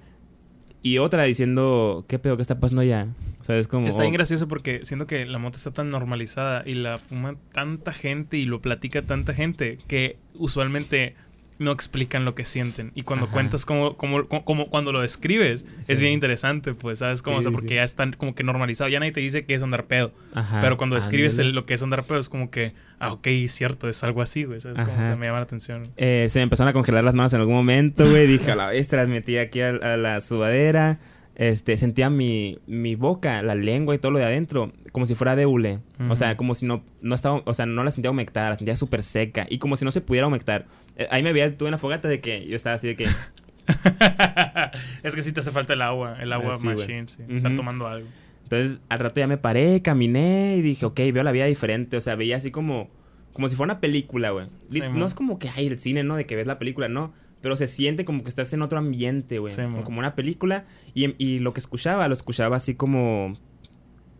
Y 0.83 0.99
otra 0.99 1.23
diciendo, 1.23 2.05
¿qué 2.07 2.19
pedo? 2.19 2.35
¿Qué 2.35 2.41
está 2.41 2.59
pasando 2.59 2.81
allá? 2.81 3.07
¿Sabes 3.41 3.67
cómo? 3.67 3.87
Está 3.87 4.01
bien 4.01 4.13
Oh, 4.13 4.17
gracioso 4.17 4.47
porque 4.47 4.81
siento 4.83 5.07
que 5.07 5.25
la 5.25 5.39
moto 5.39 5.57
está 5.57 5.71
tan 5.71 5.89
normalizada 5.89 6.63
y 6.65 6.75
la 6.75 6.97
fuma 6.99 7.33
tanta 7.53 7.93
gente 7.93 8.37
y 8.37 8.45
lo 8.45 8.61
platica 8.61 9.01
tanta 9.01 9.33
gente 9.33 9.79
que 9.87 10.17
usualmente 10.35 11.15
no 11.59 11.71
explican 11.71 12.23
lo 12.25 12.35
que 12.35 12.45
sienten. 12.45 12.91
Y 12.93 13.01
cuando 13.03 13.25
Ajá. 13.25 13.33
cuentas 13.33 13.65
como, 13.65 13.97
como, 13.97 14.27
como 14.27 14.69
cuando 14.69 14.91
lo 14.91 15.01
describes, 15.01 15.65
Sí. 15.81 15.93
es 15.93 15.99
bien 15.99 16.13
interesante, 16.13 16.73
pues, 16.73 16.99
¿sabes? 16.99 17.21
Como, 17.21 17.37
Sí, 17.37 17.39
o 17.39 17.41
sea, 17.43 17.51
porque 17.51 17.69
sí. 17.69 17.75
ya 17.75 17.83
están 17.83 18.13
como 18.13 18.35
que 18.35 18.43
normalizado. 18.43 18.89
Ya 18.89 18.99
nadie 18.99 19.11
te 19.11 19.19
dice 19.21 19.43
que 19.45 19.55
es 19.55 19.63
andar 19.63 19.85
pedo. 19.85 20.13
Ajá, 20.35 20.59
pero 20.61 20.77
cuando 20.77 20.95
describes 20.95 21.39
el- 21.39 21.51
lo 21.51 21.65
que 21.65 21.73
es 21.73 21.81
andar 21.83 22.03
pedo, 22.03 22.19
es 22.19 22.29
como 22.29 22.51
que, 22.51 22.73
ah, 22.99 23.11
ok, 23.13 23.27
cierto, 23.47 23.89
es 23.89 24.03
algo 24.03 24.21
así, 24.21 24.43
güey. 24.43 24.59
¿Sabes? 24.59 24.79
O 24.79 24.85
sea, 25.05 25.15
me 25.15 25.25
llama 25.25 25.39
la 25.39 25.43
atención. 25.45 25.89
Eh, 25.97 26.27
se 26.29 26.39
me 26.39 26.43
empezaron 26.43 26.69
a 26.69 26.73
congelar 26.73 27.03
las 27.03 27.15
manos 27.15 27.33
en 27.33 27.39
algún 27.39 27.55
momento, 27.55 28.07
güey. 28.09 28.27
Dije, 28.27 28.51
a 28.51 28.55
la 28.55 28.67
vez, 28.67 28.87
transmití 28.87 29.37
aquí 29.37 29.61
a, 29.61 29.69
a 29.69 29.97
la 29.97 30.21
sudadera. 30.21 30.99
Este, 31.37 31.77
sentía 31.77 32.09
mi, 32.09 32.57
mi 32.65 32.95
boca, 32.95 33.43
la 33.43 33.53
lengua 33.53 33.93
y 33.93 33.99
todo 33.99 34.11
lo 34.11 34.17
de 34.17 34.25
adentro, 34.25 34.71
como 34.91 35.05
si 35.05 35.13
fuera 35.13 35.35
de 35.35 35.45
hule. 35.45 35.79
O 36.09 36.15
sea, 36.15 36.35
como 36.35 36.55
si 36.55 36.65
no, 36.65 36.83
no 37.03 37.13
estaba, 37.13 37.43
o 37.45 37.53
sea, 37.53 37.67
no 37.67 37.83
la 37.83 37.91
sentía 37.91 38.09
humectada, 38.09 38.49
la 38.49 38.55
sentía 38.55 38.75
súper 38.75 39.03
seca. 39.03 39.45
Y 39.47 39.59
como 39.59 39.77
si 39.77 39.85
no 39.85 39.91
se 39.91 40.01
pudiera 40.01 40.25
humectar. 40.25 40.65
Eh, 40.95 41.07
ahí 41.11 41.21
me 41.21 41.33
veía, 41.33 41.55
tuve 41.55 41.69
una 41.69 41.77
fogata 41.77 42.07
de 42.07 42.19
que 42.21 42.47
yo 42.47 42.55
estaba 42.55 42.73
así 42.73 42.87
de 42.87 42.95
que, 42.95 43.03
es 45.03 45.15
que 45.15 45.21
sí 45.21 45.31
te 45.31 45.41
hace 45.41 45.51
falta 45.51 45.73
el 45.73 45.81
agua, 45.83 46.15
el 46.19 46.33
agua 46.33 46.55
Ah, 46.55 46.57
sí, 46.57 46.67
machine, 46.67 47.07
sí. 47.07 47.21
Estar 47.29 47.55
tomando 47.55 47.87
algo. 47.87 48.07
Entonces, 48.43 48.81
al 48.89 48.99
rato 48.99 49.19
ya 49.19 49.27
me 49.27 49.37
paré, 49.37 49.81
caminé 49.81 50.55
y 50.57 50.61
dije, 50.61 50.85
ok, 50.85 50.99
veo 51.13 51.23
la 51.23 51.31
vida 51.31 51.45
diferente. 51.45 51.97
O 51.97 52.01
sea, 52.01 52.15
veía 52.15 52.37
así 52.37 52.49
como, 52.49 52.89
como 53.33 53.49
si 53.49 53.55
fuera 53.55 53.73
una 53.73 53.81
película, 53.81 54.31
güey. 54.31 54.47
Sí, 54.69 54.79
no 54.79 54.89
man. 54.89 55.03
es 55.03 55.13
como 55.13 55.37
que 55.37 55.49
hay 55.49 55.67
el 55.67 55.77
cine, 55.79 56.03
¿no? 56.03 56.15
De 56.15 56.25
que 56.25 56.35
ves 56.35 56.47
la 56.47 56.57
película, 56.57 56.87
no. 56.87 57.13
Pero 57.41 57.55
se 57.55 57.67
siente 57.67 58.03
como 58.05 58.23
que 58.23 58.29
estás 58.29 58.51
en 58.53 58.61
otro 58.61 58.79
ambiente, 58.79 59.39
güey. 59.39 59.53
Sí, 59.53 59.61
como 59.83 59.99
una 59.99 60.15
película. 60.15 60.65
Y, 60.93 61.13
y 61.23 61.39
lo 61.39 61.53
que 61.53 61.59
escuchaba, 61.59 62.07
lo 62.07 62.13
escuchaba 62.13 62.55
así 62.57 62.75
como. 62.75 63.33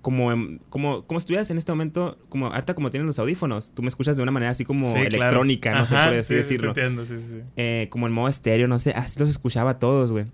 Como, 0.02 0.32
em- 0.32 0.60
como, 0.70 1.06
como 1.06 1.18
estuvieras 1.18 1.52
en 1.52 1.58
este 1.58 1.72
momento, 1.72 2.18
como 2.30 2.48
ahorita 2.48 2.76
como 2.76 2.92
tienes 2.92 3.08
los 3.08 3.20
audífonos, 3.20 3.72
tú 3.74 3.82
me 3.82 3.90
escuchas 3.90 4.16
de 4.16 4.24
una 4.24 4.32
manera 4.32 4.52
así 4.52 4.64
como 4.64 4.84
Sí, 4.86 4.94
claro. 4.94 5.08
electrónica, 5.18 5.74
no 5.74 5.86
sé 5.86 5.96
Ajá, 5.96 6.06
por 6.06 6.14
así 6.14 6.28
sí, 6.30 6.34
decirlo. 6.36 6.70
entiendo, 6.70 7.06
sí, 7.06 7.18
sí, 7.18 7.24
sí. 7.34 7.40
Eh, 7.58 7.88
como 7.90 8.08
en 8.08 8.14
modo 8.14 8.30
estéreo, 8.30 8.70
no 8.70 8.80
sé, 8.80 8.92
así 8.92 9.20
los 9.20 9.28
escuchaba 9.28 9.72
a 9.72 9.80
todos, 9.80 10.14
güey. 10.14 10.26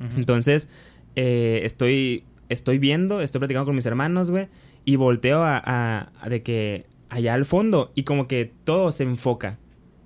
Ujú. 0.00 0.16
Entonces, 0.16 0.68
eh, 1.14 1.60
estoy, 1.64 2.24
estoy 2.48 2.78
viendo, 2.78 3.20
estoy 3.20 3.38
platicando 3.38 3.66
con 3.66 3.76
mis 3.76 3.86
hermanos, 3.86 4.32
güey, 4.32 4.48
y 4.84 4.96
volteo 4.96 5.44
a, 5.44 5.62
a- 5.64 6.10
a 6.20 6.28
de 6.28 6.42
que 6.42 6.86
allá 7.08 7.34
al 7.34 7.44
fondo, 7.44 7.92
y 7.94 8.02
como 8.02 8.26
que 8.26 8.52
todo 8.64 8.90
se 8.90 9.04
enfoca, 9.04 9.58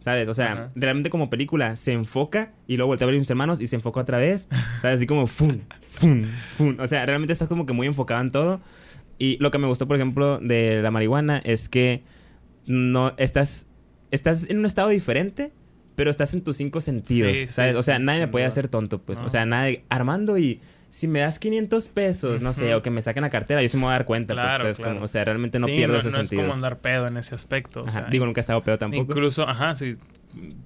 ¿sabes? 0.05 0.29
O 0.29 0.35
sea, 0.35 0.53
Ajá. 0.53 0.71
realmente 0.75 1.09
como 1.09 1.31
película 1.31 1.77
se 1.77 1.93
enfoca, 1.93 2.53
y 2.67 2.77
luego 2.77 2.89
volteo 2.89 3.07
a 3.07 3.09
ver 3.09 3.17
a 3.17 3.19
mis 3.19 3.31
hermanos 3.31 3.59
y 3.63 3.67
se 3.69 3.77
enfoca 3.77 4.01
otra 4.01 4.19
vez, 4.19 4.47
¿sabes? 4.83 4.97
Así 4.97 5.07
como, 5.07 5.27
fun, 5.27 5.63
fun, 5.87 6.29
fun. 6.59 6.79
O 6.79 6.87
sea, 6.87 7.07
realmente 7.07 7.33
estás 7.33 7.49
como 7.49 7.65
que 7.65 7.73
muy 7.73 7.87
enfocado 7.87 8.21
en 8.21 8.31
todo. 8.31 8.61
Y 9.19 9.39
lo 9.39 9.51
que 9.51 9.57
me 9.57 9.67
gustó, 9.67 9.89
por 9.89 9.97
ejemplo, 9.97 10.39
de 10.41 10.83
la 10.83 10.91
marihuana 10.91 11.39
es 11.39 11.71
que 11.71 12.03
no 12.67 13.15
estás, 13.17 13.67
estás 14.11 14.51
en 14.51 14.59
un 14.59 14.67
estado 14.67 14.91
diferente, 14.91 15.53
pero 15.95 16.11
estás 16.11 16.35
en 16.35 16.43
tus 16.43 16.57
cinco 16.59 16.81
sentidos, 16.83 17.33
Sí, 17.33 17.43
sí, 17.47 17.49
¿sabes? 17.49 17.77
o 17.77 17.83
sea, 17.83 17.97
sí, 17.97 18.03
nadie 18.03 18.27
me 18.27 18.31
duda. 18.33 18.47
hacer 18.47 18.69
tonto, 18.69 19.01
pues. 19.01 19.21
No. 19.21 19.27
O 19.27 19.31
sea, 19.31 19.47
nadie, 19.47 19.85
Armando 19.89 20.37
y 20.37 20.61
si 20.95 21.09
me 21.09 21.19
das 21.19 21.41
500 21.41 21.89
pesos, 21.89 22.41
no 22.41 22.53
sé, 22.53 22.73
o 22.73 22.81
que 22.81 22.89
me 22.89 23.03
saquen 23.03 23.23
la 23.23 23.31
cartera, 23.31 23.61
yo 23.61 23.69
sí 23.69 23.77
me 23.77 23.83
voy 23.83 23.91
a 23.91 23.95
dar 23.95 24.05
cuenta, 24.05 24.33
pues, 24.35 24.77
Claro. 24.79 24.93
Como, 24.95 25.05
o 25.07 25.09
sea, 25.09 25.25
realmente 25.25 25.59
no 25.59 25.67
Sí, 25.67 25.75
pierdo 25.75 25.95
no, 25.95 25.99
esos 25.99 26.15
no 26.15 26.21
es 26.21 26.31
como 26.31 26.53
andar 26.53 26.79
pedo 26.79 27.09
en 27.09 27.17
ese 27.17 27.35
aspecto. 27.35 27.81
O 27.81 27.85
Ajá, 27.89 27.91
sea, 27.93 28.03
Digo, 28.11 28.27
nunca 28.27 28.39
he 28.39 28.43
estado 28.43 28.63
pedo 28.63 28.79
tampoco. 28.79 29.03
Incluso, 29.03 29.43
ajá, 29.49 29.75
sí. 29.75 29.97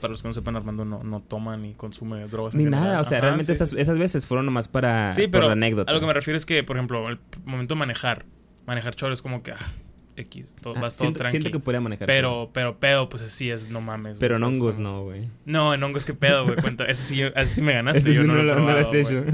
Para 0.03 0.11
los 0.11 0.21
que 0.21 0.29
no 0.29 0.35
sepan, 0.35 0.55
Armando 0.57 0.85
no, 0.85 1.03
no 1.03 1.21
toma 1.23 1.57
ni 1.57 1.73
consume 1.73 2.27
drogas. 2.27 2.55
Ni 2.55 2.65
general. 2.65 2.85
nada, 2.85 3.01
o 3.01 3.05
sea, 3.05 3.19
Ajá, 3.19 3.27
realmente 3.29 3.47
sí, 3.47 3.53
esas, 3.53 3.71
sí, 3.71 3.81
esas 3.81 3.97
veces 3.97 4.27
fueron 4.27 4.45
nomás 4.45 4.69
para 4.69 5.13
Sí, 5.13 5.23
por 5.23 5.31
pero 5.31 5.47
la 5.47 5.53
anécdota. 5.53 5.91
a 5.91 5.95
lo 5.95 6.01
que 6.01 6.07
me 6.07 6.13
refiero 6.13 6.37
es 6.37 6.45
que, 6.45 6.63
por 6.63 6.77
ejemplo, 6.77 7.09
el 7.09 7.19
momento 7.47 7.75
de 7.75 7.79
manejar, 7.79 8.27
manejar 8.67 8.95
choro 8.97 9.15
es 9.15 9.23
como 9.23 9.43
que, 9.43 9.53
ah, 9.53 9.73
X, 10.17 10.53
todo, 10.61 10.75
Ah, 10.77 10.81
vas 10.83 10.95
todo 10.97 11.05
siento, 11.07 11.19
tranqui. 11.21 11.31
siento 11.39 11.51
que 11.51 11.59
podría 11.65 11.81
manejar. 11.81 12.07
pero, 12.07 12.51
pero 12.53 12.79
pedo, 12.79 13.09
pues 13.09 13.23
así 13.23 13.51
es, 13.51 13.71
no 13.71 13.81
mames. 13.81 14.19
Pero 14.19 14.37
en 14.37 14.43
hongos 14.43 14.77
Como- 14.77 14.89
no, 14.89 15.03
güey. 15.05 15.31
No, 15.47 15.73
en 15.73 15.83
hongos 15.83 16.05
que 16.05 16.13
pedo, 16.13 16.45
güey, 16.45 16.57
cuenta. 16.57 16.85
Eso 16.85 17.03
sí, 17.03 17.23
eso 17.23 17.33
sí 17.55 17.63
me 17.63 17.73
ganaste. 17.73 18.01
Ese 18.01 18.13
yo 18.13 18.23
sí 18.23 18.29
no, 18.29 18.35
no, 18.35 18.43
lo 18.43 18.53
he 18.79 18.83
lo, 18.83 18.93
hecho. 18.93 19.25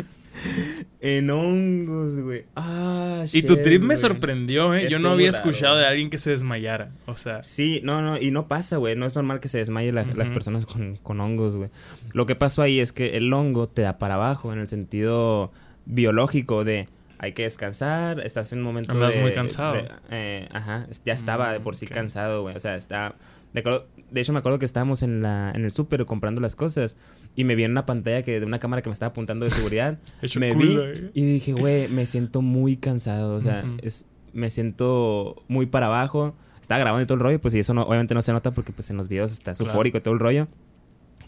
En 1.07 1.28
hongos, 1.28 2.18
güey. 2.20 2.44
Ah, 2.57 3.24
Y 3.32 3.42
tu 3.42 3.57
trip 3.59 3.80
me 3.82 3.88
güey. 3.88 3.98
sorprendió, 3.98 4.72
¿eh? 4.74 4.88
Yo 4.90 4.98
no 4.98 5.11
había 5.11 5.30
raro, 5.30 5.36
escuchado 5.36 5.74
güey. 5.74 5.82
de 5.82 5.88
alguien 5.88 6.09
que 6.09 6.16
se 6.16 6.30
desmayara. 6.30 6.92
O 7.07 7.14
sea, 7.16 7.42
Sí, 7.42 7.82
no, 7.84 8.00
no, 8.00 8.18
y 8.18 8.30
no 8.30 8.48
pasa, 8.48 8.78
güey. 8.78 8.96
No 8.96 9.05
es 9.05 9.14
normal 9.14 9.38
que 9.40 9.48
se 9.50 9.59
desmaye 9.59 9.92
la- 9.92 10.05
las 10.16 10.30
personas 10.30 10.64
con, 10.64 10.96
con 10.96 11.20
hongos, 11.20 11.59
güey. 11.59 11.68
Lo 12.14 12.24
que 12.24 12.36
pasó 12.36 12.62
ahí 12.62 12.80
es 12.80 12.92
que 12.92 13.18
el 13.18 13.30
hongo 13.34 13.68
te 13.68 13.82
da 13.82 13.98
para 13.98 14.14
abajo 14.14 14.52
en 14.55 14.61
el 14.61 14.66
sentido 14.66 15.52
biológico 15.84 16.64
de 16.64 16.88
hay 17.18 17.32
que 17.32 17.42
descansar, 17.44 18.20
estás 18.20 18.52
en 18.52 18.59
un 18.61 18.64
momento 18.64 18.92
Andas 18.92 19.14
de- 19.14 19.20
muy 19.20 19.32
cansado. 19.32 19.74
de- 19.74 19.88
eh, 20.11 20.48
ajá, 20.52 20.86
ya 21.05 21.12
estaba 21.14 21.52
de 21.52 21.59
Mm, 21.59 21.62
por 21.62 21.76
sí 21.76 21.86
cansado, 21.86 22.42
güey. 22.42 22.57
O 22.57 22.61
sea, 22.61 22.76
está... 22.76 23.14
De, 23.55 23.62
de 24.11 24.20
hecho, 24.20 24.32
me 24.32 24.40
acuerdo 24.40 24.59
que 24.59 24.64
estábamos 24.66 25.02
en, 25.05 25.22
la, 25.22 25.52
en 25.55 25.64
el 25.64 25.70
súper 25.72 26.05
comprando 26.07 26.40
las 26.40 26.57
cosas 26.57 26.96
y 27.37 27.45
me 27.45 27.55
vi 27.55 27.64
en 27.64 27.72
una 27.72 27.85
pantalla 27.87 28.22
que 28.22 28.39
de 28.41 28.47
una 28.47 28.59
cámara 28.59 28.82
que 28.82 28.89
me 28.89 28.93
estaba 28.93 29.11
apuntando 29.11 29.45
de 29.45 29.51
seguridad. 29.51 29.99
me 30.39 30.53
culo, 30.55 30.66
vi 30.66 30.74
güey. 30.76 31.11
y 31.14 31.22
dije, 31.24 31.53
güey, 31.53 31.89
me 31.89 32.07
siento 32.07 32.43
muy 32.43 32.76
cansado. 32.76 33.35
O 33.35 33.41
sea, 33.41 33.64
es, 33.82 34.07
me 34.32 34.51
siento 34.51 35.43
muy 35.49 35.66
para 35.66 35.87
abajo. 35.87 36.35
Estaba 36.61 36.78
grabando 36.78 37.03
y 37.03 37.07
todo 37.07 37.14
el 37.16 37.20
rollo, 37.20 37.41
pues 37.41 37.55
y 37.55 37.59
eso 37.59 37.74
no, 37.74 37.82
obviamente 37.82 38.14
no 38.14 38.22
se 38.22 38.32
nota 38.32 38.53
porque 38.53 38.72
pues 38.72 38.89
en 38.91 38.97
los 38.97 39.09
videos 39.09 39.32
está 39.32 39.53
Claro. 39.53 39.70
eufórico 39.70 39.99
y 39.99 40.01
todo 40.01 40.14
el 40.14 40.20
rollo. 40.20 40.49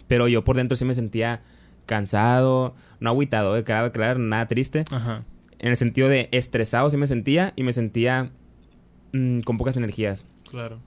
Pero 0.08 0.28
yo 0.28 0.44
por 0.44 0.56
dentro 0.56 0.76
sí 0.76 0.84
me 0.84 0.94
sentía 0.94 1.42
cansado, 1.84 2.74
no 3.00 3.10
agüitado, 3.10 3.56
eh, 3.56 3.62
claro, 3.64 3.92
claro, 3.92 4.18
nada 4.18 4.46
triste. 4.48 4.84
Ajá. 4.90 5.24
En 5.58 5.70
el 5.70 5.76
sentido 5.76 6.08
de 6.08 6.28
estresado 6.32 6.90
sí 6.90 6.96
me 6.96 7.06
sentía 7.06 7.52
y 7.56 7.62
me 7.64 7.72
sentía 7.72 8.30
mm, 9.12 9.40
con 9.40 9.56
pocas 9.56 9.76
energías. 9.76 10.26
Claro. 10.50 10.78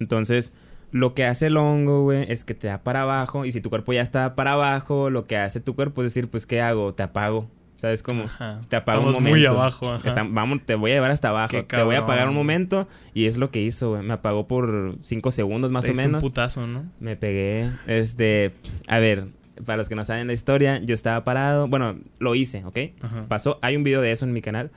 Entonces, 0.00 0.52
lo 0.94 1.12
que 1.12 1.24
hace 1.24 1.46
el 1.46 1.56
hongo, 1.56 2.02
güey, 2.04 2.24
es 2.30 2.44
que 2.44 2.54
te 2.54 2.68
da 2.68 2.78
para 2.84 3.02
abajo. 3.02 3.44
Y 3.44 3.50
si 3.50 3.60
tu 3.60 3.68
cuerpo 3.68 3.92
ya 3.92 4.00
está 4.00 4.36
para 4.36 4.52
abajo, 4.52 5.10
lo 5.10 5.26
que 5.26 5.36
hace 5.36 5.58
tu 5.58 5.74
cuerpo 5.74 6.02
es 6.02 6.14
decir, 6.14 6.30
pues, 6.30 6.46
¿qué 6.46 6.60
hago? 6.60 6.94
Te 6.94 7.02
apago. 7.02 7.50
¿Sabes 7.74 8.04
cómo? 8.04 8.22
Ajá. 8.24 8.60
Te 8.68 8.76
apago 8.76 9.00
un 9.02 9.08
Estamos 9.08 9.22
muy 9.28 9.40
momento. 9.40 9.60
abajo. 9.60 9.92
Ajá. 9.92 10.08
Está- 10.08 10.22
vamos, 10.30 10.60
te 10.64 10.76
voy 10.76 10.92
a 10.92 10.94
llevar 10.94 11.10
hasta 11.10 11.30
abajo. 11.30 11.64
Te 11.64 11.82
voy 11.82 11.96
a 11.96 11.98
apagar 11.98 12.28
un 12.28 12.34
momento. 12.36 12.86
Y 13.12 13.26
es 13.26 13.38
lo 13.38 13.50
que 13.50 13.60
hizo, 13.60 13.90
güey. 13.90 14.02
Me 14.04 14.12
apagó 14.12 14.46
por 14.46 14.94
cinco 15.02 15.32
segundos 15.32 15.72
más 15.72 15.84
Te 15.84 15.90
o 15.90 15.94
menos. 15.96 16.22
un 16.22 16.30
putazo, 16.30 16.64
¿no? 16.68 16.84
Me 17.00 17.16
pegué. 17.16 17.68
Este. 17.88 18.52
A 18.86 19.00
ver, 19.00 19.26
para 19.66 19.76
los 19.76 19.88
que 19.88 19.96
no 19.96 20.04
saben 20.04 20.28
la 20.28 20.32
historia, 20.32 20.78
yo 20.78 20.94
estaba 20.94 21.24
parado. 21.24 21.66
Bueno, 21.66 21.96
lo 22.20 22.36
hice, 22.36 22.64
¿ok? 22.64 22.78
Ajá. 23.02 23.26
Pasó. 23.26 23.58
Hay 23.62 23.74
un 23.76 23.82
video 23.82 24.00
de 24.00 24.12
eso 24.12 24.24
en 24.24 24.32
mi 24.32 24.40
canal. 24.40 24.70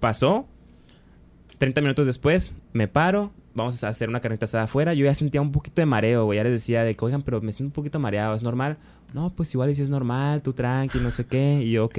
Pasó. 0.00 0.48
30 1.58 1.82
minutos 1.82 2.06
después, 2.06 2.54
me 2.72 2.88
paro. 2.88 3.32
Vamos 3.54 3.82
a 3.84 3.88
hacer 3.88 4.08
una 4.08 4.20
carnita 4.20 4.44
asada 4.46 4.64
afuera. 4.64 4.94
Yo 4.94 5.04
ya 5.04 5.14
sentía 5.14 5.40
un 5.42 5.52
poquito 5.52 5.82
de 5.82 5.86
mareo, 5.86 6.24
güey. 6.24 6.38
Ya 6.38 6.44
les 6.44 6.52
decía 6.52 6.84
de 6.84 6.96
que, 6.96 7.04
oigan, 7.04 7.22
pero 7.22 7.40
me 7.42 7.52
siento 7.52 7.68
un 7.68 7.72
poquito 7.74 7.98
mareado. 7.98 8.34
¿Es 8.34 8.42
normal? 8.42 8.78
No, 9.12 9.30
pues 9.34 9.52
igual 9.54 9.70
y 9.70 9.74
si 9.74 9.82
es 9.82 9.90
normal. 9.90 10.40
Tú 10.42 10.52
tranqui, 10.54 10.98
no 11.00 11.10
sé 11.10 11.26
qué. 11.26 11.60
Y 11.62 11.72
yo, 11.72 11.84
ok. 11.84 11.98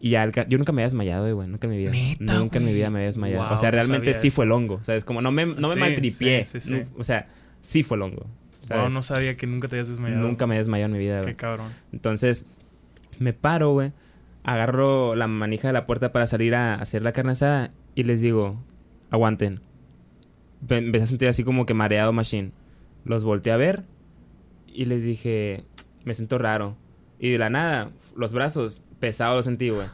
Y 0.00 0.10
ya, 0.10 0.28
yo 0.48 0.58
nunca 0.58 0.72
me 0.72 0.80
había 0.82 0.86
desmayado, 0.86 1.34
güey. 1.34 1.48
Nunca 1.48 1.66
en 1.66 1.70
mi 1.70 1.78
vida. 1.78 1.90
Neta, 1.90 2.34
nunca 2.38 2.58
en 2.58 2.64
mi 2.64 2.72
vida 2.72 2.88
me 2.90 2.98
había 3.00 3.06
desmayado. 3.08 3.44
Wow, 3.44 3.54
o 3.54 3.58
sea, 3.58 3.70
realmente 3.70 4.14
sí 4.14 4.28
eso. 4.28 4.36
fue 4.36 4.44
el 4.46 4.52
hongo. 4.52 4.82
¿Sabes? 4.82 5.04
Como 5.04 5.20
no 5.22 5.30
me, 5.30 5.44
no 5.46 5.68
me 5.68 5.74
Sí, 5.74 5.80
maltripié. 5.80 6.44
sí, 6.44 6.60
sí, 6.60 6.82
o 6.98 7.02
sea, 7.02 7.28
sí 7.60 7.82
fue 7.82 7.96
el 7.98 8.02
hongo. 8.04 8.26
Wow, 8.70 8.88
no 8.88 9.02
sabía 9.02 9.36
que 9.36 9.46
nunca 9.46 9.68
te 9.68 9.76
habías 9.76 9.88
desmayado. 9.88 10.22
Nunca 10.22 10.46
me 10.46 10.54
he 10.54 10.58
desmayado 10.58 10.86
en 10.86 10.92
mi 10.92 10.98
vida, 10.98 11.18
Qué 11.18 11.22
güey. 11.24 11.36
cabrón. 11.36 11.66
Entonces, 11.92 12.46
me 13.18 13.32
paro, 13.34 13.72
güey. 13.72 13.92
Agarro 14.42 15.14
la 15.14 15.26
manija 15.26 15.68
de 15.68 15.72
la 15.74 15.86
puerta 15.86 16.12
para 16.12 16.26
salir 16.26 16.54
a 16.54 16.74
hacer 16.74 17.02
la 17.02 17.12
carne 17.12 17.32
asada 17.32 17.70
y 17.94 18.02
les 18.04 18.20
digo, 18.20 18.62
aguanten. 19.10 19.60
Empecé 20.68 21.04
a 21.04 21.06
sentir 21.06 21.28
así 21.28 21.44
como 21.44 21.66
que 21.66 21.74
mareado 21.74 22.12
machine. 22.12 22.52
Los 23.04 23.24
volteé 23.24 23.52
a 23.52 23.56
ver 23.56 23.84
y 24.66 24.86
les 24.86 25.04
dije, 25.04 25.64
me 26.04 26.14
siento 26.14 26.38
raro. 26.38 26.76
Y 27.18 27.30
de 27.30 27.38
la 27.38 27.50
nada, 27.50 27.92
los 28.16 28.32
brazos 28.32 28.82
pesados 28.98 29.36
los 29.36 29.44
sentí, 29.44 29.70
güey. 29.70 29.86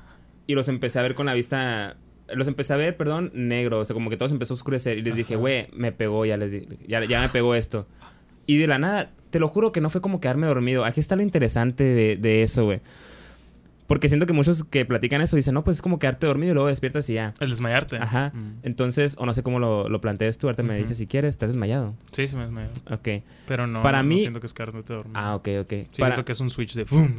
Y 0.46 0.54
los 0.54 0.68
empecé 0.68 0.98
a 0.98 1.02
ver 1.02 1.14
con 1.14 1.26
la 1.26 1.34
vista... 1.34 1.96
Los 2.32 2.46
empecé 2.46 2.72
a 2.72 2.76
ver, 2.76 2.96
perdón, 2.96 3.32
negro. 3.34 3.80
O 3.80 3.84
sea, 3.84 3.94
como 3.94 4.08
que 4.08 4.16
todo 4.16 4.28
se 4.28 4.34
empezó 4.34 4.54
a 4.54 4.56
oscurecer. 4.56 4.98
Y 4.98 5.02
les 5.02 5.16
dije, 5.16 5.36
güey, 5.36 5.68
me 5.72 5.90
pegó, 5.92 6.24
ya 6.24 6.36
les 6.36 6.52
dije. 6.52 6.66
Ya, 6.86 7.04
ya 7.04 7.20
me 7.20 7.28
pegó 7.28 7.54
esto. 7.54 7.86
Y 8.46 8.58
de 8.58 8.66
la 8.68 8.78
nada, 8.78 9.12
te 9.30 9.40
lo 9.40 9.48
juro 9.48 9.72
que 9.72 9.80
no 9.80 9.90
fue 9.90 10.00
como 10.00 10.20
quedarme 10.20 10.46
dormido. 10.46 10.84
Aquí 10.84 11.00
está 11.00 11.16
lo 11.16 11.22
interesante 11.22 11.82
de, 11.84 12.16
de 12.16 12.42
eso, 12.42 12.64
güey. 12.64 12.80
Porque 13.90 14.08
siento 14.08 14.24
que 14.24 14.32
muchos 14.32 14.62
que 14.62 14.84
platican 14.84 15.20
eso 15.20 15.34
dicen, 15.34 15.52
no, 15.52 15.64
pues 15.64 15.78
es 15.78 15.82
como 15.82 15.98
quedarte 15.98 16.24
dormido 16.28 16.52
y 16.52 16.54
luego 16.54 16.68
despiertas 16.68 17.10
y 17.10 17.14
ya. 17.14 17.34
El 17.40 17.50
desmayarte. 17.50 17.96
Ajá. 17.96 18.30
Mm. 18.32 18.60
Entonces, 18.62 19.16
o 19.18 19.26
no 19.26 19.34
sé 19.34 19.42
cómo 19.42 19.58
lo, 19.58 19.88
lo 19.88 20.00
plantees 20.00 20.38
tú, 20.38 20.46
ahorita 20.46 20.62
me 20.62 20.76
dices 20.78 20.96
si 20.96 21.08
quieres, 21.08 21.30
estás 21.30 21.48
desmayado. 21.50 21.96
Sí, 22.12 22.28
sí 22.28 22.36
me 22.36 22.42
desmayó. 22.42 22.68
Ok. 22.88 23.24
Pero 23.48 23.66
no, 23.66 23.82
Para 23.82 24.04
no 24.04 24.08
mí- 24.10 24.20
siento 24.20 24.38
que 24.38 24.46
es 24.46 24.54
quedarte 24.54 24.94
dormido. 24.94 25.18
Ah, 25.20 25.34
ok, 25.34 25.48
ok. 25.62 25.70
Sí, 25.70 25.86
Para- 25.98 26.12
siento 26.14 26.24
que 26.24 26.30
es 26.30 26.38
un 26.40 26.50
switch 26.50 26.74
de 26.74 26.86
¡fum! 26.86 27.12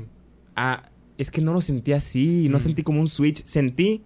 Ah, 0.56 0.82
es 1.18 1.30
que 1.30 1.42
no 1.42 1.52
lo 1.52 1.60
sentí 1.60 1.92
así, 1.92 2.48
no 2.50 2.56
Mm. 2.56 2.62
sentí 2.62 2.84
como 2.84 3.02
un 3.02 3.10
switch, 3.10 3.44
sentí 3.44 4.02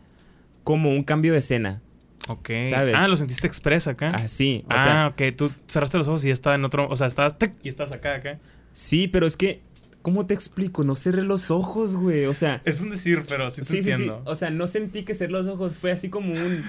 como 0.63 0.89
un 0.89 1.03
cambio 1.03 1.33
de 1.33 1.37
escena. 1.39 1.83
Ok. 2.29 2.49
¿Sabes? 2.67 2.95
Ah, 2.97 3.07
lo 3.07 3.15
sentiste 3.15 3.45
express 3.45 3.87
acá. 3.87 4.09
Así, 4.09 4.63
o 4.65 4.73
ah, 4.73 4.83
sea, 4.83 5.07
ok. 5.09 5.35
Tú 5.37 5.51
cerraste 5.67 5.99
los 5.99 6.07
ojos 6.07 6.25
y 6.25 6.29
ya 6.29 6.33
estaba 6.33 6.55
en 6.55 6.65
otro... 6.65 6.87
O 6.89 6.95
sea, 6.95 7.05
estabas... 7.05 7.35
Y 7.61 7.69
estabas 7.69 7.91
acá, 7.91 8.15
acá. 8.15 8.39
sí, 8.71 9.07
pero 9.07 9.27
es 9.27 9.37
que, 9.37 9.61
¿cómo 10.05 10.27
te 10.27 10.35
explico? 10.35 10.83
No 10.83 10.95
cerré 10.95 11.23
los 11.23 11.49
ojos, 11.49 11.95
güey, 11.97 12.25
o 12.27 12.33
sea... 12.35 12.61
Es 12.63 12.79
un 12.79 12.91
decir, 12.91 13.23
pero 13.27 13.49
sí 13.49 13.61
te 13.61 13.67
Sí, 13.67 13.77
sí, 13.77 13.81
sí. 13.81 13.89
entiendo. 13.89 14.21
O 14.25 14.35
sea, 14.35 14.51
no 14.51 14.67
sentí 14.67 15.01
que 15.01 15.15
cerré 15.15 15.31
los 15.31 15.47
ojos. 15.47 15.75
Fue 15.75 15.91
así 15.91 16.09
como 16.09 16.31
un. 16.31 16.63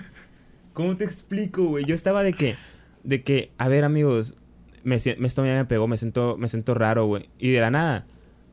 ¿Cómo 0.73 0.97
te 0.97 1.05
explico, 1.05 1.65
güey? 1.65 1.85
Yo 1.85 1.95
estaba 1.95 2.23
de 2.23 2.33
que. 2.33 2.57
De 3.05 3.23
que, 3.23 3.51
a 3.59 3.69
ver, 3.69 3.85
amigos. 3.85 4.37
Me, 4.85 4.97
me, 5.19 5.27
esto 5.27 5.43
me 5.43 5.65
pegó, 5.67 5.87
me 5.87 5.99
siento, 5.99 6.39
me 6.39 6.49
siento 6.49 6.73
raro, 6.73 7.05
güey. 7.05 7.29
Y 7.39 7.51
de 7.51 7.61
la 7.61 7.71
nada. 7.71 8.07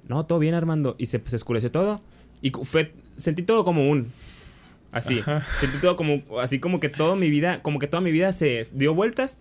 No, 0.10 0.26
todo 0.26 0.40
bien, 0.40 0.54
Armando. 0.54 0.98
Y 1.00 1.06
se, 1.06 1.22
se 1.26 1.38
oscureció 1.38 1.72
todo. 1.72 2.02
Y 2.42 2.52
fue. 2.52 2.94
Sentí 3.16 3.42
todo 3.44 3.64
como 3.64 3.90
un. 3.90 4.12
Así. 4.92 5.20
Ajá. 5.20 5.46
Sentí 5.62 5.78
todo 5.78 5.96
como. 5.96 6.24
Así 6.42 6.60
como 6.60 6.82
que 6.82 6.90
toda 6.90 7.16
mi 7.16 7.30
vida. 7.30 7.62
Como 7.62 7.80
que 7.80 7.88
toda 7.88 8.02
mi 8.02 8.12
vida 8.12 8.34
se 8.34 8.68
dio 8.76 8.94
vueltas. 8.94 9.38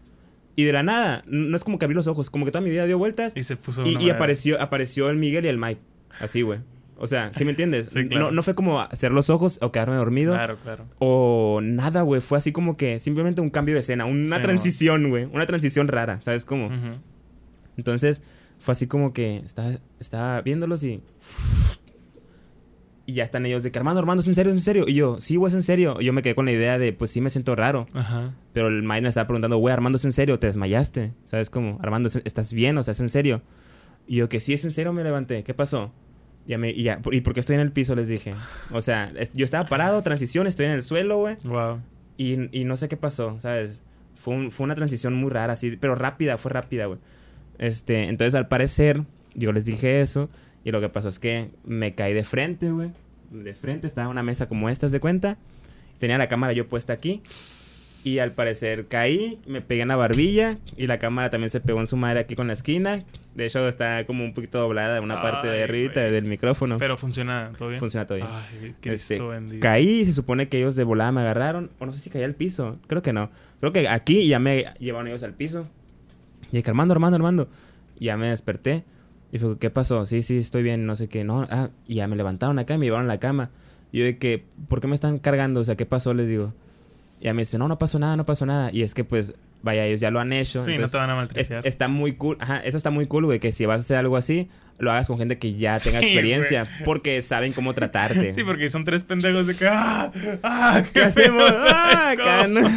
Y 0.57 0.65
de 0.65 0.73
la 0.73 0.83
nada. 0.83 1.23
No 1.27 1.57
es 1.57 1.65
como 1.65 1.79
que 1.79 1.87
abrí 1.87 1.95
los 1.95 2.07
ojos. 2.07 2.31
Como 2.31 2.45
que 2.45 2.51
toda 2.51 2.63
mi 2.63 2.71
vida 2.71 2.85
dio 2.87 2.99
vueltas. 2.99 3.33
Y 3.37 3.43
se 3.43 3.57
puso... 3.57 3.83
Y, 3.85 3.97
y 4.03 4.11
apareció, 4.11 4.61
apareció 4.61 5.09
el 5.09 5.17
Miguel 5.17 5.45
y 5.45 5.49
el 5.49 5.59
Mike. 5.59 5.81
Así, 6.21 6.43
güey. 6.43 6.61
O 6.99 7.07
sea, 7.07 7.33
¿sí 7.35 7.45
me 7.45 7.51
entiendes? 7.51 7.87
Sí, 7.87 8.07
claro. 8.07 8.27
no, 8.27 8.31
no 8.31 8.43
fue 8.45 8.55
como 8.55 8.81
hacer 8.81 9.11
los 9.13 9.29
ojos 9.31 9.59
o 9.61 9.73
quedarme 9.73 9.97
dormido. 9.97 10.35
Claro, 10.35 10.57
claro. 10.63 10.85
O 10.99 11.61
nada, 11.63 12.03
güey. 12.03 12.21
Fue 12.21 12.39
así 12.39 12.53
como 12.53 12.77
que 12.77 13.01
simplemente 13.01 13.41
un 13.41 13.51
cambio 13.51 13.75
de 13.75 13.81
escena. 13.81 14.05
Una 14.05 14.37
Sí, 14.37 14.43
transición, 14.43 15.11
güey. 15.11 15.25
Una 15.25 15.47
transición 15.47 15.89
rara, 15.89 16.21
¿sabes 16.21 16.45
cómo? 16.45 16.71
Entonces, 17.77 18.23
fue 18.61 18.73
así 18.73 18.87
como 18.87 19.13
que 19.13 19.39
estaba, 19.39 19.73
estaba 19.99 20.43
viéndolos 20.43 20.85
y... 20.85 21.03
Y 23.13 23.17
ya 23.17 23.25
están 23.25 23.45
ellos 23.45 23.63
de 23.63 23.71
que, 23.71 23.79
Armando, 23.79 24.01
Armando, 24.01 24.23
¿es 24.23 24.29
en 24.29 24.35
serio? 24.35 24.51
¿Es 24.53 24.57
en 24.57 24.63
serio? 24.63 24.85
Y 24.89 24.95
yo, 24.95 25.21
sí, 25.21 25.37
güey, 25.37 25.49
es 25.51 25.55
en 25.55 25.63
serio. 25.63 25.97
Y 26.01 26.07
yo 26.07 26.15
me 26.15 26.23
quedé 26.23 26.35
con 26.35 26.47
la 26.47 26.53
idea 26.53 26.79
de, 26.79 26.95
pues 26.95 27.11
sí 27.11 27.21
me 27.21 27.29
siento 27.29 27.55
raro. 27.55 27.85
Ajá. 27.93 28.33
Pero 28.55 28.69
el 28.69 28.83
Mike 28.83 29.03
me 29.03 29.09
estaba 29.11 29.27
preguntando, 29.27 29.59
güey, 29.59 29.73
Armando, 29.75 29.97
¿es 29.97 30.05
en 30.07 30.15
serio? 30.15 30.39
¿Te 30.39 30.47
desmayaste? 30.47 31.13
¿Sabes 31.27 31.51
cómo? 31.51 31.79
Armando, 31.83 32.09
¿es- 32.09 32.23
¿estás 32.25 32.55
bien? 32.55 32.79
O 32.79 32.83
sea, 32.83 32.93
¿es 32.93 33.01
en 33.01 33.11
serio? 33.11 33.43
Y 34.07 34.17
yo, 34.17 34.29
que 34.31 34.41
sí, 34.41 34.55
es 34.55 34.65
en 34.65 34.71
serio, 34.71 34.93
me 34.95 35.05
levanté. 35.05 35.45
¿Qué 35.45 35.53
pasó? 35.53 35.93
Ya 36.47 36.57
me, 36.57 36.71
y 36.71 36.85
ya, 36.85 37.01
¿y 37.13 37.21
por 37.21 37.35
qué 37.35 37.41
estoy 37.41 37.55
en 37.55 37.61
el 37.61 37.71
piso? 37.71 37.95
Les 37.95 38.09
dije. 38.09 38.35
O 38.71 38.81
sea, 38.81 39.13
es- 39.17 39.31
yo 39.35 39.45
estaba 39.45 39.69
parado, 39.69 40.03
transición, 40.03 40.47
estoy 40.47 40.67
en 40.67 40.73
el 40.73 40.83
suelo, 40.83 41.19
güey. 41.19 41.37
Wow. 41.45 41.81
Y, 42.17 42.59
y 42.59 42.65
no 42.65 42.77
sé 42.77 42.89
qué 42.89 42.97
pasó, 42.97 43.39
¿sabes? 43.41 43.83
Fue, 44.17 44.35
un- 44.35 44.51
fue 44.51 44.65
una 44.65 44.75
transición 44.75 45.13
muy 45.15 45.31
rara, 45.31 45.53
así, 45.53 45.77
pero 45.77 45.95
rápida, 45.97 46.39
fue 46.39 46.51
rápida, 46.51 46.87
güey. 46.87 46.99
Este, 47.59 48.05
entonces 48.05 48.35
al 48.35 48.49
parecer, 48.49 49.05
yo 49.35 49.53
les 49.53 49.67
dije 49.67 50.01
eso. 50.01 50.31
Y 50.65 50.71
lo 50.71 50.81
que 50.81 50.89
pasó 50.89 51.09
es 51.09 51.19
que 51.19 51.51
me 51.65 51.95
caí 51.97 52.15
de 52.15 52.23
frente, 52.23 52.71
güey. 52.71 52.91
De 53.33 53.55
frente, 53.55 53.87
estaba 53.87 54.09
una 54.09 54.23
mesa 54.23 54.47
como 54.47 54.69
esta, 54.69 54.89
¿de 54.89 55.01
cuenta? 55.01 55.39
Tenía 55.99 56.19
la 56.19 56.29
cámara 56.29 56.53
yo 56.53 56.67
puesta 56.67 56.93
aquí. 56.93 57.23
Y 58.05 58.19
al 58.19 58.33
parecer 58.33 58.89
caí, 58.89 59.39
me 59.47 59.61
pegué 59.61 59.83
en 59.83 59.89
la 59.89 59.97
barbilla. 59.97 60.59
Y 60.77 60.89
la 60.89 60.99
cámara 60.99 61.31
también 61.31 61.51
se 61.51 61.61
pegó 61.61 61.79
en 61.81 61.87
su 61.87 61.97
madre 61.97 62.21
aquí 62.21 62.35
con 62.35 62.49
la 62.49 62.53
esquina. 62.53 63.05
De 63.35 63.47
hecho, 63.47 63.67
está 63.69 64.05
como 64.05 64.25
un 64.25 64.35
poquito 64.35 64.59
doblada 64.59 65.01
una 65.01 65.23
parte 65.23 65.47
de 65.47 65.63
arriba 65.63 65.93
del 65.95 66.25
micrófono. 66.25 66.79
Pero 66.79 66.99
funciona 66.99 67.53
todo 67.57 67.69
bien. 67.69 67.79
Funciona 67.79 68.05
todo 68.05 68.17
bien. 68.17 68.29
Ay, 68.29 68.75
Cristo 68.81 69.15
Este, 69.15 69.21
bendito. 69.21 69.61
Caí 69.61 70.01
y 70.01 70.05
se 70.05 70.13
supone 70.13 70.49
que 70.49 70.59
ellos 70.59 70.75
de 70.75 70.85
volada 70.85 71.13
me 71.13 71.21
agarraron. 71.21 71.71
O 71.79 71.87
no 71.87 71.95
sé 71.95 72.01
si 72.01 72.11
caí 72.11 72.25
al 72.25 72.35
piso. 72.35 72.79
Creo 72.89 73.03
que 73.03 73.13
no. 73.13 73.31
Creo 73.61 73.73
que 73.73 73.89
aquí 73.89 74.27
ya 74.27 74.41
me 74.41 74.75
llevaron 74.81 75.07
ellos 75.07 75.23
al 75.23 75.35
piso. 75.35 75.69
Y 76.51 76.57
dije, 76.57 76.69
Armando, 76.71 76.93
Armando, 76.93 77.17
Armando. 77.17 77.49
Ya 78.01 78.17
me 78.17 78.29
desperté. 78.29 78.83
Y 79.33 79.39
fue, 79.39 79.59
¿qué 79.59 79.71
pasó? 79.71 80.05
Sí, 80.07 80.23
sí, 80.23 80.39
estoy 80.39 80.63
bien, 80.63 80.85
no 80.87 80.95
sé 80.95 81.09
qué. 81.09 81.25
No, 81.25 81.47
ah, 81.51 81.71
y 81.89 81.97
ya 81.97 82.07
me 82.07 82.17
levantaron 82.17 82.59
acá 82.59 82.77
me 82.79 82.85
llevaron 82.85 83.07
a 83.07 83.15
la 83.15 83.19
cama. 83.21 83.51
Y 83.91 83.99
yo 84.01 84.05
de 84.05 84.19
que, 84.19 84.45
¿por 84.69 84.81
qué 84.81 84.87
me 84.89 84.95
están 84.95 85.19
cargando? 85.19 85.61
O 85.61 85.65
sea, 85.65 85.75
¿qué 85.77 85.87
pasó? 85.87 86.13
Les 86.15 86.29
digo. 86.29 86.53
Y 87.21 87.25
ya 87.25 87.35
me 87.35 87.43
dice, 87.43 87.57
no, 87.59 87.67
no 87.69 87.79
pasó 87.79 87.99
nada, 87.99 88.17
no 88.17 88.27
pasó 88.27 88.45
nada. 88.47 88.71
Y 88.73 88.83
es 88.83 88.95
que, 88.95 89.05
pues, 89.05 89.35
vaya, 89.63 89.87
ellos 89.87 90.01
ya 90.01 90.11
lo 90.11 90.19
han 90.21 90.33
hecho. 90.35 90.65
Sí, 90.65 90.71
no 90.71 90.75
entonces, 90.75 90.91
te 90.93 90.97
van 90.99 91.09
a 91.11 91.13
es- 91.13 91.19
maltratar. 91.51 91.67
está 91.67 91.89
muy 91.89 92.13
cool. 92.15 92.37
Ajá, 92.41 92.59
eso 92.59 92.77
está 92.77 92.91
muy 92.91 93.07
cool, 93.07 93.25
güey. 93.27 93.39
Que 93.41 93.53
si 93.53 93.65
vas 93.65 93.81
a 93.81 93.85
hacer 93.85 93.97
algo 93.97 94.17
así, 94.19 94.49
lo 94.79 94.91
hagas 94.91 95.07
con 95.07 95.17
gente 95.19 95.39
que 95.39 95.55
ya 95.55 95.79
tenga 95.83 96.01
Sí, 96.01 96.07
experiencia. 96.07 96.67
Porque 96.85 97.23
saben 97.23 97.53
cómo 97.53 97.73
tratarte. 97.75 98.35
Sí, 98.35 98.45
porque 98.45 98.69
son 98.69 98.85
tres 98.85 99.03
pendejos 99.05 99.47
de 99.47 99.55
que. 99.55 99.67
¡Ah! 99.67 100.13
¡Ah! 100.43 100.83
¿Qué 100.93 101.01
hacemos? 101.01 101.51
¡Ah! 101.51 102.09
pendejo! 102.11 102.29
acá, 102.31 102.47
¿no? 102.49 102.69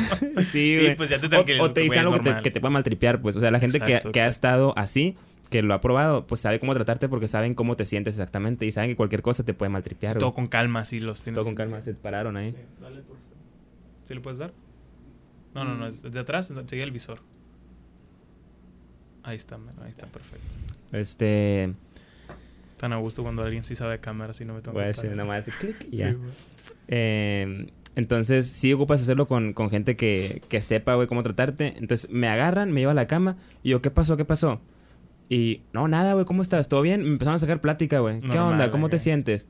Sí, 0.42 0.44
Sí, 0.46 0.78
güey. 0.82 0.96
pues 0.96 1.10
ya 1.10 1.20
te 1.20 1.28
o, 1.36 1.64
o 1.64 1.72
te 1.74 1.82
dicen 1.82 2.00
es 2.00 2.06
algo 2.06 2.20
que 2.20 2.32
te, 2.32 2.42
que 2.44 2.52
te 2.52 2.60
puede 2.62 2.72
maltripear, 2.74 3.22
pues. 3.22 3.36
O 3.36 3.40
sea, 3.42 3.52
la 3.52 3.60
gente 3.60 3.80
que, 3.80 3.94
Exacto, 3.94 4.12
que 4.12 4.22
ha 4.22 4.26
exacto. 4.28 4.48
estado 4.48 4.74
así, 4.78 5.16
que 5.50 5.62
lo 5.62 5.74
ha 5.74 5.82
probado, 5.82 6.26
pues 6.28 6.42
sabe 6.42 6.60
cómo 6.60 6.74
tratarte 6.74 7.08
porque 7.10 7.28
saben 7.28 7.54
cómo 7.56 7.76
te 7.76 7.86
sientes 7.86 8.16
exactamente 8.16 8.66
y 8.66 8.72
saben 8.72 8.90
que 8.90 8.96
cualquier 8.96 9.22
cosa 9.22 9.44
te 9.44 9.54
puede 9.54 9.70
maltripear. 9.70 10.18
Todo 10.18 10.34
con 10.34 10.48
calma, 10.48 10.86
sí, 10.86 11.00
los 11.00 11.22
tienes. 11.22 11.36
Todo 11.36 11.46
con 11.46 11.56
calma, 11.56 11.82
se 11.82 11.94
pararon 11.94 12.38
ahí. 12.38 12.52
Sí, 12.52 12.58
dale, 12.82 12.98
por 13.02 13.18
favor. 13.18 13.20
¿Sí 14.04 14.14
le 14.14 14.22
puedes 14.22 14.40
dar? 14.40 14.54
No, 15.54 15.64
no, 15.64 15.76
no, 15.76 15.88
es 15.88 16.02
de 16.04 16.20
atrás, 16.20 16.52
sigue 16.68 16.84
el 16.84 16.92
visor. 16.92 17.20
Ahí 19.24 19.36
está, 19.38 19.58
mero, 19.58 19.78
ahí 19.84 19.90
está, 19.90 20.06
perfecto. 20.08 20.56
Este. 20.92 21.74
Tan 22.78 22.94
a 22.94 22.98
gusto 22.98 23.24
cuando 23.24 23.42
alguien 23.44 23.64
sí 23.64 23.76
sabe 23.76 23.94
de 23.94 24.00
cámara, 24.00 24.32
así 24.32 24.46
no 24.46 24.54
me 24.54 24.62
tengo 24.62 24.78
Voy 24.78 24.84
a 24.88 24.92
que 24.94 25.08
nada 25.08 25.26
más 25.26 25.46
clic 25.46 25.76
y 25.90 25.92
Sí, 25.92 25.98
ya. 25.98 26.14
güey. 26.14 26.30
Eh, 26.90 27.72
entonces, 27.96 28.48
sí 28.48 28.74
ocupas 28.74 29.02
hacerlo 29.02 29.28
con, 29.28 29.54
con 29.54 29.70
gente 29.70 29.96
que, 29.96 30.42
que 30.50 30.62
sepa, 30.62 30.96
güey, 30.96 31.08
cómo 31.08 31.24
tratarte. 31.24 31.76
Entonces, 31.78 32.10
me 32.12 32.28
agarran, 32.28 32.72
me 32.72 32.82
llevan 32.82 32.98
a 32.98 33.02
la 33.04 33.08
cama. 33.08 33.38
Y 33.64 33.70
yo, 33.70 33.82
¿qué 33.82 33.90
pasó? 33.90 34.18
¿Qué 34.18 34.26
pasó? 34.26 34.60
Y, 35.30 35.62
no, 35.74 35.88
nada, 35.88 36.14
güey, 36.14 36.26
¿cómo 36.26 36.42
estás? 36.42 36.70
¿Todo 36.70 36.82
bien? 36.82 37.02
Me 37.02 37.10
empezaron 37.10 37.36
a 37.36 37.40
sacar 37.40 37.62
plática, 37.62 38.00
güey. 38.00 38.22
¿Qué 38.22 38.28
Normal, 38.28 38.52
onda? 38.54 38.72
¿Cómo 38.72 38.90
te 38.90 39.00
sientes? 39.00 39.48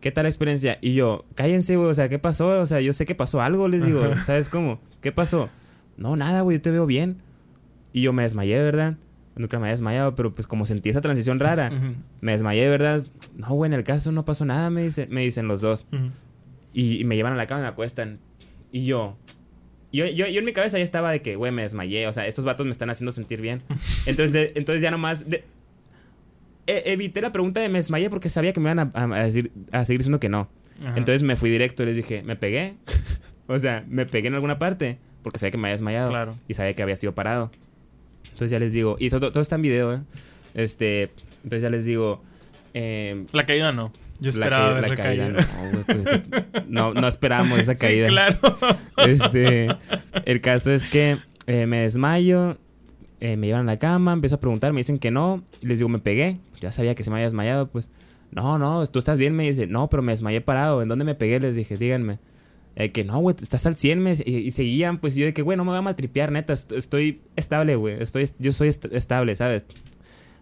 ¿Qué 0.00 0.10
tal 0.10 0.24
la 0.24 0.28
experiencia? 0.28 0.78
Y 0.80 0.94
yo, 0.94 1.24
cállense, 1.36 1.76
güey, 1.76 1.88
o 1.88 1.94
sea, 1.94 2.08
¿qué 2.08 2.18
pasó? 2.18 2.60
O 2.60 2.66
sea, 2.66 2.80
yo 2.80 2.92
sé 2.92 3.06
que 3.06 3.14
pasó 3.14 3.40
algo, 3.40 3.68
les 3.68 3.86
digo, 3.86 4.02
Ajá. 4.02 4.22
¿sabes 4.24 4.48
cómo? 4.48 4.80
¿Qué 5.00 5.12
pasó? 5.12 5.48
No, 5.96 6.16
nada, 6.16 6.40
güey, 6.40 6.58
yo 6.58 6.62
te 6.62 6.70
veo 6.72 6.86
bien. 6.86 7.22
Y 7.92 8.02
yo 8.02 8.12
me 8.12 8.22
desmayé, 8.22 8.60
¿verdad? 8.62 8.96
Nunca 9.36 9.58
me 9.58 9.66
había 9.66 9.74
desmayado, 9.74 10.14
pero 10.14 10.34
pues 10.34 10.46
como 10.46 10.66
sentí 10.66 10.90
esa 10.90 11.00
transición 11.00 11.38
rara, 11.38 11.70
me 12.20 12.32
desmayé, 12.32 12.68
¿verdad? 12.68 13.04
No, 13.36 13.48
güey, 13.50 13.68
en 13.68 13.74
el 13.74 13.84
caso 13.84 14.10
no 14.12 14.24
pasó 14.24 14.44
nada, 14.44 14.70
me, 14.70 14.82
dice, 14.82 15.06
me 15.08 15.22
dicen 15.22 15.46
los 15.46 15.60
dos. 15.60 15.86
Y, 16.72 17.00
y 17.00 17.04
me 17.04 17.16
llevan 17.16 17.34
a 17.34 17.36
la 17.36 17.46
cama 17.46 17.60
y 17.60 17.62
me 17.62 17.68
acuestan. 17.68 18.18
Y 18.72 18.86
yo, 18.86 19.16
yo, 19.92 20.06
yo, 20.06 20.26
yo 20.26 20.38
en 20.38 20.44
mi 20.44 20.52
cabeza 20.52 20.78
ya 20.78 20.84
estaba 20.84 21.10
de 21.10 21.22
que, 21.22 21.36
güey, 21.36 21.52
me 21.52 21.62
desmayé. 21.62 22.06
O 22.06 22.12
sea, 22.12 22.26
estos 22.26 22.44
vatos 22.44 22.64
me 22.66 22.72
están 22.72 22.90
haciendo 22.90 23.12
sentir 23.12 23.40
bien. 23.40 23.62
Entonces, 24.06 24.32
de- 24.32 24.52
entonces 24.56 24.82
ya 24.82 24.90
nomás... 24.90 25.28
de- 25.28 25.44
e- 26.66 26.82
evité 26.92 27.20
la 27.20 27.32
pregunta 27.32 27.60
de 27.60 27.68
me 27.68 27.78
desmayé 27.78 28.08
porque 28.08 28.28
sabía 28.30 28.52
que 28.52 28.60
me 28.60 28.70
iban 28.70 28.78
a, 28.78 28.90
a- 28.94 29.20
a 29.20 29.24
decir, 29.24 29.50
a 29.72 29.84
seguir 29.84 30.00
diciendo 30.00 30.20
que 30.20 30.28
no. 30.28 30.48
Ajá. 30.80 30.96
Entonces 30.96 31.22
me 31.22 31.36
fui 31.36 31.50
directo 31.50 31.82
y 31.82 31.86
les 31.86 31.96
dije, 31.96 32.22
¿me 32.22 32.36
pegué? 32.36 32.74
o 33.46 33.58
sea, 33.58 33.84
¿me 33.88 34.06
pegué 34.06 34.28
en 34.28 34.34
alguna 34.34 34.58
parte? 34.58 34.98
Porque 35.22 35.38
sabía 35.38 35.50
que 35.52 35.58
me 35.58 35.68
había 35.68 35.74
desmayado. 35.74 36.10
Claro. 36.10 36.38
Y 36.48 36.54
sabía 36.54 36.74
que 36.74 36.82
había 36.82 36.96
sido 36.96 37.14
parado. 37.14 37.50
Entonces 38.24 38.50
ya 38.50 38.58
les 38.58 38.72
digo, 38.72 38.96
y 38.98 39.10
todo, 39.10 39.30
todo 39.32 39.42
está 39.42 39.56
en 39.56 39.62
video, 39.62 39.94
¿eh? 39.94 40.00
Este, 40.54 41.10
entonces 41.44 41.62
ya 41.62 41.70
les 41.70 41.84
digo, 41.84 42.22
eh, 42.74 43.24
La 43.32 43.44
caída 43.44 43.72
no. 43.72 43.92
Yo 44.22 44.30
la, 44.38 44.46
esperaba 44.46 44.74
ca- 44.74 44.80
la 44.80 44.88
la 44.88 44.94
caída. 44.96 45.28
No, 45.28 45.38
pues 45.86 46.06
es 46.06 46.06
que 46.06 46.62
no, 46.68 46.94
no 46.94 47.08
esperábamos 47.08 47.58
esa 47.58 47.74
caída. 47.74 48.06
Sí, 48.08 48.12
claro. 48.12 48.38
Este, 49.06 49.68
el 50.24 50.40
caso 50.40 50.70
es 50.72 50.86
que 50.86 51.18
eh, 51.46 51.66
me 51.66 51.78
desmayo, 51.80 52.56
eh, 53.20 53.36
me 53.36 53.46
llevan 53.48 53.68
a 53.68 53.72
la 53.72 53.78
cama, 53.78 54.12
empiezo 54.12 54.36
a 54.36 54.40
preguntar, 54.40 54.72
me 54.72 54.80
dicen 54.80 54.98
que 54.98 55.10
no, 55.10 55.42
y 55.60 55.66
les 55.66 55.78
digo, 55.78 55.88
me 55.88 55.98
pegué. 55.98 56.38
Ya 56.60 56.70
sabía 56.72 56.94
que 56.94 57.02
se 57.04 57.10
me 57.10 57.16
había 57.16 57.26
desmayado, 57.26 57.68
pues. 57.68 57.88
No, 58.30 58.58
no, 58.58 58.86
tú 58.86 58.98
estás 58.98 59.18
bien, 59.18 59.34
me 59.34 59.42
dice. 59.44 59.66
No, 59.66 59.90
pero 59.90 60.02
me 60.02 60.12
desmayé 60.12 60.40
parado. 60.40 60.80
¿En 60.82 60.88
dónde 60.88 61.04
me 61.04 61.14
pegué? 61.14 61.38
Les 61.40 61.54
dije, 61.56 61.76
díganme. 61.76 62.18
Eh, 62.76 62.90
que 62.92 63.04
no, 63.04 63.18
güey, 63.18 63.36
estás 63.42 63.66
al 63.66 63.76
100, 63.76 64.00
me, 64.02 64.14
y, 64.24 64.36
y 64.36 64.50
seguían, 64.52 64.96
pues 64.98 65.14
yo 65.14 65.26
de 65.26 65.34
que, 65.34 65.42
güey, 65.42 65.58
no 65.58 65.64
me 65.64 65.70
voy 65.72 65.78
a 65.78 65.82
maltripear, 65.82 66.32
neta, 66.32 66.54
est- 66.54 66.72
estoy 66.72 67.20
estable, 67.36 67.76
güey. 67.76 68.00
Estoy, 68.00 68.26
yo 68.38 68.52
soy 68.54 68.68
est- 68.68 68.86
estable, 68.92 69.34
¿sabes? 69.36 69.66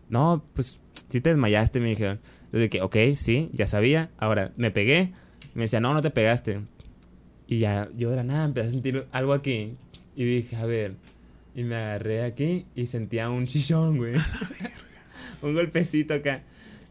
no, 0.08 0.44
pues 0.54 0.78
sí 1.08 1.20
te 1.20 1.30
desmayaste, 1.30 1.80
me 1.80 1.88
dijeron. 1.90 2.20
De 2.52 2.68
que, 2.68 2.82
ok, 2.82 2.96
sí, 3.16 3.50
ya 3.52 3.66
sabía. 3.66 4.10
Ahora, 4.18 4.52
me 4.56 4.70
pegué. 4.70 5.12
Me 5.54 5.62
decía, 5.62 5.80
no, 5.80 5.94
no 5.94 6.02
te 6.02 6.10
pegaste. 6.10 6.60
Y 7.46 7.58
ya, 7.58 7.88
yo 7.96 8.10
de 8.10 8.16
la 8.16 8.24
nada 8.24 8.44
empecé 8.44 8.68
a 8.68 8.70
sentir 8.70 9.06
algo 9.12 9.32
aquí. 9.32 9.74
Y 10.16 10.24
dije, 10.24 10.56
a 10.56 10.66
ver. 10.66 10.94
Y 11.54 11.64
me 11.64 11.76
agarré 11.76 12.22
aquí 12.24 12.66
y 12.74 12.86
sentía 12.86 13.28
un 13.30 13.46
chichón, 13.46 13.96
güey. 13.96 14.14
un 15.42 15.54
golpecito 15.54 16.14
acá. 16.14 16.42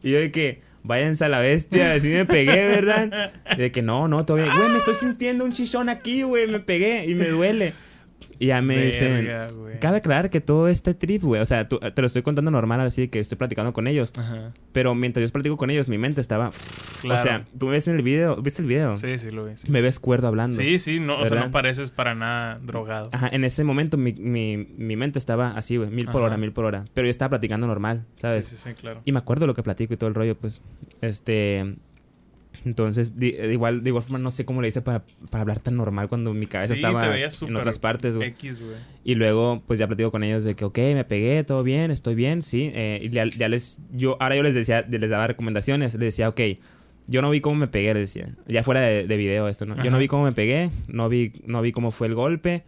Y 0.02 0.12
yo 0.12 0.18
de 0.18 0.30
que, 0.30 0.60
váyanse 0.82 1.24
a 1.24 1.28
la 1.28 1.40
bestia, 1.40 1.94
así 1.94 2.08
me 2.08 2.24
pegué, 2.24 2.66
¿verdad? 2.68 3.32
Y 3.52 3.56
de 3.56 3.72
que 3.72 3.82
no, 3.82 4.08
no, 4.08 4.24
todavía, 4.24 4.54
güey, 4.54 4.68
me 4.68 4.78
estoy 4.78 4.94
sintiendo 4.94 5.44
un 5.44 5.52
chichón 5.52 5.88
aquí, 5.88 6.22
güey, 6.22 6.46
me 6.46 6.60
pegué 6.60 7.04
y 7.08 7.14
me 7.14 7.28
duele. 7.28 7.74
Y 8.40 8.46
ya 8.46 8.62
me 8.62 8.86
dicen, 8.86 9.28
cabe 9.80 9.98
aclarar 9.98 10.30
que 10.30 10.40
todo 10.40 10.68
este 10.68 10.94
trip, 10.94 11.22
güey, 11.22 11.42
o 11.42 11.46
sea, 11.46 11.68
te 11.68 12.00
lo 12.00 12.06
estoy 12.06 12.22
contando 12.22 12.50
normal, 12.50 12.80
así 12.80 13.08
que 13.08 13.20
estoy 13.20 13.36
platicando 13.36 13.74
con 13.74 13.86
ellos. 13.86 14.14
Pero 14.72 14.94
mientras 14.94 15.24
yo 15.24 15.32
platico 15.32 15.58
con 15.58 15.68
ellos, 15.70 15.88
mi 15.88 15.98
mente 15.98 16.22
estaba... 16.22 16.48
O 16.48 17.16
sea, 17.16 17.46
tú 17.58 17.66
me 17.66 17.72
ves 17.72 17.86
en 17.88 17.96
el 17.96 18.02
video, 18.02 18.36
¿viste 18.36 18.62
el 18.62 18.68
video? 18.68 18.94
Sí, 18.94 19.18
sí, 19.18 19.30
lo 19.30 19.44
vi. 19.44 19.52
Me 19.68 19.82
ves 19.82 20.00
cuerdo 20.00 20.28
hablando. 20.28 20.56
Sí, 20.56 20.78
sí, 20.78 21.00
no, 21.00 21.18
o 21.18 21.26
sea, 21.26 21.38
no 21.38 21.50
pareces 21.50 21.90
para 21.90 22.14
nada 22.14 22.58
drogado. 22.62 23.10
Ajá, 23.12 23.28
en 23.30 23.44
ese 23.44 23.62
momento 23.62 23.98
mi, 23.98 24.14
mi, 24.14 24.56
mi 24.56 24.96
mente 24.96 25.18
estaba 25.18 25.50
así, 25.50 25.76
güey, 25.76 25.90
mil 25.90 26.06
por 26.06 26.22
hora, 26.22 26.38
mil 26.38 26.52
por 26.52 26.64
hora. 26.64 26.86
Pero 26.94 27.06
yo 27.06 27.10
estaba 27.10 27.28
platicando 27.28 27.66
normal, 27.66 28.06
¿sabes? 28.16 28.46
Sí, 28.46 28.56
sí, 28.56 28.70
sí, 28.70 28.74
claro. 28.74 29.02
Y 29.04 29.12
me 29.12 29.18
acuerdo 29.18 29.46
lo 29.46 29.54
que 29.54 29.62
platico 29.62 29.92
y 29.92 29.96
todo 29.98 30.08
el 30.08 30.14
rollo, 30.14 30.34
pues, 30.34 30.62
este... 31.02 31.76
Entonces, 32.64 33.18
de, 33.18 33.52
igual, 33.52 33.82
de 33.82 33.90
igual 33.90 34.02
forma, 34.02 34.18
no 34.18 34.30
sé 34.30 34.44
cómo 34.44 34.60
le 34.60 34.68
hice 34.68 34.82
para, 34.82 35.04
para 35.30 35.42
hablar 35.42 35.60
tan 35.60 35.76
normal 35.76 36.08
cuando 36.08 36.34
mi 36.34 36.46
cabeza 36.46 36.74
estaba 36.74 37.16
en 37.16 37.56
otras 37.56 37.78
partes, 37.78 38.16
güey. 38.16 38.34
Y 39.04 39.14
luego, 39.14 39.62
pues 39.66 39.78
ya 39.78 39.86
platico 39.86 40.10
con 40.10 40.22
ellos 40.22 40.44
de 40.44 40.54
que, 40.54 40.64
ok, 40.64 40.78
me 40.78 41.04
pegué, 41.04 41.42
todo 41.44 41.62
bien, 41.62 41.90
estoy 41.90 42.14
bien, 42.14 42.42
sí. 42.42 42.70
Eh, 42.74 43.00
y 43.02 43.10
ya, 43.10 43.24
les, 43.48 43.82
yo, 43.92 44.16
ahora 44.20 44.36
yo 44.36 44.42
les 44.42 44.54
decía, 44.54 44.86
les 44.88 45.10
daba 45.10 45.26
recomendaciones, 45.26 45.94
les 45.94 46.00
decía, 46.00 46.28
ok, 46.28 46.40
yo 47.06 47.22
no 47.22 47.30
vi 47.30 47.40
cómo 47.40 47.56
me 47.56 47.66
pegué, 47.66 47.94
les 47.94 48.12
decía. 48.12 48.34
Ya 48.46 48.62
fuera 48.62 48.80
de, 48.80 49.16
video 49.16 49.48
esto, 49.48 49.66
¿no? 49.66 49.82
Yo 49.82 49.90
no 49.90 49.98
vi 49.98 50.08
cómo 50.08 50.24
me 50.24 50.32
pegué, 50.32 50.70
no 50.86 51.08
vi, 51.08 51.32
no 51.44 51.62
vi 51.62 51.72
cómo 51.72 51.90
fue 51.90 52.06
el 52.06 52.14
golpe. 52.14 52.64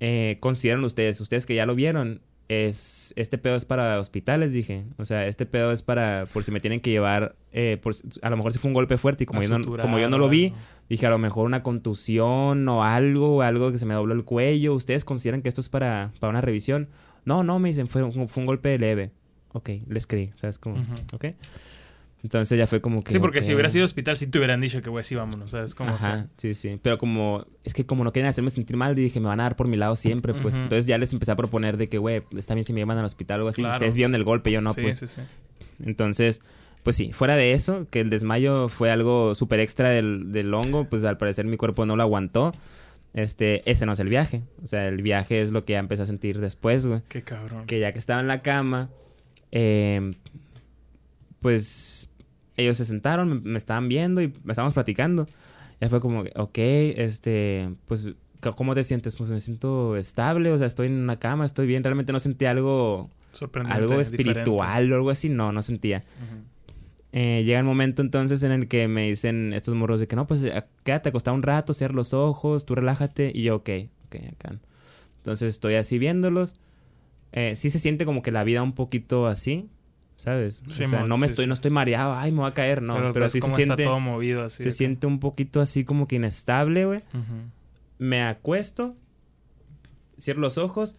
Eh, 0.00 0.36
consideran 0.40 0.84
ustedes, 0.84 1.20
ustedes 1.20 1.46
que 1.46 1.54
ya 1.54 1.64
lo 1.64 1.74
vieron, 1.74 2.20
es, 2.48 3.12
este 3.16 3.38
pedo 3.38 3.56
es 3.56 3.64
para 3.64 3.98
hospitales, 3.98 4.52
dije. 4.52 4.84
O 4.98 5.04
sea, 5.04 5.26
este 5.26 5.46
pedo 5.46 5.72
es 5.72 5.82
para, 5.82 6.26
por 6.32 6.44
si 6.44 6.50
me 6.50 6.60
tienen 6.60 6.80
que 6.80 6.90
llevar, 6.90 7.36
eh, 7.52 7.78
por, 7.82 7.94
a 8.22 8.30
lo 8.30 8.36
mejor 8.36 8.52
si 8.52 8.58
fue 8.58 8.68
un 8.68 8.74
golpe 8.74 8.98
fuerte 8.98 9.24
y 9.24 9.26
como, 9.26 9.42
yo 9.42 9.58
no, 9.58 9.64
como 9.64 9.98
yo 9.98 10.08
no 10.08 10.18
lo 10.18 10.28
vi, 10.28 10.52
dije 10.88 11.06
a 11.06 11.10
lo 11.10 11.18
mejor 11.18 11.46
una 11.46 11.62
contusión 11.62 12.68
o 12.68 12.84
algo, 12.84 13.42
algo 13.42 13.72
que 13.72 13.78
se 13.78 13.86
me 13.86 13.94
dobló 13.94 14.14
el 14.14 14.24
cuello. 14.24 14.74
¿Ustedes 14.74 15.04
consideran 15.04 15.42
que 15.42 15.48
esto 15.48 15.60
es 15.60 15.68
para, 15.68 16.12
para 16.20 16.30
una 16.30 16.40
revisión? 16.40 16.88
No, 17.24 17.44
no, 17.44 17.58
me 17.58 17.68
dicen, 17.68 17.88
fue, 17.88 18.10
fue 18.10 18.40
un 18.40 18.46
golpe 18.46 18.78
leve. 18.78 19.12
Ok, 19.52 19.70
les 19.86 20.06
creí, 20.06 20.32
¿sabes 20.36 20.58
cómo? 20.58 20.76
Ok. 21.12 21.26
Entonces 22.22 22.56
ya 22.56 22.66
fue 22.66 22.80
como 22.80 23.02
que. 23.02 23.10
Sí, 23.10 23.18
porque 23.18 23.42
si 23.42 23.52
hubiera 23.52 23.68
sido 23.68 23.84
hospital, 23.84 24.16
sí 24.16 24.28
te 24.28 24.38
hubieran 24.38 24.60
dicho 24.60 24.80
que, 24.80 24.90
güey, 24.90 25.02
sí, 25.02 25.16
vámonos, 25.16 25.50
¿sabes? 25.50 25.74
cómo 25.74 25.90
Ajá, 25.90 26.28
sí, 26.36 26.54
sí. 26.54 26.78
Pero 26.80 26.96
como. 26.96 27.46
Es 27.64 27.74
que 27.74 27.84
como 27.84 28.04
no 28.04 28.12
quieren 28.12 28.30
hacerme 28.30 28.50
sentir 28.50 28.76
mal, 28.76 28.94
dije, 28.94 29.18
me 29.18 29.26
van 29.26 29.40
a 29.40 29.44
dar 29.44 29.56
por 29.56 29.66
mi 29.66 29.76
lado 29.76 29.96
siempre, 29.96 30.32
pues. 30.32 30.54
Entonces 30.54 30.86
ya 30.86 30.98
les 30.98 31.12
empecé 31.12 31.32
a 31.32 31.36
proponer 31.36 31.76
de 31.76 31.88
que, 31.88 31.98
güey, 31.98 32.22
está 32.36 32.54
bien 32.54 32.64
si 32.64 32.72
me 32.72 32.80
llevan 32.80 32.98
al 32.98 33.04
hospital 33.04 33.40
o 33.40 33.40
algo 33.40 33.48
así. 33.48 33.64
Ustedes 33.64 33.96
vieron 33.96 34.14
el 34.14 34.22
golpe, 34.22 34.52
yo 34.52 34.60
no, 34.60 34.72
pues. 34.72 34.98
Sí, 34.98 35.06
sí. 35.08 35.20
Entonces, 35.84 36.42
pues 36.84 36.94
sí, 36.94 37.12
fuera 37.12 37.34
de 37.34 37.52
eso, 37.52 37.88
que 37.90 38.00
el 38.00 38.10
desmayo 38.10 38.68
fue 38.68 38.92
algo 38.92 39.34
súper 39.34 39.58
extra 39.58 39.88
del, 39.88 40.30
del 40.30 40.54
hongo, 40.54 40.84
pues 40.88 41.04
al 41.04 41.16
parecer 41.16 41.44
mi 41.44 41.56
cuerpo 41.56 41.86
no 41.86 41.96
lo 41.96 42.02
aguantó. 42.02 42.52
Este, 43.14 43.68
ese 43.70 43.84
no 43.84 43.92
es 43.92 44.00
el 44.00 44.08
viaje. 44.08 44.42
O 44.62 44.66
sea, 44.66 44.86
el 44.86 45.02
viaje 45.02 45.42
es 45.42 45.50
lo 45.50 45.64
que 45.64 45.74
ya 45.74 45.80
empecé 45.80 46.02
a 46.02 46.06
sentir 46.06 46.40
después, 46.40 46.86
güey. 46.86 47.02
Qué 47.08 47.22
cabrón. 47.22 47.66
Que 47.66 47.80
ya 47.80 47.92
que 47.92 47.98
estaba 47.98 48.20
en 48.20 48.28
la 48.28 48.42
cama, 48.42 48.90
eh, 49.50 50.12
pues 51.40 52.08
ellos 52.62 52.78
se 52.78 52.84
sentaron, 52.84 53.42
me, 53.42 53.58
estaban 53.58 53.88
viendo 53.88 54.22
y 54.22 54.32
me 54.44 54.52
estábamos 54.52 54.74
platicando. 54.74 55.28
Ya 55.80 55.88
fue 55.88 56.00
como, 56.00 56.24
ok, 56.36 56.58
este, 56.58 57.70
pues, 57.86 58.08
¿cómo 58.56 58.74
te 58.74 58.84
sientes? 58.84 59.16
Pues 59.16 59.30
me 59.30 59.40
siento 59.40 59.96
estable, 59.96 60.52
o 60.52 60.58
sea, 60.58 60.66
estoy 60.66 60.86
en 60.86 60.94
una 60.94 61.18
cama, 61.18 61.44
estoy 61.44 61.66
bien. 61.66 61.82
Realmente 61.82 62.12
no 62.12 62.20
sentí 62.20 62.44
algo, 62.44 63.10
algo 63.68 64.00
espiritual 64.00 64.92
o 64.92 64.94
algo 64.94 65.10
así, 65.10 65.28
no, 65.28 65.52
no 65.52 65.62
sentía. 65.62 66.04
Eh, 67.14 67.42
llega 67.44 67.58
el 67.58 67.66
momento 67.66 68.00
entonces 68.00 68.42
en 68.42 68.52
el 68.52 68.68
que 68.68 68.88
me 68.88 69.08
dicen 69.08 69.52
estos 69.52 69.74
morros 69.74 70.00
de 70.00 70.08
que 70.08 70.16
no, 70.16 70.26
pues 70.26 70.42
eh, 70.44 70.64
quédate 70.82 71.10
acostado 71.10 71.34
un 71.34 71.42
rato, 71.42 71.74
cierra 71.74 71.94
los 71.94 72.14
ojos, 72.14 72.64
tú 72.64 72.74
relájate. 72.74 73.32
Y 73.34 73.42
yo, 73.42 73.56
ok, 73.56 73.70
ok, 74.06 74.16
acá. 74.32 74.58
Entonces 75.18 75.54
estoy 75.54 75.74
así 75.74 75.98
viéndolos. 75.98 76.54
Eh, 77.32 77.54
sí 77.56 77.70
se 77.70 77.78
siente 77.78 78.04
como 78.04 78.22
que 78.22 78.30
la 78.30 78.44
vida 78.44 78.62
un 78.62 78.72
poquito 78.72 79.26
así. 79.26 79.68
¿Sabes? 80.22 80.62
o 80.68 80.70
sea, 80.70 81.02
no 81.02 81.18
me 81.18 81.26
estoy, 81.26 81.48
no 81.48 81.54
estoy 81.54 81.72
mareado, 81.72 82.14
ay, 82.14 82.30
me 82.30 82.42
voy 82.42 82.48
a 82.48 82.54
caer, 82.54 82.80
no. 82.80 82.94
Pero, 82.94 83.12
pero 83.12 83.28
sí 83.28 83.40
se 83.40 83.50
siente. 83.50 83.82
todo 83.82 83.98
movido 83.98 84.44
así. 84.44 84.62
Se 84.62 84.70
siente 84.70 85.08
un 85.08 85.18
poquito 85.18 85.60
así 85.60 85.84
como 85.84 86.06
que 86.06 86.16
inestable, 86.16 86.84
güey. 86.84 87.00
Me 87.98 88.22
acuesto, 88.22 88.96
cierro 90.20 90.40
los 90.40 90.58
ojos. 90.58 90.94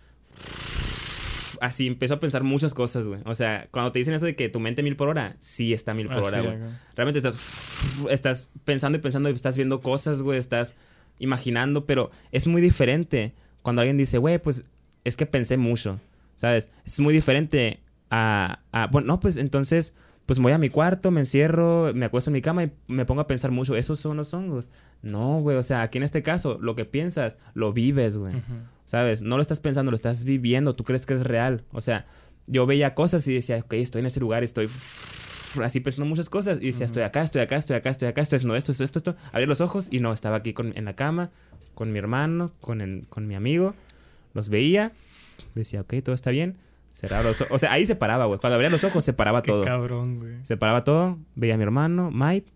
Así 1.61 1.87
empiezo 1.87 2.15
a 2.15 2.19
pensar 2.19 2.43
muchas 2.43 2.73
cosas, 2.73 3.07
güey. 3.07 3.21
O 3.23 3.33
sea, 3.33 3.69
cuando 3.71 3.93
te 3.93 3.99
dicen 3.99 4.13
eso 4.13 4.25
de 4.25 4.35
que 4.35 4.49
tu 4.49 4.59
mente 4.59 4.83
mil 4.83 4.97
por 4.97 5.07
hora, 5.07 5.37
sí 5.39 5.71
está 5.71 5.93
mil 5.93 6.09
por 6.09 6.23
hora, 6.23 6.41
güey. 6.41 6.57
Realmente 6.95 7.19
estás, 7.19 8.05
estás 8.09 8.49
pensando 8.65 8.97
y 8.97 9.01
pensando 9.01 9.29
y 9.29 9.33
estás 9.33 9.55
viendo 9.55 9.79
cosas, 9.79 10.21
güey. 10.21 10.37
Estás 10.37 10.73
imaginando, 11.19 11.85
pero 11.85 12.11
es 12.33 12.47
muy 12.47 12.61
diferente 12.61 13.33
cuando 13.61 13.81
alguien 13.81 13.95
dice, 13.97 14.17
güey, 14.17 14.37
pues 14.39 14.65
es 15.05 15.15
que 15.15 15.25
pensé 15.25 15.55
mucho, 15.55 16.01
¿sabes? 16.35 16.67
Es 16.85 16.99
muy 16.99 17.13
diferente 17.13 17.79
a, 18.13 18.89
bueno, 18.91 19.07
no, 19.07 19.19
pues 19.19 19.37
entonces, 19.37 19.93
pues 20.25 20.37
voy 20.37 20.51
a 20.51 20.57
mi 20.59 20.69
cuarto, 20.69 21.09
me 21.09 21.21
encierro, 21.21 21.91
me 21.95 22.05
acuesto 22.05 22.29
en 22.29 22.33
mi 22.33 22.41
cama 22.41 22.63
y 22.63 22.71
me 22.87 23.05
pongo 23.05 23.21
a 23.21 23.27
pensar 23.27 23.49
mucho, 23.49 23.75
esos 23.75 23.99
son 23.99 24.17
los 24.17 24.33
hongos. 24.33 24.69
No, 25.01 25.41
güey, 25.41 25.57
o 25.57 25.63
sea, 25.63 25.81
aquí 25.81 25.97
en 25.97 26.03
este 26.03 26.21
caso, 26.21 26.59
lo 26.61 26.75
que 26.75 26.85
piensas, 26.85 27.37
lo 27.55 27.73
vives, 27.73 28.17
güey. 28.17 28.35
¿Sabes? 28.85 29.21
No 29.21 29.37
lo 29.37 29.41
estás 29.41 29.59
pensando, 29.59 29.89
lo 29.89 29.95
estás 29.95 30.25
viviendo, 30.25 30.75
tú 30.75 30.83
crees 30.83 31.05
que 31.05 31.15
es 31.15 31.23
real. 31.23 31.65
O 31.71 31.81
sea, 31.81 32.05
yo 32.45 32.65
veía 32.65 32.93
cosas 32.93 33.27
y 33.27 33.33
decía, 33.33 33.57
ok, 33.57 33.73
estoy 33.73 34.01
en 34.01 34.05
ese 34.05 34.19
lugar, 34.19 34.43
estoy 34.43 34.69
así 35.63 35.79
pensando 35.79 36.05
muchas 36.05 36.29
cosas. 36.29 36.59
Y 36.61 36.67
decía, 36.67 36.85
estoy 36.85 37.01
acá, 37.03 37.23
estoy 37.23 37.41
acá, 37.41 37.57
estoy 37.57 37.77
acá, 37.77 37.89
estoy 37.89 38.09
acá, 38.09 38.21
estoy 38.21 38.37
haciendo 38.37 38.55
esto, 38.55 38.71
esto, 38.71 38.83
esto, 38.83 38.99
esto. 38.99 39.15
Abrí 39.31 39.47
los 39.47 39.59
ojos 39.59 39.87
y 39.89 40.01
no, 40.01 40.13
estaba 40.13 40.37
aquí 40.37 40.53
con, 40.53 40.77
en 40.77 40.85
la 40.85 40.95
cama, 40.95 41.31
con 41.73 41.91
mi 41.91 41.97
hermano, 41.97 42.51
con, 42.61 42.81
el, 42.81 43.07
con 43.09 43.27
mi 43.27 43.33
amigo. 43.33 43.73
Los 44.35 44.49
veía, 44.49 44.91
decía, 45.55 45.81
ok, 45.81 45.95
todo 46.03 46.13
está 46.13 46.29
bien 46.29 46.57
Cerrar 46.93 47.25
los 47.25 47.41
ojos. 47.41 47.51
O 47.51 47.59
sea, 47.59 47.73
ahí 47.73 47.85
se 47.85 47.95
paraba, 47.95 48.25
güey. 48.25 48.39
Cuando 48.39 48.55
abría 48.55 48.69
los 48.69 48.83
ojos, 48.83 49.03
se 49.03 49.13
paraba 49.13 49.41
todo. 49.41 49.65
cabrón, 49.65 50.19
güey. 50.19 50.45
Se 50.45 50.55
paraba 50.55 50.83
todo. 50.83 51.17
Veía 51.35 51.55
a 51.55 51.57
mi 51.57 51.63
hermano, 51.63 52.11
Mike. 52.11 52.49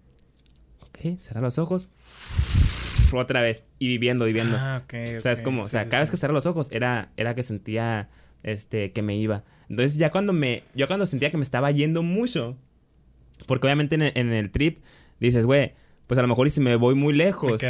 Ok, 0.82 1.20
cerrar 1.20 1.44
los 1.44 1.58
ojos. 1.58 1.90
Otra 3.12 3.42
vez. 3.42 3.64
Y 3.80 3.88
viviendo, 3.88 4.26
viviendo. 4.26 4.56
Ah, 4.58 4.82
ok. 4.84 4.94
O 5.18 5.22
sea, 5.22 5.32
es 5.32 5.42
como, 5.42 5.64
o 5.64 5.68
sea, 5.68 5.90
cada 5.90 6.02
vez 6.02 6.12
que 6.12 6.18
cerraba 6.18 6.38
los 6.38 6.46
ojos 6.46 6.70
era, 6.72 7.12
era 7.18 7.34
que 7.36 7.44
sentía 7.44 8.10
este, 8.44 8.94
que 8.94 9.02
me 9.02 9.18
iba. 9.18 9.44
Entonces, 9.70 9.98
ya 9.98 10.12
cuando 10.12 10.34
me. 10.34 10.64
Yo 10.76 10.88
cuando 10.88 11.06
sentía 11.06 11.32
que 11.32 11.38
me 11.38 11.44
estaba 11.44 11.72
yendo 11.72 12.04
mucho. 12.04 12.56
Porque 13.48 13.68
obviamente 13.68 13.96
en 13.96 14.04
en 14.04 14.34
el 14.34 14.52
trip 14.52 14.80
dices, 15.20 15.46
güey 15.46 15.74
pues 16.08 16.18
a 16.18 16.22
lo 16.22 16.30
mejor 16.30 16.48
y 16.48 16.50
si 16.50 16.62
me 16.62 16.76
voy 16.78 16.96
muy 16.96 17.14
lejos, 17.14 17.62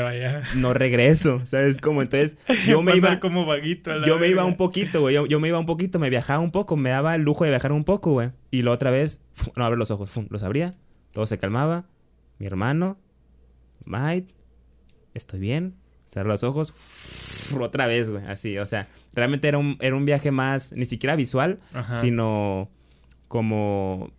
no 0.55 0.73
regreso, 0.73 1.41
¿sabes 1.45 1.81
cómo? 1.81 2.03
Entonces 2.03 2.37
yo 2.67 2.83
me 2.83 2.95
iba 2.95 3.19
como 3.19 3.45
vaguito 3.45 4.05
Yo 4.05 4.19
me 4.19 4.27
iba 4.27 4.45
un 4.45 4.55
poquito, 4.55 5.01
güey, 5.01 5.15
yo, 5.27 5.39
me 5.39 5.47
iba 5.47 5.59
un 5.59 5.65
poquito, 5.65 5.97
me 5.97 6.09
viajaba 6.11 6.39
un 6.39 6.51
poco, 6.51 6.77
me 6.77 6.91
daba 6.91 7.15
el 7.15 7.23
lujo 7.23 7.43
de 7.43 7.49
viajar 7.49 7.71
un 7.71 7.83
poco, 7.83 8.11
güey. 8.11 8.31
Y 8.51 8.61
la 8.61 8.71
otra 8.71 8.91
vez, 8.91 9.21
no 9.55 9.65
abro 9.65 9.75
los 9.75 9.89
ojos, 9.89 10.11
los 10.29 10.43
abría, 10.43 10.71
todo 11.11 11.25
se 11.25 11.39
calmaba, 11.39 11.85
mi 12.37 12.45
hermano, 12.45 12.97
Mike, 13.85 14.33
estoy 15.15 15.39
bien, 15.39 15.75
cerro 16.05 16.29
los 16.29 16.43
ojos, 16.43 16.75
otra 17.59 17.87
vez, 17.87 18.11
güey, 18.11 18.23
así, 18.27 18.59
o 18.59 18.65
sea, 18.67 18.87
realmente 19.13 19.47
era 19.47 19.57
un, 19.57 19.77
era 19.81 19.95
un 19.95 20.05
viaje 20.05 20.29
más, 20.29 20.73
ni 20.73 20.85
siquiera 20.85 21.15
visual, 21.15 21.59
sino 21.89 22.69
como 23.27 24.11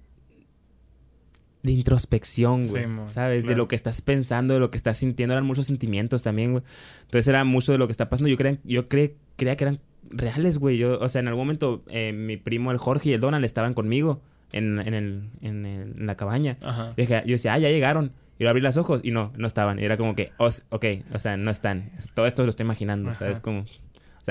de 1.62 1.72
introspección, 1.72 2.66
güey. 2.68 2.86
¿Sabes? 3.08 3.44
De 3.44 3.56
lo 3.56 3.68
que 3.68 3.76
estás 3.76 4.02
pensando, 4.02 4.54
de 4.54 4.60
lo 4.60 4.70
que 4.70 4.76
estás 4.76 4.98
sintiendo. 4.98 5.34
Eran 5.34 5.46
muchos 5.46 5.66
sentimientos 5.66 6.22
también, 6.22 6.52
güey. 6.52 6.64
Entonces 7.02 7.28
era 7.28 7.44
mucho 7.44 7.72
de 7.72 7.78
lo 7.78 7.86
que 7.86 7.92
está 7.92 8.08
pasando. 8.08 8.28
Yo 8.28 8.36
creía, 8.36 8.58
yo 8.64 8.86
creía 8.86 9.56
que 9.56 9.64
eran 9.64 9.78
reales, 10.10 10.58
güey. 10.58 10.78
Yo, 10.78 10.98
o 10.98 11.08
sea, 11.08 11.20
en 11.20 11.28
algún 11.28 11.44
momento 11.44 11.82
eh, 11.88 12.12
mi 12.12 12.36
primo, 12.36 12.70
el 12.70 12.78
Jorge 12.78 13.10
y 13.10 13.12
el 13.12 13.20
Donald 13.20 13.44
estaban 13.44 13.74
conmigo 13.74 14.20
en, 14.52 14.78
en, 14.78 14.94
el, 14.94 15.30
en, 15.42 16.06
la 16.06 16.16
cabaña. 16.16 16.56
Ajá. 16.62 16.94
Yo, 16.96 17.04
yo 17.04 17.32
decía, 17.32 17.54
ah, 17.54 17.58
ya 17.58 17.70
llegaron. 17.70 18.12
Y 18.38 18.44
lo 18.44 18.50
abrí 18.50 18.62
los 18.62 18.76
ojos 18.76 19.00
y 19.02 19.10
no, 19.10 19.32
no 19.36 19.48
estaban. 19.48 19.80
Y 19.80 19.84
era 19.84 19.96
como 19.96 20.14
que, 20.14 20.30
ok, 20.38 20.84
o 21.12 21.18
sea, 21.18 21.36
no 21.36 21.50
están. 21.50 21.90
Todo 22.14 22.26
esto 22.26 22.44
lo 22.44 22.50
estoy 22.50 22.64
imaginando, 22.64 23.12
¿sabes? 23.16 23.40
Como 23.40 23.64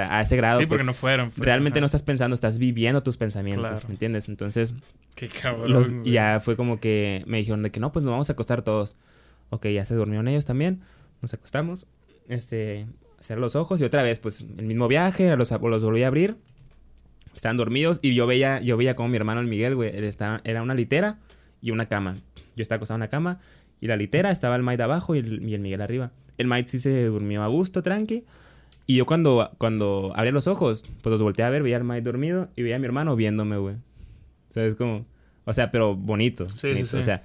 a 0.01 0.21
ese 0.21 0.35
grado. 0.35 0.59
Sí, 0.59 0.65
porque 0.65 0.83
pues, 0.83 0.85
no 0.85 0.93
fueron. 0.93 1.31
Pues, 1.31 1.45
realmente 1.45 1.79
no 1.79 1.85
estás 1.85 2.03
pensando, 2.03 2.33
estás 2.33 2.57
viviendo 2.57 3.03
tus 3.03 3.17
pensamientos, 3.17 3.87
¿me 3.87 3.93
entiendes? 3.93 4.29
Entonces. 4.29 4.75
Qué 5.15 5.27
cabrón. 5.27 6.03
ya 6.03 6.39
fue 6.39 6.55
como 6.55 6.79
que 6.79 7.23
me 7.27 7.37
dijeron 7.37 7.63
de 7.63 7.71
que 7.71 7.79
no, 7.79 7.91
pues 7.91 8.03
nos 8.03 8.11
vamos 8.11 8.29
a 8.29 8.33
acostar 8.33 8.61
todos. 8.61 8.95
Ok, 9.49 9.67
ya 9.67 9.85
se 9.85 9.95
durmieron 9.95 10.27
ellos 10.27 10.45
también. 10.45 10.81
Nos 11.21 11.33
acostamos. 11.33 11.87
Este. 12.27 12.87
Cerrar 13.19 13.41
los 13.41 13.55
ojos 13.55 13.81
y 13.81 13.83
otra 13.83 14.03
vez, 14.03 14.19
pues 14.19 14.41
el 14.41 14.65
mismo 14.65 14.87
viaje, 14.87 15.35
los, 15.35 15.49
los 15.51 15.83
volví 15.83 16.03
a 16.03 16.07
abrir. 16.07 16.37
estaban 17.33 17.57
dormidos 17.57 17.97
y 18.03 18.13
yo 18.13 18.27
veía, 18.27 18.61
yo 18.61 18.77
veía 18.77 18.95
como 18.95 19.09
mi 19.09 19.17
hermano 19.17 19.41
el 19.41 19.47
Miguel, 19.47 19.73
güey, 19.73 19.89
él 19.95 20.03
estaba, 20.03 20.39
era 20.43 20.61
una 20.61 20.75
litera 20.75 21.17
y 21.59 21.71
una 21.71 21.87
cama. 21.87 22.17
Yo 22.55 22.61
estaba 22.61 22.77
acostado 22.77 22.97
en 22.97 23.01
una 23.01 23.09
cama 23.09 23.39
y 23.79 23.87
la 23.87 23.95
litera 23.95 24.31
estaba 24.31 24.55
el 24.55 24.61
Mike 24.61 24.83
abajo 24.83 25.15
y 25.15 25.19
el, 25.19 25.49
y 25.49 25.55
el 25.55 25.61
Miguel 25.61 25.81
arriba. 25.81 26.11
El 26.37 26.47
Mike 26.47 26.69
sí 26.69 26.79
se 26.79 27.05
durmió 27.05 27.43
a 27.43 27.47
gusto, 27.47 27.81
tranqui. 27.81 28.23
Y 28.87 28.95
yo 28.95 29.05
cuando, 29.05 29.51
cuando 29.57 30.13
abría 30.15 30.31
los 30.31 30.47
ojos, 30.47 30.85
pues 31.01 31.11
los 31.11 31.21
volteé 31.21 31.43
a 31.43 31.49
ver, 31.49 31.61
veía 31.61 31.75
al 31.75 31.83
Mike 31.83 32.01
dormido 32.01 32.49
y 32.55 32.63
veía 32.63 32.77
a 32.77 32.79
mi 32.79 32.85
hermano 32.85 33.17
viéndome, 33.17 33.57
güey. 33.57 33.75
O 33.75 34.53
sea, 34.53 34.65
es 34.65 34.75
como... 34.75 35.05
O 35.43 35.53
sea, 35.53 35.71
pero 35.71 35.95
bonito. 35.95 36.47
Sí, 36.49 36.53
sí, 36.55 36.67
bonito. 36.69 36.87
sí. 36.87 36.97
O 36.97 37.01
sea, 37.01 37.21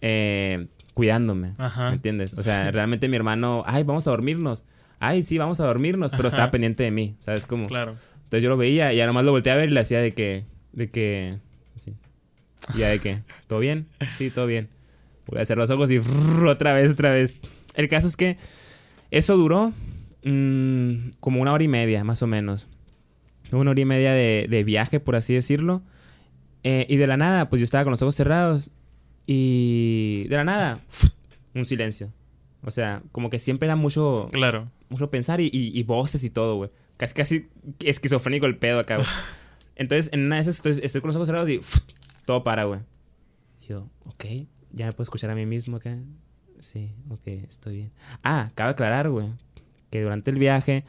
eh, 0.00 0.66
cuidándome. 0.94 1.54
Ajá. 1.58 1.88
¿Me 1.88 1.96
entiendes? 1.96 2.34
O 2.34 2.42
sea, 2.42 2.70
realmente 2.72 3.06
mi 3.08 3.16
hermano, 3.16 3.62
ay, 3.66 3.84
vamos 3.84 4.06
a 4.06 4.10
dormirnos. 4.10 4.64
Ay, 4.98 5.22
sí, 5.22 5.36
vamos 5.36 5.60
a 5.60 5.66
dormirnos, 5.66 6.10
pero 6.10 6.28
Ajá. 6.28 6.36
estaba 6.36 6.50
pendiente 6.50 6.84
de 6.84 6.90
mí, 6.90 7.16
¿sabes 7.20 7.46
cómo? 7.46 7.68
Claro. 7.68 7.94
Entonces 8.24 8.42
yo 8.42 8.48
lo 8.48 8.56
veía 8.56 8.92
y 8.92 8.96
ya 8.96 9.06
nomás 9.06 9.24
lo 9.24 9.30
volteé 9.30 9.52
a 9.52 9.56
ver 9.56 9.68
y 9.68 9.72
le 9.72 9.80
hacía 9.80 10.00
de 10.00 10.12
que, 10.12 10.44
de 10.72 10.90
que, 10.90 11.38
así. 11.76 11.94
Y 12.74 12.78
ya 12.78 12.88
de 12.88 12.98
que, 12.98 13.22
¿todo 13.46 13.58
bien? 13.58 13.88
Sí, 14.10 14.30
todo 14.30 14.46
bien. 14.46 14.68
Voy 15.26 15.38
a 15.38 15.42
hacer 15.42 15.56
los 15.58 15.70
ojos 15.70 15.90
y 15.90 16.00
otra 16.46 16.72
vez, 16.72 16.90
otra 16.90 17.12
vez. 17.12 17.34
El 17.74 17.88
caso 17.88 18.08
es 18.08 18.16
que 18.16 18.38
eso 19.10 19.36
duró 19.36 19.72
mm, 20.24 21.10
como 21.20 21.40
una 21.40 21.52
hora 21.52 21.64
y 21.64 21.68
media, 21.68 22.04
más 22.04 22.22
o 22.22 22.26
menos. 22.26 22.68
Una 23.52 23.70
hora 23.70 23.80
y 23.80 23.84
media 23.84 24.12
de, 24.12 24.46
de 24.48 24.64
viaje, 24.64 25.00
por 25.00 25.16
así 25.16 25.34
decirlo. 25.34 25.82
Eh, 26.64 26.86
y 26.88 26.96
de 26.96 27.06
la 27.06 27.16
nada, 27.16 27.48
pues 27.48 27.60
yo 27.60 27.64
estaba 27.64 27.84
con 27.84 27.92
los 27.92 28.02
ojos 28.02 28.14
cerrados. 28.14 28.70
Y 29.26 30.24
de 30.28 30.36
la 30.36 30.44
nada, 30.44 30.80
un 31.54 31.64
silencio. 31.64 32.12
O 32.64 32.70
sea, 32.70 33.02
como 33.12 33.30
que 33.30 33.38
siempre 33.38 33.66
era 33.66 33.76
mucho, 33.76 34.28
Claro. 34.32 34.70
mucho 34.88 35.10
pensar 35.10 35.40
y, 35.40 35.46
y- 35.52 35.78
y 35.78 35.82
voces 35.84 36.24
y 36.24 36.30
todo, 36.30 36.56
güey. 36.56 36.70
Casi, 36.96 37.14
casi 37.14 37.48
esquizofrénico 37.84 38.46
el 38.46 38.56
pedo 38.56 38.80
acá, 38.80 38.96
güey. 38.96 39.06
Entonces, 39.76 40.10
en 40.12 40.26
una 40.26 40.36
de 40.36 40.42
esas 40.42 40.56
estoy, 40.56 40.80
estoy 40.82 41.00
con 41.00 41.08
los 41.08 41.16
ojos 41.16 41.28
cerrados 41.28 41.48
y 41.48 41.60
todo 42.26 42.42
para, 42.42 42.64
güey. 42.64 42.80
Yo, 43.68 43.88
ok, 44.06 44.24
ya 44.72 44.86
me 44.86 44.92
puedo 44.92 45.04
escuchar 45.04 45.30
a 45.30 45.34
mí 45.34 45.46
mismo 45.46 45.76
acá. 45.76 45.96
Sí, 46.60 46.90
ok, 47.10 47.26
estoy 47.48 47.76
bien. 47.76 47.92
Ah, 48.24 48.50
cabe 48.56 48.70
aclarar, 48.72 49.08
güey, 49.10 49.28
que 49.90 50.02
durante 50.02 50.30
el 50.30 50.38
viaje 50.38 50.84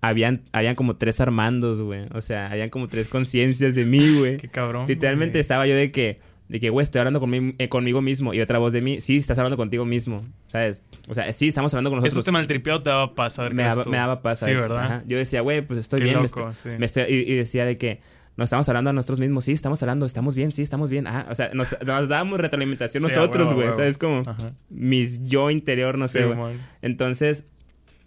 habían, 0.00 0.42
habían 0.52 0.74
como 0.74 0.96
tres 0.96 1.20
Armandos, 1.20 1.82
güey. 1.82 2.06
O 2.14 2.20
sea, 2.20 2.50
habían 2.50 2.70
como 2.70 2.86
tres 2.86 3.08
conciencias 3.08 3.74
de 3.74 3.84
mí, 3.84 4.14
güey. 4.18 4.36
Qué 4.38 4.48
cabrón. 4.48 4.86
Literalmente 4.88 5.32
güey. 5.34 5.40
estaba 5.40 5.66
yo 5.66 5.74
de 5.74 5.90
que, 5.92 6.20
de 6.48 6.58
que, 6.58 6.70
güey, 6.70 6.82
estoy 6.82 7.00
hablando 7.00 7.20
conmi- 7.20 7.54
eh, 7.58 7.68
conmigo 7.68 8.00
mismo. 8.02 8.32
Y 8.34 8.40
otra 8.40 8.58
voz 8.58 8.72
de 8.72 8.80
mí, 8.80 9.00
sí, 9.00 9.18
estás 9.18 9.38
hablando 9.38 9.56
contigo 9.56 9.84
mismo. 9.84 10.24
¿Sabes? 10.48 10.82
O 11.08 11.14
sea, 11.14 11.30
sí, 11.32 11.48
estamos 11.48 11.72
hablando 11.74 11.90
con 11.90 11.98
nosotros. 11.98 12.16
Eso 12.16 12.24
te 12.24 12.32
maltripeó 12.32 12.76
o 12.76 12.82
te 12.82 12.90
daba 12.90 13.14
paz 13.14 13.38
me, 13.52 13.62
daba, 13.62 13.84
me 13.84 13.96
daba 13.96 14.22
paz. 14.22 14.40
Sí. 14.40 14.52
¿verdad? 14.52 14.78
Ajá. 14.84 15.04
Yo 15.06 15.18
decía, 15.18 15.42
güey, 15.42 15.60
pues 15.62 15.78
estoy 15.78 15.98
Qué 16.00 16.04
bien. 16.04 16.16
me 16.16 16.22
loco, 16.24 16.48
estoy- 16.48 16.72
sí. 16.72 16.78
me 16.78 16.86
estoy- 16.86 17.04
y, 17.08 17.32
y 17.32 17.36
decía 17.36 17.64
de 17.66 17.76
que 17.76 18.00
nos 18.36 18.46
estamos 18.46 18.66
hablando 18.70 18.88
a 18.90 18.92
nosotros 18.94 19.20
mismos. 19.20 19.44
Sí, 19.44 19.52
estamos 19.52 19.82
hablando, 19.82 20.06
estamos 20.06 20.34
bien, 20.34 20.50
sí, 20.50 20.62
estamos 20.62 20.88
bien. 20.88 21.06
Ah, 21.06 21.26
o 21.30 21.34
sea, 21.34 21.50
nos, 21.52 21.76
nos 21.84 22.08
dábamos 22.08 22.40
retroalimentación 22.40 23.02
Sí, 23.02 23.08
nosotros, 23.14 23.52
güey. 23.52 23.66
huevo. 23.66 23.76
¿Sabes? 23.76 23.98
Como 23.98 24.20
Ajá. 24.26 24.54
mis 24.70 25.22
yo 25.24 25.50
interior, 25.50 25.98
no 25.98 26.08
sé, 26.08 26.20
Sí, 26.20 26.24
güey. 26.24 26.36
mon. 26.38 26.52
Entonces, 26.80 27.46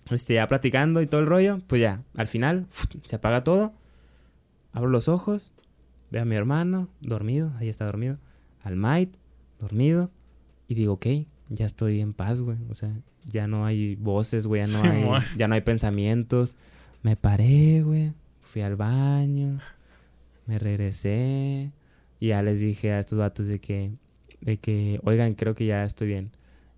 este, 0.10 0.36
ya 0.36 0.47
platicando 0.47 1.01
y 1.01 1.08
todo 1.08 1.22
el 1.22 1.28
rollo, 1.28 1.60
pues 1.68 1.82
ya, 1.82 2.04
al 2.16 2.28
final, 2.28 2.68
se 3.04 3.16
apaga 3.16 3.43
todo. 3.43 3.74
Abro 4.72 4.89
los 4.89 5.08
ojos, 5.08 5.54
veo 6.12 6.24
a 6.24 6.26
mi 6.26 6.36
hermano, 6.36 6.89
dormido, 7.01 7.54
ahí 7.58 7.70
está 7.70 7.86
dormido. 7.86 8.18
Al 8.64 8.78
dormido. 9.60 10.12
Y 10.68 10.76
digo, 10.76 10.93
ok, 10.93 11.06
ya 11.49 11.66
estoy 11.66 12.01
en 12.01 12.14
paz, 12.14 12.41
güey. 12.41 12.58
O 12.70 12.76
sea, 12.76 12.93
ya 13.26 13.47
no 13.47 13.66
hay 13.66 13.95
voces, 13.95 14.47
güey, 14.47 14.64
ya 14.66 14.82
no, 14.82 15.16
hay, 15.16 15.24
ya 15.38 15.47
no 15.47 15.56
hay 15.56 15.62
pensamientos. 15.62 16.56
Me 17.01 17.16
paré, 17.16 17.82
güey. 17.84 18.14
Fui 18.41 18.62
al 18.62 18.76
baño. 18.76 19.60
Me 20.45 20.60
regresé. 20.60 21.72
Y 22.20 22.28
ya 22.30 22.41
les 22.41 22.62
dije 22.62 22.93
a 22.93 22.99
estos 22.99 23.20
vatos 23.20 23.47
de 23.47 23.60
que, 23.60 23.91
de 24.41 24.58
que, 24.58 24.99
oigan, 25.04 25.34
creo 25.34 25.56
que 25.56 25.66
ya 25.66 25.84
estoy 25.84 26.08
bien. 26.08 26.32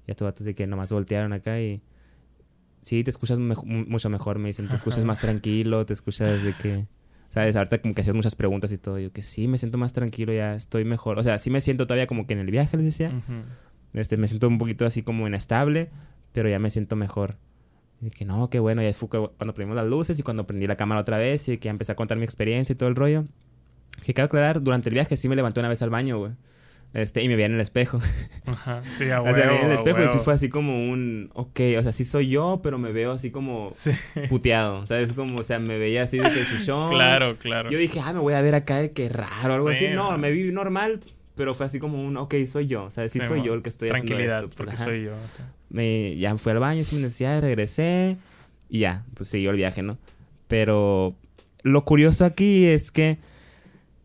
Y 0.07 0.11
a 0.11 0.13
estos 0.13 0.25
vatos 0.25 0.45
de 0.45 0.55
que 0.55 0.67
nomás 0.67 0.91
voltearon 0.91 1.33
acá 1.33 1.61
y... 1.61 1.81
Sí, 2.85 3.03
te 3.03 3.09
escuchas 3.09 3.39
mucho 3.39 4.09
mejor, 4.11 4.37
me 4.37 4.49
dicen. 4.49 4.67
Te 4.67 4.75
escuchas 4.75 4.99
más 5.07 5.19
tranquilo, 5.19 5.85
te 5.87 5.93
escuchas 5.93 6.43
de 6.43 6.53
que... 6.55 6.85
¿Sabes? 7.29 7.55
Ahorita 7.55 7.79
como 7.79 7.95
que 7.95 8.01
hacías 8.01 8.15
muchas 8.15 8.35
preguntas 8.35 8.71
y 8.71 8.77
todo. 8.77 8.99
Yo 8.99 9.11
que 9.11 9.23
sí, 9.23 9.47
me 9.47 9.57
siento 9.57 9.79
más 9.79 9.91
tranquilo, 9.91 10.31
ya 10.33 10.53
estoy 10.53 10.85
mejor. 10.85 11.17
O 11.19 11.23
sea, 11.23 11.39
sí 11.39 11.49
me 11.49 11.61
siento 11.61 11.87
todavía 11.87 12.05
como 12.05 12.27
que 12.27 12.33
en 12.33 12.39
el 12.39 12.51
viaje, 12.51 12.77
les 12.77 12.85
decía. 12.85 13.11
Este, 13.93 14.17
me 14.17 14.27
siento 14.27 14.47
un 14.47 14.59
poquito 14.59 14.85
así 14.85 15.01
como 15.01 15.27
inestable, 15.27 15.89
pero 16.31 16.47
ya 16.47 16.59
me 16.59 16.69
siento 16.69 16.95
mejor. 16.95 17.37
Y 18.01 18.11
que 18.11 18.23
no, 18.23 18.49
qué 18.51 18.59
bueno. 18.59 18.83
Ya 18.83 18.93
fue 18.93 19.09
cu- 19.09 19.31
cuando 19.37 19.53
prendimos 19.55 19.75
las 19.75 19.87
luces 19.87 20.19
y 20.19 20.23
cuando 20.23 20.45
prendí 20.45 20.67
la 20.67 20.75
cámara 20.77 21.01
otra 21.01 21.17
vez 21.17 21.47
y 21.49 21.57
que 21.57 21.69
empecé 21.69 21.91
a 21.91 21.95
contar 21.95 22.17
mi 22.19 22.23
experiencia 22.23 22.73
y 22.73 22.75
todo 22.75 22.87
el 22.87 22.95
rollo. 22.95 23.25
Que 24.05 24.13
quiero 24.13 24.25
aclarar, 24.25 24.61
durante 24.61 24.89
el 24.89 24.93
viaje 24.93 25.17
sí 25.17 25.27
me 25.27 25.35
levanté 25.35 25.59
una 25.59 25.69
vez 25.69 25.81
al 25.81 25.89
baño, 25.89 26.19
güey. 26.19 26.33
Este, 26.95 27.21
y 27.21 27.27
me 27.27 27.35
veía 27.35 27.47
en 27.47 27.55
el 27.55 27.59
espejo. 27.61 27.99
Ajá. 28.45 28.81
Sí, 28.83 29.09
a 29.11 29.21
o 29.21 29.25
sea, 29.25 29.33
me 29.33 29.51
veía 29.51 29.59
en 29.61 29.65
el 29.67 29.71
espejo 29.73 30.01
y 30.01 30.07
sí 30.07 30.17
fue 30.23 30.33
así 30.33 30.47
como 30.49 30.89
un... 30.89 31.29
Ok, 31.33 31.59
o 31.77 31.83
sea, 31.83 31.91
sí 31.91 32.05
soy 32.05 32.29
yo, 32.29 32.61
pero 32.63 32.77
me 32.79 32.91
veo 32.93 33.11
así 33.11 33.31
como 33.31 33.73
Sí. 33.75 33.91
puteado. 34.29 34.79
O 34.79 34.85
sea, 34.85 35.01
es 35.01 35.11
como, 35.13 35.39
o 35.39 35.43
sea, 35.43 35.59
me 35.59 35.77
veía 35.77 36.03
así 36.03 36.17
de 36.19 36.31
que 36.31 36.45
chuchón. 36.45 36.89
Claro, 36.95 37.35
claro. 37.37 37.69
Yo 37.69 37.77
dije, 37.77 37.99
ah, 37.99 38.13
me 38.13 38.19
voy 38.21 38.33
a 38.33 38.41
ver 38.41 38.55
acá 38.55 38.77
de 38.77 38.91
que 38.93 39.09
raro, 39.09 39.55
algo 39.55 39.69
Sí, 39.73 39.85
así. 39.87 39.93
No, 39.93 40.17
me 40.17 40.31
vi 40.31 40.51
normal, 40.53 41.01
pero 41.35 41.53
fue 41.53 41.65
así 41.65 41.79
como 41.79 42.01
un, 42.01 42.15
ok, 42.15 42.33
soy 42.47 42.67
yo. 42.67 42.85
O 42.85 42.91
sea, 42.91 43.07
sí, 43.09 43.19
Sí, 43.19 43.27
soy 43.27 43.43
yo 43.43 43.53
el 43.53 43.61
que 43.61 43.67
estoy 43.69 43.89
haciendo 43.89 44.07
Tranquilidad, 44.15 44.43
esto. 44.45 44.55
pues, 44.55 44.55
porque 44.55 44.75
ajá. 44.75 44.83
soy 44.85 45.03
yo. 45.03 45.11
Me, 45.69 46.15
ya 46.15 46.37
fui 46.37 46.53
al 46.53 46.59
baño 46.59 46.83
sin 46.85 47.01
necesidad, 47.01 47.41
regresé 47.41 48.15
y 48.69 48.79
ya, 48.79 49.03
pues 49.15 49.27
siguió 49.27 49.51
el 49.51 49.57
viaje, 49.57 49.81
¿no? 49.83 49.97
Pero 50.47 51.13
lo 51.63 51.83
curioso 51.83 52.23
aquí 52.23 52.65
es 52.65 52.91
que 52.91 53.17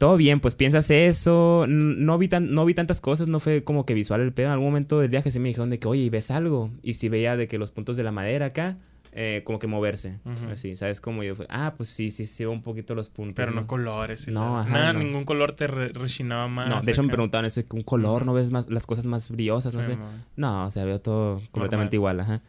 todo 0.01 0.17
bien, 0.17 0.41
pues 0.41 0.55
piensas 0.55 0.91
eso, 0.91 1.67
no 1.69 2.17
vi, 2.17 2.27
tan, 2.27 2.55
no 2.55 2.65
vi 2.65 2.73
tantas 2.73 3.03
cosas, 3.03 3.29
no 3.29 3.39
fue 3.39 3.65
como 3.65 3.85
que 3.85 3.93
visual 3.93 4.23
el 4.23 4.33
pedo. 4.33 4.47
En 4.47 4.53
algún 4.53 4.69
momento 4.69 4.99
del 4.99 5.11
viaje 5.11 5.31
sí 5.31 5.39
me 5.39 5.51
dijeron 5.51 5.69
de 5.69 5.79
que, 5.79 5.87
oye, 5.89 6.01
¿y 6.05 6.09
¿ves 6.09 6.31
algo? 6.31 6.71
Y 6.83 6.95
si 6.95 7.11
veía 7.11 7.37
de 7.37 7.49
que 7.49 7.59
los 7.59 7.71
puntos 7.71 7.99
de 7.99 8.03
la 8.03 8.11
madera 8.11 8.47
acá, 8.47 8.79
eh, 9.13 9.43
como 9.45 9.59
que 9.59 9.67
moverse, 9.67 10.19
así, 10.51 10.75
¿sabes? 10.75 11.03
Como 11.03 11.23
yo, 11.23 11.35
fue, 11.37 11.47
ah, 11.51 11.75
pues 11.77 11.91
sí, 11.91 12.11
sí, 12.11 12.25
sí 12.25 12.47
un 12.47 12.63
poquito 12.63 12.95
los 12.95 13.11
puntos. 13.11 13.35
Pero 13.37 13.53
no 13.53 13.61
¿no? 13.61 13.67
colores. 13.67 14.27
y 14.27 14.31
No, 14.31 14.41
nada. 14.41 14.61
ajá, 14.63 14.71
Nada, 14.73 14.93
no. 14.95 15.01
ningún 15.01 15.25
color 15.25 15.53
te 15.53 15.67
re- 15.67 15.89
rechinaba 15.89 16.49
más. 16.49 16.69
No, 16.71 16.81
de 16.81 16.93
hecho 16.93 17.03
me 17.03 17.11
preguntaban 17.13 17.45
eso, 17.45 17.63
que 17.63 17.77
un 17.77 17.83
color. 17.83 18.25
¿no 18.25 18.33
ves 18.33 18.51
más 18.51 18.71
las 18.71 18.87
cosas 18.87 19.05
más 19.05 19.29
brillosas? 19.31 19.75
No 19.75 19.83
Sí, 19.85 19.91
sé. 19.91 19.97
man. 19.99 20.25
No, 20.37 20.65
o 20.67 20.71
sea, 20.71 20.87
veo 20.87 20.99
todo 21.01 21.43
completamente 21.51 21.99
Normal. 21.99 22.17
igual, 22.17 22.21
ajá. 22.21 22.43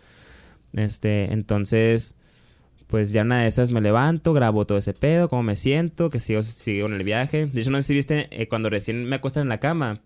Este, 0.74 1.34
entonces, 1.34 2.16
pues 2.92 3.14
ya 3.14 3.22
una 3.24 3.42
de 3.42 3.48
esas 3.48 3.72
me 3.72 3.80
levanto, 3.82 4.34
grabo 4.34 4.68
todo 4.68 4.78
ese 4.78 4.94
pedo, 4.94 5.30
cómo 5.30 5.42
me 5.44 5.56
siento, 5.56 6.10
que 6.10 6.20
sigo, 6.20 6.44
sigo 6.44 6.88
en 6.88 6.94
el 6.94 7.04
viaje. 7.04 7.48
De 7.48 7.62
hecho, 7.62 7.72
no 7.72 7.78
sé 7.78 7.84
si 7.84 7.94
viste, 7.94 8.28
eh, 8.30 8.48
cuando 8.50 8.70
recién 8.70 9.06
me 9.06 9.16
acuestan 9.16 9.44
en 9.44 9.50
la 9.50 9.62
cama, 9.62 10.02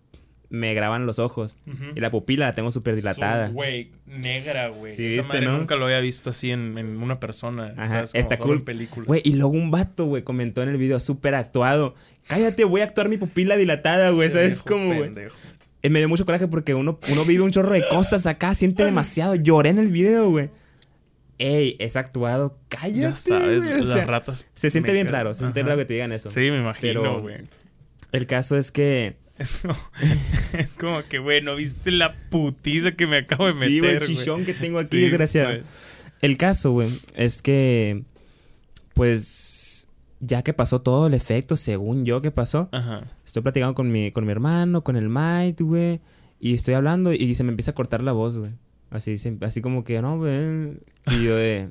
me 0.48 0.72
graban 0.72 1.04
los 1.04 1.18
ojos 1.18 1.56
y 1.96 1.98
la 1.98 2.12
pupila 2.12 2.46
la 2.46 2.54
tengo 2.54 2.70
súper 2.70 2.94
dilatada. 2.94 3.48
Güey, 3.48 3.90
negra, 4.06 4.68
güey. 4.68 4.94
Sí, 4.94 5.06
Esa 5.06 5.16
viste, 5.16 5.28
madre 5.28 5.46
¿no? 5.46 5.58
nunca 5.58 5.74
lo 5.74 5.86
había 5.86 5.98
visto 5.98 6.30
así 6.30 6.52
en, 6.52 6.78
en 6.78 7.02
una 7.02 7.18
persona. 7.18 7.74
Ajá, 7.76 7.88
¿sabes? 7.88 8.12
Como 8.12 8.20
está 8.20 8.36
solo 8.36 8.46
cool. 8.46 8.56
en 8.58 8.64
películas. 8.64 9.06
Güey, 9.08 9.22
y 9.24 9.32
luego 9.32 9.50
un 9.50 9.72
vato, 9.72 10.06
güey, 10.06 10.22
comentó 10.22 10.62
en 10.62 10.68
el 10.68 10.76
video 10.76 11.00
súper 11.00 11.34
actuado. 11.34 11.96
Cállate, 12.28 12.62
voy 12.64 12.82
a 12.82 12.84
actuar 12.84 13.08
mi 13.08 13.16
pupila 13.16 13.56
dilatada, 13.56 14.10
güey. 14.10 14.30
¿Sabes 14.30 14.62
cómo, 14.62 14.94
güey? 14.94 15.10
Eh, 15.82 15.90
me 15.90 15.98
dio 15.98 16.08
mucho 16.08 16.24
coraje 16.24 16.46
porque 16.46 16.74
uno, 16.74 17.00
uno 17.10 17.24
vive 17.24 17.42
un 17.42 17.50
chorro 17.50 17.72
de 17.72 17.86
cosas 17.88 18.26
acá, 18.26 18.54
siente 18.54 18.84
demasiado. 18.84 19.34
Lloré 19.34 19.70
en 19.70 19.78
el 19.78 19.88
video, 19.88 20.30
güey. 20.30 20.50
Ey, 21.38 21.76
es 21.78 21.96
actuado. 21.96 22.58
Cállate. 22.68 22.98
Ya 23.00 23.14
sabes, 23.14 23.58
güey, 23.62 23.72
o 23.74 23.84
las 23.84 23.88
sea, 23.98 24.06
ratas. 24.06 24.46
se 24.54 24.70
siente 24.70 24.92
bien 24.92 25.08
raro, 25.08 25.34
se 25.34 25.40
siente 25.40 25.62
raro 25.62 25.76
que 25.76 25.84
te 25.84 25.94
digan 25.94 26.12
eso. 26.12 26.30
Sí, 26.30 26.40
me 26.50 26.58
imagino, 26.60 27.02
Pero- 27.02 27.20
güey. 27.22 27.36
El 28.12 28.26
caso 28.26 28.56
es 28.56 28.70
que. 28.70 29.16
Es 29.38 29.56
como, 29.56 29.76
es 30.58 30.72
como 30.74 31.02
que, 31.02 31.18
güey, 31.18 31.42
¿no 31.42 31.56
viste 31.56 31.90
la 31.90 32.14
putiza 32.30 32.92
que 32.92 33.06
me 33.06 33.18
acabo 33.18 33.46
de 33.46 33.52
meter, 33.52 33.68
sí, 33.68 33.78
güey, 33.80 33.90
el 33.92 33.98
güey? 33.98 34.16
chichón 34.16 34.44
que 34.46 34.54
tengo 34.54 34.78
aquí, 34.78 34.96
Sí, 34.96 35.02
desgraciado. 35.02 35.48
güey. 35.50 35.62
El 36.22 36.36
caso, 36.38 36.70
güey, 36.72 36.88
es 37.14 37.42
que. 37.42 38.04
Pues. 38.94 39.88
Ya 40.20 40.42
que 40.42 40.54
pasó 40.54 40.80
todo 40.80 41.06
el 41.08 41.12
efecto, 41.14 41.56
según 41.56 42.06
yo 42.06 42.22
que 42.22 42.30
pasó, 42.30 42.70
Ajá. 42.72 43.04
estoy 43.26 43.42
platicando 43.42 43.74
con 43.74 43.92
mi, 43.92 44.10
con 44.12 44.24
mi 44.24 44.32
hermano, 44.32 44.82
con 44.82 44.96
el 44.96 45.10
Might, 45.10 45.60
güey. 45.60 46.00
Y 46.40 46.54
estoy 46.54 46.72
hablando 46.72 47.12
y 47.12 47.34
se 47.34 47.44
me 47.44 47.50
empieza 47.50 47.72
a 47.72 47.74
cortar 47.74 48.02
la 48.02 48.12
voz, 48.12 48.38
güey. 48.38 48.52
Así, 48.90 49.16
así 49.42 49.60
como 49.60 49.84
que, 49.84 50.00
no, 50.02 50.16
güey. 50.18 50.78
Y 51.10 51.24
yo 51.24 51.36
de... 51.36 51.70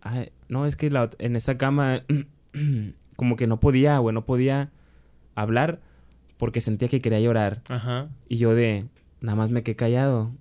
Ay, 0.00 0.30
no, 0.48 0.66
es 0.66 0.76
que 0.76 0.90
la 0.90 1.10
en 1.18 1.36
esa 1.36 1.58
cama 1.58 2.02
como 3.16 3.36
que 3.36 3.46
no 3.46 3.60
podía, 3.60 3.98
güey, 3.98 4.14
no 4.14 4.24
podía 4.24 4.72
hablar 5.34 5.80
porque 6.38 6.60
sentía 6.60 6.88
que 6.88 7.00
quería 7.00 7.20
llorar. 7.20 7.62
Ajá. 7.68 8.10
Y 8.28 8.38
yo 8.38 8.54
de... 8.54 8.86
Nada 9.20 9.36
más 9.36 9.50
me 9.50 9.62
quedé 9.62 9.76
callado. 9.76 10.32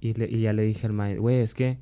Y, 0.00 0.14
le- 0.14 0.30
y 0.30 0.40
ya 0.40 0.52
le 0.54 0.62
dije 0.62 0.86
al 0.86 0.92
Might, 0.94 1.18
güey, 1.18 1.40
es 1.40 1.52
que... 1.52 1.78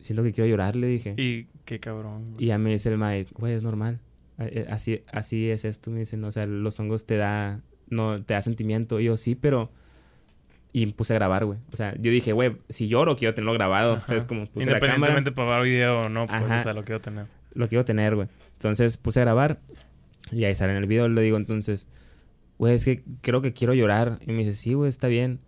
Siento 0.00 0.22
que 0.22 0.32
quiero 0.32 0.50
llorar, 0.50 0.74
le 0.76 0.86
dije. 0.88 1.14
Y 1.16 1.46
qué 1.64 1.78
cabrón. 1.80 2.32
güey. 2.32 2.44
Y 2.44 2.48
ya 2.48 2.58
me 2.58 2.70
dice 2.70 2.88
el 2.90 2.98
Mike, 2.98 3.30
güey, 3.38 3.54
es 3.54 3.62
normal. 3.62 4.00
Eh, 4.38 4.50
eh, 4.52 4.66
Así, 4.68 5.02
así 5.12 5.48
es 5.48 5.64
esto, 5.64 5.90
me 5.90 6.00
dicen. 6.00 6.22
O 6.24 6.32
sea, 6.32 6.46
los 6.46 6.78
hongos 6.80 7.06
te 7.06 7.16
da, 7.16 7.62
no, 7.88 8.22
te 8.22 8.34
da 8.34 8.42
sentimiento. 8.42 8.98
Y 9.00 9.04
yo, 9.04 9.16
sí, 9.16 9.34
pero... 9.34 9.70
Y 10.76 10.86
puse 10.86 11.12
a 11.12 11.16
grabar, 11.16 11.44
güey. 11.44 11.60
O 11.72 11.76
sea, 11.76 11.94
yo 11.94 12.10
dije, 12.10 12.32
güey, 12.32 12.56
si 12.68 12.88
lloro, 12.88 13.14
quiero 13.14 13.32
tenerlo 13.32 13.52
grabado. 13.52 13.92
Ajá. 13.94 14.06
¿Sabes? 14.08 14.24
Como 14.24 14.46
puse 14.46 14.66
la 14.68 14.80
cámara. 14.80 14.96
Independientemente 14.96 15.32
para 15.32 15.60
video 15.60 15.98
o 15.98 16.08
no, 16.08 16.26
pues, 16.26 16.42
Ajá. 16.42 16.58
o 16.58 16.62
sea, 16.64 16.72
lo 16.72 16.84
quiero 16.84 17.00
tener. 17.00 17.26
lo 17.52 17.68
quiero 17.68 17.84
tener, 17.84 18.16
güey. 18.16 18.26
Entonces 18.54 18.96
puse 18.96 19.20
a 19.20 19.22
grabar 19.22 19.60
y 20.32 20.42
ahí 20.44 20.54
sale 20.56 20.72
en 20.72 20.78
el 20.78 20.86
video. 20.88 21.08
Le 21.08 21.22
digo, 21.22 21.36
entonces, 21.36 21.86
güey, 22.58 22.74
es 22.74 22.84
que 22.84 23.04
creo 23.20 23.40
que 23.40 23.52
quiero 23.52 23.72
llorar. 23.72 24.18
Y 24.26 24.32
me 24.32 24.38
dice, 24.38 24.52
sí, 24.52 24.74
güey, 24.74 24.90
está 24.90 25.06
bien. 25.06 25.38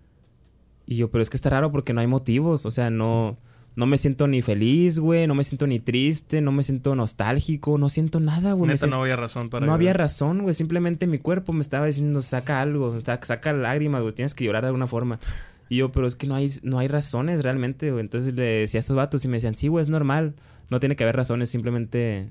Y 0.86 0.94
yo, 0.94 1.10
pero 1.10 1.22
es 1.22 1.28
que 1.28 1.36
está 1.36 1.50
raro 1.50 1.72
porque 1.72 1.92
no 1.92 2.00
hay 2.00 2.06
motivos. 2.06 2.64
O 2.64 2.70
sea, 2.70 2.90
no, 2.90 3.36
no 3.76 3.86
me 3.86 3.98
siento 3.98 4.26
ni 4.26 4.42
feliz, 4.42 4.98
güey. 4.98 5.26
No 5.26 5.34
me 5.34 5.44
siento 5.44 5.66
ni 5.66 5.78
triste. 5.78 6.40
No 6.40 6.50
me 6.50 6.64
siento 6.64 6.94
nostálgico. 6.96 7.78
No 7.78 7.88
siento 7.90 8.18
nada, 8.20 8.52
güey. 8.54 8.70
Neta, 8.70 8.86
no 8.86 9.02
había 9.02 9.16
razón 9.16 9.50
para 9.50 9.64
no 9.66 9.72
había 9.74 9.92
razón, 9.92 10.42
güey. 10.42 10.54
Simplemente 10.54 11.06
mi 11.06 11.18
cuerpo 11.18 11.52
me 11.52 11.60
estaba 11.62 11.86
diciendo, 11.86 12.22
saca 12.22 12.60
algo, 12.62 13.00
sa- 13.04 13.20
saca 13.22 13.52
lágrimas, 13.52 14.02
güey. 14.02 14.14
Tienes 14.14 14.34
que 14.34 14.44
llorar 14.44 14.62
de 14.62 14.68
alguna 14.68 14.86
forma. 14.86 15.20
Y 15.68 15.76
yo, 15.78 15.92
pero 15.92 16.06
es 16.06 16.14
que 16.14 16.26
no 16.26 16.34
hay, 16.34 16.50
no 16.62 16.78
hay 16.78 16.88
razones 16.88 17.42
realmente, 17.42 17.90
güey. 17.90 18.00
Entonces 18.00 18.34
le 18.34 18.42
decía 18.44 18.78
a 18.78 18.80
estos 18.80 18.96
vatos 18.96 19.24
y 19.24 19.28
me 19.28 19.36
decían, 19.36 19.54
sí, 19.54 19.68
güey, 19.68 19.82
es 19.82 19.88
normal. 19.88 20.34
No 20.70 20.80
tiene 20.80 20.96
que 20.96 21.04
haber 21.04 21.16
razones, 21.16 21.50
simplemente 21.50 22.30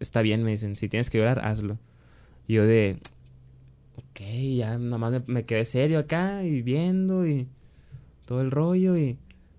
está 0.00 0.22
bien, 0.22 0.42
me 0.42 0.52
dicen. 0.52 0.76
Si 0.76 0.88
tienes 0.88 1.10
que 1.10 1.18
llorar, 1.18 1.44
hazlo. 1.44 1.78
Y 2.46 2.54
yo 2.54 2.66
de, 2.66 2.98
ok, 3.96 4.20
ya 4.58 4.78
nada 4.78 4.98
más 4.98 5.12
me, 5.12 5.22
me 5.26 5.44
quedé 5.44 5.64
serio 5.64 5.98
acá 5.98 6.44
y 6.44 6.62
viendo 6.62 7.26
y 7.26 7.48
todo 8.26 8.40
el 8.42 8.50
rollo 8.50 8.96
y, 8.96 9.18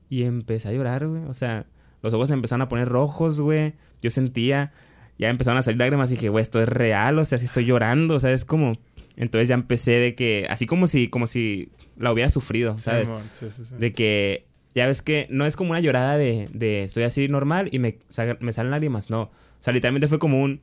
y 0.10 0.24
empecé 0.24 0.70
a 0.70 0.72
llorar, 0.74 1.08
güey. 1.08 1.24
O 1.26 1.34
sea, 1.34 1.66
los 2.02 2.14
ojos 2.14 2.30
se 2.30 2.34
empezaron 2.34 2.62
a 2.62 2.70
poner 2.70 2.88
rojos, 2.90 3.42
güey. 3.42 3.74
Yo 4.02 4.10
sentía, 4.10 4.72
ya 5.18 5.30
empezaron 5.30 5.58
a 5.58 5.62
salir 5.64 5.80
lágrimas 5.80 6.12
y 6.12 6.16
dije, 6.16 6.30
güey, 6.30 6.42
esto 6.44 6.62
es 6.62 6.70
real, 6.70 7.18
o 7.20 7.26
sea, 7.26 7.38
si 7.38 7.46
estoy 7.46 7.66
llorando, 7.66 8.16
o 8.16 8.20
sea, 8.20 8.32
es 8.32 8.46
como... 8.46 8.74
Entonces 9.18 9.48
ya 9.48 9.56
empecé 9.56 9.92
de 9.94 10.14
que, 10.14 10.46
así 10.50 10.66
como 10.66 10.88
si, 10.88 11.08
como 11.08 11.26
si 11.26 11.70
la 11.98 12.12
hubiera 12.12 12.30
sufrido, 12.30 12.78
¿sabes? 12.78 13.10
Sí, 13.32 13.46
sí, 13.50 13.64
sí. 13.64 13.76
De 13.80 13.94
que, 13.94 14.46
ya 14.76 14.88
ves 14.88 15.02
que 15.02 15.26
no 15.30 15.46
es 15.46 15.56
como 15.56 15.70
una 15.72 15.80
llorada 15.80 16.18
de, 16.18 16.50
de 16.54 16.84
estoy 16.84 17.04
así 17.04 17.30
normal 17.30 17.70
y 17.72 17.80
me, 17.80 18.00
sa- 18.10 18.38
me 18.42 18.52
salen 18.52 18.72
lágrimas, 18.72 19.10
no. 19.10 19.22
O 19.22 19.32
sea, 19.62 19.72
literalmente 19.72 20.10
fue 20.10 20.20
como 20.20 20.42
un, 20.44 20.60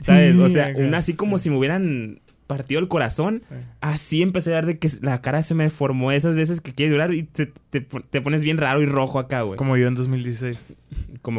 ¿sabes? 0.00 0.34
O 0.38 0.48
sea, 0.48 0.72
un 0.86 0.94
así 0.94 1.12
como 1.14 1.36
si 1.36 1.50
me 1.50 1.58
hubieran 1.58 2.20
partido 2.46 2.80
el 2.80 2.88
corazón. 2.88 3.40
Sí. 3.40 3.54
Así 3.80 4.22
empecé 4.22 4.52
a 4.52 4.56
ver 4.56 4.66
de 4.66 4.78
que 4.78 4.88
la 5.00 5.20
cara 5.22 5.42
se 5.42 5.54
me 5.54 5.70
formó 5.70 6.12
esas 6.12 6.36
veces 6.36 6.60
que 6.60 6.72
quieres 6.72 6.92
llorar 6.92 7.12
y 7.14 7.22
te, 7.24 7.52
te, 7.70 7.80
te 7.80 8.20
pones 8.20 8.44
bien 8.44 8.58
raro 8.58 8.82
y 8.82 8.86
rojo 8.86 9.18
acá, 9.18 9.42
güey. 9.42 9.56
Como, 9.56 9.70
Como 9.70 9.76
yo 9.76 9.88
en 9.88 9.94
2016. 9.94 10.62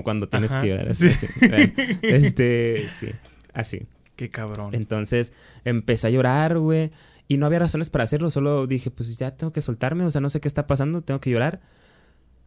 cuando 0.04 0.28
tienes 0.30 0.52
Ajá. 0.52 0.62
que 0.62 0.68
llorar. 0.70 0.90
Así, 0.90 1.10
Sí. 1.12 1.26
así. 1.28 1.48
Bueno, 1.50 1.74
Este, 2.02 2.88
sí, 2.90 3.08
así. 3.54 3.88
Qué 4.16 4.30
cabrón. 4.30 4.74
Entonces 4.74 5.34
empecé 5.66 6.08
a 6.08 6.10
llorar, 6.10 6.58
güey. 6.58 6.92
Y 7.28 7.38
no 7.38 7.46
había 7.48 7.60
razones 7.60 7.90
para 7.90 8.04
hacerlo. 8.04 8.32
Solo 8.32 8.66
dije, 8.68 8.92
pues 8.92 9.18
ya 9.18 9.32
tengo 9.36 9.52
que 9.52 9.62
soltarme. 9.62 10.06
O 10.06 10.12
sea, 10.12 10.22
no 10.22 10.30
sé 10.30 10.40
qué 10.40 10.48
está 10.48 10.68
pasando. 10.68 11.02
Tengo 11.02 11.20
que 11.20 11.32
llorar. 11.32 11.60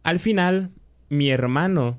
Al 0.03 0.19
final, 0.19 0.71
mi 1.09 1.29
hermano 1.29 1.97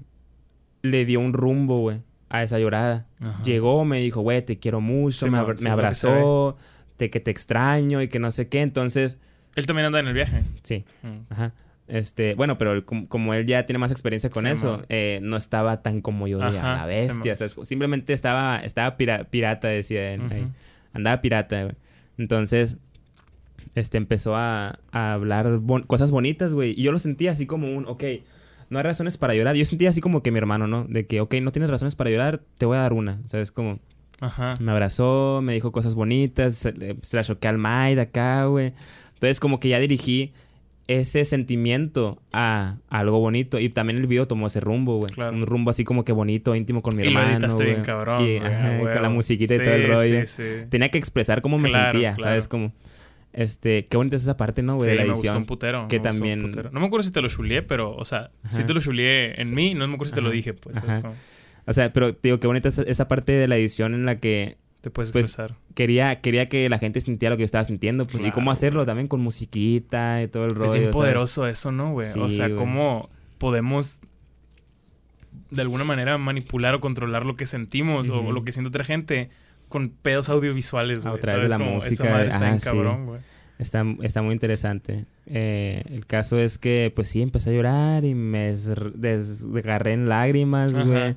le 0.82 1.04
dio 1.04 1.20
un 1.20 1.32
rumbo, 1.34 1.78
güey, 1.78 2.00
a 2.30 2.42
esa 2.42 2.58
llorada. 2.58 3.06
Ajá. 3.20 3.42
Llegó, 3.42 3.84
me 3.84 4.00
dijo, 4.00 4.22
güey, 4.22 4.40
te 4.42 4.58
quiero 4.58 4.80
mucho. 4.80 5.18
Sí, 5.18 5.24
me, 5.26 5.32
mo- 5.32 5.38
abra- 5.38 5.58
sí, 5.58 5.64
me 5.64 5.70
lo 5.70 5.76
que 5.76 5.80
abrazó. 5.82 6.56
Te, 6.96 7.10
que 7.10 7.20
te 7.20 7.30
extraño 7.30 8.00
y 8.02 8.08
que 8.08 8.18
no 8.18 8.30
sé 8.32 8.48
qué. 8.48 8.62
Entonces, 8.62 9.18
Él 9.56 9.66
también 9.66 9.86
anda 9.86 10.00
en 10.00 10.06
el 10.08 10.14
viaje. 10.14 10.42
sí. 10.62 10.84
Mm. 11.02 11.18
Ajá. 11.32 11.52
Este, 11.88 12.34
bueno, 12.36 12.56
pero 12.56 12.86
como, 12.86 13.08
como 13.08 13.34
él 13.34 13.46
ya 13.46 13.66
tiene 13.66 13.78
más 13.80 13.90
experiencia 13.90 14.30
con 14.30 14.44
Sí, 14.44 14.50
eso, 14.52 14.80
eh, 14.88 15.18
no 15.24 15.36
estaba 15.36 15.82
tan 15.82 16.00
como 16.02 16.28
yo 16.28 16.38
de 16.38 16.52
la 16.52 16.82
sí, 16.82 16.86
bestia. 16.88 17.34
Simplemente 17.64 18.12
estaba, 18.12 18.58
estaba 18.58 18.96
pira- 18.96 19.24
pirata, 19.24 19.66
decía 19.66 20.12
él. 20.12 20.22
ahí. 20.30 20.46
Andaba 20.92 21.20
pirata, 21.20 21.64
güey. 21.64 21.74
Entonces, 22.16 22.76
este, 23.74 23.98
empezó 23.98 24.36
a, 24.36 24.78
a 24.92 25.12
hablar 25.14 25.58
bon- 25.58 25.82
cosas 25.82 26.10
bonitas, 26.12 26.54
güey. 26.54 26.78
Y 26.78 26.82
yo 26.84 26.92
lo 26.92 26.98
sentía 27.00 27.32
así 27.32 27.46
como 27.46 27.74
un, 27.74 27.86
ok, 27.88 28.04
no 28.70 28.78
hay 28.78 28.84
razones 28.84 29.18
para 29.18 29.34
llorar. 29.34 29.56
Yo 29.56 29.64
sentía 29.64 29.90
así 29.90 30.00
como 30.00 30.22
que 30.22 30.30
mi 30.30 30.38
hermano, 30.38 30.66
¿no? 30.66 30.84
De 30.88 31.06
que, 31.06 31.20
ok, 31.20 31.34
no 31.42 31.52
tienes 31.52 31.70
razones 31.70 31.96
para 31.96 32.10
llorar, 32.10 32.40
te 32.56 32.66
voy 32.66 32.76
a 32.76 32.80
dar 32.80 32.92
una. 32.92 33.20
¿Sabes? 33.26 33.52
Como, 33.52 33.80
Ajá. 34.20 34.54
me 34.60 34.70
abrazó, 34.72 35.40
me 35.42 35.52
dijo 35.52 35.72
cosas 35.72 35.94
bonitas, 35.94 36.54
se, 36.54 36.96
se 37.02 37.16
la 37.16 37.24
choqué 37.24 37.48
al 37.48 37.58
Maid 37.58 37.98
acá, 37.98 38.46
güey. 38.46 38.72
Entonces, 39.14 39.40
como 39.40 39.60
que 39.60 39.68
ya 39.68 39.78
dirigí 39.78 40.32
ese 40.90 41.24
sentimiento 41.24 42.20
a, 42.32 42.78
algo 42.88 43.20
bonito. 43.20 43.60
Y 43.60 43.68
también 43.68 43.98
el 43.98 44.08
video 44.08 44.26
tomó 44.26 44.48
ese 44.48 44.58
rumbo, 44.58 44.96
güey. 44.96 45.12
Claro. 45.12 45.36
Un 45.36 45.46
rumbo 45.46 45.70
así 45.70 45.84
como 45.84 46.04
que 46.04 46.10
bonito, 46.12 46.56
íntimo 46.56 46.82
con 46.82 46.96
mi 46.96 47.04
y 47.04 47.06
hermano. 47.06 47.56
bien 47.58 47.82
cabrón. 47.82 48.24
Y, 48.26 48.38
ajá, 48.38 48.78
con 48.92 49.02
la 49.02 49.08
musiquita 49.08 49.54
y 49.54 49.58
Sí, 49.58 49.64
todo 49.64 49.74
el 49.74 49.88
rollo. 49.88 50.26
Sí, 50.26 50.42
sí. 50.42 50.66
Tenía 50.68 50.88
que 50.88 50.98
expresar 50.98 51.42
cómo 51.42 51.58
me 51.58 51.70
sentía, 51.70 52.14
claro. 52.14 52.22
¿sabes? 52.22 52.48
Como, 52.48 52.72
este, 53.32 53.86
qué 53.86 53.96
bonita 53.96 54.16
es 54.16 54.22
esa 54.22 54.36
parte, 54.36 54.62
¿no, 54.62 54.76
güey? 54.76 54.86
Sí, 54.86 54.90
de 54.90 54.96
la 54.96 55.02
me 55.02 55.08
gustó 55.10 55.20
edición. 55.20 55.36
un 55.38 55.46
putero. 55.46 55.86
que 55.88 55.96
me 55.96 55.98
gustó 55.98 56.08
un 56.10 56.16
también- 56.18 56.42
putero. 56.42 56.70
No 56.72 56.80
me 56.80 56.86
acuerdo 56.86 57.02
si 57.04 57.12
te 57.12 57.20
lo 57.22 57.28
chuleé, 57.28 57.62
pero, 57.62 57.94
o 57.94 58.04
sea, 58.04 58.30
sí 58.48 58.58
Ajá. 58.58 58.66
te 58.66 58.74
lo 58.74 58.80
chuleé 58.80 59.40
en 59.40 59.54
mí. 59.54 59.74
No 59.74 59.86
me 59.88 59.94
acuerdo 59.94 60.10
si 60.10 60.14
te 60.16 60.22
lo 60.22 60.30
dije, 60.30 60.54
pues. 60.54 60.76
Ajá. 60.78 60.94
es 60.96 61.00
como, 61.00 61.14
O 61.66 61.72
sea, 61.72 61.92
pero 61.92 62.14
te 62.14 62.20
digo, 62.28 62.40
qué 62.40 62.46
bonita 62.46 62.68
es 62.68 62.78
esa 62.78 63.06
parte 63.06 63.32
de 63.32 63.46
la 63.46 63.56
edición 63.56 63.94
en 63.94 64.04
la 64.04 64.18
que 64.18 64.56
te 64.80 64.90
puedes 64.90 65.12
Pues, 65.12 65.26
expresar. 65.26 65.56
quería, 65.74 66.20
quería 66.20 66.48
que 66.48 66.68
la 66.70 66.78
gente 66.78 67.00
sintiera 67.02 67.34
lo 67.34 67.36
que 67.36 67.42
yo 67.42 67.44
estaba 67.46 67.64
sintiendo. 67.64 68.06
Pues, 68.06 68.24
y 68.24 68.30
cómo 68.32 68.50
hacerlo 68.50 68.84
también 68.86 69.06
con 69.08 69.20
musiquita 69.20 70.22
y 70.22 70.28
todo 70.28 70.44
el 70.46 70.50
rollo. 70.50 70.66
Es 70.66 70.72
bien 70.72 70.84
¿sabes? 70.86 70.96
poderoso 70.96 71.46
eso, 71.46 71.70
¿no, 71.70 71.92
güey? 71.92 72.08
o 72.08 72.28
Sí, 72.30 72.36
sea, 72.36 72.46
güey. 72.48 72.58
cómo 72.58 73.10
podemos 73.38 74.00
de 75.50 75.62
alguna 75.62 75.84
manera 75.84 76.16
manipular 76.18 76.74
o 76.74 76.80
controlar 76.80 77.24
lo 77.26 77.36
que 77.36 77.46
sentimos 77.46 78.08
o 78.08 78.32
lo 78.32 78.42
que 78.44 78.52
siente 78.52 78.68
otra 78.68 78.84
gente 78.84 79.30
con 79.70 79.88
pedos 79.88 80.28
audiovisuales, 80.28 81.06
A 81.06 81.10
güey. 81.10 81.22
través 81.22 81.44
de 81.44 81.48
la 81.48 81.56
Como 81.56 81.78
esa 81.78 81.86
música, 81.88 82.10
madre 82.10 82.28
está 82.28 82.58
cabrón, 82.58 83.06
güey. 83.06 83.20
Está, 83.58 83.84
está 84.02 84.20
muy 84.22 84.32
interesante. 84.34 85.06
Eh, 85.26 85.82
el 85.90 86.04
caso 86.06 86.38
es 86.38 86.58
que, 86.58 86.92
pues 86.94 87.08
sí, 87.08 87.22
empecé 87.22 87.50
a 87.50 87.52
llorar 87.54 88.04
y 88.04 88.14
me 88.14 88.48
des- 88.48 89.00
desgarré 89.00 89.92
en 89.92 90.08
lágrimas, 90.08 90.78
güey. 90.86 91.16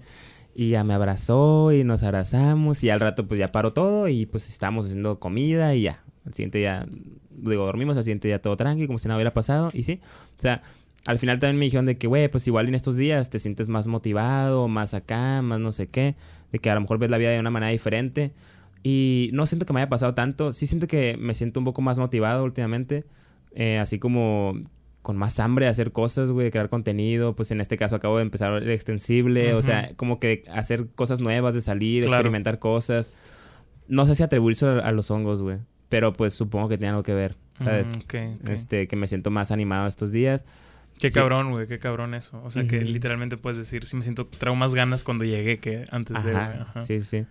Y 0.55 0.69
ya 0.69 0.83
me 0.83 0.93
abrazó 0.93 1.71
y 1.71 1.83
nos 1.83 2.03
abrazamos 2.03 2.83
y 2.83 2.89
al 2.89 2.99
rato 2.99 3.27
pues 3.27 3.39
ya 3.39 3.51
paró 3.51 3.73
todo 3.73 4.07
y 4.07 4.25
pues 4.27 4.49
estábamos 4.49 4.85
haciendo 4.85 5.19
comida 5.19 5.73
y 5.73 5.83
ya. 5.83 6.03
Al 6.25 6.33
siguiente 6.33 6.59
día, 6.59 6.85
digo, 7.31 7.65
dormimos, 7.65 7.97
al 7.97 8.03
siguiente 8.03 8.27
día 8.27 8.41
todo 8.41 8.55
tranqui, 8.55 8.85
como 8.87 8.99
si 8.99 9.07
nada 9.07 9.17
hubiera 9.17 9.33
pasado 9.33 9.69
y 9.73 9.83
sí. 9.83 9.99
O 10.37 10.41
sea, 10.41 10.61
al 11.05 11.19
final 11.19 11.39
también 11.39 11.59
me 11.59 11.65
dijeron 11.65 11.85
de 11.85 11.97
que, 11.97 12.07
güey, 12.07 12.27
pues 12.29 12.47
igual 12.47 12.67
en 12.67 12.75
estos 12.75 12.95
días 12.97 13.29
te 13.29 13.39
sientes 13.39 13.69
más 13.69 13.87
motivado, 13.87 14.67
más 14.67 14.93
acá, 14.93 15.41
más 15.41 15.59
no 15.59 15.71
sé 15.71 15.87
qué. 15.87 16.15
De 16.51 16.59
que 16.59 16.69
a 16.69 16.75
lo 16.75 16.81
mejor 16.81 16.97
ves 16.97 17.09
la 17.09 17.17
vida 17.17 17.29
de 17.31 17.39
una 17.39 17.49
manera 17.51 17.71
diferente. 17.71 18.31
Y 18.83 19.29
no 19.33 19.45
siento 19.45 19.65
que 19.65 19.73
me 19.73 19.79
haya 19.81 19.89
pasado 19.89 20.13
tanto. 20.13 20.53
Sí 20.53 20.67
siento 20.67 20.87
que 20.87 21.17
me 21.19 21.33
siento 21.33 21.59
un 21.59 21.65
poco 21.65 21.81
más 21.81 21.97
motivado 21.99 22.43
últimamente. 22.43 23.05
eh, 23.55 23.77
así 23.77 23.99
como 23.99 24.53
con 25.03 25.15
más 25.17 25.39
hambre 25.39 25.65
de 25.65 25.69
hacer 25.71 25.91
cosas, 25.91 26.31
güey, 26.31 26.45
de 26.45 26.51
crear 26.51 26.69
contenido. 26.69 27.35
Pues 27.35 27.51
en 27.51 27.59
este 27.61 27.75
caso 27.77 27.95
acabo 27.97 28.17
de 28.17 28.23
empezar 28.23 28.53
el 28.53 28.69
extensible. 28.71 29.53
O 29.53 29.57
Ujú. 29.59 29.65
sea, 29.67 29.91
como 29.95 30.19
que 30.19 30.43
hacer 30.51 30.87
cosas 30.95 31.19
nuevas, 31.19 31.53
de 31.53 31.61
salir, 31.61 32.03
Claro. 32.03 32.15
experimentar 32.15 32.59
cosas. 32.59 33.11
No 33.87 34.05
sé 34.05 34.15
si 34.15 34.23
atribuirse 34.23 34.65
a, 34.65 34.79
a 34.79 34.91
los 34.91 35.11
hongos, 35.11 35.41
güey. 35.41 35.57
Pero 35.89 36.13
pues 36.13 36.33
supongo 36.33 36.69
que 36.69 36.77
tiene 36.77 36.89
algo 36.91 37.03
que 37.03 37.13
ver, 37.13 37.35
¿sabes? 37.59 37.89
Mm, 37.91 37.93
ok, 38.01 38.15
ok. 38.41 38.49
Este, 38.49 38.87
que 38.87 38.95
me 38.95 39.07
siento 39.07 39.29
más 39.29 39.51
animado 39.51 39.87
estos 39.87 40.11
días. 40.11 40.45
Qué 40.99 41.11
sí. 41.11 41.19
cabrón, 41.19 41.51
güey, 41.51 41.67
qué 41.67 41.79
cabrón 41.79 42.13
eso. 42.13 42.41
O 42.43 42.51
sea, 42.51 42.65
que 42.65 42.81
literalmente 42.81 43.37
puedes 43.37 43.57
decir, 43.57 43.85
sí 43.85 43.95
me 43.97 44.03
siento, 44.03 44.27
traigo 44.27 44.55
más 44.55 44.73
ganas 44.75 45.03
cuando 45.03 45.25
llegué 45.25 45.59
que 45.59 45.83
antes 45.91 46.23
de. 46.23 46.31
Ajá, 46.31 46.67
Ajá. 46.69 46.81
sí, 46.81 47.01
sí. 47.01 47.25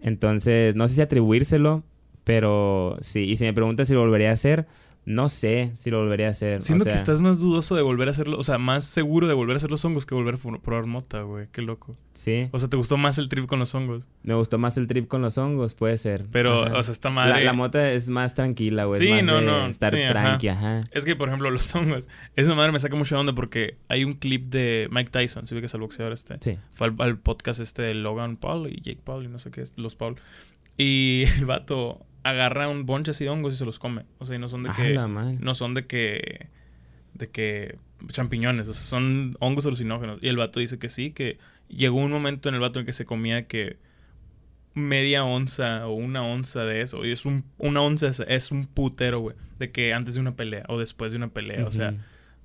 Entonces, 0.00 0.74
no 0.74 0.86
sé 0.88 0.96
si 0.96 1.00
atribuírselo, 1.02 1.84
pero 2.24 2.96
sí. 3.00 3.24
Y 3.24 3.36
si 3.36 3.44
me 3.44 3.52
preguntas 3.52 3.88
si 3.88 3.94
lo 3.94 4.00
volvería 4.00 4.30
a 4.30 4.34
hacer, 4.34 4.66
no 5.04 5.28
sé 5.28 5.72
si 5.74 5.90
lo 5.90 5.98
volvería 5.98 6.28
a 6.28 6.30
hacer. 6.30 6.58
o 6.58 6.60
Siento 6.60 6.84
sea, 6.84 6.92
que 6.92 6.96
estás 6.98 7.20
más 7.22 7.40
dudoso 7.40 7.74
de 7.74 7.82
volver 7.82 8.06
a 8.06 8.12
hacerlo, 8.12 8.38
o 8.38 8.44
sea, 8.44 8.58
más 8.58 8.84
seguro 8.84 9.26
de 9.26 9.34
volver 9.34 9.54
a 9.54 9.56
hacer 9.56 9.70
los 9.70 9.84
hongos 9.84 10.06
que 10.06 10.14
volver 10.14 10.36
a 10.36 10.58
probar 10.58 10.86
mota, 10.86 11.22
güey. 11.22 11.48
Qué 11.50 11.60
loco. 11.60 11.96
Sí, 12.12 12.48
O 12.52 12.58
sea, 12.60 12.68
¿te 12.68 12.76
gustó 12.76 12.96
más 12.96 13.18
el 13.18 13.28
trip 13.28 13.46
con 13.46 13.58
los 13.58 13.74
hongos? 13.74 14.06
me 14.22 14.34
gustó 14.34 14.58
más 14.58 14.76
el 14.78 14.86
trip 14.86 15.08
con 15.08 15.20
los 15.22 15.38
hongos, 15.38 15.74
puede 15.74 15.98
ser. 15.98 16.26
Pero, 16.30 16.64
Ajá. 16.66 16.78
o 16.78 16.82
sea, 16.82 16.92
está 16.92 17.08
la, 17.08 17.14
madre. 17.14 17.44
la 17.44 17.52
mota 17.52 17.90
es 17.90 18.10
más 18.10 18.34
tranquila, 18.34 18.84
güey. 18.84 19.00
es 19.00 19.06
Sí, 19.08 19.12
más 19.12 19.24
no, 19.24 19.40
de 19.40 19.46
no, 19.46 19.66
Estar 19.66 19.92
sí, 19.92 20.02
ajá. 20.02 20.12
tranqui, 20.12 20.48
ajá. 20.48 20.82
Es 20.92 21.04
que, 21.04 21.16
por 21.16 21.28
ejemplo, 21.28 21.50
los 21.50 21.74
hongos. 21.74 22.08
Esa 22.36 22.54
madre 22.54 22.70
me 22.70 22.78
saca 22.78 22.94
mucho 22.94 23.14
de 23.16 23.20
onda 23.20 23.34
porque 23.34 23.78
hay 23.88 24.04
un 24.04 24.12
clip 24.14 24.46
de 24.50 24.88
Mike 24.92 25.10
Tyson, 25.10 25.46
si 25.48 25.54
¿sí? 25.54 25.60
que 25.60 25.66
es 25.66 25.74
el 25.74 25.80
boxeador 25.80 26.12
este. 26.12 26.36
Sí. 26.40 26.58
Fue 26.72 26.86
al, 26.88 26.94
al 26.98 27.18
podcast 27.18 27.60
este 27.60 27.82
de 27.82 27.94
Logan 27.94 28.36
Paul 28.36 28.68
y 28.70 28.80
Jake 28.80 29.00
Paul 29.02 29.24
y 29.24 29.28
no 29.28 29.38
sé 29.40 29.50
qué 29.50 29.62
es, 29.62 29.76
los 29.78 29.96
Paul. 29.96 30.16
Y 30.78 31.24
el 31.38 31.46
vato 31.46 32.06
agarra 32.24 32.68
un 32.68 32.86
bonche 32.86 33.10
así 33.12 33.24
de 33.24 33.30
hongos 33.30 33.54
y 33.54 33.58
se 33.58 33.64
los 33.64 33.78
come. 33.78 34.04
O 34.18 34.24
sea, 34.24 34.36
y 34.36 34.38
no 34.38 34.48
son 34.48 34.62
de 34.62 34.70
Ah, 34.70 34.74
que. 34.76 34.94
No 35.40 35.54
son 35.54 35.74
de 35.74 35.86
que. 35.86 36.48
De 37.14 37.28
que. 37.30 37.76
Champiñones, 38.08 38.68
o 38.68 38.74
sea, 38.74 38.82
son 38.84 39.36
hongos 39.40 39.64
alucinógenos. 39.66 40.18
Y 40.22 40.28
el 40.28 40.36
vato 40.36 40.58
dice 40.60 40.78
que 40.78 40.88
sí, 40.88 41.12
que 41.12 41.38
llegó 41.68 41.96
un 41.98 42.10
momento 42.10 42.48
en 42.48 42.56
el 42.56 42.60
vato 42.60 42.80
en 42.80 42.86
que 42.86 42.92
se 42.92 43.04
comía 43.04 43.46
que 43.46 43.76
media 44.74 45.24
onza 45.24 45.86
o 45.86 45.92
una 45.94 46.22
onza 46.24 46.64
de 46.64 46.80
eso. 46.80 47.04
Y 47.04 47.10
es 47.12 47.26
un, 47.26 47.44
una 47.58 47.82
onza 47.82 48.08
es, 48.08 48.20
es 48.26 48.50
un 48.50 48.64
putero, 48.66 49.20
güey. 49.20 49.36
De 49.58 49.70
que 49.70 49.92
antes 49.92 50.14
de 50.14 50.20
una 50.20 50.34
pelea 50.34 50.64
o 50.68 50.78
después 50.78 51.12
de 51.12 51.18
una 51.18 51.28
pelea. 51.28 51.64
O 51.66 51.72
sea, 51.72 51.94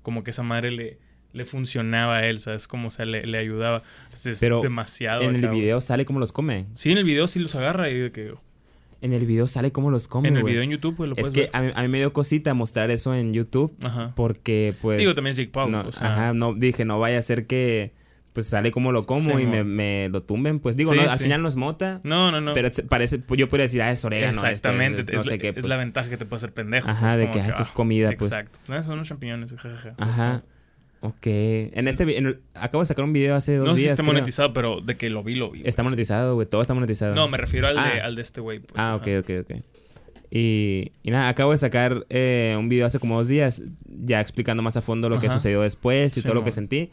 como 0.04 0.24
que 0.24 0.32
esa 0.32 0.44
madre 0.44 0.70
le, 0.72 1.00
le 1.34 1.46
funcionaba 1.46 2.18
a 2.18 2.28
él, 2.28 2.40
¿sabes? 2.40 2.68
Como, 2.68 2.90
o 2.90 2.92
sea, 2.92 3.06
le, 3.06 3.26
le 3.26 3.38
ayudaba. 3.40 3.82
Entonces, 4.06 4.34
es 4.34 4.40
Pero 4.40 4.62
demasiado. 4.62 5.22
en 5.24 5.36
el 5.36 5.48
güey. 5.48 5.62
video 5.62 5.82
sale 5.82 6.06
cómo 6.06 6.20
los 6.20 6.32
come. 6.32 6.68
Sí, 6.74 6.92
en 6.92 6.98
el 7.00 7.04
video 7.04 7.28
sí 7.28 7.40
los 7.40 7.56
agarra 7.56 7.90
y 7.90 7.98
de 7.98 8.12
que... 8.12 8.34
En 9.02 9.14
el 9.14 9.26
video 9.26 9.48
sale 9.48 9.72
cómo 9.72 9.92
los 9.92 10.08
come, 10.08 10.28
en 10.30 10.36
el 10.38 10.42
güey. 10.42 10.54
video 10.54 10.64
en 10.64 10.72
YouTube, 10.72 10.96
güey, 10.98 11.10
lo 11.10 11.16
Es 11.16 11.22
puedes 11.30 11.34
que 11.34 11.42
ver. 11.42 11.50
a 11.54 11.62
mí, 11.62 11.72
a 11.76 11.82
mí 11.84 11.88
me 11.88 11.98
dio 12.00 12.14
cosita 12.14 12.54
mostrar 12.54 12.90
eso 12.92 13.14
en 13.14 13.34
YouTube 13.34 13.76
Ajá. 13.84 14.14
porque, 14.16 14.74
pues... 14.82 14.98
Digo, 15.00 15.14
también 15.14 15.32
es 15.32 15.38
Jake 15.38 15.52
Paul. 15.52 15.72
no, 15.72 15.82
o 15.82 15.92
sea, 15.92 16.12
Ajá, 16.14 16.34
no, 16.34 16.54
dije, 16.56 16.84
no 16.86 17.00
vaya 17.00 17.20
a 17.20 17.22
ser 17.22 17.46
que 17.48 17.94
pues 18.34 18.46
sale 18.48 18.70
como 18.72 18.92
lo 18.92 19.08
como 19.08 19.36
Sí, 19.38 19.44
y 19.44 19.48
me, 19.48 19.64
me 19.64 20.10
lo 20.10 20.22
tumben. 20.22 20.60
Pues 20.60 20.76
digo, 20.78 20.92
Sí, 20.92 20.98
no, 20.98 21.10
al 21.10 21.18
sí. 21.18 21.24
final 21.24 21.42
no 21.42 21.48
es 21.48 21.56
mota, 21.56 22.02
No, 22.04 22.32
no, 22.32 22.40
no. 22.40 22.54
pero 22.54 22.70
parece, 22.88 23.18
pues, 23.18 23.40
yo 23.40 23.48
podría 23.50 23.64
decir, 23.64 23.82
ah, 23.82 23.90
es 23.92 24.06
orégano. 24.06 24.34
esto 24.34 24.46
es- 24.46 24.52
Exactamente. 24.52 25.02
es 25.02 25.08
Es, 25.10 25.14
no 25.16 25.24
la, 25.24 25.30
sé 25.30 25.40
qué. 25.40 25.48
es 25.48 25.54
pues. 25.56 25.66
la 25.66 25.78
ventaja 25.78 26.08
que 26.10 26.18
te 26.18 26.26
puede 26.26 26.38
hacer 26.38 26.54
pendejo. 26.54 26.88
Ajá, 26.88 27.12
es 27.14 27.18
de 27.18 27.32
que, 27.32 27.42
ah, 27.42 27.48
esto 27.48 27.64
es 27.64 27.72
comida, 27.72 28.12
pues. 28.18 28.32
Exacto. 28.32 28.60
No, 28.68 28.84
son 28.84 28.94
unos 28.94 29.08
champiñones, 29.08 29.56
jajaja. 29.56 29.96
Ajá. 29.98 30.44
Ok. 31.02 31.26
En 31.28 31.88
este, 31.88 32.18
en 32.18 32.26
el- 32.28 32.40
acabo 32.56 32.82
de 32.82 32.88
sacar 32.88 33.06
un 33.06 33.14
video 33.14 33.36
hace 33.36 33.56
dos 33.58 33.68
No 33.68 33.74
sé 33.74 33.78
si 33.78 33.84
días. 33.84 33.94
está 33.94 34.04
creo. 34.04 34.14
monetizado, 34.14 34.54
pero 34.54 34.82
de 34.82 34.96
que 34.96 35.10
lo 35.10 35.24
vi, 35.24 35.36
lo 35.36 35.52
vi. 35.52 35.62
Está 35.66 35.82
güey. 35.84 35.92
monetizado, 35.92 36.36
güey. 36.36 36.48
Todo 36.48 36.62
está 36.62 36.74
monetizado. 36.74 37.14
No, 37.16 37.28
me 37.30 37.38
refiero 37.38 37.68
al, 37.68 37.76
de, 37.76 37.82
Ah. 37.82 38.06
al 38.06 38.16
de 38.16 38.22
este 38.22 38.42
güey. 38.42 38.60
pues, 38.60 38.74
ah, 38.76 38.94
ajá. 38.94 38.96
ok, 38.96 39.08
ok, 39.20 39.30
ok. 39.42 39.62
Y, 40.30 40.92
y 41.04 41.12
nada, 41.12 41.30
acabo 41.30 41.52
de 41.52 41.58
sacar 41.58 42.06
eh, 42.10 42.56
un 42.60 42.68
video 42.68 42.86
hace 42.86 43.00
como 43.00 43.18
dos 43.18 43.28
días, 43.30 43.64
ya 43.86 44.20
explicando 44.20 44.62
más 44.62 44.76
a 44.76 44.82
fondo 44.82 45.08
lo 45.10 45.20
que 45.20 45.28
Ajá. 45.28 45.38
sucedió 45.38 45.62
después 45.62 46.18
y 46.18 46.22
Sí, 46.22 46.26
todo 46.26 46.34
lo 46.34 46.44
que 46.44 46.52
sentí. 46.52 46.92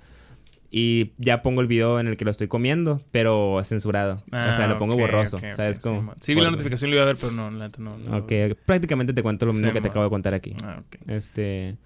Y 0.77 1.13
ya 1.19 1.41
pongo 1.43 1.61
el 1.61 1.67
video 1.69 2.01
en 2.01 2.09
el 2.09 2.17
que 2.17 2.25
lo 2.25 2.31
estoy 2.33 2.49
comiendo, 2.49 3.01
pero 3.13 3.61
censurado. 3.65 4.23
o 4.33 4.43
sea, 4.55 4.67
lo 4.67 4.77
pongo 4.77 4.93
Ah, 4.95 4.97
ok, 4.97 5.01
borroso. 5.03 5.37
ok, 5.37 5.45
ok, 5.49 5.53
¿Sabes 5.55 5.77
sí, 5.77 5.83
cómo? 5.83 6.03
man. 6.03 6.17
Sí, 6.21 6.35
vi 6.35 6.41
la 6.41 6.51
notificación, 6.51 6.91
lo 6.91 6.97
iba 6.97 7.05
a 7.05 7.07
ver, 7.07 7.17
pero 7.17 7.33
no, 7.33 7.51
la 7.51 7.67
neta 7.69 7.81
no. 7.81 7.97
no 7.99 8.17
Ok, 8.19 8.33
prácticamente 8.67 9.13
te 9.13 9.23
cuento 9.23 9.47
lo 9.47 9.53
mismo 9.53 9.69
Sí, 9.69 9.73
que 9.75 9.81
te 9.81 9.89
acabo 9.89 10.05
de 10.05 10.11
contar 10.11 10.35
aquí. 10.35 10.57
Ah, 10.65 10.83
ok. 10.85 10.97
Este, 11.09 11.77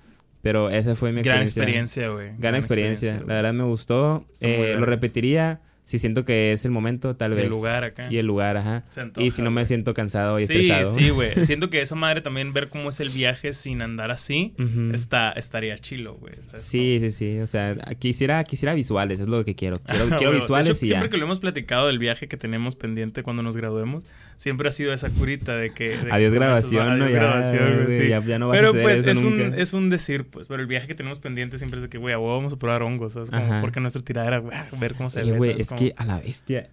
pero 0.42 0.70
esa 0.70 0.94
fue 0.94 1.12
mi 1.12 1.22
Gran 1.22 1.42
experiencia. 1.42 2.04
experiencia, 2.06 2.08
güey. 2.30 2.38
Gran 2.38 2.54
experiencia. 2.54 3.22
La 3.26 3.34
verdad 3.34 3.52
me 3.54 3.64
gustó. 3.64 4.24
Eh, 4.40 4.74
lo 4.78 4.86
repetiría 4.86 5.60
si 5.88 5.98
siento 5.98 6.22
que 6.22 6.52
es 6.52 6.66
el 6.66 6.70
momento, 6.70 7.16
tal 7.16 7.30
vez. 7.30 7.44
El 7.44 7.50
lugar 7.50 7.82
acá. 7.82 8.08
Y 8.10 8.18
el 8.18 8.26
lugar, 8.26 8.58
ajá. 8.58 8.84
Antoja, 8.94 9.26
Y 9.26 9.30
si 9.30 9.40
no 9.40 9.50
me 9.50 9.64
siento 9.64 9.94
cansado 9.94 10.38
y 10.38 10.46
Sí, 10.46 10.52
estresado. 10.52 10.92
sí, 10.94 11.08
güey. 11.08 11.30
Siento 11.46 11.70
que 11.70 11.80
esa 11.80 11.94
madre 11.94 12.20
también 12.20 12.52
ver 12.52 12.68
cómo 12.68 12.90
es 12.90 13.00
el 13.00 13.08
viaje 13.08 13.54
sin 13.54 13.80
andar 13.80 14.10
así 14.10 14.52
Ujú. 14.58 14.90
está, 14.92 15.30
estaría 15.32 15.78
chilo, 15.78 16.14
güey. 16.16 16.34
Sí, 16.52 16.98
sí, 17.00 17.10
sí. 17.10 17.38
O 17.40 17.46
sea, 17.46 17.74
quisiera, 17.98 18.44
quisiera 18.44 18.74
visuales, 18.74 19.18
es 19.20 19.28
lo 19.28 19.42
que 19.46 19.54
quiero. 19.54 19.76
Quiero, 19.78 20.04
quiero 20.18 20.32
visuales 20.32 20.76
hecho, 20.76 20.84
y 20.84 20.88
ya. 20.90 20.96
Siempre 20.96 21.08
que 21.08 21.16
lo 21.16 21.24
hemos 21.24 21.38
platicado 21.40 21.86
del 21.86 21.98
viaje 21.98 22.28
que 22.28 22.36
tenemos 22.36 22.76
pendiente 22.76 23.22
cuando 23.22 23.42
nos 23.42 23.56
graduemos, 23.56 24.04
siempre 24.36 24.68
ha 24.68 24.72
sido 24.72 24.92
esa 24.92 25.08
curita 25.08 25.56
de 25.56 25.70
que. 25.72 25.88
de 25.96 26.04
que 26.04 26.12
Adiós 26.12 26.34
con 26.34 26.40
grabación, 26.42 26.98
¿no? 26.98 27.04
adiós 27.06 27.12
Ya, 27.18 27.18
grabación, 27.26 27.72
güey, 27.74 27.84
güey, 27.86 27.98
sí. 28.02 28.08
ya- 28.08 28.22
ya 28.22 28.38
no 28.38 28.48
va 28.48 28.54
a 28.54 28.58
Pero 28.58 28.72
pues 28.72 28.98
eso 28.98 29.10
es 29.10 29.22
un, 29.22 29.38
nunca. 29.38 29.56
es 29.56 29.72
un 29.72 29.88
decir, 29.88 30.24
pues. 30.26 30.48
Pero 30.48 30.60
el 30.60 30.66
viaje 30.68 30.86
que 30.86 30.94
tenemos 30.94 31.18
pendiente 31.18 31.56
siempre 31.56 31.78
es 31.78 31.82
de 31.84 31.88
que, 31.88 31.96
güey, 31.96 32.12
a 32.14 32.18
huevo 32.18 32.36
vamos 32.36 32.52
a 32.52 32.56
probar 32.56 32.82
hongos, 32.82 33.14
¿sabes? 33.14 33.30
Como 33.30 33.62
porque 33.62 33.80
nuestra 33.80 34.02
tiradera, 34.02 34.36
güey, 34.38 34.54
a 34.54 34.68
ver 34.78 34.94
cómo 34.94 35.08
se 35.08 35.22
ve. 35.22 35.56
Que 35.78 35.94
a 35.96 36.04
la 36.04 36.18
bestia. 36.18 36.70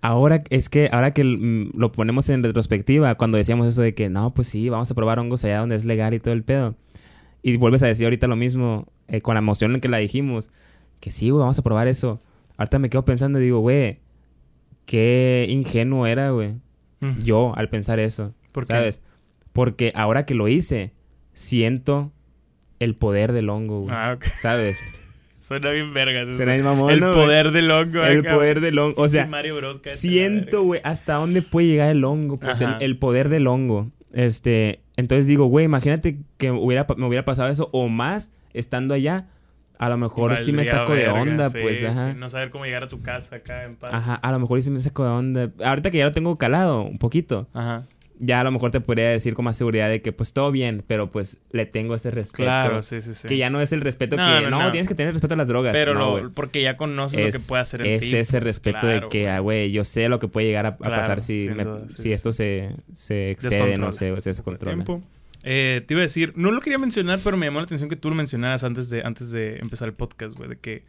Ahora 0.00 0.44
es 0.50 0.68
que 0.68 0.88
ahora 0.92 1.12
que 1.12 1.24
lo 1.24 1.92
ponemos 1.92 2.28
en 2.28 2.42
retrospectiva, 2.42 3.16
cuando 3.16 3.36
decíamos 3.36 3.66
eso 3.66 3.82
de 3.82 3.94
que 3.94 4.08
no, 4.08 4.32
pues 4.32 4.48
sí, 4.48 4.68
vamos 4.68 4.90
a 4.90 4.94
probar 4.94 5.18
hongos 5.18 5.44
allá 5.44 5.58
donde 5.58 5.76
es 5.76 5.84
legal 5.84 6.14
y 6.14 6.20
todo 6.20 6.34
el 6.34 6.44
pedo. 6.44 6.76
Y 7.42 7.56
vuelves 7.56 7.82
a 7.82 7.86
decir 7.86 8.06
ahorita 8.06 8.26
lo 8.26 8.36
mismo, 8.36 8.86
eh, 9.08 9.20
con 9.20 9.34
la 9.34 9.40
emoción 9.40 9.74
en 9.74 9.80
que 9.80 9.88
la 9.88 9.98
dijimos, 9.98 10.50
que 11.00 11.10
sí, 11.10 11.30
güey, 11.30 11.40
vamos 11.40 11.58
a 11.58 11.62
probar 11.62 11.88
eso. 11.88 12.20
Ahorita 12.56 12.78
me 12.78 12.90
quedo 12.90 13.04
pensando 13.04 13.40
y 13.40 13.44
digo, 13.44 13.60
güey, 13.60 14.00
qué 14.86 15.46
ingenuo 15.48 16.06
era, 16.06 16.30
güey. 16.30 16.54
Mm. 17.00 17.22
Yo 17.22 17.52
al 17.56 17.68
pensar 17.68 17.98
eso, 18.00 18.34
¿Por 18.52 18.66
qué? 18.66 18.72
¿sabes? 18.72 19.00
Porque 19.52 19.92
ahora 19.94 20.26
que 20.26 20.34
lo 20.34 20.46
hice, 20.48 20.92
siento 21.32 22.12
el 22.78 22.94
poder 22.94 23.32
del 23.32 23.50
hongo, 23.50 23.80
güey. 23.80 23.94
Ah, 23.94 24.14
ok. 24.16 24.24
¿Sabes? 24.36 24.80
Suena 25.48 25.70
bien 25.70 25.94
vergas. 25.94 26.28
eso. 26.28 26.36
Será 26.36 26.54
el 26.54 26.62
mamón, 26.62 26.92
el 26.92 27.00
poder 27.00 27.52
del 27.52 27.70
hongo. 27.70 28.04
El 28.04 28.20
acá, 28.20 28.34
poder 28.34 28.60
del 28.60 28.78
hongo. 28.78 29.00
O 29.00 29.08
sea, 29.08 29.26
Mario 29.26 29.56
Bros. 29.56 29.80
siento, 29.86 30.44
verga. 30.44 30.60
güey, 30.60 30.80
hasta 30.84 31.14
dónde 31.14 31.40
puede 31.40 31.68
llegar 31.68 31.88
el 31.88 32.04
hongo. 32.04 32.38
Pues 32.38 32.60
el, 32.60 32.98
poder 32.98 33.30
del 33.30 33.46
hongo. 33.46 33.90
Este, 34.12 34.82
entonces 34.98 35.26
digo, 35.26 35.46
güey, 35.46 35.64
imagínate 35.64 36.18
que 36.36 36.50
hubiera, 36.50 36.86
me 36.98 37.06
hubiera 37.06 37.24
pasado 37.24 37.48
eso 37.48 37.70
o 37.72 37.88
más 37.88 38.30
estando 38.52 38.92
allá. 38.92 39.28
A 39.78 39.88
lo 39.88 39.96
mejor 39.96 40.36
sí 40.36 40.52
me 40.52 40.66
saco 40.66 40.92
de 40.92 41.04
verga, 41.04 41.22
onda, 41.22 41.48
sí, 41.48 41.58
pues, 41.62 41.82
ajá. 41.82 42.12
sí, 42.12 42.18
no 42.18 42.28
saber 42.28 42.50
cómo 42.50 42.66
llegar 42.66 42.84
a 42.84 42.88
tu 42.88 43.00
casa 43.00 43.36
acá 43.36 43.64
en 43.64 43.72
paz. 43.72 43.94
Ajá, 43.94 44.16
a 44.16 44.32
lo 44.32 44.40
mejor 44.40 44.60
sí 44.60 44.70
me 44.70 44.80
saco 44.80 45.02
de 45.02 45.10
onda. 45.10 45.50
Ahorita 45.64 45.90
que 45.90 45.96
ya 45.96 46.04
lo 46.04 46.12
tengo 46.12 46.36
calado 46.36 46.82
un 46.82 46.98
poquito, 46.98 47.48
Ajá. 47.54 47.84
Ya 48.20 48.40
a 48.40 48.44
lo 48.44 48.50
mejor 48.50 48.70
te 48.70 48.80
podría 48.80 49.08
decir 49.10 49.34
con 49.34 49.44
más 49.44 49.56
seguridad 49.56 49.88
de 49.88 50.02
que 50.02 50.12
pues 50.12 50.32
todo 50.32 50.50
bien, 50.50 50.82
pero 50.86 51.08
pues 51.10 51.38
le 51.52 51.66
tengo 51.66 51.94
ese 51.94 52.10
respeto. 52.10 52.44
Claro, 52.44 52.82
sí, 52.82 53.00
sí, 53.00 53.14
sí. 53.14 53.28
Que 53.28 53.36
ya 53.36 53.50
no 53.50 53.60
es 53.60 53.72
el 53.72 53.80
respeto 53.80 54.16
No, 54.16 54.24
que 54.26 54.44
no, 54.44 54.50
no, 54.50 54.62
no. 54.64 54.70
tienes 54.70 54.88
que 54.88 54.94
tener 54.94 55.12
respeto 55.12 55.34
a 55.34 55.36
las 55.36 55.48
drogas. 55.48 55.72
Pero 55.72 55.94
no, 55.94 56.00
lo- 56.00 56.10
güey. 56.10 56.24
porque 56.34 56.62
ya 56.62 56.76
conoces 56.76 57.20
lo 57.34 57.40
que 57.40 57.46
puede 57.46 57.62
hacer 57.62 57.82
en 57.82 57.92
es 57.94 58.02
ese 58.12 58.40
respeto 58.40 58.80
claro, 58.80 59.00
de 59.06 59.08
que, 59.08 59.22
güey. 59.22 59.26
ah, 59.34 59.38
güey, 59.40 59.72
yo 59.72 59.84
sé 59.84 60.08
lo 60.08 60.18
que 60.18 60.28
puede 60.28 60.46
llegar 60.48 60.66
a, 60.66 60.76
pasar 60.76 61.20
si, 61.20 61.42
sin 61.42 61.56
me- 61.56 61.64
duda, 61.64 61.82
sí, 61.88 61.94
si 61.96 62.02
sí, 62.02 62.12
esto 62.12 62.32
se, 62.32 62.70
se 62.92 63.30
excede, 63.30 63.76
no 63.76 63.92
sé, 63.92 64.12
o 64.12 64.20
se 64.20 64.30
descontrola. 64.30 64.74
tiempo. 64.74 65.02
Eh, 65.44 65.82
te 65.86 65.94
iba 65.94 66.00
a 66.00 66.02
decir, 66.02 66.32
no 66.36 66.50
lo 66.50 66.60
quería 66.60 66.78
mencionar, 66.78 67.20
pero 67.22 67.36
me 67.36 67.46
llamó 67.46 67.60
la 67.60 67.64
atención 67.64 67.88
que 67.88 67.96
tú 67.96 68.08
lo 68.10 68.16
mencionaras 68.16 68.64
antes 68.64 68.90
de, 68.90 69.02
antes 69.04 69.30
de 69.30 69.58
empezar 69.58 69.86
el 69.88 69.94
podcast, 69.94 70.36
güey, 70.36 70.48
de 70.48 70.56
que 70.58 70.84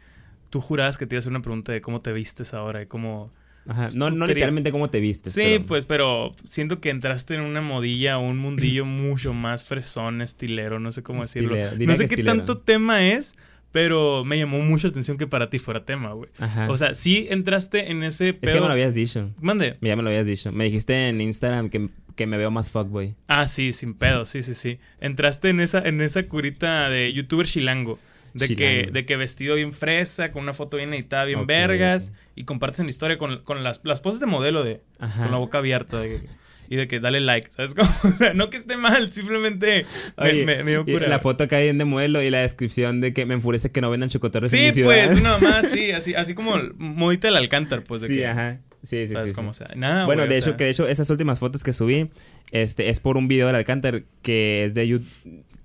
tú 0.50 0.60
jurabas 0.60 0.98
que 0.98 1.06
te 1.06 1.14
iba 1.14 1.18
a 1.18 1.20
hacer 1.20 1.30
una 1.30 1.40
pregunta 1.42 1.70
de 1.72 1.80
cómo 1.80 2.00
te 2.00 2.12
vistes 2.12 2.52
ahora 2.54 2.82
y 2.82 2.86
cómo... 2.86 3.32
Ajá. 3.68 3.84
Pues 3.84 3.96
No, 3.96 4.10
no 4.10 4.26
literalmente 4.26 4.72
cómo 4.72 4.90
te 4.90 5.00
vistes. 5.00 5.32
Sí, 5.32 5.40
pero- 5.44 5.66
pues, 5.66 5.86
pero 5.86 6.32
siento 6.44 6.80
que 6.80 6.90
entraste 6.90 7.34
en 7.34 7.40
una 7.42 7.60
modilla 7.60 8.18
o 8.18 8.22
un 8.22 8.38
mundillo 8.38 8.84
mucho 8.86 9.32
más 9.34 9.64
fresón, 9.64 10.22
estilero, 10.22 10.80
no 10.80 10.92
sé 10.92 11.02
cómo 11.02 11.22
decirlo. 11.22 11.56
No 11.56 11.94
sé 11.94 12.06
qué 12.08 12.14
estilero. 12.14 12.36
tanto 12.36 12.58
tema 12.58 13.06
es, 13.06 13.36
pero 13.72 14.24
me 14.24 14.36
llamó 14.38 14.58
mucho 14.60 14.88
la 14.88 14.90
atención 14.92 15.16
que 15.16 15.26
para 15.26 15.48
ti 15.50 15.58
fuera 15.58 15.84
tema, 15.84 16.12
güey. 16.12 16.30
Ajá. 16.38 16.68
O 16.70 16.76
sea, 16.76 16.94
sí 16.94 17.28
entraste 17.30 17.90
en 17.90 18.02
ese 18.02 18.30
es 18.30 18.34
pedo... 18.34 18.54
que 18.54 18.60
me 18.60 18.66
lo 18.66 18.72
habías 18.72 18.94
dicho. 18.94 19.30
Mande. 19.40 19.76
Ya 19.80 19.94
me 19.94 20.02
lo 20.02 20.08
habías 20.08 20.26
dicho. 20.26 20.50
Me 20.52 20.64
dijiste 20.64 21.08
en 21.08 21.20
Instagram 21.20 21.68
que, 21.68 21.88
que 22.16 22.26
me 22.26 22.36
veo 22.36 22.50
más 22.50 22.70
fuckboy. 22.72 23.14
Ah, 23.28 23.46
sí, 23.46 23.72
sin 23.72 23.94
pedo, 23.94 24.24
sí, 24.24 24.42
sí, 24.42 24.54
sí. 24.54 24.78
Entraste 25.00 25.50
en 25.50 25.60
esa, 25.60 25.78
en 25.86 26.00
esa 26.00 26.24
curita 26.24 26.88
de 26.90 27.12
youtuber 27.12 27.46
chilango. 27.46 27.98
De 28.34 28.54
que, 28.54 28.88
de 28.92 29.04
que 29.06 29.16
vestido 29.16 29.54
bien 29.56 29.72
fresa, 29.72 30.30
con 30.32 30.42
una 30.42 30.54
foto 30.54 30.76
bien 30.76 30.92
editada, 30.94 31.24
bien 31.24 31.46
vergas, 31.46 32.12
y 32.36 32.44
compartes 32.44 32.80
en 32.80 32.86
la 32.86 32.90
historia 32.90 33.18
con, 33.18 33.42
con 33.42 33.64
las, 33.64 33.80
las 33.84 34.00
poses 34.00 34.20
de 34.20 34.26
modelo 34.26 34.62
de 34.64 34.80
Ajá. 34.98 35.22
con 35.22 35.32
la 35.32 35.38
boca 35.38 35.58
abierta 35.58 36.00
de- 36.00 36.20
y 36.68 36.76
de 36.76 36.86
que 36.86 37.00
dale 37.00 37.18
like, 37.20 37.50
¿sabes 37.50 37.74
cómo? 37.76 37.90
O 38.04 38.10
sea, 38.12 38.32
no 38.34 38.48
que 38.50 38.56
esté 38.56 38.76
mal, 38.76 39.12
simplemente 39.12 39.84
me, 40.16 40.24
Oye, 40.24 40.44
me, 40.46 40.62
me 40.62 40.70
dio 40.70 40.84
y 40.86 40.92
cura. 40.92 41.08
la 41.08 41.18
foto 41.18 41.44
acá 41.44 41.58
bien 41.58 41.78
de 41.78 41.84
modelo 41.84 42.22
y 42.22 42.30
la 42.30 42.40
descripción 42.42 43.00
de 43.00 43.12
que 43.12 43.26
me 43.26 43.34
enfurece 43.34 43.70
que 43.72 43.80
no 43.80 43.90
vendan 43.90 44.08
chocotorres 44.10 44.52
en 44.52 44.58
Sí, 44.60 44.66
mi 44.66 44.72
ciudad. 44.72 45.06
pues, 45.08 45.20
una 45.20 45.38
más, 45.38 45.66
sí, 45.72 45.90
así, 45.90 46.14
así 46.14 46.34
como 46.34 46.56
modita 46.78 47.26
del 47.28 47.36
alcántar, 47.36 47.82
pues, 47.82 48.00
de 48.02 48.08
sí, 48.08 48.16
que, 48.18 48.26
ajá. 48.26 48.60
Sí, 48.82 49.06
sí, 49.08 49.12
¿sabes 49.12 49.30
sí. 49.30 49.34
cómo? 49.36 49.52
sí. 49.52 49.64
O 49.64 49.66
sea, 49.66 49.74
nada, 49.76 50.06
bueno, 50.06 50.26
de 50.26 50.36
hecho, 50.36 50.44
sea, 50.50 50.56
que 50.56 50.64
de 50.64 50.70
hecho, 50.70 50.88
esas 50.88 51.10
últimas 51.10 51.38
fotos 51.38 51.62
que 51.64 51.72
subí, 51.74 52.08
este, 52.52 52.88
es 52.88 52.98
por 53.00 53.16
un 53.18 53.28
video 53.28 53.46
del 53.48 53.56
Alcántar 53.56 54.04
que 54.22 54.64
es 54.64 54.72
de 54.74 54.88
you- 54.88 55.02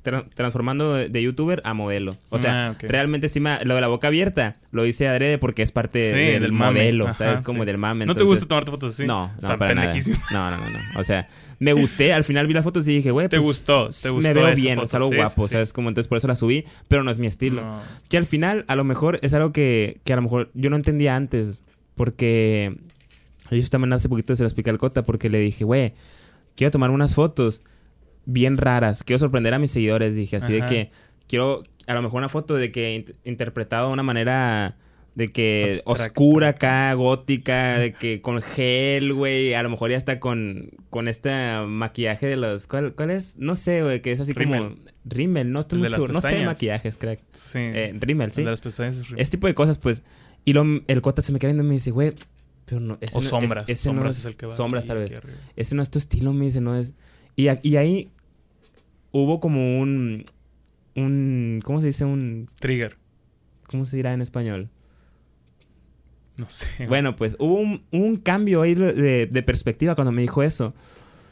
tra- 0.05 0.25
transformando 0.33 0.93
de, 0.93 1.21
youtuber 1.21 1.61
a 1.65 1.73
modelo. 1.73 2.15
O 2.29 2.39
sea, 2.39 2.67
Ah, 2.67 2.71
ok. 2.71 2.83
realmente 2.87 3.27
me, 3.41 3.65
lo 3.65 3.75
de 3.75 3.81
la 3.81 3.87
boca 3.87 4.07
abierta 4.07 4.55
lo 4.71 4.85
hice 4.85 5.07
adrede 5.09 5.37
porque 5.37 5.63
es 5.63 5.71
parte 5.73 5.99
Sí, 6.11 6.39
del, 6.39 6.51
modelo, 6.53 7.05
Ajá, 7.05 7.13
¿sabes? 7.15 7.41
Como 7.41 7.65
del 7.65 7.77
mame. 7.77 8.05
¿No 8.05 8.15
te 8.15 8.23
gusta 8.23 8.45
tomarte 8.45 8.71
fotos 8.71 8.93
así? 8.93 9.05
No, 9.05 9.27
no, 9.27 9.33
Está 9.35 9.57
para 9.57 9.73
nada. 9.75 9.87
pendejísimo. 9.87 10.17
No, 10.31 10.51
no, 10.51 10.57
no, 10.57 10.69
no. 10.69 10.79
O 10.99 11.03
sea, 11.03 11.27
me 11.59 11.73
gusté, 11.73 12.13
al 12.13 12.23
final 12.23 12.47
vi 12.47 12.53
las 12.53 12.63
fotos 12.63 12.87
y 12.87 12.93
dije, 12.95 13.11
güey, 13.11 13.27
¿Te 13.27 13.37
pues, 13.37 13.47
gustó? 13.47 13.89
¿Te 13.89 14.09
gustó 14.09 14.15
me 14.21 14.33
veo 14.33 14.53
bien, 14.55 14.75
foto? 14.75 14.85
es 14.85 14.93
algo 14.95 15.09
Sí, 15.09 15.15
guapo. 15.15 15.47
¿sabes? 15.47 15.73
Como 15.73 15.89
entonces 15.89 16.07
por 16.07 16.17
eso 16.19 16.27
la 16.27 16.35
subí, 16.35 16.63
pero 16.87 17.03
no 17.03 17.11
es 17.11 17.19
mi 17.19 17.27
estilo. 17.27 17.61
No. 17.61 17.81
Que 18.09 18.17
al 18.17 18.25
final, 18.25 18.63
a 18.67 18.75
lo 18.75 18.83
mejor, 18.83 19.19
es 19.23 19.33
algo 19.33 19.51
que, 19.51 19.99
que 20.03 20.13
a 20.13 20.15
lo 20.15 20.21
mejor 20.21 20.51
yo 20.53 20.69
no 20.69 20.75
entendía 20.75 21.15
antes. 21.15 21.63
Porque 21.95 22.75
yo 23.51 23.63
también 23.69 23.93
hace 23.93 24.09
poquito 24.09 24.35
se 24.35 24.43
lo 24.43 24.47
expliqué 24.47 24.69
al 24.69 24.77
Cota 24.77 25.03
porque 25.03 25.29
le 25.29 25.39
dije, 25.39 25.63
güey, 25.63 25.93
quiero 26.55 26.71
tomar 26.71 26.89
unas 26.89 27.15
fotos 27.15 27.61
bien 28.25 28.57
raras. 28.57 29.03
Quiero 29.03 29.19
sorprender 29.19 29.53
a 29.53 29.59
mis 29.59 29.71
seguidores. 29.71 30.15
Dije, 30.15 30.37
así 30.37 30.57
Ajá. 30.57 30.65
de 30.65 30.69
que 30.69 30.91
quiero 31.27 31.63
a 31.87 31.93
lo 31.93 32.01
mejor 32.01 32.17
una 32.19 32.29
foto 32.29 32.55
de 32.55 32.71
que 32.71 32.95
int- 33.05 33.15
interpretado 33.23 33.87
de 33.87 33.93
una 33.93 34.03
manera 34.03 34.77
de 35.13 35.31
que 35.31 35.79
oscura 35.85 36.49
acá, 36.49 36.93
gótica, 36.93 37.79
de 37.79 37.93
que 37.93 38.19
con 38.21 38.41
gel, 38.41 39.13
güey, 39.13 39.53
a 39.53 39.63
lo 39.63 39.69
mejor 39.69 39.89
ya 39.91 39.95
está 39.95 40.19
con, 40.19 40.71
con 40.89 41.07
este 41.07 41.29
maquillaje 41.65 42.25
de 42.27 42.35
los... 42.35 42.67
¿Cuál, 42.67 42.93
cuál 42.95 43.11
es? 43.11 43.37
No 43.37 43.55
sé, 43.55 43.81
güey, 43.81 44.01
que 44.01 44.11
es 44.11 44.19
así 44.19 44.33
como... 44.33 44.53
Rímel. 44.55 44.77
Rímel, 45.05 45.51
no 45.53 45.61
estoy 45.61 45.77
El 45.77 45.83
muy 45.83 45.89
seguro. 45.93 46.13
No 46.13 46.19
sé 46.19 46.35
de 46.35 46.45
maquillajes, 46.45 46.97
crack. 46.97 47.21
Sí. 47.31 47.59
Eh, 47.59 47.95
rímel, 47.97 48.25
El 48.25 48.31
sí. 48.33 48.43
de 48.43 48.49
las 48.49 48.59
pestañas 48.59 48.97
es 48.97 49.05
Este 49.15 49.37
tipo 49.37 49.47
de 49.47 49.53
cosas, 49.53 49.77
pues. 49.77 50.03
Y 50.43 50.51
lo, 50.51 50.65
el 50.85 51.01
cota 51.01 51.21
se 51.21 51.31
me 51.31 51.39
queda 51.39 51.49
viendo 51.51 51.63
y 51.63 51.67
me 51.67 51.73
dice, 51.75 51.91
güey, 51.91 52.11
pero 52.65 52.81
no. 52.81 52.97
Ese 52.99 53.17
O 53.17 53.21
no- 53.21 53.27
sombras. 53.29 53.69
es- 53.69 53.79
ese 53.79 53.89
no 53.89 53.95
sombras 53.95 54.15
es, 54.17 54.21
es 54.23 54.27
el 54.27 54.35
que 54.35 54.45
va. 54.47 54.53
Sombras, 54.53 54.83
aquí, 54.83 54.87
tal 54.89 54.97
vez. 54.97 55.17
Ese 55.55 55.75
no 55.75 55.81
es 55.83 55.89
tu 55.91 55.97
estilo, 55.99 56.33
me 56.33 56.43
dice, 56.45 56.59
no 56.59 56.75
es. 56.75 56.93
Y 57.37 57.47
ahí 57.47 58.09
hubo 59.23 59.39
como 59.39 59.79
un. 59.79 60.25
Un. 60.95 61.61
¿Cómo 61.63 61.81
se 61.81 61.87
dice? 61.87 62.05
Un. 62.05 62.49
Trigger. 62.59 62.97
¿Cómo 63.67 63.85
se 63.85 63.97
dirá 63.97 64.13
en 64.13 64.21
español? 64.21 64.69
No 66.37 66.49
sé. 66.49 66.87
Bueno, 66.87 67.15
pues 67.15 67.35
hubo 67.39 67.55
un, 67.55 67.83
un 67.91 68.17
cambio 68.17 68.61
ahí 68.61 68.75
de, 68.75 69.25
de 69.25 69.43
perspectiva 69.43 69.95
cuando 69.95 70.11
me 70.11 70.21
dijo 70.21 70.43
eso. 70.43 70.73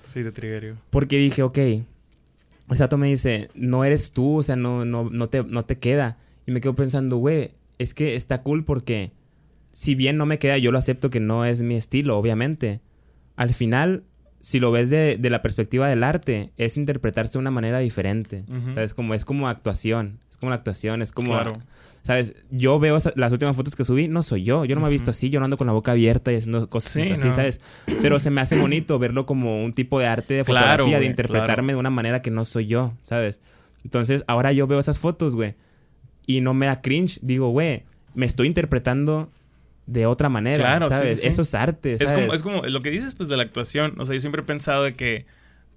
Sí, 0.07 0.23
de 0.23 0.31
triggerio. 0.31 0.77
Porque 0.89 1.17
dije, 1.17 1.43
ok. 1.43 1.57
El 1.57 2.77
Sato 2.77 2.97
me 2.97 3.07
dice, 3.07 3.49
no 3.55 3.83
eres 3.83 4.13
tú, 4.13 4.37
o 4.37 4.43
sea, 4.43 4.55
no, 4.55 4.85
no, 4.85 5.09
no, 5.09 5.29
te, 5.29 5.43
no 5.43 5.65
te 5.65 5.77
queda. 5.77 6.17
Y 6.47 6.51
me 6.51 6.61
quedo 6.61 6.75
pensando, 6.75 7.17
güey, 7.17 7.51
es 7.77 7.93
que 7.93 8.15
está 8.15 8.41
cool 8.41 8.63
porque 8.63 9.11
si 9.71 9.95
bien 9.95 10.17
no 10.17 10.25
me 10.25 10.39
queda, 10.39 10.57
yo 10.57 10.71
lo 10.71 10.77
acepto 10.77 11.09
que 11.09 11.19
no 11.19 11.45
es 11.45 11.61
mi 11.61 11.75
estilo, 11.75 12.17
obviamente. 12.17 12.81
Al 13.35 13.53
final, 13.53 14.05
si 14.45 14.59
lo 14.59 14.71
ves 14.71 14.89
de, 14.89 15.15
de 15.17 15.29
la 15.29 15.41
perspectiva 15.41 15.87
del 15.87 16.03
arte, 16.03 16.51
es 16.57 16.75
interpretarse 16.75 17.33
de 17.33 17.39
una 17.39 17.49
manera 17.51 17.79
diferente. 17.79 18.43
Ujú. 18.49 18.73
¿Sabes? 18.73 18.93
Como, 18.93 19.13
es 19.13 19.23
como 19.23 19.47
actuación. 19.47 20.19
Es 20.29 20.37
como 20.37 20.49
la 20.49 20.57
actuación, 20.57 21.01
es 21.01 21.13
como... 21.13 21.31
Claro. 21.31 21.59
¿Sabes? 22.03 22.33
Yo 22.51 22.77
veo 22.79 22.97
esa- 22.97 23.13
las 23.15 23.31
últimas 23.31 23.55
fotos 23.55 23.77
que 23.77 23.85
subí, 23.85 24.09
no 24.09 24.21
soy 24.23 24.43
yo. 24.43 24.65
Yo 24.65 24.75
no 24.75 24.81
me 24.81 24.87
he 24.87 24.91
visto 24.91 25.11
así, 25.11 25.29
yo 25.29 25.39
no 25.39 25.45
ando 25.45 25.57
con 25.57 25.67
la 25.67 25.71
boca 25.71 25.93
abierta 25.93 26.33
y 26.33 26.35
haciendo 26.35 26.69
cosas 26.69 26.91
Sí, 26.91 27.13
así, 27.13 27.27
no. 27.27 27.31
¿sabes? 27.33 27.61
Pero 28.01 28.19
se 28.19 28.29
me 28.29 28.41
hace 28.41 28.59
bonito 28.59 28.99
verlo 28.99 29.25
como 29.25 29.63
un 29.63 29.71
tipo 29.71 29.97
de 30.01 30.07
arte 30.07 30.33
de 30.33 30.43
Claro, 30.43 30.61
fotografía, 30.65 30.97
de 30.97 31.03
güey, 31.05 31.09
interpretarme 31.09 31.53
claro. 31.55 31.67
de 31.67 31.75
una 31.79 31.89
manera 31.89 32.21
que 32.21 32.29
no 32.29 32.43
soy 32.43 32.67
yo, 32.67 32.93
¿sabes? 33.03 33.39
Entonces, 33.85 34.25
ahora 34.27 34.51
yo 34.51 34.67
veo 34.67 34.79
esas 34.79 34.99
fotos, 34.99 35.33
güey, 35.37 35.55
y 36.27 36.41
no 36.41 36.53
me 36.53 36.65
da 36.65 36.81
cringe. 36.81 37.19
Digo, 37.21 37.47
güey, 37.51 37.83
me 38.15 38.25
estoy 38.25 38.47
interpretando 38.47 39.29
de 39.85 40.05
otra 40.05 40.29
manera, 40.29 40.63
Claro, 40.63 40.87
¿sabes? 40.89 41.17
sí, 41.17 41.23
sí. 41.23 41.27
Eso 41.27 41.41
es 41.41 41.53
arte, 41.55 41.93
Es 41.93 41.99
¿sabes? 42.01 42.13
como, 42.13 42.33
es 42.33 42.43
como 42.43 42.61
lo 42.63 42.81
que 42.81 42.89
dices, 42.89 43.15
pues, 43.15 43.27
de 43.29 43.37
la 43.37 43.43
actuación. 43.43 43.99
O 43.99 44.05
sea, 44.05 44.13
yo 44.15 44.19
siempre 44.19 44.41
he 44.41 44.45
pensado 44.45 44.83
de 44.83 44.93
que 44.93 45.25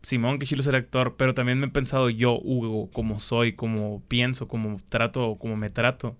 Simón, 0.02 0.38
que 0.38 0.46
chilo 0.46 0.62
ser 0.62 0.76
actor, 0.76 1.16
pero 1.16 1.34
también 1.34 1.58
me 1.58 1.66
he 1.66 1.70
pensado 1.70 2.08
yo, 2.10 2.38
Hugo, 2.40 2.88
como 2.92 3.18
soy, 3.18 3.54
como 3.54 4.02
pienso, 4.06 4.46
como 4.46 4.78
trato, 4.88 5.36
como 5.40 5.56
me 5.56 5.70
trato. 5.70 6.16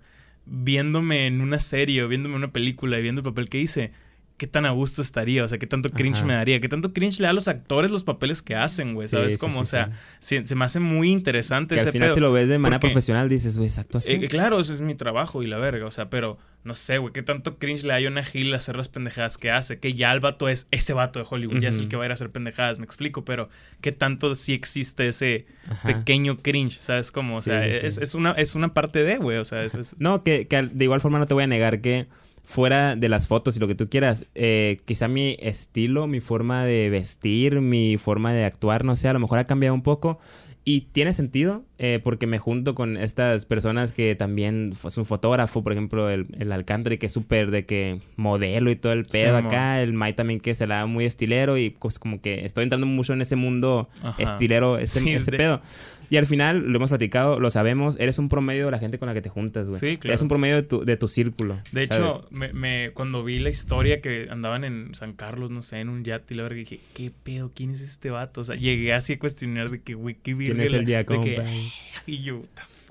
Viéndome 0.46 1.26
en 1.26 1.40
una 1.40 1.60
serie 1.60 2.02
o 2.02 2.08
viéndome 2.08 2.34
en 2.36 2.42
una 2.42 2.52
película 2.52 2.98
y 2.98 3.02
viendo 3.02 3.20
el 3.20 3.24
papel 3.24 3.48
que 3.48 3.58
hice, 3.60 3.92
qué 4.36 4.46
tan 4.46 4.66
a 4.66 4.70
gusto 4.70 5.00
estaría, 5.00 5.44
o 5.44 5.48
sea, 5.48 5.56
qué 5.58 5.66
tanto 5.66 5.88
cringe 5.88 6.18
Ajá. 6.18 6.26
me 6.26 6.34
daría, 6.34 6.60
qué 6.60 6.68
tanto 6.68 6.92
cringe 6.92 7.20
le 7.20 7.24
da 7.24 7.30
a 7.30 7.32
los 7.32 7.48
actores 7.48 7.90
los 7.90 8.04
papeles 8.04 8.42
que 8.42 8.54
hacen, 8.54 8.92
güey, 8.94 9.08
¿sabes? 9.08 9.34
sí, 9.34 9.38
como, 9.38 9.54
sí, 9.54 9.60
o 9.60 9.64
sea, 9.64 9.90
se, 10.18 10.44
se 10.46 10.54
me 10.54 10.64
hace 10.66 10.78
muy 10.78 11.10
interesante 11.10 11.74
que 11.74 11.80
ese 11.80 11.88
al 11.88 11.92
final 11.92 12.08
pedo. 12.08 12.14
si 12.16 12.20
lo 12.20 12.32
ves 12.32 12.48
de 12.50 12.58
manera 12.58 12.78
Porque- 12.80 12.92
profesional 12.92 13.28
dices, 13.30 13.56
güey, 13.56 13.68
es 13.68 13.78
actuación. 13.78 14.22
Eh, 14.22 14.28
claro, 14.28 14.60
ese 14.60 14.74
es 14.74 14.80
mi 14.82 14.94
trabajo 14.94 15.42
y 15.42 15.46
la 15.46 15.56
verga, 15.58 15.86
o 15.86 15.90
sea, 15.90 16.10
pero 16.10 16.36
no 16.64 16.74
sé, 16.74 16.98
güey, 16.98 17.12
qué 17.14 17.22
tanto 17.22 17.58
cringe 17.58 17.84
le 17.84 17.88
da 17.94 17.96
a 17.96 18.02
Jonah 18.02 18.24
Hill 18.30 18.52
hacer 18.54 18.76
las 18.76 18.88
pendejadas 18.88 19.38
que 19.38 19.50
hace, 19.50 19.78
que 19.78 19.94
ya 19.94 20.12
el 20.12 20.20
vato 20.20 20.48
es 20.48 20.66
ese 20.70 20.92
vato 20.92 21.18
de 21.18 21.26
Hollywood, 21.28 21.60
ya 21.60 21.68
es 21.70 21.78
el 21.78 21.88
que 21.88 21.96
va 21.96 22.02
a 22.02 22.06
ir 22.06 22.10
a 22.10 22.14
hacer 22.14 22.30
pendejadas, 22.30 22.78
me 22.78 22.84
explico, 22.84 23.24
pero 23.24 23.48
qué 23.80 23.92
tanto 23.92 24.34
sí 24.34 24.52
existe 24.52 25.08
ese 25.08 25.46
Ajá. 25.70 25.88
pequeño 25.88 26.38
cringe, 26.38 26.78
¿sabes 26.80 27.10
cómo? 27.10 27.36
O 27.36 27.40
sea, 27.40 27.66
es, 27.66 27.96
es 27.98 28.14
una, 28.14 28.32
es 28.32 28.54
una 28.54 28.74
parte 28.74 29.02
de, 29.02 29.16
güey, 29.16 29.38
o 29.38 29.44
sea, 29.44 29.62
es... 29.64 29.74
es- 29.74 29.94
No, 29.98 30.22
que, 30.24 30.46
de 30.46 30.84
igual 30.84 31.00
forma 31.00 31.18
no 31.18 31.26
te 31.26 31.34
voy 31.34 31.44
a 31.44 31.46
negar 31.46 31.80
que 31.80 32.06
fuera 32.46 32.94
de 32.96 33.08
las 33.08 33.26
fotos 33.28 33.56
y 33.56 33.60
lo 33.60 33.66
que 33.66 33.74
tú 33.74 33.90
quieras, 33.90 34.24
eh, 34.36 34.78
quizá 34.84 35.08
mi 35.08 35.36
estilo, 35.40 36.06
mi 36.06 36.20
forma 36.20 36.64
de 36.64 36.88
vestir, 36.90 37.60
mi 37.60 37.98
forma 37.98 38.32
de 38.32 38.44
actuar, 38.44 38.84
no 38.84 38.94
sé, 38.96 39.08
a 39.08 39.12
lo 39.12 39.18
mejor 39.18 39.38
ha 39.40 39.46
cambiado 39.46 39.74
un 39.74 39.82
poco. 39.82 40.18
Y 40.68 40.80
tiene 40.92 41.12
sentido, 41.12 41.64
eh, 41.78 42.00
porque 42.02 42.26
me 42.26 42.38
junto 42.38 42.74
con 42.74 42.96
estas 42.96 43.46
personas 43.46 43.92
que 43.92 44.16
también 44.16 44.72
es 44.84 44.98
un 44.98 45.04
fotógrafo, 45.04 45.62
por 45.62 45.70
ejemplo, 45.72 46.10
el, 46.10 46.26
el 46.40 46.50
Alcántara, 46.50 46.96
que 46.96 47.06
es 47.06 47.12
súper 47.12 47.52
de 47.52 47.66
que 47.66 48.00
modelo 48.16 48.68
y 48.72 48.76
todo 48.76 48.92
el 48.92 49.04
pedo 49.04 49.36
Simón. 49.36 49.46
acá, 49.46 49.80
el 49.80 49.92
Mai 49.92 50.14
también 50.14 50.40
que 50.40 50.56
se 50.56 50.66
la 50.66 50.78
da 50.78 50.86
muy 50.86 51.04
estilero 51.04 51.56
y 51.56 51.70
pues 51.70 52.00
como 52.00 52.20
que 52.20 52.44
estoy 52.44 52.64
entrando 52.64 52.86
mucho 52.88 53.12
en 53.12 53.22
ese 53.22 53.36
mundo 53.36 53.88
Ajá. 54.02 54.20
estilero, 54.20 54.78
ese, 54.78 54.98
Sí, 55.00 55.12
ese 55.12 55.30
de- 55.30 55.36
pedo. 55.36 55.60
Y 56.10 56.16
al 56.16 56.26
final, 56.26 56.60
lo 56.70 56.76
hemos 56.76 56.90
platicado, 56.90 57.40
lo 57.40 57.50
sabemos, 57.50 57.96
eres 57.98 58.18
un 58.18 58.28
promedio 58.28 58.66
de 58.66 58.70
la 58.70 58.78
gente 58.78 58.98
con 58.98 59.06
la 59.08 59.14
que 59.14 59.22
te 59.22 59.28
juntas, 59.28 59.68
güey. 59.68 59.80
Sí, 59.80 59.96
claro. 59.96 60.12
Eres 60.12 60.22
un 60.22 60.28
promedio 60.28 60.56
de 60.56 60.62
tu, 60.62 60.84
de 60.84 60.96
tu 60.96 61.08
círculo. 61.08 61.58
De 61.72 61.86
¿sabes? 61.86 62.12
hecho, 62.14 62.26
me, 62.30 62.52
me- 62.52 62.90
cuando 62.94 63.24
vi 63.24 63.38
la 63.38 63.50
historia 63.50 64.00
que 64.00 64.28
andaban 64.30 64.64
en 64.64 64.94
San 64.94 65.12
Carlos, 65.14 65.50
no 65.50 65.62
sé, 65.62 65.80
en 65.80 65.88
un 65.88 66.04
yate 66.04 66.34
y 66.34 66.36
la 66.36 66.42
verga, 66.44 66.58
dije, 66.58 66.80
¿qué 66.94 67.10
pedo? 67.22 67.50
¿Quién 67.54 67.70
es 67.70 67.80
este 67.80 68.10
vato? 68.10 68.40
O 68.40 68.44
sea, 68.44 68.56
llegué 68.56 68.92
así 68.92 69.14
a 69.14 69.18
cuestionar 69.18 69.70
de 69.70 69.80
que, 69.80 69.94
güey, 69.94 70.14
qué 70.14 70.22
¿quién 70.22 70.38
virga 70.38 70.64
es 70.64 70.72
el 70.72 70.84
día, 70.84 71.04
que? 71.04 71.42
Y 72.06 72.18
yo, 72.22 72.42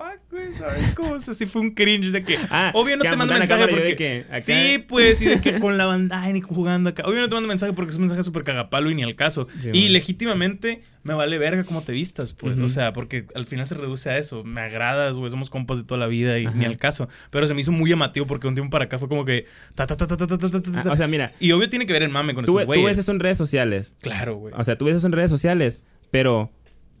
fuck, 0.06 0.20
güey? 0.30 0.52
¿Sabes 0.52 0.94
cómo? 0.94 1.14
O 1.14 1.20
fue 1.20 1.60
un 1.60 1.70
cringe 1.72 2.10
de 2.12 2.22
que. 2.22 2.38
Obvio 2.74 2.96
no 2.96 3.02
te 3.02 3.16
mando 3.16 3.34
mensaje. 3.34 3.66
Porque, 3.68 3.84
de 3.84 3.96
que. 3.96 4.24
Sí, 4.40 4.84
pues, 4.86 5.20
y 5.22 5.26
de 5.26 5.40
que 5.40 5.58
con 5.60 5.76
la 5.76 5.86
bandana 5.86 6.36
y 6.36 6.40
jugando 6.40 6.90
acá. 6.90 7.02
Obvio 7.06 7.20
no 7.20 7.28
te 7.28 7.34
mando 7.34 7.48
mensaje 7.48 7.72
porque 7.72 7.90
es 7.90 7.96
un 7.96 8.02
mensaje 8.02 8.22
súper 8.22 8.44
cagapalo 8.44 8.90
y 8.90 8.94
ni 8.94 9.02
al 9.02 9.14
caso. 9.14 9.48
Y 9.72 9.88
legítimamente 9.88 10.82
me 11.02 11.14
vale 11.14 11.38
verga 11.38 11.64
cómo 11.64 11.82
te 11.82 11.92
vistas, 11.92 12.32
pues. 12.32 12.58
O 12.58 12.68
sea, 12.68 12.92
porque 12.92 13.26
al 13.34 13.46
final 13.46 13.66
se 13.66 13.74
reduce 13.74 14.10
a 14.10 14.18
eso. 14.18 14.44
Me 14.44 14.60
agradas, 14.60 15.16
güey. 15.16 15.30
Somos 15.30 15.50
compas 15.50 15.78
de 15.78 15.84
toda 15.84 15.98
la 15.98 16.06
vida 16.06 16.38
y 16.38 16.46
ni 16.46 16.64
al 16.64 16.78
caso. 16.78 17.08
Pero 17.30 17.46
se 17.46 17.54
me 17.54 17.60
hizo 17.60 17.72
muy 17.72 17.90
llamativo 17.90 18.26
porque 18.26 18.46
un 18.46 18.54
tiempo 18.54 18.70
para 18.70 18.86
acá 18.86 18.98
fue 18.98 19.08
como 19.08 19.24
que. 19.24 19.46
O 20.90 20.96
sea, 20.96 21.08
mira. 21.08 21.32
Y 21.40 21.52
obvio 21.52 21.68
tiene 21.68 21.86
que 21.86 21.92
ver 21.92 22.02
el 22.02 22.10
mame 22.10 22.34
con 22.34 22.44
eso. 22.44 22.52
Tú 22.52 22.84
ves 22.84 22.98
eso 22.98 23.12
en 23.12 23.20
redes 23.20 23.38
sociales. 23.38 23.94
Claro, 24.00 24.36
güey. 24.36 24.54
O 24.56 24.64
sea, 24.64 24.78
tú 24.78 24.84
ves 24.84 24.96
eso 24.96 25.06
en 25.06 25.12
redes 25.12 25.30
sociales, 25.30 25.80
pero 26.10 26.50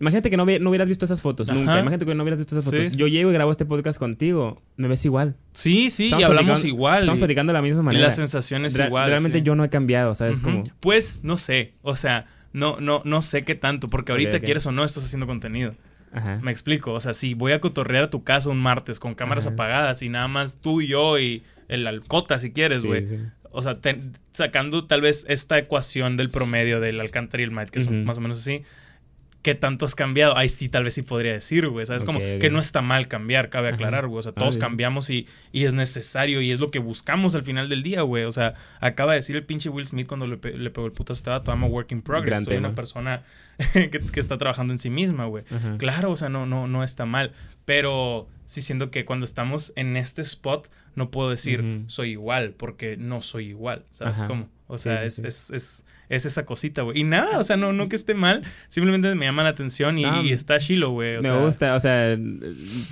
imagínate 0.00 0.30
que 0.30 0.36
no, 0.36 0.44
no 0.44 0.70
hubieras 0.70 0.88
visto 0.88 1.04
esas 1.04 1.20
fotos 1.20 1.48
Ajá. 1.50 1.58
nunca. 1.58 1.72
Imagínate 1.80 2.04
que 2.06 2.14
no 2.14 2.22
hubieras 2.22 2.38
visto 2.38 2.54
esas 2.58 2.64
fotos. 2.70 2.88
sí. 2.92 2.96
Yo 2.96 3.06
llego 3.06 3.30
y 3.30 3.32
grabo 3.34 3.50
este 3.50 3.64
podcast 3.64 3.98
contigo. 3.98 4.62
Me 4.76 4.88
ves 4.88 5.04
igual. 5.04 5.36
Sí, 5.52 5.90
sí, 5.90 6.04
Estamos 6.06 6.20
y 6.22 6.24
hablamos 6.24 6.64
igual. 6.64 7.00
Estamos 7.00 7.18
y- 7.18 7.20
platicando 7.20 7.52
de 7.52 7.54
la 7.58 7.62
misma 7.62 7.80
y 7.80 7.84
manera. 7.84 8.04
la 8.06 8.10
sensación 8.10 8.64
es 8.64 8.76
Re- 8.76 8.86
igual. 8.86 9.08
Realmente 9.08 9.38
sí. 9.38 9.44
yo 9.44 9.54
no 9.54 9.64
he 9.64 9.68
cambiado, 9.70 10.14
¿sabes? 10.14 10.40
Como... 10.40 10.64
Pues 10.80 11.20
no 11.22 11.36
sé, 11.36 11.74
o 11.82 11.96
sea, 11.96 12.26
no, 12.52 12.80
no, 12.80 13.02
no 13.04 13.22
sé 13.22 13.42
qué 13.42 13.54
tanto, 13.54 13.88
porque 13.90 14.12
ahorita 14.12 14.40
quieres 14.40 14.66
o 14.66 14.72
no 14.72 14.84
estás 14.84 15.04
haciendo 15.04 15.26
contenido. 15.26 15.74
Ajá. 16.12 16.38
Me 16.42 16.50
explico, 16.50 16.92
o 16.92 17.00
sea, 17.00 17.12
si 17.12 17.34
voy 17.34 17.52
a 17.52 17.60
cotorrear 17.60 18.04
a 18.04 18.10
tu 18.10 18.22
casa 18.24 18.48
un 18.48 18.58
martes 18.58 19.00
con 19.00 19.14
cámaras 19.14 19.46
Ajá. 19.46 19.54
apagadas 19.54 20.02
y 20.02 20.08
nada 20.08 20.28
más 20.28 20.60
tú 20.60 20.80
y 20.80 20.86
yo 20.86 21.18
y 21.18 21.42
el 21.68 21.86
alcota 21.86 22.38
si 22.38 22.52
quieres, 22.52 22.84
güey. 22.84 23.06
sí. 23.06 23.16
O 23.58 23.62
sea, 23.62 23.80
te- 23.80 24.00
sacando 24.32 24.84
tal 24.86 25.00
vez 25.00 25.24
esta 25.28 25.58
ecuación 25.58 26.16
del 26.18 26.28
promedio 26.30 26.78
del 26.78 27.00
Alcántara 27.00 27.40
y 27.42 27.44
el 27.44 27.50
Might, 27.50 27.70
que 27.70 27.80
son 27.80 28.04
más 28.04 28.18
o 28.18 28.20
menos 28.20 28.38
así. 28.40 28.62
¿Qué 29.46 29.54
tanto 29.54 29.86
has 29.86 29.94
cambiado? 29.94 30.36
Ahí 30.36 30.48
sí, 30.48 30.68
tal 30.68 30.82
vez 30.82 30.94
sí 30.94 31.02
podría 31.02 31.32
decir, 31.32 31.68
güey. 31.68 31.86
¿Sabes? 31.86 32.04
Como 32.04 32.18
Ok, 32.18 32.24
ok. 32.34 32.40
que 32.40 32.50
no 32.50 32.58
está 32.58 32.82
mal 32.82 33.06
cambiar, 33.06 33.48
cabe 33.48 33.68
aclarar, 33.68 34.08
güey. 34.08 34.18
O 34.18 34.22
sea, 34.22 34.32
Ah, 34.34 34.40
todos 34.40 34.58
cambiamos 34.58 35.08
y, 35.08 35.28
y 35.52 35.66
es 35.66 35.74
necesario 35.74 36.40
y 36.40 36.50
es 36.50 36.58
lo 36.58 36.72
que 36.72 36.80
buscamos 36.80 37.36
al 37.36 37.44
final 37.44 37.68
del 37.68 37.84
día, 37.84 38.02
güey. 38.02 38.24
O 38.24 38.32
sea, 38.32 38.54
acaba 38.80 39.12
de 39.12 39.18
decir 39.20 39.36
el 39.36 39.44
pinche 39.44 39.68
Will 39.68 39.86
Smith 39.86 40.08
cuando 40.08 40.26
le, 40.26 40.36
pe- 40.36 40.56
le 40.58 40.70
pegó 40.70 40.86
el 40.88 40.92
putazo 40.92 41.12
a 41.12 41.18
este 41.18 41.30
vato, 41.30 41.52
I'm 41.52 41.62
a 41.62 41.66
work 41.68 41.92
in 41.92 42.02
progress. 42.02 42.26
Gran 42.26 42.44
Soy 42.44 42.54
tema. 42.54 42.66
una 42.68 42.74
persona 42.74 43.22
que, 43.72 43.88
que 43.88 44.18
está 44.18 44.36
trabajando 44.36 44.72
en 44.72 44.80
sí 44.80 44.90
misma, 44.90 45.26
güey. 45.26 45.44
Claro, 45.78 46.10
o 46.10 46.16
sea, 46.16 46.28
no, 46.28 46.44
no, 46.44 46.66
no 46.66 46.82
está 46.82 47.06
mal. 47.06 47.30
Pero 47.64 48.28
sí 48.46 48.62
siento 48.62 48.90
que 48.90 49.04
cuando 49.04 49.24
estamos 49.24 49.72
en 49.76 49.96
este 49.96 50.22
spot, 50.22 50.68
no 50.96 51.10
puedo 51.10 51.30
decir 51.30 51.82
soy 51.86 52.10
igual, 52.10 52.50
porque 52.56 52.96
no 52.96 53.22
soy 53.22 53.46
igual. 53.48 53.84
¿Sabes 53.90 54.18
Ajá. 54.18 54.26
cómo? 54.26 54.48
O 54.68 54.78
sea, 54.78 54.98
sí, 54.98 55.04
es, 55.06 55.14
sí. 55.14 55.22
Es, 55.24 55.50
es, 55.50 55.84
es 56.08 56.26
esa 56.26 56.44
cosita, 56.44 56.82
güey. 56.82 57.00
Y 57.00 57.04
nada, 57.04 57.38
o 57.38 57.44
sea, 57.44 57.56
no, 57.56 57.72
no 57.72 57.88
que 57.88 57.96
esté 57.96 58.14
mal, 58.14 58.42
simplemente 58.68 59.14
me 59.14 59.26
llama 59.26 59.42
la 59.44 59.50
atención 59.50 59.98
y, 59.98 60.02
No, 60.02 60.22
y 60.22 60.32
está 60.32 60.58
chilo, 60.58 60.90
güey. 60.90 61.16
me 61.16 61.22
sea, 61.22 61.36
gusta, 61.38 61.74
o 61.74 61.80
sea, 61.80 62.16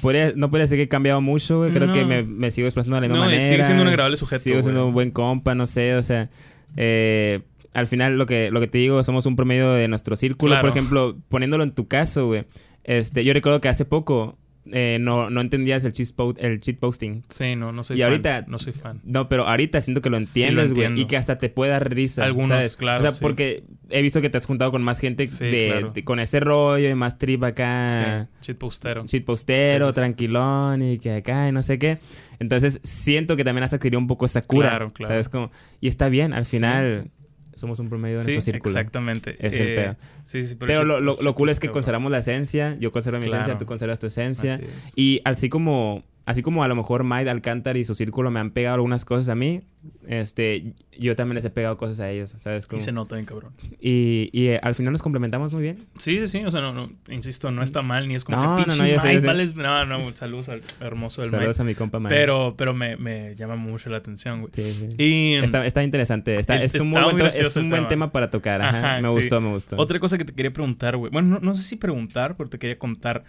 podría- 0.01 0.33
no 0.37 0.51
podría 0.51 0.65
decir 0.65 0.77
que 0.79 0.83
he 0.85 0.89
cambiado 0.89 1.21
mucho, 1.21 1.59
güey. 1.59 1.73
Creo 1.73 1.87
No. 1.89 1.93
que 1.93 2.05
me, 2.05 2.23
me 2.23 2.51
sigo 2.51 2.67
expresando 2.67 2.97
de 2.97 3.03
la 3.03 3.09
misma 3.09 3.25
No, 3.25 3.31
manera. 3.31 3.45
sigue 3.49 3.65
siendo 3.65 3.83
un 3.83 3.89
agradable 3.89 4.17
sujeto, 4.17 4.43
Sigo 4.43 4.63
siendo 4.63 4.81
güey. 4.83 4.89
un 4.89 4.95
buen 4.95 5.11
compa, 5.11 5.55
no 5.55 5.67
sé, 5.67 5.95
o 5.97 6.03
sea. 6.03 6.31
eh, 6.77 7.43
al 7.73 7.89
final, 7.89 8.17
lo 8.19 8.27
que, 8.27 8.53
lo 8.53 8.61
que 8.61 8.69
te 8.69 8.79
digo, 8.79 9.03
somos 9.03 9.27
un 9.27 9.35
promedio 9.35 9.73
de 9.73 9.89
nuestro 9.89 10.15
círculo. 10.15 10.51
Claro. 10.53 10.61
Por 10.63 10.71
ejemplo, 10.71 11.17
poniéndolo 11.29 11.65
en 11.65 11.73
tu 11.73 11.89
caso, 11.89 12.27
güey. 12.29 12.45
Este, 12.85 13.25
yo 13.25 13.33
recuerdo 13.33 13.61
que 13.61 13.69
hace 13.69 13.85
poco 13.85 14.39
eh, 14.73 14.99
no, 15.01 15.29
no 15.31 15.41
entendías 15.41 15.85
el 15.85 15.93
cheat, 15.93 16.15
po- 16.15 16.35
el 16.39 16.61
cheat 16.61 16.79
posting. 16.79 17.23
Sí, 17.29 17.55
no, 17.57 17.73
no 17.73 17.83
soy 17.83 17.97
Y 17.99 18.01
fan. 18.01 18.11
ahorita- 18.11 18.45
No 18.49 18.59
soy 18.59 18.73
fan. 18.73 19.01
No, 19.05 19.29
pero 19.29 19.47
ahorita 19.47 19.81
siento 19.81 20.01
que 20.01 20.11
lo 20.11 20.17
entiendes, 20.17 20.73
güey. 20.75 21.01
y 21.01 21.05
que 21.07 21.17
hasta 21.17 21.39
te 21.39 21.49
puede 21.51 21.73
dar 21.73 21.93
risa. 21.93 22.25
Algunos, 22.25 22.49
¿sabes? 22.49 22.77
claro, 22.77 23.01
O 23.01 23.03
sea, 23.03 23.13
sí. 23.13 23.19
porque 23.21 23.65
he 23.91 24.01
visto 24.03 24.21
que 24.21 24.31
te 24.31 24.39
has 24.39 24.47
juntado 24.47 24.71
con 24.71 24.83
más 24.83 25.01
gente 25.01 25.29
Sí, 25.29 25.45
de, 25.45 25.67
claro. 25.71 25.91
de- 25.91 26.05
con 26.05 26.19
ese 26.21 26.41
rollo 26.41 26.89
y 26.89 26.95
más 26.95 27.19
trip 27.19 27.43
acá. 27.45 28.29
Sí, 28.41 28.53
shit 28.53 28.59
postero. 28.59 29.05
Shit 29.07 29.25
postero, 29.25 29.93
tranquilón 29.93 30.83
y 30.83 30.99
que 30.99 31.13
acá 31.17 31.49
y 31.49 31.53
no 31.53 31.63
sé 31.63 31.79
qué. 31.79 31.99
Entonces 32.39 32.81
siento 32.83 33.37
que 33.37 33.45
también 33.45 33.65
has 33.65 33.73
adquirido 33.75 33.99
un 33.99 34.07
poco 34.07 34.25
esa 34.27 34.43
cura. 34.43 34.71
Claro, 34.71 34.93
claro. 34.93 35.13
¿Sabes? 35.15 35.29
Como, 35.29 35.51
y 35.81 35.89
está 35.89 36.09
bien, 36.09 36.33
al 36.33 36.45
final 36.47 37.11
somos 37.57 37.79
un 37.79 37.89
promedio 37.89 38.19
de 38.19 38.25
Sí, 38.25 38.33
nuestro 38.33 38.53
círculo. 38.53 38.71
exactamente. 38.73 39.37
Es 39.41 39.55
el 39.55 39.69
Eh, 39.69 39.75
pedo. 39.77 39.97
Sí, 40.23 40.45
sí, 40.45 40.55
Pero 40.57 40.81
shit- 40.83 40.87
lo, 40.87 41.01
lo, 41.01 41.17
lo 41.21 41.35
cool 41.35 41.49
es 41.49 41.61
que 41.61 41.69
conservamos 41.69 42.11
la 42.13 42.19
esencia. 42.19 42.77
Yo 42.81 42.93
conservo 42.93 43.19
mi 43.21 43.27
esencia, 43.27 43.57
tú 43.59 43.67
conservas 43.67 43.99
tu 43.99 44.07
esencia. 44.07 44.57
Es. 44.57 44.93
Y 44.97 45.21
así 45.25 45.49
como, 45.49 46.03
así 46.27 46.43
como 46.43 46.65
a 46.65 46.69
lo 46.69 46.75
mejor 46.77 47.05
Mike 47.05 47.29
Alcántara 47.31 47.79
y 47.79 47.85
su 47.85 47.95
círculo 47.95 48.31
me 48.31 48.41
han 48.41 48.51
pegado 48.51 48.75
algunas 48.77 49.05
cosas 49.05 49.29
a 49.29 49.35
mí, 49.35 49.63
este, 50.09 50.73
yo 50.99 51.15
también 51.17 51.35
les 51.35 51.45
he 51.45 51.51
pegado 51.51 51.77
cosas 51.77 52.01
a 52.01 52.11
ellos, 52.11 52.35
¿sabes? 52.39 52.65
Y 52.65 52.69
Como- 52.69 52.81
se 52.83 52.93
nota 52.93 53.17
bien, 53.17 53.27
cabrón. 53.27 53.53
y, 53.81 54.31
y, 54.33 54.47
eh, 54.49 54.61
al 54.63 54.75
final 54.75 54.93
nos 54.93 55.03
complementamos 55.03 55.53
muy 55.53 55.63
bien. 55.63 55.79
Sí, 55.99 56.19
sí, 56.19 56.29
sí. 56.29 56.45
O 56.47 56.51
sea, 56.51 56.63
no, 56.63 56.73
no, 56.73 56.91
insisto, 57.11 57.51
no 57.51 57.63
está 57.63 57.83
mal 57.83 58.09
ni 58.09 58.15
es 58.15 58.25
como 58.25 58.39
No, 58.43 58.57
que 58.57 58.71
no, 58.71 58.77
no, 58.77 58.87
ya 58.87 58.99
sé, 58.99 59.13
ya 59.13 59.21
sé. 59.21 59.27
vales- 59.27 59.55
No, 59.55 59.85
no, 59.85 60.13
saludos 60.13 60.49
al 60.49 60.63
hermoso 60.81 61.21
del 61.21 61.31
Saludos 61.31 61.57
Mike. 61.59 61.63
a 61.63 61.65
mi 61.67 61.75
compa 61.75 62.01
Mike. 62.01 62.15
Pero, 62.15 62.55
pero 62.57 62.73
me, 62.73 62.97
me 62.97 63.35
llama 63.37 63.57
mucho 63.57 63.91
la 63.91 63.99
atención, 63.99 64.41
güey. 64.41 64.53
Sí, 64.55 64.73
sí. 64.73 64.89
Y 64.97 65.35
Está, 65.35 65.67
está 65.67 65.83
interesante. 65.83 66.39
Está, 66.39 66.57
Es- 66.57 66.75
es, 66.75 66.81
un, 66.81 66.89
muy 66.89 66.99
está 67.01 67.05
buen, 67.13 67.17
muy 67.19 67.27
es 67.37 67.57
un 67.57 67.69
buen 67.69 67.83
tema. 67.83 67.89
tema 67.89 68.13
para 68.13 68.31
tocar. 68.31 68.63
Ajá. 68.63 68.79
Ajá, 68.95 69.01
me 69.03 69.09
sí. 69.09 69.15
gustó, 69.15 69.41
me 69.43 69.51
gustó. 69.51 69.77
otra 69.77 70.01
cosa 70.01 70.17
que 70.17 70.25
te 70.25 70.33
quería 70.33 70.53
preguntar, 70.53 70.97
güey. 70.97 71.11
Bueno, 71.13 71.29
no, 71.29 71.41
no 71.41 71.55
sé 71.57 71.63
si 71.63 71.77
preguntar, 71.77 72.37
pero 72.39 72.49
te 72.49 72.59
quería 72.59 72.79
contar. 72.79 73.25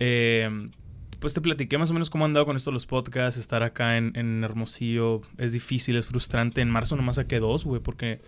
Eh, 0.00 0.50
pues 1.22 1.34
te 1.34 1.40
platiqué 1.40 1.78
más 1.78 1.88
o 1.90 1.94
menos 1.94 2.10
cómo 2.10 2.24
han 2.24 2.30
andado 2.30 2.46
con 2.46 2.56
esto 2.56 2.72
los 2.72 2.84
podcasts, 2.84 3.38
estar 3.38 3.62
acá 3.62 3.96
en, 3.96 4.10
en 4.16 4.42
Hermosillo. 4.42 5.22
Es 5.38 5.52
difícil, 5.52 5.96
es 5.96 6.06
frustrante. 6.06 6.60
En 6.60 6.68
marzo 6.68 6.96
nomás 6.96 7.16
saqué 7.16 7.38
dos, 7.38 7.64
güey, 7.64 7.80
porque 7.80 8.20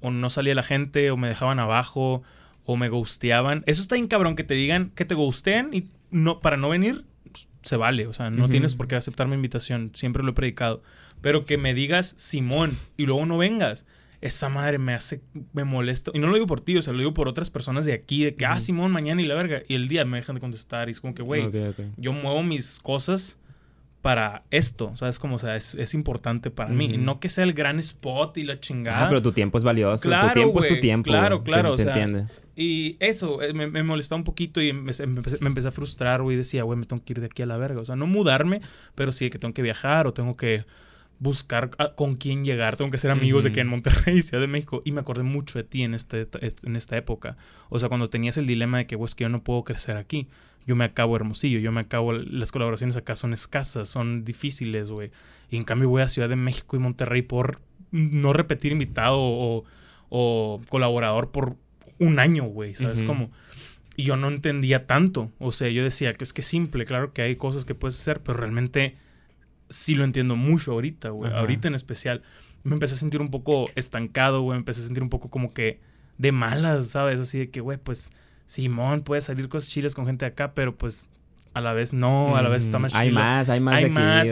o 0.00 0.10
no 0.10 0.28
salía 0.30 0.56
la 0.56 0.64
gente, 0.64 1.12
o 1.12 1.16
me 1.16 1.28
dejaban 1.28 1.60
abajo, 1.60 2.22
o 2.64 2.76
me 2.76 2.88
ghosteaban. 2.88 3.62
Eso 3.66 3.82
está 3.82 3.94
bien 3.94 4.08
cabrón, 4.08 4.34
que 4.34 4.42
te 4.42 4.54
digan 4.54 4.90
que 4.96 5.04
te 5.04 5.14
ghostean 5.14 5.72
y 5.72 5.90
no, 6.10 6.40
para 6.40 6.56
no 6.56 6.68
venir, 6.68 7.04
pues, 7.30 7.46
se 7.62 7.76
vale. 7.76 8.08
O 8.08 8.12
sea, 8.12 8.30
no 8.30 8.48
tienes 8.48 8.74
por 8.74 8.88
qué 8.88 8.96
aceptar 8.96 9.28
mi 9.28 9.36
invitación. 9.36 9.92
Siempre 9.94 10.24
lo 10.24 10.30
he 10.30 10.34
predicado. 10.34 10.82
Pero 11.20 11.46
que 11.46 11.56
me 11.56 11.72
digas 11.72 12.14
Simón 12.18 12.76
y 12.96 13.06
luego 13.06 13.26
no 13.26 13.38
vengas. 13.38 13.86
Esa 14.20 14.48
madre 14.48 14.78
me 14.78 14.92
hace, 14.92 15.22
me 15.52 15.64
molesta. 15.64 16.10
Y 16.14 16.18
no 16.18 16.26
lo 16.26 16.34
digo 16.34 16.46
por 16.46 16.60
ti, 16.60 16.76
o 16.76 16.82
sea, 16.82 16.92
lo 16.92 16.98
digo 16.98 17.14
por 17.14 17.28
otras 17.28 17.50
personas 17.50 17.86
de 17.86 17.94
aquí, 17.94 18.24
de 18.24 18.34
que, 18.34 18.44
ah, 18.44 18.60
Simón, 18.60 18.92
mañana 18.92 19.22
y 19.22 19.26
la 19.26 19.34
verga. 19.34 19.62
Y 19.66 19.74
el 19.74 19.88
día 19.88 20.04
me 20.04 20.18
dejan 20.18 20.34
de 20.34 20.40
contestar. 20.40 20.88
Y 20.88 20.92
es 20.92 21.00
como 21.00 21.14
que, 21.14 21.22
güey, 21.22 21.48
yo 21.96 22.12
muevo 22.12 22.42
mis 22.42 22.80
cosas 22.80 23.38
para 24.02 24.44
esto, 24.50 24.92
¿sabes? 24.96 25.18
Como, 25.18 25.36
o 25.36 25.38
sea, 25.38 25.56
es, 25.56 25.94
importante 25.94 26.50
para 26.50 26.70
mí. 26.70 26.96
No 26.98 27.20
que 27.20 27.28
sea 27.28 27.44
el 27.44 27.52
gran 27.52 27.78
spot 27.78 28.36
y 28.38 28.44
la 28.44 28.60
chingada. 28.60 29.06
Ah, 29.06 29.08
pero 29.08 29.22
tu 29.22 29.32
tiempo 29.32 29.58
es 29.58 29.64
valioso. 29.64 30.02
Claro, 30.02 30.28
tu 30.28 30.34
tiempo 30.34 30.60
es 30.60 30.66
tu 30.66 30.80
tiempo. 30.80 31.10
Claro, 31.10 31.42
claro. 31.42 31.76
Se, 31.76 31.82
entiende. 31.82 32.26
Y 32.56 32.96
eso 33.00 33.40
eh, 33.40 33.54
me, 33.54 33.68
me, 33.68 33.82
molestaba 33.82 34.18
un 34.18 34.24
poquito 34.24 34.60
y 34.60 34.72
me, 34.72 34.92
empecé, 34.98 35.68
a 35.68 35.70
frustrar, 35.70 36.22
güey. 36.22 36.36
Decía, 36.36 36.62
güey, 36.62 36.78
me 36.78 36.86
tengo 36.86 37.02
que 37.04 37.14
ir 37.14 37.20
de 37.20 37.26
aquí 37.26 37.42
a 37.42 37.46
la 37.46 37.56
verga. 37.56 37.80
O 37.80 37.84
sea, 37.84 37.96
no 37.96 38.06
mudarme, 38.06 38.60
pero 38.94 39.12
sí 39.12 39.30
que 39.30 39.38
tengo 39.38 39.54
que 39.54 39.62
viajar 39.62 40.06
o 40.06 40.12
tengo 40.12 40.36
que 40.36 40.64
buscar 41.20 41.70
con 41.94 42.16
quién 42.16 42.42
llegar. 42.42 42.76
Tengo 42.76 42.90
que 42.90 42.98
ser 42.98 43.12
amigos 43.12 43.44
de 43.44 43.52
que 43.52 43.60
en 43.60 43.68
Monterrey, 43.68 44.22
Ciudad 44.22 44.40
de 44.40 44.48
México. 44.48 44.82
Y 44.84 44.90
me 44.90 45.00
acordé 45.00 45.22
mucho 45.22 45.58
de 45.58 45.64
ti 45.64 45.84
en, 45.84 45.94
este, 45.94 46.26
en 46.64 46.74
esta 46.74 46.96
época. 46.96 47.36
O 47.68 47.78
sea, 47.78 47.88
cuando 47.88 48.08
tenías 48.08 48.36
el 48.36 48.46
dilema 48.46 48.78
de 48.78 48.86
que, 48.88 48.96
güey, 48.96 49.06
es 49.06 49.14
que 49.14 49.22
yo 49.22 49.28
no 49.28 49.44
puedo 49.44 49.62
crecer 49.62 49.96
aquí 49.96 50.28
yo 50.66 50.76
me 50.76 50.84
acabo 50.84 51.16
Hermosillo, 51.16 51.58
yo 51.58 51.72
me 51.72 51.80
acabo, 51.80 52.12
las 52.12 52.52
colaboraciones 52.52 52.96
acá 52.96 53.16
son 53.16 53.32
escasas, 53.32 53.88
son 53.88 54.24
difíciles, 54.24 54.90
güey. 54.90 55.10
Y 55.50 55.56
en 55.56 55.64
cambio 55.64 55.88
voy 55.88 56.02
a 56.02 56.08
Ciudad 56.08 56.28
de 56.28 56.36
México 56.36 56.76
y 56.76 56.78
Monterrey 56.78 57.22
por 57.22 57.60
no 57.90 58.32
repetir 58.32 58.72
invitado 58.72 59.18
o, 59.18 59.64
o 60.10 60.60
colaborador 60.68 61.30
por 61.30 61.56
un 61.98 62.20
año, 62.20 62.44
güey, 62.44 62.74
¿sabes 62.74 63.02
cómo? 63.02 63.30
Y 63.96 64.04
yo 64.04 64.16
no 64.16 64.28
entendía 64.28 64.86
tanto, 64.86 65.32
o 65.38 65.52
sea, 65.52 65.68
yo 65.68 65.82
decía 65.82 66.12
que 66.12 66.24
es 66.24 66.32
que 66.32 66.42
simple, 66.42 66.84
claro 66.84 67.12
que 67.12 67.22
hay 67.22 67.36
cosas 67.36 67.64
que 67.64 67.74
puedes 67.74 67.98
hacer, 67.98 68.22
pero 68.22 68.38
realmente 68.38 68.96
sí 69.70 69.94
lo 69.94 70.04
entiendo 70.04 70.36
mucho 70.36 70.72
ahorita, 70.72 71.10
güey, 71.10 71.32
ahorita 71.32 71.68
en 71.68 71.74
especial. 71.74 72.22
Me 72.62 72.74
empecé 72.74 72.94
a 72.94 72.98
sentir 72.98 73.22
un 73.22 73.30
poco 73.30 73.70
estancado, 73.74 74.42
güey, 74.42 74.56
me 74.56 74.60
empecé 74.60 74.82
a 74.82 74.84
sentir 74.84 75.02
un 75.02 75.08
poco 75.08 75.30
como 75.30 75.54
que 75.54 75.80
de 76.18 76.32
malas, 76.32 76.88
¿sabes? 76.88 77.18
Así 77.20 77.38
de 77.38 77.50
que, 77.50 77.60
güey, 77.60 77.78
pues 77.78 78.12
Simón, 78.44 79.00
puede 79.00 79.22
salir 79.22 79.48
cosas 79.48 79.70
chiles 79.70 79.94
con 79.94 80.04
gente 80.06 80.26
de 80.26 80.32
acá, 80.32 80.52
pero 80.52 80.76
pues 80.76 81.08
a 81.52 81.60
la 81.60 81.72
vez 81.72 81.92
no, 81.92 82.36
a 82.36 82.42
la 82.42 82.48
vez 82.48 82.64
está 82.64 82.78
más 82.78 82.92
chido. 82.92 83.00
Hay 83.00 83.10
más, 83.10 83.50
hay 83.50 83.58
más. 83.58 83.74
Hay 83.74 83.90
más. 83.90 84.28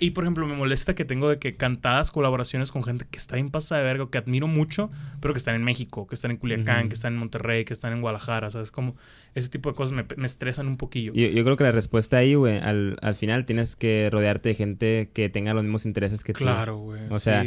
y, 0.00 0.10
por 0.10 0.24
ejemplo, 0.24 0.46
me 0.46 0.54
molesta 0.54 0.94
que 0.94 1.04
tengo 1.04 1.28
de 1.28 1.38
que 1.38 1.56
cantadas 1.56 2.10
colaboraciones 2.10 2.72
con 2.72 2.82
gente 2.82 3.04
que 3.10 3.18
está 3.18 3.34
bien 3.34 3.50
pasada 3.50 3.82
de 3.82 3.86
verga, 3.86 4.08
que 4.10 4.16
admiro 4.16 4.46
mucho, 4.46 4.90
pero 5.20 5.34
que 5.34 5.38
están 5.38 5.54
en 5.54 5.64
México, 5.64 6.06
que 6.06 6.14
están 6.14 6.30
en 6.30 6.38
Culiacán, 6.38 6.88
que 6.88 6.94
están 6.94 7.12
en 7.12 7.18
Monterrey, 7.18 7.66
que 7.66 7.74
están 7.74 7.92
en 7.92 8.00
Guadalajara, 8.00 8.48
¿sabes? 8.48 8.70
Como 8.70 8.96
ese 9.34 9.50
tipo 9.50 9.68
de 9.68 9.76
cosas 9.76 9.92
me, 9.92 10.24
estresan 10.24 10.66
un 10.66 10.78
poquillo. 10.78 11.12
Yo, 11.12 11.28
yo, 11.28 11.44
creo 11.44 11.56
que 11.58 11.64
la 11.64 11.72
respuesta 11.72 12.16
ahí, 12.16 12.34
güey, 12.34 12.58
al, 12.58 12.96
al, 13.02 13.14
final 13.14 13.44
tienes 13.44 13.76
que 13.76 14.08
rodearte 14.10 14.50
de 14.50 14.54
gente 14.54 15.10
que 15.12 15.28
tenga 15.28 15.52
los 15.52 15.64
mismos 15.64 15.84
intereses 15.84 16.24
que 16.24 16.32
tú. 16.32 16.44
Claro, 16.44 16.78
güey. 16.78 17.02
O 17.10 17.18
sea, 17.18 17.44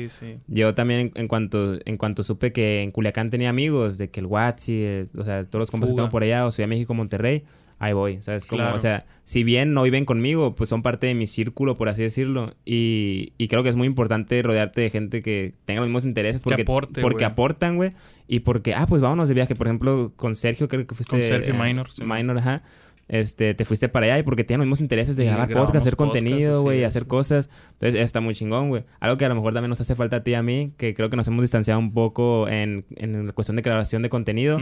yo 0.47 0.75
también 0.75 1.11
en, 1.15 1.27
cuanto, 1.27 1.79
en 1.83 1.97
cuanto 1.97 2.21
supe 2.21 2.51
que 2.51 2.83
en 2.83 2.91
Culiacán 2.91 3.31
tenía 3.31 3.49
amigos, 3.49 3.97
de 3.97 4.11
que 4.11 4.19
el 4.19 4.27
Watsi, 4.27 5.07
o 5.17 5.23
sea, 5.23 5.43
todos 5.45 5.61
los 5.61 5.71
compas 5.71 5.89
que 5.89 5.95
tengo 5.95 6.09
por 6.09 6.21
allá, 6.21 6.45
o 6.45 6.51
Ciudad 6.51 6.69
de 6.69 6.75
México, 6.75 6.93
Monterrey 6.93 7.43
ahí 7.79 7.93
voy, 7.93 8.21
¿sabes? 8.21 8.45
Como, 8.45 8.67
o 8.69 8.79
sea, 8.79 9.05
si 9.23 9.43
bien 9.43 9.73
no 9.73 9.83
viven 9.83 10.05
conmigo, 10.05 10.55
pues 10.55 10.69
son 10.69 10.81
parte 10.81 11.07
de 11.07 11.15
mi 11.15 11.27
círculo, 11.27 11.75
por 11.75 11.89
así 11.89 12.03
decirlo. 12.03 12.51
Y, 12.65 13.33
y 13.37 13.47
creo 13.47 13.63
que 13.63 13.69
es 13.69 13.75
muy 13.75 13.87
importante 13.87 14.41
rodearte 14.41 14.81
de 14.81 14.89
gente 14.89 15.21
que 15.21 15.53
tenga 15.65 15.81
los 15.81 15.89
mismos 15.89 16.05
intereses 16.05 16.41
porque, 16.41 16.65
porque 16.65 17.25
aportan, 17.25 17.75
güey. 17.75 17.93
Y 18.27 18.39
porque, 18.39 18.73
ah, 18.73 18.87
pues 18.87 19.01
vámonos 19.01 19.27
de 19.27 19.35
viaje. 19.35 19.55
Por 19.55 19.67
ejemplo, 19.67 20.13
con 20.15 20.35
Sergio, 20.35 20.67
creo 20.67 20.87
que 20.87 20.95
fuiste. 20.95 21.11
Con 21.11 21.23
Sergio 21.23 21.53
Minor. 21.53 21.89
Minor, 22.03 22.37
ajá 22.37 22.63
este, 23.07 23.53
te 23.53 23.65
fuiste 23.65 23.87
para 23.87 24.07
allá 24.07 24.19
y 24.19 24.23
porque 24.23 24.43
tienen 24.43 24.59
los 24.59 24.65
mismos 24.65 24.81
intereses 24.81 25.15
de 25.15 25.25
grabar 25.25 25.49
podcast, 25.49 25.75
hacer 25.77 25.95
contenido, 25.95 26.61
güey, 26.61 26.83
hacer 26.83 27.07
cosas. 27.07 27.49
Entonces, 27.73 28.01
está 28.01 28.21
muy 28.21 28.33
chingón, 28.33 28.69
güey. 28.69 28.83
Algo 28.99 29.17
que 29.17 29.25
a 29.25 29.29
lo 29.29 29.35
mejor 29.35 29.53
también 29.53 29.69
nos 29.69 29.81
hace 29.81 29.95
falta 29.95 30.17
a 30.17 30.23
ti 30.23 30.31
y 30.31 30.33
a 30.33 30.43
mí, 30.43 30.71
que 30.77 30.93
creo 30.93 31.09
que 31.09 31.15
nos 31.15 31.27
hemos 31.27 31.41
distanciado 31.41 31.79
un 31.79 31.93
poco 31.93 32.47
en, 32.49 32.85
en 32.95 33.27
la 33.27 33.33
cuestión 33.33 33.55
de 33.55 33.61
creación 33.61 34.01
de 34.01 34.09
contenido. 34.09 34.59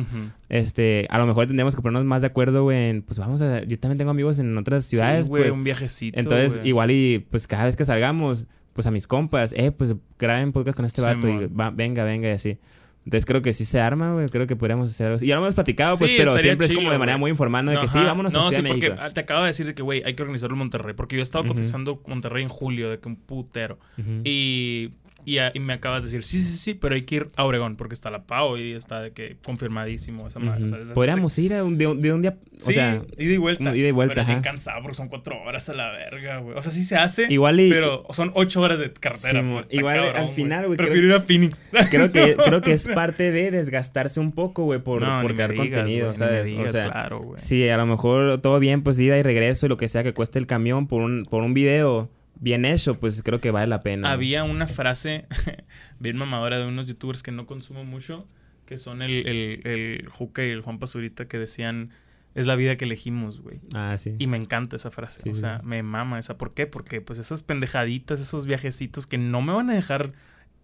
Este, 0.50 1.08
a 1.10 1.20
lo 1.20 1.26
mejor 1.26 1.46
tendríamos 1.46 1.76
que 1.76 1.82
ponernos 1.82 2.06
más 2.06 2.22
de 2.22 2.28
acuerdo, 2.28 2.64
güey, 2.64 2.90
en, 2.90 3.02
pues 3.02 3.20
vamos 3.20 3.42
a... 3.42 3.64
Yo 3.64 3.80
también 3.80 3.98
tengo 3.98 4.12
amigos 4.12 4.40
en 4.40 4.58
otras 4.58 4.86
ciudades, 4.86 5.30
güey. 5.30 5.44
Pues, 5.44 5.56
un 5.56 5.64
viajecito, 5.64 6.20
Entonces, 6.20 6.60
igual 6.64 6.92
y, 6.92 7.20
pues, 7.30 7.48
cada 7.48 7.66
vez 7.66 7.76
que 7.76 7.86
salgamos, 7.86 8.48
pues 8.74 8.88
a 8.88 8.92
mis 8.92 9.08
compas, 9.08 9.54
eh, 9.56 9.72
pues 9.72 9.96
graben 10.20 10.52
podcast 10.52 10.76
con 10.76 10.86
este 10.86 11.02
vato 11.02 11.30
y 11.30 11.46
va, 11.48 11.70
venga, 11.70 12.04
venga 12.04 12.30
y 12.30 12.32
así. 12.32 12.58
Entonces 13.06 13.26
creo 13.26 13.42
que 13.42 13.54
sí 13.54 13.66
se 13.66 13.80
arma, 13.80 14.14
güey. 14.14 14.28
Creo 14.28 14.48
que 14.48 14.56
podríamos 14.56 14.90
hacer 14.90 15.08
algo 15.08 15.18
así. 15.18 15.28
Ya 15.28 15.36
lo 15.36 15.42
hemos 15.42 15.56
platicado, 15.56 15.98
pues, 15.98 16.12
pero 16.16 16.38
siempre 16.38 16.68
es 16.68 16.74
como 16.74 16.92
de 16.92 16.98
manera 16.98 17.18
muy 17.18 17.32
informal, 17.32 17.66
¿no? 17.66 17.72
De 17.72 17.80
que 17.80 17.88
sí, 17.88 18.00
vámonos 18.00 18.34
no, 18.34 18.48
a 18.48 18.52
Ciudad 18.52 18.64
sí, 18.64 18.68
porque 18.68 18.96
te 19.14 19.20
acabo 19.20 19.42
de 19.42 19.48
decir 19.48 19.66
de 19.66 19.76
que, 19.76 19.82
güey, 19.82 20.04
hay 20.04 20.14
que 20.14 20.22
organizarlo 20.22 20.56
en 20.56 20.60
Monterrey. 20.60 20.94
Porque 20.94 21.16
yo 21.16 21.22
he 21.22 21.24
estado 21.24 21.46
cotizando 21.46 22.02
Monterrey 22.08 22.44
en 22.44 22.50
julio, 22.50 22.90
de 22.90 23.00
que 23.00 23.08
un 23.08 23.16
putero. 23.16 23.80
Y 24.24 24.92
y, 25.26 25.60
me 25.60 25.74
acabas 25.74 26.04
de 26.04 26.10
decir, 26.10 26.24
sí, 26.24 26.40
sí, 26.40 26.58
sí, 26.58 26.74
pero 26.74 26.96
hay 26.96 27.04
que 27.04 27.16
ir 27.16 27.30
a 27.36 27.46
Obregón 27.46 27.76
porque 27.76 27.94
está 27.94 28.10
la 28.10 28.24
PAO 28.24 28.58
y 28.58 28.74
está 28.74 29.02
de 29.02 29.12
que 29.12 29.38
confirmadísimo 29.44 30.28
esa 30.28 30.40
madre. 30.40 30.66
Podríamos 30.94 31.38
ir 31.40 31.54
a 31.54 31.64
un, 31.64 31.78
de, 31.78 31.88
un 31.88 32.22
día, 32.22 32.38
o 32.66 32.72
sea, 32.72 33.02
ida 33.18 33.34
y 33.34 33.38
vuelta. 33.38 33.76
Ida 33.76 33.88
y 33.88 33.92
vuelta, 33.92 34.24
pero 34.26 34.42
cansado 34.42 34.82
porque 34.82 34.96
son 34.96 35.08
cuatro 35.08 35.42
horas 35.42 35.70
a 35.70 35.74
la 35.74 35.92
verga, 35.92 36.38
güey. 36.40 36.58
O 36.58 36.62
sea, 36.62 36.72
sí 36.72 36.84
se 36.84 36.96
hace, 36.96 37.28
igual 37.30 37.60
y, 37.60 37.70
pero 37.70 38.06
son 38.12 38.32
ocho 38.36 38.62
horas 38.62 38.80
de 38.80 38.92
carretera. 38.92 39.44
pues, 39.52 39.72
igual 39.72 40.00
al 40.16 40.30
final, 40.30 40.66
güey. 40.66 40.78
Prefiero 40.78 41.08
ir 41.08 41.14
a 41.14 41.22
Phoenix. 41.22 41.66
Creo 41.90 42.12
que, 42.12 42.36
creo 42.46 42.62
que 42.62 42.74
es 42.74 42.88
parte 42.88 43.32
de 43.32 43.52
desgastarse 43.52 44.20
un 44.20 44.32
poco, 44.32 44.64
güey, 44.64 44.80
por, 44.80 45.04
por 45.22 45.34
crear 45.34 45.56
contenido, 45.56 46.16
¿sabes? 46.16 46.52
o 46.52 46.68
sea, 46.68 46.92
claro, 46.92 47.20
güey. 47.20 47.40
Sí, 47.40 47.68
a 47.70 47.78
lo 47.78 47.86
mejor 47.86 48.42
todo 48.42 48.60
bien, 48.60 48.84
pues 48.84 49.00
ida 49.00 49.18
y 49.18 49.24
regreso 49.24 49.66
y 49.66 49.70
lo 49.70 49.78
que 49.78 49.90
sea 49.90 50.04
que 50.04 50.14
cueste 50.14 50.40
el 50.40 50.48
camión 50.48 50.88
por 50.88 51.02
un, 51.02 51.26
por 51.26 51.44
un 51.44 51.54
video 51.54 52.10
bien 52.44 52.66
hecho, 52.66 53.00
pues 53.00 53.24
creo 53.24 53.40
que 53.40 53.52
vale 53.52 53.68
la 53.68 53.82
pena. 53.84 54.12
Había 54.12 54.44
una 54.44 54.68
frase 54.68 55.26
bien 56.00 56.18
mamadora 56.18 56.60
de 56.60 56.68
unos 56.68 56.88
youtubers 56.88 57.24
que 57.24 57.32
no 57.32 57.46
consumo 57.46 57.86
mucho, 57.86 58.28
que 58.66 58.78
son 58.78 59.02
el, 59.02 59.26
el, 59.26 59.62
el 59.66 60.10
Juca 60.10 60.46
y 60.46 60.50
el 60.50 60.62
Juan 60.62 60.78
Pazurita, 60.78 61.28
que 61.28 61.40
decían, 61.40 61.92
es 62.36 62.46
la 62.46 62.56
vida 62.56 62.76
que 62.76 62.84
elegimos, 62.84 63.40
güey. 63.40 63.62
Ah, 63.74 63.96
sí. 63.98 64.16
Y 64.20 64.28
me 64.28 64.36
encanta 64.36 64.76
esa 64.76 64.92
frase, 64.92 65.30
o 65.32 65.36
sea, 65.36 65.62
me 65.64 65.84
mama 65.84 66.20
esa. 66.20 66.38
¿Por 66.38 66.54
qué? 66.54 66.68
Porque 66.68 67.00
pues 67.00 67.18
esas 67.18 67.44
pendejaditas, 67.44 68.20
esos 68.20 68.46
viajecitos 68.46 69.08
que 69.08 69.18
no 69.18 69.42
me 69.42 69.54
van 69.54 69.70
a 69.70 69.74
dejar... 69.74 70.12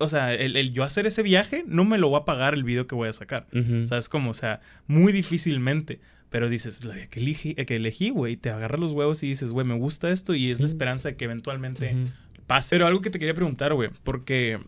O 0.02 0.08
sea, 0.08 0.34
el, 0.34 0.72
yo 0.72 0.84
hacer 0.84 1.08
ese 1.08 1.24
viaje 1.24 1.66
no 1.68 1.84
me 1.84 1.98
lo 1.98 2.10
va 2.10 2.20
a 2.20 2.26
pagar 2.26 2.54
el 2.54 2.64
video 2.64 2.88
que 2.88 2.96
voy 2.96 3.10
a 3.10 3.14
sacar. 3.14 3.48
O 3.54 3.88
sea, 3.88 3.98
es 3.98 4.08
como, 4.08 4.32
o 4.32 4.34
sea, 4.34 4.62
muy 4.88 5.12
difícilmente. 5.12 6.00
Pero 6.30 6.50
dices, 6.50 6.86
la 6.86 6.96
que 7.08 7.20
elegí, 7.20 7.56
que 7.56 7.76
elegí, 7.76 8.10
güey, 8.12 8.38
te 8.38 8.50
agarras 8.50 8.80
los 8.80 8.92
huevos 8.92 9.24
y 9.24 9.28
dices, 9.28 9.52
güey, 9.52 9.66
me 9.66 9.76
gusta 9.76 10.12
esto 10.12 10.36
y 10.36 10.48
es 10.48 10.60
la 10.60 10.68
esperanza 10.68 11.10
de 11.10 11.16
que 11.16 11.26
eventualmente 11.26 11.96
pase. 12.46 12.76
Pero 12.76 12.88
algo 12.88 13.02
que 13.02 13.10
te 13.10 13.20
quería 13.20 13.34
preguntar, 13.34 13.74
güey, 13.74 13.90
porque 14.04 14.60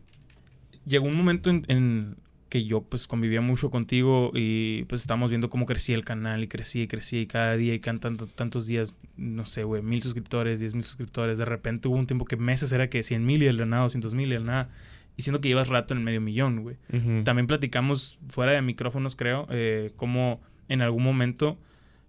llegó 0.85 1.07
un 1.07 1.15
momento 1.15 1.49
en, 1.49 2.15
que 2.51 2.65
yo 2.65 2.81
pues 2.81 3.07
convivía 3.07 3.39
mucho 3.39 3.71
contigo 3.71 4.31
y 4.33 4.83
pues 4.83 4.99
estábamos 4.99 5.29
viendo 5.29 5.49
cómo 5.49 5.65
crecía 5.65 5.95
el 5.95 6.03
canal 6.03 6.43
y 6.43 6.49
crecía 6.49 6.83
y 6.83 6.87
crecía 6.87 7.21
y 7.21 7.25
cada 7.25 7.55
día 7.55 7.73
y 7.73 7.79
cada 7.79 7.99
tantos, 7.99 8.33
tantos 8.35 8.67
días, 8.67 8.93
no 9.15 9.45
sé, 9.45 9.63
güey, 9.63 9.81
mil 9.81 10.01
suscriptores, 10.01 10.59
diez 10.59 10.73
mil 10.73 10.83
suscriptores. 10.83 11.37
De 11.37 11.45
repente 11.45 11.87
hubo 11.87 11.95
un 11.95 12.07
tiempo 12.07 12.25
que 12.25 12.35
meses 12.35 12.71
era 12.73 12.89
que 12.89 13.03
cien 13.03 13.25
mil 13.25 13.41
y 13.41 13.45
el 13.45 13.69
nada, 13.69 13.83
doscientos 13.83 14.13
mil 14.13 14.31
y 14.31 14.35
el 14.35 14.43
nada. 14.43 14.69
Y 15.15 15.21
siendo 15.21 15.39
que 15.39 15.47
llevas 15.47 15.69
rato 15.69 15.93
en 15.93 15.99
el 15.99 16.03
medio 16.03 16.19
millón, 16.19 16.63
güey. 16.63 16.75
También 17.23 17.47
platicamos 17.47 18.19
fuera 18.27 18.51
de 18.51 18.61
micrófonos, 18.61 19.15
creo, 19.15 19.47
eh, 19.49 19.91
cómo 19.95 20.41
en 20.71 20.81
algún 20.81 21.03
momento 21.03 21.57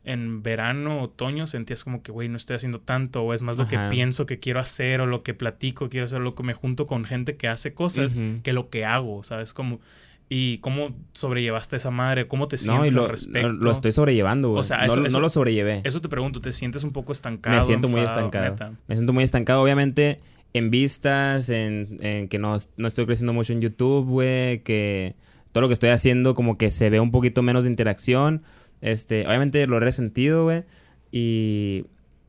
en 0.05 0.43
verano, 0.43 1.03
otoño, 1.03 1.47
sentías 1.47 1.85
como 1.85 2.03
que, 2.03 2.11
güey, 2.11 2.29
no 2.29 2.37
estoy 2.37 2.57
haciendo 2.57 2.81
tanto, 2.81 3.23
o 3.23 3.35
es 3.35 3.43
más 3.43 3.57
lo 3.57 3.69
que 3.69 3.79
pienso 3.91 4.27
que 4.27 4.39
quiero 4.39 4.59
hacer, 4.59 5.01
o 5.01 5.07
lo 5.07 5.23
que 5.23 5.35
platico, 5.35 5.89
quiero 5.89 6.07
hacer, 6.07 6.21
lo 6.21 6.35
que 6.35 6.43
me 6.43 6.55
junto 6.55 6.87
con 6.87 7.05
gente 7.05 7.37
que 7.37 7.49
hace 7.49 7.73
cosas, 7.75 8.15
que 8.43 8.53
lo 8.53 8.69
que 8.69 8.85
hago, 8.85 9.23
¿sabes? 9.23 9.53
Como, 9.53 9.81
y 10.29 10.59
cómo 10.59 10.95
sobrellevaste 11.13 11.77
esa 11.77 11.91
madre, 11.91 12.27
cómo 12.27 12.49
te 12.49 12.59
sientes 12.59 12.95
lo, 12.95 13.03
al 13.05 13.11
respecto. 13.11 13.49
Lo, 13.49 13.55
lo 13.55 13.73
estoy 13.73 13.93
sobrellevando, 13.93 14.51
güey. 14.51 14.61
O 14.61 14.65
sea, 14.65 14.87
no, 14.87 15.21
lo 15.21 15.29
sobrellevé. 15.29 15.83
Eso 15.85 16.01
te 16.01 16.09
pregunto, 16.09 16.41
¿te 16.41 16.53
sientes 16.53 16.83
un 16.85 16.93
poco 16.93 17.13
estancado? 17.13 17.57
Me 17.57 17.63
siento 17.63 17.89
muy 17.89 18.01
estancado. 18.01 18.77
Me 18.89 18.97
siento 18.97 19.13
muy 19.13 19.23
estancado, 19.23 19.63
obviamente, 19.63 20.21
en 20.53 20.71
vistas, 20.71 21.49
en, 21.49 21.99
en 22.01 22.29
que 22.29 22.39
no, 22.39 22.57
no 22.77 22.89
estoy 22.89 23.07
creciendo 23.07 23.33
mucho 23.33 23.53
en 23.53 23.61
YouTube, 23.61 24.07
güey, 24.07 24.63
que 24.63 25.15
todo 25.53 25.63
lo 25.63 25.69
que 25.69 25.75
estoy 25.75 25.91
haciendo 25.91 26.35
como 26.35 26.59
que 26.59 26.71
se 26.71 26.91
ve 26.91 27.01
un 27.01 27.11
poquito 27.11 27.43
menos 27.43 27.65
de 27.65 27.71
interacción. 27.71 28.43
Este, 28.81 29.27
obviamente 29.27 29.67
lo 29.67 29.77
he 29.77 29.81
resentido, 29.81 30.45
güey. 30.45 30.65
Y, 31.11 31.85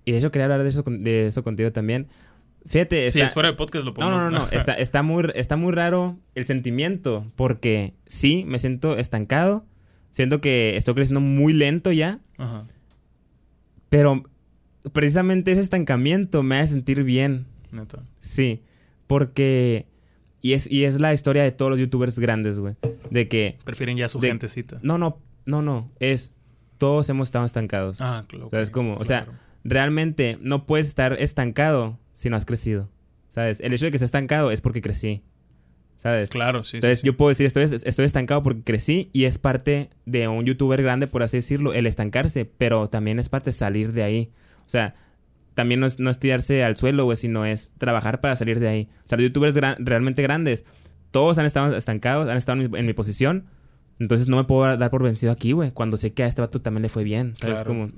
y 0.05 0.11
de 0.11 0.17
hecho 0.17 0.31
quería 0.31 0.45
hablar 0.45 0.63
de 0.63 0.69
eso, 0.69 0.83
de 0.85 1.27
eso 1.27 1.43
contigo 1.43 1.71
también. 1.71 2.07
Fíjate. 2.65 3.09
si 3.11 3.21
es 3.21 3.33
fuera 3.33 3.49
de 3.49 3.55
podcast 3.55 3.85
lo 3.85 3.93
podemos... 3.93 4.15
No, 4.15 4.29
no, 4.29 4.39
no. 4.39 4.47
está, 4.51 4.73
está, 4.73 5.03
muy, 5.03 5.25
está 5.35 5.55
muy 5.55 5.73
raro 5.73 6.19
el 6.35 6.45
sentimiento. 6.45 7.31
Porque 7.35 7.93
sí, 8.05 8.43
me 8.47 8.59
siento 8.59 8.97
estancado. 8.97 9.65
Siento 10.11 10.41
que 10.41 10.77
estoy 10.77 10.93
creciendo 10.93 11.21
muy 11.21 11.53
lento 11.53 11.91
ya. 11.91 12.19
Ajá. 12.37 12.65
Pero 13.89 14.23
precisamente 14.91 15.51
ese 15.51 15.61
estancamiento 15.61 16.43
me 16.43 16.59
hace 16.59 16.73
sentir 16.73 17.03
bien. 17.03 17.47
Neta. 17.71 18.03
Sí. 18.19 18.63
Porque 19.07 19.87
y 20.43 20.53
es, 20.53 20.69
y 20.69 20.83
es 20.83 20.99
la 20.99 21.13
historia 21.13 21.41
de 21.41 21.51
todos 21.51 21.71
los 21.71 21.79
youtubers 21.79 22.19
grandes, 22.19 22.59
güey. 22.59 22.75
De 23.09 23.29
que... 23.29 23.57
Prefieren 23.63 23.97
ya 23.97 24.09
su 24.09 24.19
gentecita. 24.19 24.77
No, 24.83 24.97
no, 24.97 25.17
no, 25.45 25.61
no. 25.61 25.89
Es... 25.99 26.33
Todos 26.77 27.07
hemos 27.07 27.29
estado 27.29 27.45
estancados. 27.45 28.01
Ah, 28.01 28.25
claro. 28.27 28.49
¿Sabes 28.51 28.69
cómo? 28.69 28.95
O 28.95 29.05
sea, 29.05 29.25
realmente 29.63 30.37
no 30.41 30.65
puedes 30.65 30.87
estar 30.87 31.13
estancado 31.13 31.97
si 32.11 32.29
no 32.29 32.35
has 32.35 32.45
crecido. 32.45 32.89
¿Sabes? 33.29 33.61
El 33.61 33.73
hecho 33.73 33.85
de 33.85 33.91
que 33.91 33.97
estés 33.97 34.07
estancado 34.07 34.51
es 34.51 34.59
porque 34.59 34.81
crecí. 34.81 35.23
¿sabes? 35.95 36.29
Claro, 36.31 36.63
sí. 36.63 36.77
Entonces 36.77 36.99
sí, 36.99 37.03
sí. 37.03 37.07
yo 37.07 37.15
puedo 37.15 37.29
decir, 37.29 37.45
estoy, 37.45 37.63
estoy 37.63 38.03
estancado 38.03 38.43
porque 38.43 38.61
crecí 38.63 39.09
y 39.13 39.23
es 39.23 39.37
parte 39.37 39.91
de 40.05 40.27
un 40.27 40.43
youtuber 40.43 40.83
grande, 40.83 41.07
por 41.07 41.23
así 41.23 41.37
decirlo, 41.37 41.73
el 41.73 41.87
estancarse, 41.87 42.43
pero 42.43 42.89
también 42.89 43.19
es 43.19 43.29
parte 43.29 43.51
de 43.51 43.53
salir 43.53 43.93
de 43.93 44.03
ahí. 44.03 44.31
O 44.65 44.69
sea, 44.69 44.95
también 45.53 45.79
no 45.79 45.85
es, 45.85 45.99
no 45.99 46.09
es 46.09 46.19
tirarse 46.19 46.63
al 46.63 46.75
suelo, 46.77 47.05
güey, 47.05 47.17
sino 47.17 47.45
es 47.45 47.71
trabajar 47.77 48.19
para 48.21 48.35
salir 48.35 48.59
de 48.59 48.67
ahí. 48.67 48.89
O 48.97 49.07
sea, 49.07 49.17
los 49.17 49.23
youtubers 49.25 49.55
gran- 49.55 49.85
realmente 49.85 50.21
grandes, 50.21 50.65
todos 51.11 51.37
han 51.37 51.45
estado 51.45 51.75
estancados, 51.75 52.27
han 52.29 52.37
estado 52.37 52.61
en 52.61 52.71
mi, 52.71 52.79
en 52.79 52.85
mi 52.85 52.93
posición. 52.93 53.45
Entonces 53.99 54.27
no 54.27 54.37
me 54.37 54.43
puedo 54.45 54.75
dar 54.77 54.89
por 54.89 55.03
vencido 55.03 55.31
aquí, 55.31 55.51
güey, 55.51 55.71
cuando 55.71 55.97
sé 55.97 56.13
que 56.13 56.23
a 56.23 56.27
este 56.27 56.41
vato 56.41 56.61
también 56.61 56.81
le 56.81 56.89
fue 56.89 57.03
bien. 57.03 57.35
¿Sabes? 57.35 57.61
Claro. 57.63 57.67
Como, 57.67 57.91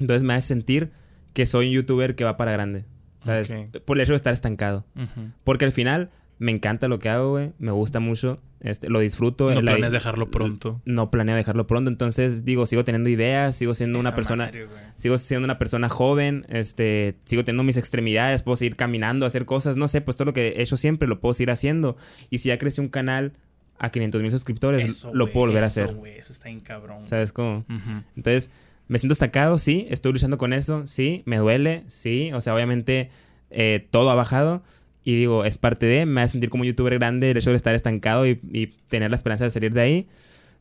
entonces 0.00 0.22
me 0.24 0.34
hace 0.34 0.48
sentir 0.48 0.90
que 1.32 1.46
soy 1.46 1.68
un 1.68 1.72
youtuber 1.74 2.16
que 2.16 2.24
va 2.24 2.36
para 2.36 2.50
grande. 2.52 2.84
¿Sabes? 3.24 3.50
Ok. 3.50 3.82
Por 3.84 3.96
el 3.96 4.02
hecho 4.02 4.12
de 4.12 4.16
estar 4.16 4.32
estancado. 4.32 4.84
Ujú. 4.96 5.30
Porque 5.44 5.64
al 5.64 5.72
final 5.72 6.10
me 6.38 6.52
encanta 6.52 6.88
lo 6.88 6.98
que 6.98 7.08
hago, 7.08 7.30
güey. 7.30 7.52
Me 7.58 7.72
gusta 7.72 8.00
mucho. 8.00 8.40
Este, 8.60 8.88
lo 8.88 8.98
disfruto. 9.00 9.50
No 9.52 9.62
La- 9.62 9.72
planeas 9.72 9.92
dejarlo 9.92 10.30
pronto. 10.30 10.80
No 10.84 11.10
planeo 11.10 11.36
dejarlo 11.36 11.66
pronto. 11.66 11.90
Entonces, 11.90 12.44
digo, 12.44 12.66
sigo 12.66 12.84
teniendo 12.84 13.08
ideas, 13.10 13.54
sigo 13.56 13.74
siendo 13.74 13.98
una 13.98 14.14
persona. 14.14 14.46
madre. 14.46 14.66
Sigo 14.96 15.16
siendo 15.18 15.44
una 15.44 15.58
persona 15.58 15.88
joven, 15.88 16.44
este, 16.48 17.16
sigo 17.24 17.44
teniendo 17.44 17.62
mis 17.62 17.76
extremidades, 17.76 18.42
puedo 18.42 18.56
seguir 18.56 18.76
caminando, 18.76 19.26
hacer 19.26 19.44
cosas, 19.46 19.76
no 19.76 19.86
sé, 19.88 20.00
pues 20.00 20.16
todo 20.16 20.26
lo 20.26 20.32
que 20.32 20.48
he 20.48 20.62
hecho 20.62 20.76
siempre 20.76 21.06
lo 21.08 21.20
puedo 21.20 21.34
seguir 21.34 21.50
haciendo. 21.50 21.96
Y 22.30 22.38
si 22.38 22.48
ya 22.48 22.58
creció 22.58 22.82
un 22.82 22.88
canal 22.88 23.32
a 23.78 23.90
500 23.90 24.22
mil 24.22 24.30
suscriptores, 24.32 24.84
Eso, 24.84 25.10
lo 25.14 25.24
güey, 25.26 25.32
puedo 25.34 25.46
volver 25.46 25.62
a 25.62 25.66
hacer. 25.66 25.94
güey, 25.94 26.18
eso 26.18 26.32
está 26.32 26.46
bien 26.48 26.58
cabrón. 26.60 27.06
¿Sabes 27.06 27.32
cómo? 27.32 27.64
Ujú. 27.68 28.02
Entonces, 28.16 28.50
me 28.88 28.98
siento 28.98 29.12
estancado, 29.12 29.58
sí, 29.58 29.86
estoy 29.90 30.12
luchando 30.12 30.36
con 30.38 30.52
eso, 30.52 30.84
sí, 30.88 31.22
me 31.26 31.36
duele, 31.36 31.84
sí, 31.86 32.32
o 32.32 32.40
sea, 32.40 32.54
obviamente 32.54 33.10
eh, 33.50 33.86
todo 33.90 34.10
ha 34.10 34.14
bajado 34.14 34.62
y 35.08 35.16
digo, 35.16 35.46
es 35.46 35.56
parte 35.56 35.86
de, 35.86 36.04
me 36.04 36.20
hace 36.20 36.32
sentir 36.32 36.50
como 36.50 36.64
un 36.64 36.66
youtuber 36.66 36.98
grande 36.98 37.30
el 37.30 37.38
hecho 37.38 37.48
de 37.48 37.56
estar 37.56 37.74
estancado 37.74 38.26
y, 38.26 38.38
y 38.52 38.66
tener 38.90 39.08
la 39.08 39.16
esperanza 39.16 39.44
de 39.44 39.50
salir 39.50 39.72
de 39.72 39.80
ahí 39.80 40.08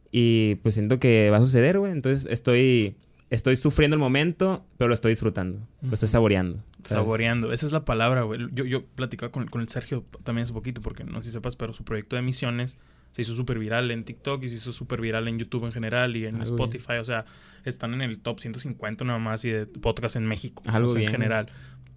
y 0.10 0.56
pues 0.64 0.76
siento 0.76 1.00
que 1.00 1.30
va 1.30 1.38
a 1.38 1.42
suceder, 1.42 1.80
güey, 1.80 1.92
entonces 1.92 2.32
estoy, 2.32 2.96
estoy 3.30 3.58
sufriendo 3.58 3.96
el 3.96 4.00
momento, 4.00 4.66
pero 4.78 4.88
lo 4.88 4.94
estoy 4.94 5.12
disfrutando, 5.12 5.60
lo 5.82 5.94
estoy 5.94 6.08
saboreando. 6.08 6.60
¿sabes? 6.84 7.04
Saboreando. 7.04 7.52
Esa 7.52 7.66
es 7.66 7.74
la 7.74 7.84
palabra, 7.84 8.22
güey. 8.22 8.40
Yo, 8.54 8.64
yo 8.64 8.86
platicaba 8.86 9.34
con, 9.34 9.48
con 9.48 9.60
el 9.60 9.68
Sergio 9.68 10.06
también 10.24 10.44
hace 10.44 10.54
poquito, 10.54 10.82
porque 10.82 11.04
no 11.04 11.22
sé 11.22 11.30
si 11.30 11.34
sepas, 11.34 11.58
pero 11.58 11.74
su 11.74 11.84
proyecto 11.84 12.16
de 12.16 12.22
emisiones 12.22 12.78
se 13.12 13.22
hizo 13.24 13.34
súper 13.34 13.58
viral 13.60 13.90
en 13.92 14.04
TikTok 14.04 14.44
y 14.44 14.48
se 14.48 14.56
hizo 14.56 14.72
súper 14.72 15.02
viral 15.02 15.28
en 15.28 15.40
YouTube 15.40 15.66
en 15.66 15.72
general 15.72 16.16
y 16.16 16.26
en 16.26 16.36
Algo 16.36 16.44
Spotify. 16.44 16.94
O 17.00 17.06
sea, 17.06 17.26
están 17.66 17.94
en 17.94 18.02
el 18.02 18.20
top 18.20 18.40
150 18.40 19.04
nada 19.06 19.20
más 19.20 19.44
y 19.44 19.50
de 19.50 19.66
podcast 19.66 20.16
en 20.16 20.26
México. 20.26 20.64
Algo 20.68 20.86
o 20.86 20.92
sea, 20.92 21.00
bien. 21.00 21.10
en 21.10 21.16
general. 21.16 21.52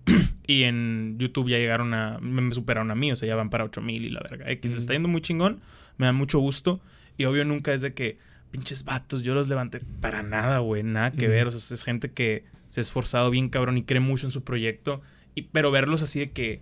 y 0.46 0.64
en 0.64 1.16
YouTube 1.18 1.48
ya 1.48 1.58
llegaron 1.58 1.94
a. 1.94 2.18
Me 2.20 2.54
superaron 2.54 2.90
a 2.90 2.94
mí, 2.94 3.12
o 3.12 3.16
sea, 3.16 3.28
ya 3.28 3.36
van 3.36 3.50
para 3.50 3.64
8000 3.64 4.04
y 4.04 4.10
la 4.10 4.20
verga. 4.20 4.46
Les 4.46 4.64
está 4.64 4.92
yendo 4.92 5.08
muy 5.08 5.20
chingón, 5.20 5.60
me 5.96 6.06
da 6.06 6.12
mucho 6.12 6.38
gusto. 6.38 6.80
Y 7.16 7.24
obvio 7.24 7.44
nunca 7.44 7.74
es 7.74 7.80
de 7.80 7.92
que 7.92 8.18
pinches 8.50 8.84
vatos, 8.84 9.22
yo 9.22 9.34
los 9.34 9.48
levanté 9.48 9.80
para 10.00 10.22
nada, 10.22 10.58
güey, 10.58 10.82
nada 10.82 11.12
que 11.12 11.28
ver. 11.28 11.46
O 11.46 11.50
sea, 11.50 11.74
es 11.74 11.84
gente 11.84 12.10
que 12.10 12.44
se 12.68 12.80
ha 12.80 12.82
esforzado 12.82 13.30
bien 13.30 13.48
cabrón 13.48 13.78
y 13.78 13.82
cree 13.82 14.00
mucho 14.00 14.26
en 14.26 14.32
su 14.32 14.42
proyecto. 14.42 15.02
Y, 15.34 15.42
pero 15.42 15.70
verlos 15.70 16.02
así 16.02 16.18
de 16.20 16.30
que, 16.30 16.60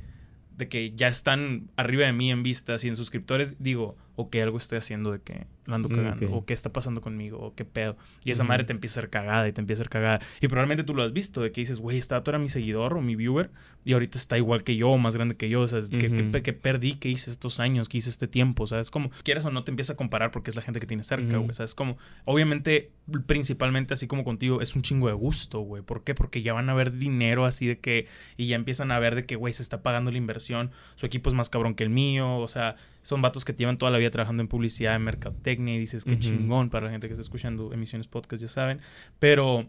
de 0.56 0.68
que 0.68 0.92
ya 0.94 1.08
están 1.08 1.70
arriba 1.76 2.06
de 2.06 2.12
mí 2.12 2.30
en 2.30 2.42
vistas 2.42 2.84
y 2.84 2.88
en 2.88 2.96
suscriptores, 2.96 3.56
digo, 3.58 3.96
ok, 4.20 4.34
algo 4.36 4.58
estoy 4.58 4.78
haciendo 4.78 5.12
de 5.12 5.20
que 5.20 5.46
la 5.66 5.76
ando 5.76 5.88
Mm, 5.88 5.92
cagando, 5.92 6.32
o 6.32 6.44
qué 6.44 6.52
está 6.54 6.72
pasando 6.72 7.00
conmigo, 7.00 7.38
o 7.38 7.54
qué 7.54 7.64
pedo. 7.64 7.96
Y 8.24 8.30
esa 8.32 8.42
madre 8.44 8.64
te 8.64 8.72
empieza 8.72 8.98
a 8.98 9.02
ser 9.02 9.10
cagada 9.10 9.46
y 9.46 9.52
te 9.52 9.60
empieza 9.60 9.82
a 9.82 9.84
ser 9.84 9.90
cagada. 9.90 10.18
Y 10.40 10.48
probablemente 10.48 10.82
tú 10.82 10.94
lo 10.94 11.02
has 11.04 11.12
visto, 11.12 11.40
de 11.40 11.52
que 11.52 11.60
dices, 11.60 11.78
güey, 11.78 11.98
esta 11.98 12.16
vato 12.16 12.30
era 12.30 12.38
mi 12.38 12.48
seguidor 12.48 12.94
o 12.94 13.00
mi 13.00 13.16
viewer, 13.16 13.50
y 13.84 13.92
ahorita 13.92 14.18
está 14.18 14.36
igual 14.36 14.64
que 14.64 14.76
yo, 14.76 14.90
o 14.90 14.98
más 14.98 15.14
grande 15.14 15.36
que 15.36 15.48
yo. 15.48 15.60
O 15.60 15.68
sea, 15.68 15.80
¿qué, 15.90 15.98
qué 16.14 16.22
Ujú. 16.22 16.30
pe- 16.32 16.42
qué 16.42 16.52
perdí? 16.52 16.94
¿Qué 16.94 17.08
hice 17.08 17.30
estos 17.30 17.60
años? 17.60 17.88
¿Qué 17.88 17.98
hice 17.98 18.10
este 18.10 18.26
tiempo? 18.28 18.66
¿Sabes? 18.66 18.90
Como, 18.90 19.10
quieras 19.22 19.44
o 19.44 19.50
no, 19.50 19.62
te 19.64 19.70
empieza 19.70 19.92
a 19.92 19.96
comparar 19.96 20.30
porque 20.30 20.50
es 20.50 20.56
la 20.56 20.62
gente 20.62 20.80
que 20.80 20.86
tienes 20.86 21.06
cerca, 21.06 21.36
güey. 21.38 21.54
¿Sabes? 21.54 21.74
Como, 21.74 21.96
obviamente, 22.24 22.90
principalmente 23.26 23.94
así 23.94 24.06
como 24.06 24.24
contigo, 24.24 24.60
es 24.60 24.74
un 24.76 24.82
chingo 24.82 25.06
de 25.08 25.14
gusto, 25.14 25.60
güey. 25.60 25.82
¿Por 25.82 26.02
qué? 26.04 26.14
Porque 26.14 26.42
ya 26.42 26.52
van 26.52 26.68
a 26.70 26.74
ver 26.74 26.92
dinero 26.98 27.44
así 27.44 27.66
de 27.66 27.78
que, 27.78 28.06
y 28.36 28.46
ya 28.46 28.56
empiezan 28.56 28.90
a 28.90 28.98
ver 28.98 29.14
de 29.14 29.26
que, 29.26 29.36
güey, 29.36 29.52
se 29.54 29.62
está 29.62 29.82
pagando 29.82 30.10
la 30.10 30.18
inversión, 30.18 30.70
su 30.94 31.06
equipo 31.06 31.28
es 31.30 31.34
más 31.34 31.50
cabrón 31.50 31.74
que 31.74 31.84
el 31.84 31.90
mío, 31.90 32.36
o 32.38 32.48
sea, 32.48 32.76
son 33.08 33.22
vatos 33.22 33.46
que 33.46 33.54
llevan 33.54 33.78
toda 33.78 33.90
la 33.90 33.96
vida 33.96 34.10
trabajando 34.10 34.42
en 34.42 34.48
publicidad, 34.48 34.94
en 34.94 35.00
mercadotecnia, 35.00 35.74
y 35.74 35.78
dices, 35.78 36.04
qué 36.04 36.18
chingón 36.18 36.68
para 36.68 36.84
la 36.84 36.92
gente 36.92 37.06
que 37.06 37.14
está 37.14 37.22
escuchando 37.22 37.72
emisiones 37.72 38.06
podcast, 38.06 38.42
ya 38.42 38.48
saben. 38.48 38.80
Pero 39.18 39.66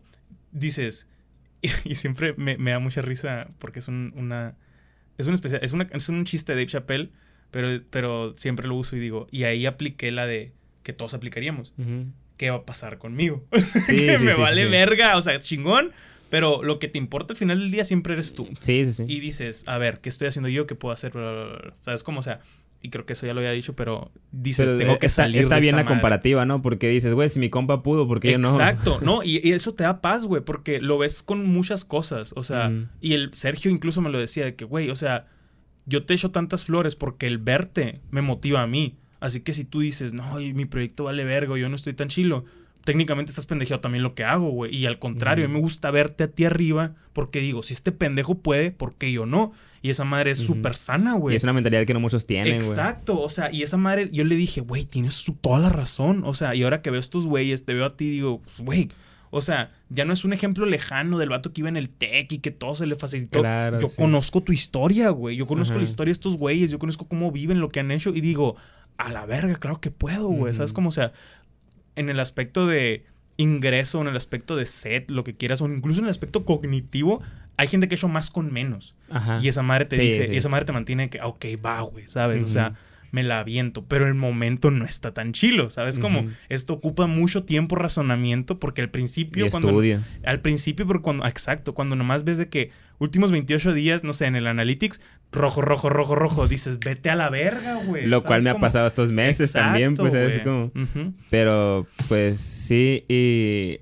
dices, 0.52 1.08
y, 1.62 1.96
siempre 1.96 2.34
me, 2.36 2.58
me 2.58 2.72
da 2.72 2.80
mucha 2.80 3.02
risa 3.02 3.48
porque 3.60 3.80
es 3.80 3.88
un, 3.88 4.12
una. 4.18 4.58
Es 5.18 5.28
un 5.28 5.34
especial, 5.34 5.62
es, 5.64 5.72
una, 5.72 5.88
es 5.90 6.10
un 6.10 6.26
chiste 6.26 6.52
de 6.52 6.58
Dave 6.58 6.68
Chappelle, 6.68 7.12
pero, 7.50 7.82
pero 7.90 8.36
siempre 8.36 8.68
lo 8.68 8.76
uso 8.76 8.98
y 8.98 9.00
digo, 9.00 9.28
y 9.32 9.46
ahí 9.46 9.66
apliqué 9.66 10.12
la 10.12 10.28
de 10.28 10.52
que 10.84 10.92
todos 10.92 11.14
aplicaríamos. 11.14 11.72
Ujú. 11.78 12.08
¿Qué 12.36 12.50
va 12.50 12.58
a 12.58 12.66
pasar 12.66 12.98
conmigo? 12.98 13.46
Sí, 13.58 14.06
que 14.06 14.18
sí, 14.18 14.26
me 14.26 14.34
sí, 14.34 14.42
vale 14.42 14.66
verga, 14.66 15.16
o 15.16 15.22
sea, 15.22 15.40
chingón, 15.40 15.94
pero 16.30 16.62
lo 16.62 16.78
que 16.78 16.90
te 16.90 16.98
importa 16.98 17.32
al 17.32 17.38
final 17.38 17.60
del 17.60 17.72
día 17.72 17.86
siempre 17.86 18.16
eres 18.16 18.34
tú. 18.34 18.50
Sí, 18.60 18.86
sí, 18.86 18.92
sí. 18.92 19.06
Y 19.08 19.22
dices, 19.22 19.64
a 19.66 19.78
ver, 19.78 20.02
¿qué 20.02 20.10
estoy 20.10 20.28
haciendo 20.28 20.50
yo? 20.50 20.68
¿Qué 20.68 20.76
puedo 20.76 20.92
hacer? 20.92 21.14
Bla, 21.14 21.22
bla, 21.22 21.44
bla, 21.46 21.58
bla. 21.58 21.74
¿Sabes 21.80 22.04
cómo? 22.04 22.20
O 22.20 22.24
sea, 22.24 22.42
y 22.82 22.90
creo 22.90 23.06
que 23.06 23.14
eso 23.14 23.26
ya 23.28 23.34
lo 23.34 23.40
había 23.42 23.52
dicho, 23.52 23.76
pero 23.76 24.12
dices, 24.32 24.68
Pero, 24.72 24.78
tengo 24.78 25.00
que 25.00 25.08
está, 25.08 25.24
salir 25.24 25.42
está 25.42 25.56
de 25.56 25.62
bien 25.62 25.76
esta 25.76 25.82
la 25.82 25.84
madre. 25.84 25.96
comparativa, 25.96 26.46
¿no? 26.46 26.62
Porque 26.62 26.88
dices, 26.88 27.14
güey, 27.14 27.28
si 27.30 27.40
mi 27.40 27.50
compa 27.50 27.84
pudo, 27.84 28.08
¿por 28.08 28.20
qué 28.20 28.32
yo 28.34 28.38
no? 28.38 28.56
Exacto, 28.56 29.00
no, 29.04 29.22
y, 29.24 29.42
y 29.48 29.52
eso 29.52 29.74
te 29.74 29.84
da 29.84 30.02
paz, 30.02 30.26
güey, 30.26 30.42
porque 30.44 30.80
lo 30.82 30.98
ves 30.98 31.22
con 31.24 31.46
muchas 31.46 31.84
cosas, 31.86 32.34
o 32.36 32.44
sea, 32.44 32.70
Mm. 32.70 32.90
y 33.02 33.14
el 33.14 33.34
Sergio 33.34 33.70
incluso 33.72 34.02
me 34.02 34.10
lo 34.10 34.18
decía 34.20 34.46
de 34.46 34.56
que, 34.56 34.64
güey, 34.66 34.90
o 34.90 34.96
sea, 34.96 35.28
yo 35.86 36.06
te 36.06 36.14
echo 36.14 36.32
tantas 36.32 36.66
flores 36.66 36.96
porque 36.96 37.28
el 37.28 37.38
verte 37.38 38.00
me 38.12 38.22
motiva 38.22 38.62
a 38.62 38.68
mí, 38.68 38.98
así 39.20 39.42
que 39.42 39.54
si 39.54 39.66
tú 39.66 39.80
dices, 39.82 40.14
no, 40.14 40.40
y 40.40 40.54
mi 40.54 40.66
proyecto 40.66 41.04
vale 41.06 41.24
vergo, 41.26 41.58
yo 41.58 41.68
no 41.68 41.76
estoy 41.76 41.94
tan 41.94 42.08
chilo, 42.08 42.46
técnicamente 42.84 43.30
estás 43.30 43.46
pendejeado 43.46 43.82
también 43.82 44.04
lo 44.04 44.16
que 44.16 44.24
hago, 44.24 44.50
güey, 44.50 44.76
y 44.76 44.86
al 44.86 45.00
contrario, 45.00 45.46
a 45.46 45.48
mí 45.48 45.54
Ujú. 45.54 45.60
me 45.60 45.62
gusta 45.62 45.92
verte 45.92 46.24
a 46.24 46.28
ti 46.32 46.46
arriba 46.46 46.96
porque 47.14 47.40
digo, 47.40 47.62
si 47.64 47.74
este 47.74 47.92
pendejo 47.92 48.36
puede, 48.40 48.72
¿por 48.72 48.96
qué 48.96 49.12
yo 49.12 49.26
no? 49.26 49.52
Y 49.82 49.90
esa 49.90 50.04
madre 50.04 50.32
es 50.32 50.40
súper 50.40 50.76
sana, 50.76 51.16
Y 51.16 51.20
güey. 51.20 51.36
es 51.36 51.44
una 51.44 51.54
mentalidad 51.54 51.86
que 51.86 51.94
no 51.94 52.00
muchos 52.00 52.26
tienen, 52.26 52.58
güey. 52.58 52.68
Exacto, 52.70 53.20
o 53.20 53.30
sea, 53.30 53.52
y 53.52 53.64
esa 53.64 53.78
madre, 53.78 54.10
yo 54.12 54.24
le 54.26 54.36
dije, 54.36 54.62
güey, 54.62 54.86
tienes 54.86 55.14
su- 55.14 55.36
toda 55.36 55.60
la 55.60 55.70
razón. 55.70 56.24
O 56.26 56.34
sea, 56.34 56.54
y 56.56 56.64
ahora 56.64 56.82
que 56.82 56.90
veo 56.92 57.00
estos 57.00 57.26
güeyes, 57.28 57.64
te 57.66 57.74
veo 57.74 57.86
a 57.86 57.96
ti, 57.96 58.10
digo, 58.10 58.42
pues, 58.42 58.60
güey, 58.60 58.90
o 59.30 59.42
sea, 59.42 59.72
ya 59.90 60.04
no 60.06 60.12
es 60.14 60.26
un 60.26 60.34
ejemplo 60.34 60.66
lejano 60.66 61.18
del 61.18 61.30
vato 61.30 61.54
que 61.54 61.62
iba 61.62 61.70
en 61.70 61.78
el 61.78 61.90
tech 61.90 62.32
y 62.32 62.40
que 62.40 62.52
todo 62.52 62.76
se 62.76 62.88
le 62.88 62.96
facilitó. 62.96 63.40
Claro, 63.40 63.80
yo 63.80 63.88
sí. 63.88 63.96
conozco 64.02 64.42
tu 64.42 64.52
historia, 64.52 65.10
güey. 65.12 65.36
Yo 65.38 65.46
conozco 65.48 65.74
Ajá. 65.74 65.80
la 65.80 65.86
historia 65.90 66.10
de 66.10 66.14
estos 66.14 66.36
güeyes, 66.38 66.72
yo 66.72 66.80
conozco 66.80 67.08
cómo 67.08 67.32
viven, 67.32 67.60
lo 67.60 67.70
que 67.70 67.80
han 67.80 67.92
hecho, 67.92 68.10
y 68.10 68.22
digo, 68.22 68.56
a 68.98 69.14
la 69.14 69.26
verga, 69.26 69.56
claro 69.56 69.80
que 69.80 69.92
puedo, 69.92 70.28
güey. 70.28 70.54
¿Sabes 70.54 70.74
cómo? 70.74 70.90
O 70.90 70.92
sea, 70.92 71.14
en 72.00 72.10
el 72.10 72.20
aspecto 72.20 72.66
de 72.68 73.06
ingreso, 73.38 74.02
en 74.02 74.08
el 74.08 74.18
aspecto 74.18 74.56
de 74.56 74.66
set, 74.66 75.10
lo 75.12 75.24
que 75.24 75.36
quieras, 75.36 75.62
o 75.62 75.66
incluso 75.68 76.00
en 76.00 76.06
el 76.06 76.12
aspecto 76.12 76.44
cognitivo, 76.46 77.22
hay 77.58 77.68
gente 77.68 77.88
que 77.88 77.96
ha 77.96 77.98
hecho 77.98 78.08
más 78.08 78.32
con 78.32 78.52
menos. 78.52 78.96
Ajá. 79.10 79.40
Y 79.42 79.48
esa 79.48 79.62
madre 79.64 79.86
te 79.86 79.96
Sí, 79.98 80.02
dice, 80.04 80.26
sí. 80.28 80.34
y 80.34 80.38
esa 80.38 80.50
madre 80.50 80.66
te 80.66 80.72
mantiene 80.74 81.10
que, 81.10 81.20
"Ah, 81.20 81.28
ok, 81.28 81.46
va, 81.64 81.82
güey, 81.82 82.08
¿sabes? 82.08 82.44
O 82.44 82.50
sea, 82.50 82.74
me 83.12 83.24
la 83.24 83.40
aviento, 83.40 83.86
pero 83.86 84.08
el 84.08 84.16
momento 84.16 84.72
no 84.72 84.86
está 84.86 85.14
tan 85.14 85.34
chilo, 85.34 85.70
¿sabes? 85.70 86.00
Como 86.00 86.26
esto 86.50 86.74
ocupa 86.74 87.08
mucho 87.08 87.44
tiempo 87.44 87.76
razonamiento 87.76 88.60
porque 88.60 88.82
al 88.82 88.90
principio 88.90 89.46
Y 89.46 89.50
cuando 89.50 89.70
estudio. 89.70 90.02
al 90.24 90.42
principio 90.42 90.88
pero 90.88 91.02
cuando 91.02 91.26
exacto, 91.26 91.74
cuando 91.74 91.96
nomás 91.96 92.24
ves 92.24 92.38
de 92.38 92.50
que 92.50 92.72
últimos 93.00 93.32
28 93.32 93.74
días, 93.74 94.04
no 94.04 94.14
sé, 94.14 94.26
en 94.26 94.36
el 94.36 94.48
analytics, 94.48 95.02
rojo, 95.32 95.62
rojo, 95.62 95.90
rojo, 95.90 96.16
rojo, 96.16 96.48
dices, 96.48 96.80
"Vete 96.80 97.10
a 97.10 97.16
la 97.16 97.30
verga, 97.30 97.76
güey." 97.86 98.06
Lo 98.06 98.18
¿sabes 98.18 98.28
cual 98.28 98.44
me 98.44 98.50
ha 98.50 98.60
pasado 98.60 98.88
estos 98.88 99.12
meses 99.12 99.54
también, 99.54 99.96
pues, 99.96 100.14
güey. 100.14 100.44
Como... 100.44 100.72
Pero, 101.30 101.88
pues, 102.08 102.38
sí, 102.38 103.06
y... 103.08 103.80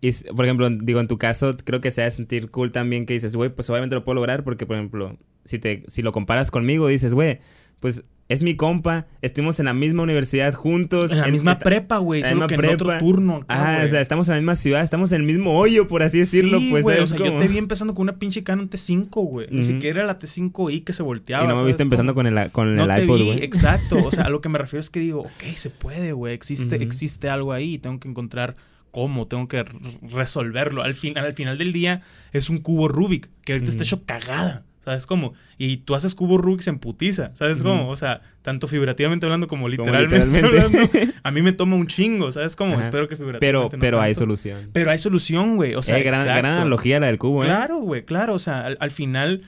y 0.00 0.12
por 0.34 0.44
ejemplo, 0.44 0.68
digo, 0.70 1.00
en 1.00 1.08
tu 1.08 1.18
caso, 1.18 1.56
creo 1.64 1.80
que 1.80 1.90
se 1.90 2.02
ha 2.02 2.04
de 2.04 2.10
sentir 2.10 2.50
cool 2.50 2.70
también 2.70 3.06
que 3.06 3.14
dices, 3.14 3.34
güey, 3.34 3.50
pues 3.50 3.68
obviamente 3.70 3.94
lo 3.94 4.04
puedo 4.04 4.16
lograr 4.16 4.44
porque, 4.44 4.66
por 4.66 4.76
ejemplo, 4.76 5.18
si, 5.44 5.58
te, 5.58 5.84
si 5.88 6.02
lo 6.02 6.12
comparas 6.12 6.50
conmigo, 6.50 6.88
dices, 6.88 7.14
güey, 7.14 7.40
pues 7.80 8.04
es 8.28 8.42
mi 8.42 8.56
compa, 8.56 9.06
estuvimos 9.22 9.58
en 9.58 9.64
la 9.66 9.72
misma 9.74 10.02
universidad 10.02 10.52
juntos. 10.52 11.10
En 11.12 11.20
la 11.20 11.28
misma 11.28 11.52
esta- 11.52 11.64
prepa, 11.64 11.96
güey, 11.96 12.20
la 12.20 12.28
solo 12.28 12.40
misma 12.42 12.46
que 12.48 12.54
en 12.66 12.74
otro 12.74 12.86
prepa. 12.88 12.98
turno. 13.00 13.36
acá, 13.36 13.46
Ah, 13.48 13.72
o 13.72 13.76
güey. 13.78 13.88
sea, 13.88 14.00
estamos 14.02 14.28
en 14.28 14.34
la 14.34 14.40
misma 14.40 14.54
ciudad, 14.56 14.82
estamos 14.82 15.12
en 15.12 15.22
el 15.22 15.26
mismo 15.26 15.58
hoyo, 15.58 15.86
por 15.86 16.02
así 16.02 16.18
decirlo, 16.18 16.58
sí, 16.58 16.68
pues, 16.70 16.82
güey, 16.82 16.96
o 17.00 17.06
¿sabes 17.06 17.22
sea, 17.22 17.32
yo 17.32 17.38
te 17.38 17.48
vi 17.48 17.56
empezando 17.58 17.94
con 17.94 18.02
una 18.02 18.18
pinche 18.18 18.42
Canon 18.44 18.68
T5, 18.68 19.08
güey. 19.26 19.46
Ni 19.50 19.64
siquiera 19.64 20.00
era 20.00 20.06
la 20.06 20.18
T5i 20.18 20.84
que 20.84 20.92
se 20.92 21.02
volteaba. 21.02 21.44
Y 21.44 21.46
no 21.48 21.54
me 21.54 21.58
¿sabes 21.60 21.68
viste 21.70 21.82
empezando 21.84 22.14
con 22.14 22.26
el, 22.26 22.50
con 22.52 22.74
no 22.74 22.84
el 22.84 22.94
te 22.94 23.02
iPod, 23.04 23.22
güey. 23.24 23.42
exacto. 23.44 23.96
O 24.04 24.12
sea, 24.12 24.24
a 24.24 24.28
lo 24.30 24.40
que 24.42 24.48
me 24.50 24.58
refiero 24.58 24.80
es 24.80 24.90
que 24.90 25.00
digo, 25.00 25.20
ok, 25.22 25.42
se 25.56 25.70
puede, 25.70 26.12
güey. 26.12 26.34
Existe, 26.34 26.76
existe 26.82 27.30
algo 27.30 27.52
ahí. 27.54 27.78
Tengo 27.78 27.98
que 27.98 28.08
encontrar 28.08 28.56
cómo, 28.90 29.26
tengo 29.26 29.48
que 29.48 29.64
resolverlo. 30.02 30.82
Al 30.82 30.94
final, 30.94 31.24
al 31.24 31.34
final 31.34 31.58
del 31.58 31.72
día 31.72 32.02
es 32.32 32.50
un 32.50 32.58
cubo 32.58 32.88
Rubik 32.88 33.28
que 33.44 33.52
ahorita 33.52 33.70
está 33.70 33.82
Ujú. 33.84 33.96
hecho 33.96 34.04
cagada. 34.06 34.64
¿Sabes 34.88 35.06
cómo? 35.06 35.34
Y 35.58 35.78
tú 35.78 35.94
haces 35.94 36.14
cubo 36.14 36.38
Rubik 36.38 36.66
en 36.66 36.78
putiza. 36.78 37.30
¿Sabes 37.34 37.62
cómo? 37.62 37.90
O 37.90 37.96
sea, 37.96 38.22
tanto 38.40 38.68
figurativamente 38.68 39.26
hablando 39.26 39.46
como 39.46 39.68
literalmente, 39.68 40.24
literalmente. 40.24 40.78
hablando. 40.98 41.12
A 41.22 41.30
mí 41.30 41.42
me 41.42 41.52
toma 41.52 41.76
un 41.76 41.86
chingo. 41.88 42.32
¿Sabes 42.32 42.56
cómo? 42.56 42.72
Ajá. 42.72 42.84
Espero 42.84 43.06
que 43.06 43.16
figurativamente 43.16 43.46
Pero, 43.46 43.68
no 43.70 43.78
pero 43.78 44.00
hay 44.00 44.14
solución. 44.14 44.70
Pero 44.72 44.90
hay 44.90 44.98
solución, 44.98 45.56
güey. 45.56 45.74
O 45.74 45.82
sea, 45.82 45.98
Eh, 45.98 46.02
gran, 46.04 46.24
gran 46.24 46.46
analogía 46.46 47.00
la 47.00 47.08
del 47.08 47.18
cubo, 47.18 47.42
¿eh? 47.42 47.46
Claro, 47.48 47.80
güey, 47.80 48.06
claro. 48.06 48.32
O 48.32 48.38
sea, 48.38 48.64
al, 48.64 48.78
al 48.80 48.90
final 48.90 49.42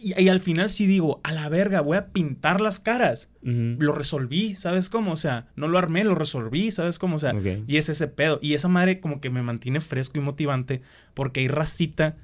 y, 0.00 0.18
y 0.22 0.28
al 0.30 0.40
final 0.40 0.70
sí 0.70 0.86
digo, 0.86 1.20
a 1.24 1.32
la 1.32 1.48
verga, 1.50 1.80
voy 1.82 1.98
a 1.98 2.06
pintar 2.06 2.60
las 2.62 2.80
caras. 2.80 3.30
Lo 3.42 3.92
resolví, 3.92 4.54
¿sabes 4.54 4.88
cómo? 4.88 5.12
O 5.12 5.16
sea, 5.16 5.46
no 5.56 5.68
lo 5.68 5.78
armé, 5.78 6.04
lo 6.04 6.14
resolví, 6.14 6.70
¿sabes 6.70 6.98
cómo? 6.98 7.16
O 7.16 7.18
sea, 7.18 7.34
y 7.66 7.76
es 7.76 7.88
ese 7.88 8.06
pedo. 8.08 8.38
Y 8.42 8.54
esa 8.54 8.68
madre 8.68 9.00
como 9.00 9.20
que 9.20 9.28
me 9.30 9.42
mantiene 9.42 9.80
fresco 9.80 10.18
y 10.18 10.22
motivante 10.22 10.82
porque 11.14 11.40
hay 11.40 11.48
racita 11.48 12.16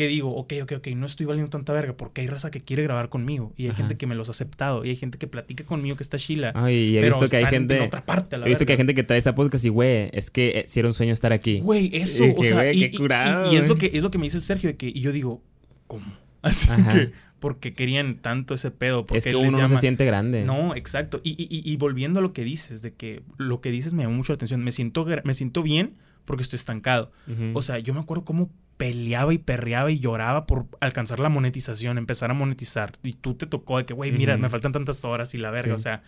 que 0.00 0.08
digo, 0.08 0.34
ok, 0.34 0.54
ok, 0.62 0.72
ok, 0.78 0.86
no 0.96 1.04
estoy 1.04 1.26
valiendo 1.26 1.50
tanta 1.50 1.74
verga 1.74 1.94
porque 1.94 2.22
hay 2.22 2.26
raza 2.26 2.50
que 2.50 2.62
quiere 2.62 2.82
grabar 2.84 3.10
conmigo 3.10 3.52
y 3.58 3.64
hay 3.64 3.68
Ajá. 3.68 3.76
gente 3.78 3.98
que 3.98 4.06
me 4.06 4.14
los 4.14 4.28
ha 4.28 4.30
aceptado 4.30 4.82
y 4.82 4.88
hay 4.88 4.96
gente 4.96 5.18
que 5.18 5.26
platica 5.26 5.64
conmigo 5.64 5.94
que 5.96 6.02
está 6.02 6.16
chila. 6.18 6.52
Ay, 6.54 6.74
y 6.74 6.96
he 6.98 7.02
visto 7.02 7.26
que 7.26 7.36
hay 7.36 7.44
gente. 7.44 7.76
En 7.76 7.82
otra 7.82 8.06
parte, 8.06 8.36
a 8.36 8.38
la 8.38 8.46
He 8.46 8.48
visto 8.48 8.64
que 8.64 8.72
hay 8.72 8.78
gente 8.78 8.94
que 8.94 9.02
trae 9.02 9.18
esa 9.18 9.34
podcast 9.34 9.62
y, 9.66 9.68
güey, 9.68 10.08
es 10.14 10.30
que 10.30 10.60
eh, 10.60 10.64
si 10.68 10.80
era 10.80 10.88
un 10.88 10.94
sueño 10.94 11.12
estar 11.12 11.32
aquí. 11.34 11.60
Güey, 11.60 11.90
eso, 11.92 12.24
Y 12.24 12.30
o 12.30 12.34
que, 12.36 12.48
sea, 12.48 12.72
y, 12.72 12.80
qué 12.90 12.96
curado, 12.96 13.52
y- 13.52 13.56
y 13.56 13.58
es 13.58 13.68
lo 13.68 13.76
que 13.76 13.90
es 13.92 14.02
lo 14.02 14.10
que 14.10 14.16
me 14.16 14.24
dice 14.24 14.38
el 14.38 14.42
Sergio 14.42 14.70
de 14.70 14.76
que 14.76 14.88
y 14.88 15.00
yo 15.00 15.12
digo, 15.12 15.42
¿cómo? 15.86 16.06
Así 16.42 16.70
Ajá. 16.70 16.92
que 16.94 17.10
porque 17.38 17.74
querían 17.74 18.14
tanto 18.14 18.54
ese 18.54 18.70
pedo, 18.70 19.04
porque 19.04 19.18
es 19.18 19.24
que 19.24 19.36
uno 19.36 19.58
no 19.58 19.68
se 19.68 19.76
siente 19.78 20.04
grande. 20.06 20.44
No, 20.44 20.74
exacto. 20.74 21.20
Y, 21.24 21.34
y- 21.48 21.76
volviendo 21.76 22.20
a 22.20 22.22
lo 22.22 22.32
que 22.32 22.44
dices, 22.44 22.80
de 22.82 22.92
que 22.94 23.22
lo 23.36 23.60
que 23.60 23.70
dices 23.70 23.92
me 23.94 24.02
llamó 24.02 24.16
mucho 24.16 24.32
la 24.32 24.36
atención. 24.36 24.62
Me 24.64 24.72
siento, 24.72 25.06
me 25.24 25.34
siento 25.34 25.62
bien 25.62 25.94
porque 26.24 26.42
estoy 26.42 26.56
estancado. 26.56 27.12
Ujú. 27.26 27.52
O 27.54 27.62
sea, 27.62 27.78
yo 27.78 27.92
me 27.94 28.00
acuerdo 28.00 28.24
cómo 28.24 28.50
peleaba 28.80 29.34
y 29.34 29.36
perreaba 29.36 29.90
y 29.90 29.98
lloraba 29.98 30.46
por 30.46 30.64
alcanzar 30.80 31.20
la 31.20 31.28
monetización, 31.28 31.98
empezar 31.98 32.30
a 32.30 32.34
monetizar. 32.34 32.94
Y 33.02 33.12
tú 33.12 33.34
te 33.34 33.44
tocó 33.44 33.76
de 33.76 33.84
que, 33.84 33.92
güey, 33.92 34.10
mira, 34.10 34.38
me 34.38 34.48
faltan 34.48 34.72
tantas 34.72 35.04
horas 35.04 35.34
y 35.34 35.38
la 35.38 35.50
verga. 35.50 35.66
Sí. 35.66 35.70
O 35.72 35.78
sea, 35.78 36.02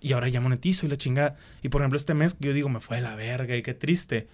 y 0.00 0.12
ahora 0.12 0.28
ya 0.28 0.40
monetizo 0.40 0.86
y 0.86 0.88
la 0.88 0.96
chingada. 0.96 1.36
Y 1.64 1.68
por 1.68 1.80
ejemplo, 1.80 1.96
este 1.96 2.14
mes 2.14 2.36
yo 2.38 2.52
digo, 2.52 2.68
me 2.68 2.78
fue 2.78 2.98
de 2.98 3.02
la 3.02 3.16
verga 3.16 3.56
y 3.56 3.62
qué 3.62 3.74
triste. 3.74 4.28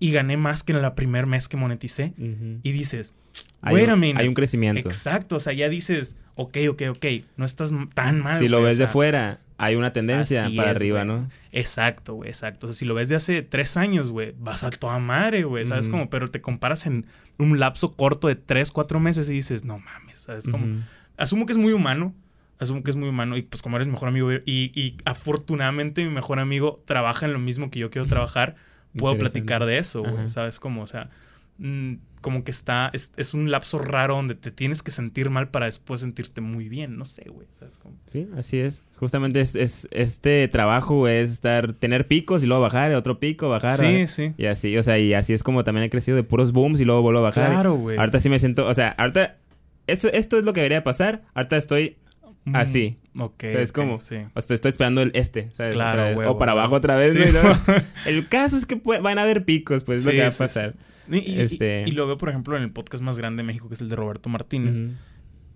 Y 0.00 0.10
gané 0.10 0.36
más 0.36 0.64
que 0.64 0.72
en 0.72 0.84
el 0.84 0.92
primer 0.94 1.26
mes 1.26 1.46
que 1.46 1.56
moneticé. 1.56 2.12
Y 2.18 2.72
dices, 2.72 3.14
wait 3.62 3.88
a 3.88 3.94
un, 3.94 4.00
minute. 4.00 4.20
hay 4.20 4.26
un 4.26 4.34
crecimiento. 4.34 4.88
Exacto, 4.88 5.36
o 5.36 5.40
sea, 5.40 5.52
ya 5.52 5.68
dices, 5.68 6.16
ok, 6.34 6.58
ok, 6.70 6.82
ok, 6.90 7.06
no 7.36 7.44
estás 7.46 7.70
tan 7.94 8.20
mal. 8.20 8.36
si 8.40 8.48
lo 8.48 8.58
o 8.58 8.62
ves 8.62 8.78
de 8.78 8.88
fuera, 8.88 9.38
hay 9.62 9.76
una 9.76 9.92
tendencia 9.92 10.46
así 10.46 10.56
para 10.56 10.72
es, 10.72 10.76
arriba. 10.76 11.04
¿no? 11.04 11.28
Exacto, 11.52 12.14
güey, 12.14 12.30
exacto. 12.30 12.66
O 12.66 12.72
sea, 12.72 12.78
si 12.80 12.84
lo 12.84 12.94
ves 12.94 13.08
de 13.08 13.14
hace 13.14 13.42
tres 13.42 13.76
años, 13.76 14.10
güey, 14.10 14.34
vas 14.36 14.64
a 14.64 14.70
toda 14.70 14.98
madre, 14.98 15.44
güey, 15.44 15.64
¿sabes 15.66 15.86
Ujú. 15.86 15.92
cómo? 15.92 16.10
Pero 16.10 16.32
te 16.32 16.40
comparas 16.40 16.84
en 16.86 17.06
un 17.38 17.60
lapso 17.60 17.94
corto 17.94 18.26
de 18.26 18.34
tres, 18.34 18.72
cuatro 18.72 18.98
meses 18.98 19.30
y 19.30 19.34
dices, 19.34 19.64
no 19.64 19.78
mames, 19.78 20.18
¿sabes? 20.18 20.48
Ujú. 20.48 20.80
Asumo 21.16 21.46
que 21.46 21.52
es 21.52 21.58
muy 21.58 21.72
humano, 21.72 22.12
asumo 22.58 22.82
que 22.82 22.90
es 22.90 22.96
muy 22.96 23.08
humano 23.08 23.36
y 23.36 23.42
pues 23.42 23.62
como 23.62 23.76
eres 23.76 23.86
mi 23.86 23.92
mejor 23.92 24.08
amigo 24.08 24.32
y, 24.32 24.40
y 24.44 24.96
afortunadamente 25.04 26.04
mi 26.04 26.10
mejor 26.10 26.40
amigo 26.40 26.82
trabaja 26.84 27.26
en 27.26 27.32
lo 27.32 27.38
mismo 27.38 27.70
que 27.70 27.78
yo 27.78 27.88
quiero 27.90 28.08
trabajar, 28.08 28.56
puedo 28.98 29.16
platicar 29.16 29.64
de 29.64 29.78
eso, 29.78 30.02
güey. 30.02 30.28
¿sabes 30.28 30.58
cómo? 30.58 30.82
O 30.82 30.86
sea, 30.88 31.08
mm, 31.58 31.94
como 32.22 32.42
que 32.44 32.50
está, 32.50 32.88
es, 32.94 33.12
es 33.18 33.34
un 33.34 33.50
lapso 33.50 33.78
raro 33.78 34.14
donde 34.16 34.34
te 34.34 34.50
tienes 34.50 34.82
que 34.82 34.90
sentir 34.90 35.28
mal 35.28 35.50
para 35.50 35.66
después 35.66 36.00
sentirte 36.00 36.40
muy 36.40 36.70
bien, 36.70 36.96
no 36.96 37.04
sé, 37.04 37.24
güey, 37.28 37.46
¿sabes 37.52 37.78
cómo? 37.78 37.96
Sí, 38.10 38.26
así 38.38 38.58
es. 38.60 38.80
Justamente 38.96 39.40
es, 39.42 39.54
es- 39.56 39.86
este 39.90 40.48
trabajo 40.48 41.06
es 41.08 41.30
estar, 41.30 41.74
tener 41.74 42.06
picos 42.08 42.42
y 42.42 42.46
luego 42.46 42.62
bajar, 42.62 42.92
otro 42.94 43.20
pico, 43.20 43.50
bajar. 43.50 43.78
Sí, 43.78 44.06
sí. 44.06 44.32
Y 44.38 44.46
así, 44.46 44.74
o 44.78 44.82
sea, 44.82 44.98
y 44.98 45.12
así 45.12 45.34
es 45.34 45.42
como 45.42 45.64
también 45.64 45.84
he 45.84 45.90
crecido 45.90 46.16
de 46.16 46.22
puros 46.22 46.52
booms 46.52 46.80
y 46.80 46.84
luego 46.86 47.02
vuelvo 47.02 47.18
a 47.18 47.22
bajar. 47.24 47.50
Claro, 47.50 47.74
güey. 47.74 47.98
Ahorita 47.98 48.20
sí 48.20 48.30
me 48.30 48.38
siento, 48.38 48.66
o 48.66 48.72
sea, 48.72 48.88
ahorita, 48.96 49.36
esto, 49.86 50.08
esto 50.12 50.38
es 50.38 50.44
lo 50.44 50.52
que 50.54 50.60
debería 50.60 50.82
pasar. 50.84 51.22
Ahorita 51.34 51.56
estoy, 51.58 51.96
Mm, 52.44 52.56
así. 52.56 52.96
Ok. 53.16 53.44
¿Sabes 53.50 53.72
cómo? 53.72 54.00
Sí. 54.00 54.16
o 54.34 54.40
sea, 54.40 54.54
estoy 54.54 54.70
esperando 54.70 55.02
el 55.02 55.10
este, 55.14 55.50
¿sabes? 55.52 55.74
Claro, 55.74 56.16
huevo, 56.16 56.32
o 56.32 56.38
para 56.38 56.52
huevo. 56.52 56.60
abajo 56.62 56.76
otra 56.76 56.96
vez, 56.96 57.12
Sí. 57.12 57.18
¿no? 57.18 57.76
El 58.06 58.26
caso 58.28 58.56
es 58.56 58.64
que 58.66 58.76
van 58.84 59.18
a 59.18 59.22
haber 59.22 59.44
picos, 59.44 59.84
pues 59.84 60.00
es 60.00 60.04
lo 60.06 60.12
que 60.12 60.22
va 60.22 60.28
a 60.28 60.30
pasar. 60.30 60.74
Y, 61.10 61.40
Este- 61.40 61.84
y 61.86 61.90
lo 61.92 62.06
veo, 62.06 62.16
por 62.16 62.28
ejemplo, 62.30 62.56
en 62.56 62.62
el 62.62 62.70
podcast 62.72 63.02
más 63.02 63.18
grande 63.18 63.42
de 63.42 63.46
México, 63.46 63.68
que 63.68 63.74
es 63.74 63.80
el 63.82 63.88
de 63.90 63.96
Roberto 63.96 64.28
Martínez. 64.30 64.80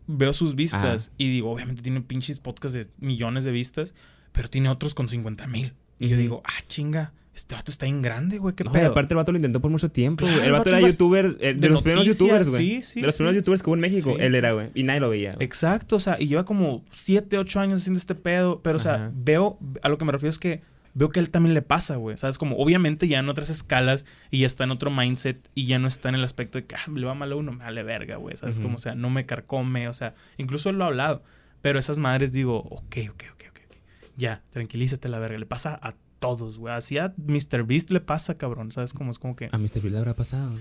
Veo 0.07 0.33
sus 0.33 0.55
vistas 0.55 1.09
Ah. 1.11 1.15
y 1.19 1.31
digo, 1.31 1.51
obviamente 1.51 1.83
tiene 1.83 2.01
pinches 2.03 2.39
podcasts 2.39 2.77
de 2.77 2.87
millones 2.99 3.45
de 3.45 3.53
vistas, 3.53 3.95
pero 4.33 4.49
tiene 4.51 4.69
otros 4.69 4.95
con 4.95 5.09
50 5.09 5.47
mil. 5.47 5.75
Y 5.99 6.09
yo 6.09 6.17
digo, 6.17 6.43
ah, 6.45 6.63
chinga, 6.69 7.13
este 7.37 7.55
vato 7.55 7.71
está 7.71 7.87
bien 7.87 8.03
grande, 8.03 8.39
güey, 8.39 8.55
qué 8.55 8.65
No, 8.65 8.71
y 8.71 8.75
pedo. 8.75 8.91
aparte 8.91 9.15
el 9.15 9.17
vato 9.17 9.31
lo 9.31 9.37
intentó 9.39 9.61
por 9.61 9.71
mucho 9.71 9.91
tiempo. 9.91 10.25
Claro, 10.27 10.41
el 10.41 10.47
el 10.47 10.53
vato 10.53 10.71
era 10.71 10.81
youtuber, 10.81 11.37
eh, 11.41 11.53
de, 11.53 11.55
de 11.55 11.69
los 11.69 11.83
primeros 11.83 12.07
noticias, 12.07 12.19
youtubers, 12.29 12.49
güey. 12.49 12.67
sí, 12.67 12.83
sí, 12.83 13.01
de 13.03 13.07
los 13.07 13.15
sí. 13.15 13.19
primeros 13.19 13.37
youtubers 13.37 13.63
que 13.63 13.71
hubo 13.71 13.75
en 13.77 13.81
México, 13.83 14.17
él 14.19 14.35
era, 14.35 14.53
güey. 14.53 14.71
Y 14.75 14.83
nadie 14.83 15.01
lo 15.01 15.11
veía. 15.11 15.35
güey. 15.35 15.45
Exacto, 15.45 15.97
o 15.97 16.01
sea, 16.01 16.17
y 16.19 16.27
lleva 16.27 16.45
como 16.45 16.85
7, 16.93 17.39
8 17.39 17.61
años 17.61 17.81
haciendo 17.83 17.99
este 17.99 18.15
pedo, 18.15 18.61
pero, 18.63 18.77
o 18.79 18.81
sea, 18.81 18.95
Ajá. 18.95 19.11
veo, 19.15 19.59
a 19.83 19.89
lo 19.89 19.99
que 19.99 20.05
me 20.05 20.13
refiero 20.13 20.31
es 20.31 20.39
que 20.39 20.63
veo 20.95 21.11
que 21.11 21.21
a 21.21 21.23
él 21.23 21.29
también 21.29 21.53
le 21.53 21.61
pasa, 21.61 21.97
güey, 21.97 22.17
¿sabes? 22.17 22.39
Como, 22.39 22.57
obviamente 22.57 23.07
ya 23.07 23.19
en 23.19 23.29
otras 23.29 23.51
escalas 23.51 24.07
y 24.31 24.39
ya 24.39 24.47
está 24.47 24.65
en 24.65 24.71
otro 24.71 24.91
mindset 24.91 25.47
y 25.55 25.67
ya 25.67 25.79
no 25.79 25.89
está 25.89 26.09
en 26.09 26.15
el 26.15 26.25
aspecto 26.25 26.57
de 26.59 26.65
que, 26.65 26.75
ah, 26.75 26.91
le 26.95 27.05
va 27.05 27.15
mal 27.15 27.31
a 27.33 27.37
uno, 27.37 27.53
me 27.53 27.59
vale 27.65 27.83
verga, 27.83 28.17
güey, 28.17 28.35
¿sabes? 28.39 28.57
Ujú. 28.57 28.63
Como, 28.65 28.77
o 28.77 28.79
sea, 28.79 28.95
no 28.95 29.11
me 29.11 29.27
carcome, 29.27 29.89
o 29.89 29.93
sea, 29.93 30.15
incluso 30.39 30.71
él 30.71 30.77
lo 30.79 30.85
ha 30.85 30.87
hablado, 30.87 31.23
pero 31.61 31.79
esas 31.79 31.99
madres 31.99 32.33
digo, 32.33 32.61
ok, 32.61 32.97
ok, 33.11 33.25
ok, 33.35 33.45
ok, 33.51 33.61
ok, 33.67 33.77
ya, 34.17 34.43
tranquilízate 34.53 35.11
la 35.11 35.19
verga, 35.19 35.37
le 35.39 35.45
pasa 35.45 35.79
a 35.83 35.95
todos, 36.19 36.57
güey, 36.59 36.73
así 36.75 36.97
a 36.99 37.13
Mr. 37.19 37.65
Beast 37.65 37.91
le 37.91 38.01
pasa, 38.01 38.39
cabrón, 38.39 38.73
¿sabes? 38.73 38.93
Como 38.95 39.11
es 39.11 39.19
como 39.19 39.37
que... 39.37 39.49
A 39.53 39.59
Mr. 39.59 39.81
Bill 39.83 39.93
le 39.93 39.99
habrá 39.99 40.17
pasado. 40.17 40.55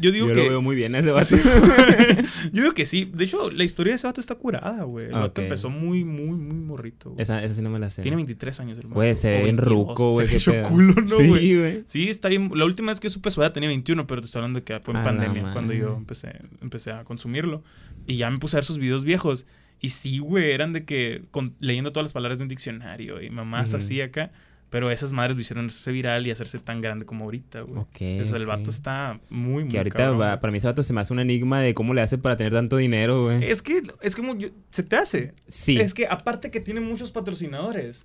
Yo 0.00 0.12
digo 0.12 0.28
Yo 0.28 0.34
que... 0.34 0.42
lo 0.44 0.48
veo 0.50 0.62
muy 0.62 0.76
bien 0.76 0.94
a 0.94 1.00
ese 1.00 1.10
vato. 1.10 1.34
Yo 2.52 2.62
digo 2.62 2.74
que 2.74 2.86
sí. 2.86 3.10
De 3.12 3.24
hecho, 3.24 3.50
la 3.50 3.64
historia 3.64 3.92
de 3.92 3.96
ese 3.96 4.06
vato 4.06 4.20
está 4.20 4.34
curada, 4.36 4.84
güey. 4.84 5.06
El 5.06 5.12
vato 5.12 5.40
Ok. 5.40 5.44
empezó 5.46 5.68
muy, 5.70 6.04
muy, 6.04 6.36
muy 6.38 6.56
morrito. 6.56 7.10
güey. 7.10 7.22
Esa, 7.22 7.42
esa 7.42 7.54
sí 7.56 7.62
no 7.62 7.70
me 7.70 7.78
la 7.78 7.90
sé. 7.90 8.02
Tiene 8.02 8.16
23 8.16 8.60
años 8.60 8.78
el 8.78 8.86
Güey, 8.86 9.10
vato, 9.10 9.20
se 9.20 9.30
ve 9.30 9.42
bien 9.42 9.56
22. 9.56 9.88
ruco, 9.88 10.10
güey. 10.10 10.28
Se 10.38 10.50
ve 10.50 10.62
culo, 10.62 10.94
¿no, 10.94 11.16
güey? 11.16 11.40
Sí, 11.40 11.58
güey. 11.58 11.82
Sí, 11.86 12.08
está 12.08 12.28
bien. 12.28 12.50
La 12.54 12.64
última 12.64 12.92
vez 12.92 13.00
que 13.00 13.10
supe 13.10 13.30
su 13.30 13.42
edad 13.42 13.52
tenía 13.52 13.68
21, 13.68 14.06
pero 14.06 14.20
te 14.20 14.26
estoy 14.26 14.38
hablando 14.40 14.60
de 14.60 14.64
que 14.64 14.78
fue 14.80 14.94
en 14.94 15.02
pandemia 15.02 15.52
cuando 15.52 15.72
yo 15.72 15.96
empecé, 15.96 16.40
empecé 16.60 16.92
a 16.92 17.04
consumirlo. 17.04 17.62
Y 18.06 18.16
ya 18.16 18.30
me 18.30 18.38
puse 18.38 18.56
a 18.56 18.58
ver 18.58 18.64
sus 18.64 18.78
videos 18.78 19.04
viejos. 19.04 19.46
Y 19.80 19.90
sí, 19.90 20.18
güey, 20.18 20.52
eran 20.52 20.72
de 20.72 20.84
que 20.84 21.24
con- 21.30 21.54
leyendo 21.58 21.92
todas 21.92 22.04
las 22.04 22.12
palabras 22.12 22.38
de 22.38 22.42
un 22.44 22.48
diccionario 22.48 23.20
y 23.20 23.28
mamás 23.30 23.74
así 23.74 24.00
acá. 24.00 24.30
Pero 24.74 24.90
esas 24.90 25.12
madres 25.12 25.36
lo 25.36 25.40
hicieron 25.42 25.66
hacerse 25.66 25.92
viral 25.92 26.26
y 26.26 26.32
hacerse 26.32 26.58
tan 26.58 26.80
grande 26.80 27.06
como 27.06 27.26
ahorita, 27.26 27.60
güey. 27.60 27.78
Ok. 27.80 28.00
Eso, 28.00 28.34
el 28.34 28.44
vato 28.44 28.70
está 28.70 29.20
muy, 29.30 29.62
muy 29.62 29.68
Que 29.68 29.78
ahorita 29.78 29.96
cabrón, 29.96 30.20
va- 30.20 30.40
para 30.40 30.50
mí 30.50 30.58
ese 30.58 30.66
vato 30.66 30.82
se 30.82 30.92
me 30.92 31.00
hace 31.00 31.12
un 31.12 31.20
enigma 31.20 31.60
de 31.60 31.74
cómo 31.74 31.94
le 31.94 32.00
hace 32.00 32.18
para 32.18 32.36
tener 32.36 32.52
tanto 32.52 32.76
dinero, 32.76 33.22
güey. 33.22 33.44
Es 33.48 33.62
que 33.62 33.82
es 34.02 34.16
como 34.16 34.34
yo- 34.36 34.48
se 34.70 34.82
te 34.82 34.96
hace. 34.96 35.32
Sí. 35.46 35.78
Es 35.78 35.94
que 35.94 36.08
aparte 36.08 36.50
que 36.50 36.58
tiene 36.58 36.80
muchos 36.80 37.12
patrocinadores, 37.12 38.04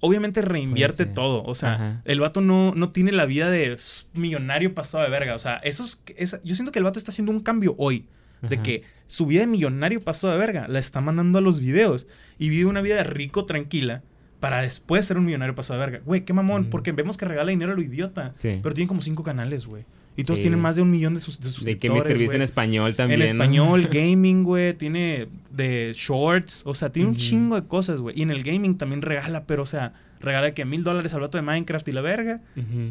obviamente 0.00 0.42
reinvierte 0.42 1.06
todo. 1.06 1.44
O 1.44 1.54
sea, 1.54 1.74
Ajá. 1.74 2.02
el 2.04 2.18
vato 2.18 2.40
no, 2.40 2.74
no 2.74 2.90
tiene 2.90 3.12
la 3.12 3.24
vida 3.26 3.48
de 3.48 3.76
millonario 4.14 4.74
pasado 4.74 5.04
de 5.04 5.10
verga. 5.10 5.36
O 5.36 5.38
sea, 5.38 5.58
esos, 5.58 6.02
yo 6.42 6.54
siento 6.56 6.72
que 6.72 6.80
el 6.80 6.84
vato 6.86 6.98
está 6.98 7.12
haciendo 7.12 7.30
un 7.30 7.38
cambio 7.40 7.76
hoy. 7.78 8.06
De 8.42 8.54
Ajá. 8.56 8.62
que 8.64 8.82
su 9.06 9.26
vida 9.26 9.42
de 9.42 9.46
millonario 9.46 10.00
pasado 10.00 10.32
de 10.32 10.40
verga 10.40 10.66
la 10.66 10.80
está 10.80 11.00
mandando 11.00 11.38
a 11.38 11.40
los 11.40 11.60
videos 11.60 12.08
y 12.36 12.48
vive 12.48 12.66
una 12.66 12.80
vida 12.80 12.96
de 12.96 13.04
rico 13.04 13.44
tranquila 13.46 14.02
para 14.40 14.62
después 14.62 15.04
ser 15.06 15.18
un 15.18 15.24
millonario 15.24 15.54
pasado 15.54 15.80
de 15.80 15.86
verga. 15.86 16.04
Güey, 16.04 16.24
qué 16.24 16.32
mamón, 16.32 16.66
porque 16.70 16.92
vemos 16.92 17.16
que 17.16 17.24
regala 17.24 17.50
dinero 17.50 17.72
a 17.72 17.74
lo 17.74 17.82
idiota. 17.82 18.30
Sí. 18.34 18.60
Pero 18.62 18.74
tiene 18.74 18.88
como 18.88 19.02
cinco 19.02 19.22
canales, 19.22 19.66
güey. 19.66 19.84
Y 20.18 20.24
todos 20.24 20.38
Sí. 20.38 20.42
tienen 20.42 20.60
más 20.60 20.74
de 20.76 20.82
un 20.82 20.90
millón 20.90 21.14
de, 21.14 21.20
sus, 21.20 21.38
de 21.40 21.46
De 21.46 21.50
suscriptores. 21.52 22.02
que 22.04 22.26
Mr. 22.26 22.34
En 22.34 22.42
español 22.42 22.94
también. 22.96 23.22
En 23.22 23.26
¿no? 23.26 23.32
español, 23.44 23.88
gaming, 23.92 24.42
güey. 24.42 24.74
Tiene 24.74 25.28
de 25.50 25.92
shorts. 25.94 26.62
O 26.66 26.74
sea, 26.74 26.90
tiene 26.90 27.08
un 27.08 27.16
chingo 27.16 27.54
de 27.54 27.66
cosas, 27.66 28.00
güey. 28.00 28.18
Y 28.18 28.22
en 28.22 28.30
el 28.30 28.42
gaming 28.42 28.76
también 28.76 29.00
regala, 29.02 29.44
pero, 29.44 29.62
o 29.62 29.66
sea, 29.66 29.92
regala 30.20 30.50
que 30.52 30.64
mil 30.64 30.82
dólares 30.82 31.14
al 31.14 31.20
vato 31.20 31.38
de 31.38 31.42
Minecraft 31.42 31.86
y 31.86 31.92
la 31.92 32.00
verga. 32.00 32.40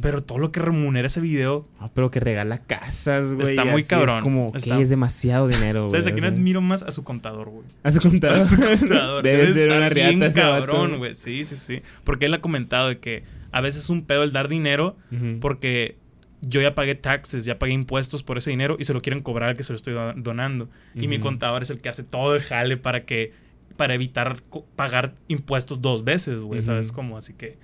Pero 0.02 0.24
todo 0.24 0.38
lo 0.38 0.54
que 0.54 0.62
remunera 0.62 1.08
ese 1.08 1.20
video. 1.20 1.68
Ah, 1.82 1.90
pero 1.94 2.10
que 2.10 2.22
regala 2.22 2.60
casas, 2.60 3.34
güey. 3.34 3.50
Está 3.50 3.66
muy 3.66 3.84
cabrón. 3.84 4.20
Es 4.20 4.24
como 4.24 4.54
Está- 4.56 4.78
que 4.78 4.84
es 4.84 4.90
demasiado 4.90 5.50
dinero, 5.50 5.82
güey. 5.90 5.92
¿Sabes 5.92 6.08
a 6.08 6.12
quién 6.12 6.24
o 6.24 6.30
sea. 6.30 6.30
admiro 6.30 6.62
más? 6.62 6.82
A 6.84 6.94
su 6.94 7.04
contador, 7.04 7.50
güey. 7.50 7.66
¿A 7.84 7.92
su 7.92 8.00
contador? 8.00 8.38
A 8.38 8.46
su 8.46 8.56
contador. 8.80 9.24
Debe 9.24 9.54
ser 9.54 9.70
una 9.70 9.90
riata 9.90 10.10
bien 10.12 10.24
ese 10.24 10.40
cabrón, 10.40 10.98
güey. 10.98 11.14
Sí, 11.14 11.44
sí, 11.44 11.58
sí. 11.58 11.82
Porque 12.06 12.28
él 12.28 12.34
ha 12.34 12.40
comentado 12.40 12.88
de 12.88 13.00
que 13.00 13.24
a 13.52 13.60
veces 13.60 13.84
es 13.84 13.90
un 13.90 14.04
pedo 14.04 14.24
el 14.24 14.32
dar 14.32 14.48
dinero 14.48 14.96
porque 15.42 15.98
yo 16.42 16.62
ya 16.62 16.72
pagué 16.72 16.96
taxes, 16.96 17.46
ya 17.46 17.58
pagué 17.60 17.74
impuestos 17.74 18.24
por 18.24 18.38
ese 18.38 18.50
dinero 18.52 18.76
y 18.80 18.86
se 18.86 18.94
lo 18.94 19.02
quieren 19.02 19.22
cobrar 19.24 19.50
al 19.50 19.58
que 19.58 19.64
se 19.64 19.74
lo 19.74 19.78
estoy 19.78 19.94
do- 19.94 20.14
donando. 20.16 20.70
Y 20.96 21.08
mi 21.08 21.18
contador 21.20 21.62
es 21.64 21.70
el 21.70 21.82
que 21.82 21.90
hace 21.90 22.04
todo 22.04 22.36
el 22.36 22.42
jale 22.42 22.78
para 22.78 23.06
que 23.06 23.32
para 23.76 23.94
evitar 23.94 24.42
pagar 24.76 25.14
impuestos 25.28 25.82
dos 25.82 26.04
veces, 26.04 26.42
güey, 26.42 26.62
¿sabes 26.62 26.92
cómo? 26.92 27.18
Así 27.18 27.34
que 27.34 27.58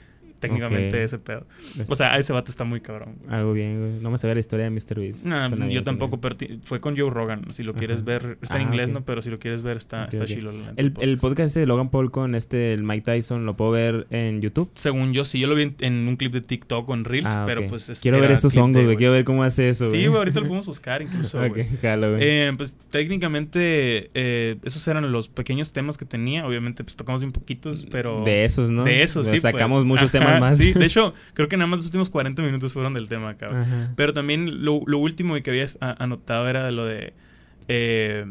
técnicamente 0.48 1.04
ese 1.04 1.20
pedo. 1.20 1.46
O 1.88 1.96
sea, 1.96 2.18
ese 2.18 2.34
vato 2.34 2.52
está 2.52 2.64
muy 2.64 2.82
cabrón. 2.82 3.16
güey. 3.24 3.36
Algo 3.36 3.54
bien, 3.54 3.80
güey. 3.80 4.02
No 4.02 4.12
me 4.12 4.18
sabía 4.18 4.34
la 4.36 4.40
historia 4.40 4.66
de 4.66 4.72
Mr. 4.72 5.00
Beast. 5.00 5.26
Nah, 5.26 5.50
Suena 5.50 5.68
yo 5.70 5.82
tampoco, 5.82 6.20
pero 6.20 6.36
fue 6.64 6.80
con 6.82 6.98
Joe 6.98 7.10
Rogan. 7.10 7.46
Si 7.52 7.64
lo 7.64 7.74
quieres 7.74 7.98
Ajá. 8.02 8.06
ver, 8.06 8.38
está 8.42 8.56
en 8.58 8.62
Ah, 8.62 8.70
inglés, 8.70 8.88
ok. 8.90 8.94
¿no? 8.94 9.02
Pero 9.06 9.22
si 9.22 9.30
lo 9.30 9.40
quieres 9.40 9.64
ver, 9.64 9.78
está, 9.78 10.04
Ok, 10.06 10.14
está 10.14 10.26
chilo. 10.26 10.52
El, 10.78 10.94
el 11.00 11.18
podcast. 11.18 11.50
ese 11.52 11.62
de 11.62 11.66
Logan 11.68 11.90
Paul 11.90 12.12
con 12.12 12.36
este, 12.36 12.74
el 12.74 12.84
Mike 12.84 13.04
Tyson, 13.04 13.46
¿lo 13.46 13.56
puedo 13.56 13.72
ver 13.72 14.08
en 14.10 14.42
YouTube? 14.42 14.70
Según 14.76 15.14
yo, 15.14 15.26
sí, 15.26 15.40
yo 15.40 15.48
lo 15.48 15.56
vi 15.56 15.64
en, 15.64 15.76
en 15.80 16.08
un 16.08 16.16
clip 16.18 16.32
de 16.34 16.42
TikTok 16.42 16.88
o 16.90 16.94
en 16.94 17.06
Reels, 17.06 17.28
Ah, 17.28 17.44
pero 17.46 17.66
pues... 17.68 17.90
es- 17.90 18.02
Quiero 18.02 18.20
ver 18.20 18.32
esos 18.32 18.56
hongos, 18.58 18.84
güey. 18.84 18.98
Quiero 18.98 19.14
ver 19.14 19.24
cómo 19.24 19.44
hace 19.44 19.70
eso, 19.70 19.88
güey. 19.88 20.00
Sí, 20.02 20.08
güey, 20.08 20.18
ahorita 20.18 20.40
lo 20.40 20.46
podemos 20.48 20.66
buscar 20.66 21.02
incluso, 21.02 21.38
güey. 21.48 21.66
jalo, 21.82 22.12
güey. 22.12 22.22
Eh, 22.24 22.54
pues 22.58 22.78
técnicamente 22.90 24.10
eh, 24.14 24.58
esos 24.64 24.88
eran 24.88 25.12
los 25.12 25.28
pequeños 25.30 25.74
temas 25.74 25.98
que 25.98 26.06
tenía. 26.06 26.46
Obviamente 26.46 26.84
pues 26.84 26.96
tocamos 26.96 27.22
bien 27.22 27.32
poquitos, 27.32 27.88
pero... 27.90 28.24
de 28.24 28.46
esos, 28.46 28.70
¿no? 28.70 28.84
De 28.84 29.04
esos, 29.04 29.28
sí. 29.28 29.38
Sacamos 29.38 29.80
pues. 29.80 29.88
muchos 29.88 30.14
Ajá, 30.16 30.20
más. 30.40 30.58
Sí, 30.58 30.74
de 30.74 30.86
hecho, 30.88 31.14
creo 31.34 31.48
que 31.48 31.58
nada 31.58 31.68
más 31.68 31.78
los 31.80 31.86
últimos 31.88 32.10
40 32.10 32.42
minutos 32.42 32.74
fueron 32.74 32.94
del 32.94 33.08
tema, 33.08 33.36
cabrón. 33.36 33.62
Ajá. 33.62 33.92
Pero 33.96 34.14
también 34.14 34.64
lo, 34.66 34.82
lo 34.86 34.98
último 34.98 35.36
que 35.42 35.50
había 35.50 35.66
a- 35.82 36.04
anotado 36.04 36.48
era 36.50 36.70
lo 36.72 36.86
de... 36.86 37.14
eh, 37.68 38.26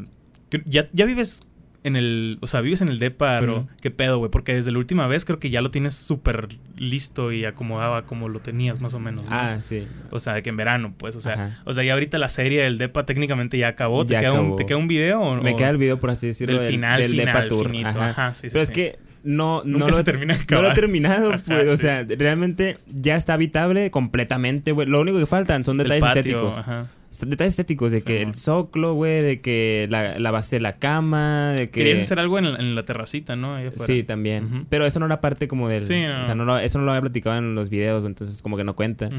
que 0.50 0.62
ya, 0.66 0.88
ya 0.92 1.04
vives 1.06 1.46
en 1.84 1.96
el. 1.96 2.38
O 2.42 2.46
sea, 2.46 2.60
vives 2.60 2.80
en 2.82 2.88
el 2.88 2.98
DEPA, 3.00 3.38
pero 3.40 3.66
qué 3.80 3.90
pedo, 3.90 4.18
güey. 4.18 4.30
Porque 4.30 4.54
desde 4.54 4.70
la 4.70 4.78
última 4.78 5.06
vez 5.08 5.24
creo 5.24 5.40
que 5.40 5.50
ya 5.50 5.62
lo 5.62 5.70
tienes 5.72 5.94
súper 5.94 6.48
listo 6.76 7.32
y 7.32 7.44
acomodaba 7.44 8.04
como 8.04 8.28
lo 8.28 8.38
tenías 8.40 8.80
más 8.80 8.94
o 8.94 9.00
menos. 9.00 9.22
¿no? 9.24 9.28
Ah, 9.32 9.60
sí. 9.60 9.88
O 10.10 10.20
sea, 10.20 10.40
que 10.42 10.50
en 10.50 10.56
verano, 10.56 10.94
pues. 10.96 11.16
O 11.16 11.20
sea, 11.20 11.32
Ajá. 11.32 11.62
o 11.64 11.72
sea 11.72 11.82
ya 11.82 11.94
ahorita 11.94 12.18
la 12.18 12.28
serie 12.28 12.62
del 12.62 12.78
DEPA 12.78 13.04
técnicamente 13.06 13.58
ya 13.58 13.68
acabó. 13.68 14.04
¿Te, 14.06 14.12
Ya 14.12 14.20
queda, 14.20 14.40
Un. 14.40 14.54
¿Te 14.56 14.64
queda 14.66 14.76
un 14.76 14.86
video 14.88 15.20
o 15.22 15.42
Me 15.42 15.56
queda 15.56 15.70
el 15.70 15.78
video, 15.78 15.98
por 15.98 16.10
así 16.10 16.28
decirlo, 16.28 16.60
del 16.60 16.70
final, 16.70 17.00
del 17.00 17.10
final, 17.12 17.26
Depa 17.26 17.48
Tour. 17.48 17.66
finito? 17.70 17.88
Ajá. 17.88 18.08
Ajá, 18.10 18.34
sí, 18.34 18.48
sí, 18.48 18.52
Pero 18.52 18.64
sí. 18.66 18.70
es 18.70 18.76
que 18.76 18.98
no, 19.24 19.62
Nunca 19.64 19.86
no 19.86 19.90
lo 19.92 19.96
se 19.96 20.04
termina 20.04 20.34
de 20.36 20.44
No 20.50 20.62
lo 20.62 20.70
he 20.70 20.74
terminado, 20.74 21.32
Ajá, 21.32 21.42
pues. 21.46 21.66
O 21.68 21.76
sí. 21.76 21.82
sea, 21.82 22.04
realmente 22.04 22.78
ya 22.86 23.16
está 23.16 23.34
habitable 23.34 23.90
completamente, 23.90 24.72
güey. 24.72 24.86
Lo 24.88 25.00
único 25.00 25.18
que 25.18 25.26
faltan 25.26 25.64
son 25.64 25.76
Es 25.76 25.84
detalles 25.84 26.02
patio, 26.04 26.20
estéticos. 26.20 26.58
Ajá. 26.58 26.86
Detalles 27.26 27.52
estéticos 27.52 27.92
de 27.92 27.98
Sí, 28.00 28.06
que 28.06 28.22
el 28.22 28.34
soclo, 28.34 28.94
güey, 28.94 29.20
de 29.22 29.40
que 29.42 29.86
la, 29.90 30.18
la 30.18 30.30
base 30.30 30.56
de 30.56 30.60
la 30.60 30.78
cama, 30.78 31.52
de 31.52 31.68
que... 31.68 31.80
Querías 31.80 32.00
hacer 32.00 32.18
algo 32.18 32.38
en, 32.38 32.46
en 32.46 32.74
la 32.74 32.84
terracita, 32.86 33.36
¿no? 33.36 33.58
Sí, 33.76 34.02
también. 34.02 34.64
Pero 34.70 34.86
eso 34.86 34.98
no 34.98 35.04
era 35.06 35.20
parte 35.20 35.46
como 35.46 35.68
del... 35.68 35.82
Sí, 35.82 36.02
no, 36.06 36.22
O 36.22 36.24
sea, 36.24 36.34
no. 36.34 36.46
lo- 36.46 36.58
eso 36.58 36.78
no 36.78 36.86
lo 36.86 36.92
había 36.92 37.02
platicado 37.02 37.36
en 37.36 37.54
los 37.54 37.68
videos, 37.68 38.04
entonces 38.04 38.40
como 38.40 38.56
que 38.56 38.64
no 38.64 38.74
cuenta. 38.74 39.10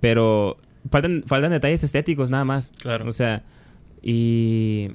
Pero 0.00 0.56
faltan, 0.90 1.22
faltan 1.26 1.50
detalles 1.50 1.84
estéticos 1.84 2.30
nada 2.30 2.46
más. 2.46 2.72
Claro. 2.80 3.06
O 3.06 3.12
sea, 3.12 3.42
y... 4.02 4.90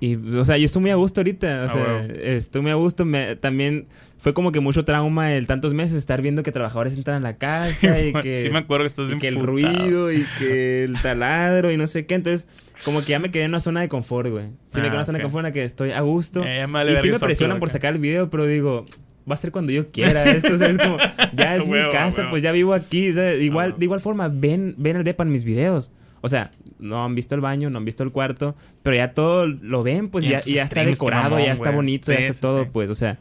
Y, 0.00 0.14
o 0.14 0.44
sea, 0.44 0.56
yo 0.58 0.64
estoy 0.66 0.80
muy 0.82 0.90
a 0.92 0.94
gusto 0.94 1.20
ahorita. 1.20 1.62
O 1.62 1.66
Ah, 1.66 1.68
sea, 1.72 1.82
huevo. 1.82 2.14
estoy 2.22 2.62
muy 2.62 2.70
a 2.70 2.74
gusto. 2.76 3.04
Me- 3.04 3.34
también 3.36 3.88
fue 4.18 4.32
como 4.32 4.52
que 4.52 4.60
mucho 4.60 4.84
trauma 4.84 5.32
el 5.34 5.46
tantos 5.48 5.74
meses 5.74 5.96
estar 5.96 6.22
viendo 6.22 6.42
que 6.44 6.52
trabajadores 6.52 6.96
entran 6.96 7.16
a 7.16 7.20
la 7.20 7.36
casa 7.36 8.00
y 8.00 8.12
que... 8.22 8.40
sí, 8.40 8.50
me 8.50 8.58
acuerdo 8.58 8.84
que 8.84 8.88
estás 8.88 9.10
y 9.12 9.18
que 9.18 9.26
el 9.28 9.36
ruido 9.44 10.12
y 10.12 10.24
que 10.38 10.84
el 10.84 11.00
taladro 11.02 11.72
y 11.72 11.76
no 11.76 11.86
sé 11.88 12.06
qué. 12.06 12.14
Entonces, 12.14 12.46
como 12.84 13.00
que 13.00 13.08
ya 13.10 13.18
me 13.18 13.30
quedé 13.32 13.42
en 13.44 13.50
una 13.50 13.60
zona 13.60 13.80
de 13.80 13.88
confort, 13.88 14.30
güey. 14.30 14.46
Sí, 14.64 14.76
me 14.76 14.82
quedé 14.82 14.86
en 14.88 14.92
Ah, 14.92 14.96
una 14.98 15.04
zona 15.04 15.18
de 15.18 15.22
confort 15.24 15.40
en 15.40 15.48
la 15.48 15.52
que 15.52 15.64
estoy 15.64 15.90
a 15.90 16.00
gusto. 16.02 16.44
Eh, 16.46 16.64
y 16.64 16.96
sí 17.02 17.10
me 17.10 17.18
presionan 17.18 17.58
por 17.58 17.68
sacar 17.70 17.94
el 17.94 18.00
video, 18.00 18.30
pero 18.30 18.46
digo, 18.46 18.86
va 19.28 19.34
a 19.34 19.36
ser 19.36 19.50
cuando 19.50 19.72
yo 19.72 19.88
quiera 19.90 20.22
esto. 20.30 20.54
O 20.54 20.58
sea, 20.58 20.68
es 20.68 20.78
como, 20.78 20.96
ya 21.34 21.56
es 21.56 21.66
Huevo, 21.66 21.86
mi 21.86 21.90
casa, 21.92 22.18
huevo. 22.20 22.30
pues 22.30 22.42
ya 22.44 22.52
vivo 22.52 22.72
aquí. 22.72 23.12
¿sabes? 23.12 23.42
Igual, 23.42 23.72
Ah. 23.72 23.76
de 23.78 23.84
igual 23.84 23.98
forma, 23.98 24.28
ven, 24.28 24.76
ven 24.78 24.94
el 24.96 25.02
depa 25.02 25.24
en 25.24 25.32
mis 25.32 25.42
videos. 25.42 25.90
O 26.20 26.28
sea, 26.28 26.50
no 26.78 27.04
han 27.04 27.14
visto 27.14 27.34
el 27.34 27.40
baño, 27.40 27.70
no 27.70 27.78
han 27.78 27.84
visto 27.84 28.02
el 28.02 28.12
cuarto, 28.12 28.54
pero 28.82 28.96
ya 28.96 29.14
todo 29.14 29.46
lo 29.46 29.82
ven, 29.82 30.08
pues 30.08 30.24
Y 30.24 30.28
ya, 30.30 30.40
ya 30.42 30.62
está 30.62 30.66
streams, 30.66 30.86
qué 30.98 31.04
decorado, 31.04 31.30
mamón, 31.30 31.44
ya 31.46 31.52
está 31.52 31.70
bonito, 31.70 32.12
ya 32.12 32.18
está 32.18 32.46
todo, 32.48 32.64
sí. 32.64 32.70
pues, 32.72 32.90
o 32.90 32.94
sea, 32.94 33.18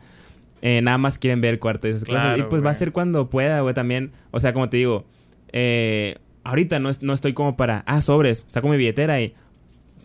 eh, 0.61 0.81
nada 0.81 0.97
más 0.97 1.17
quieren 1.19 1.39
ver 1.41 1.53
el 1.53 1.59
cuarto 1.59 1.87
y 1.87 1.91
esas 1.91 2.03
cosas. 2.05 2.23
Y 2.23 2.35
Claro, 2.35 2.49
pues 2.49 2.65
va 2.65 2.71
a 2.71 2.73
ser 2.73 2.91
cuando 2.91 3.29
pueda, 3.29 3.61
güey, 3.61 3.73
también. 3.75 4.11
O 4.31 4.39
sea, 4.39 4.53
como 4.53 4.69
te 4.69 4.77
digo, 4.77 5.05
eh, 5.53 6.17
ahorita 6.43 6.79
no, 6.79 6.89
es- 6.89 7.01
no 7.03 7.13
estoy 7.13 7.33
como 7.33 7.55
para, 7.57 7.83
ah, 7.87 8.01
sobres, 8.01 8.45
saco 8.49 8.67
mi 8.67 8.77
billetera 8.77 9.21
y 9.21 9.33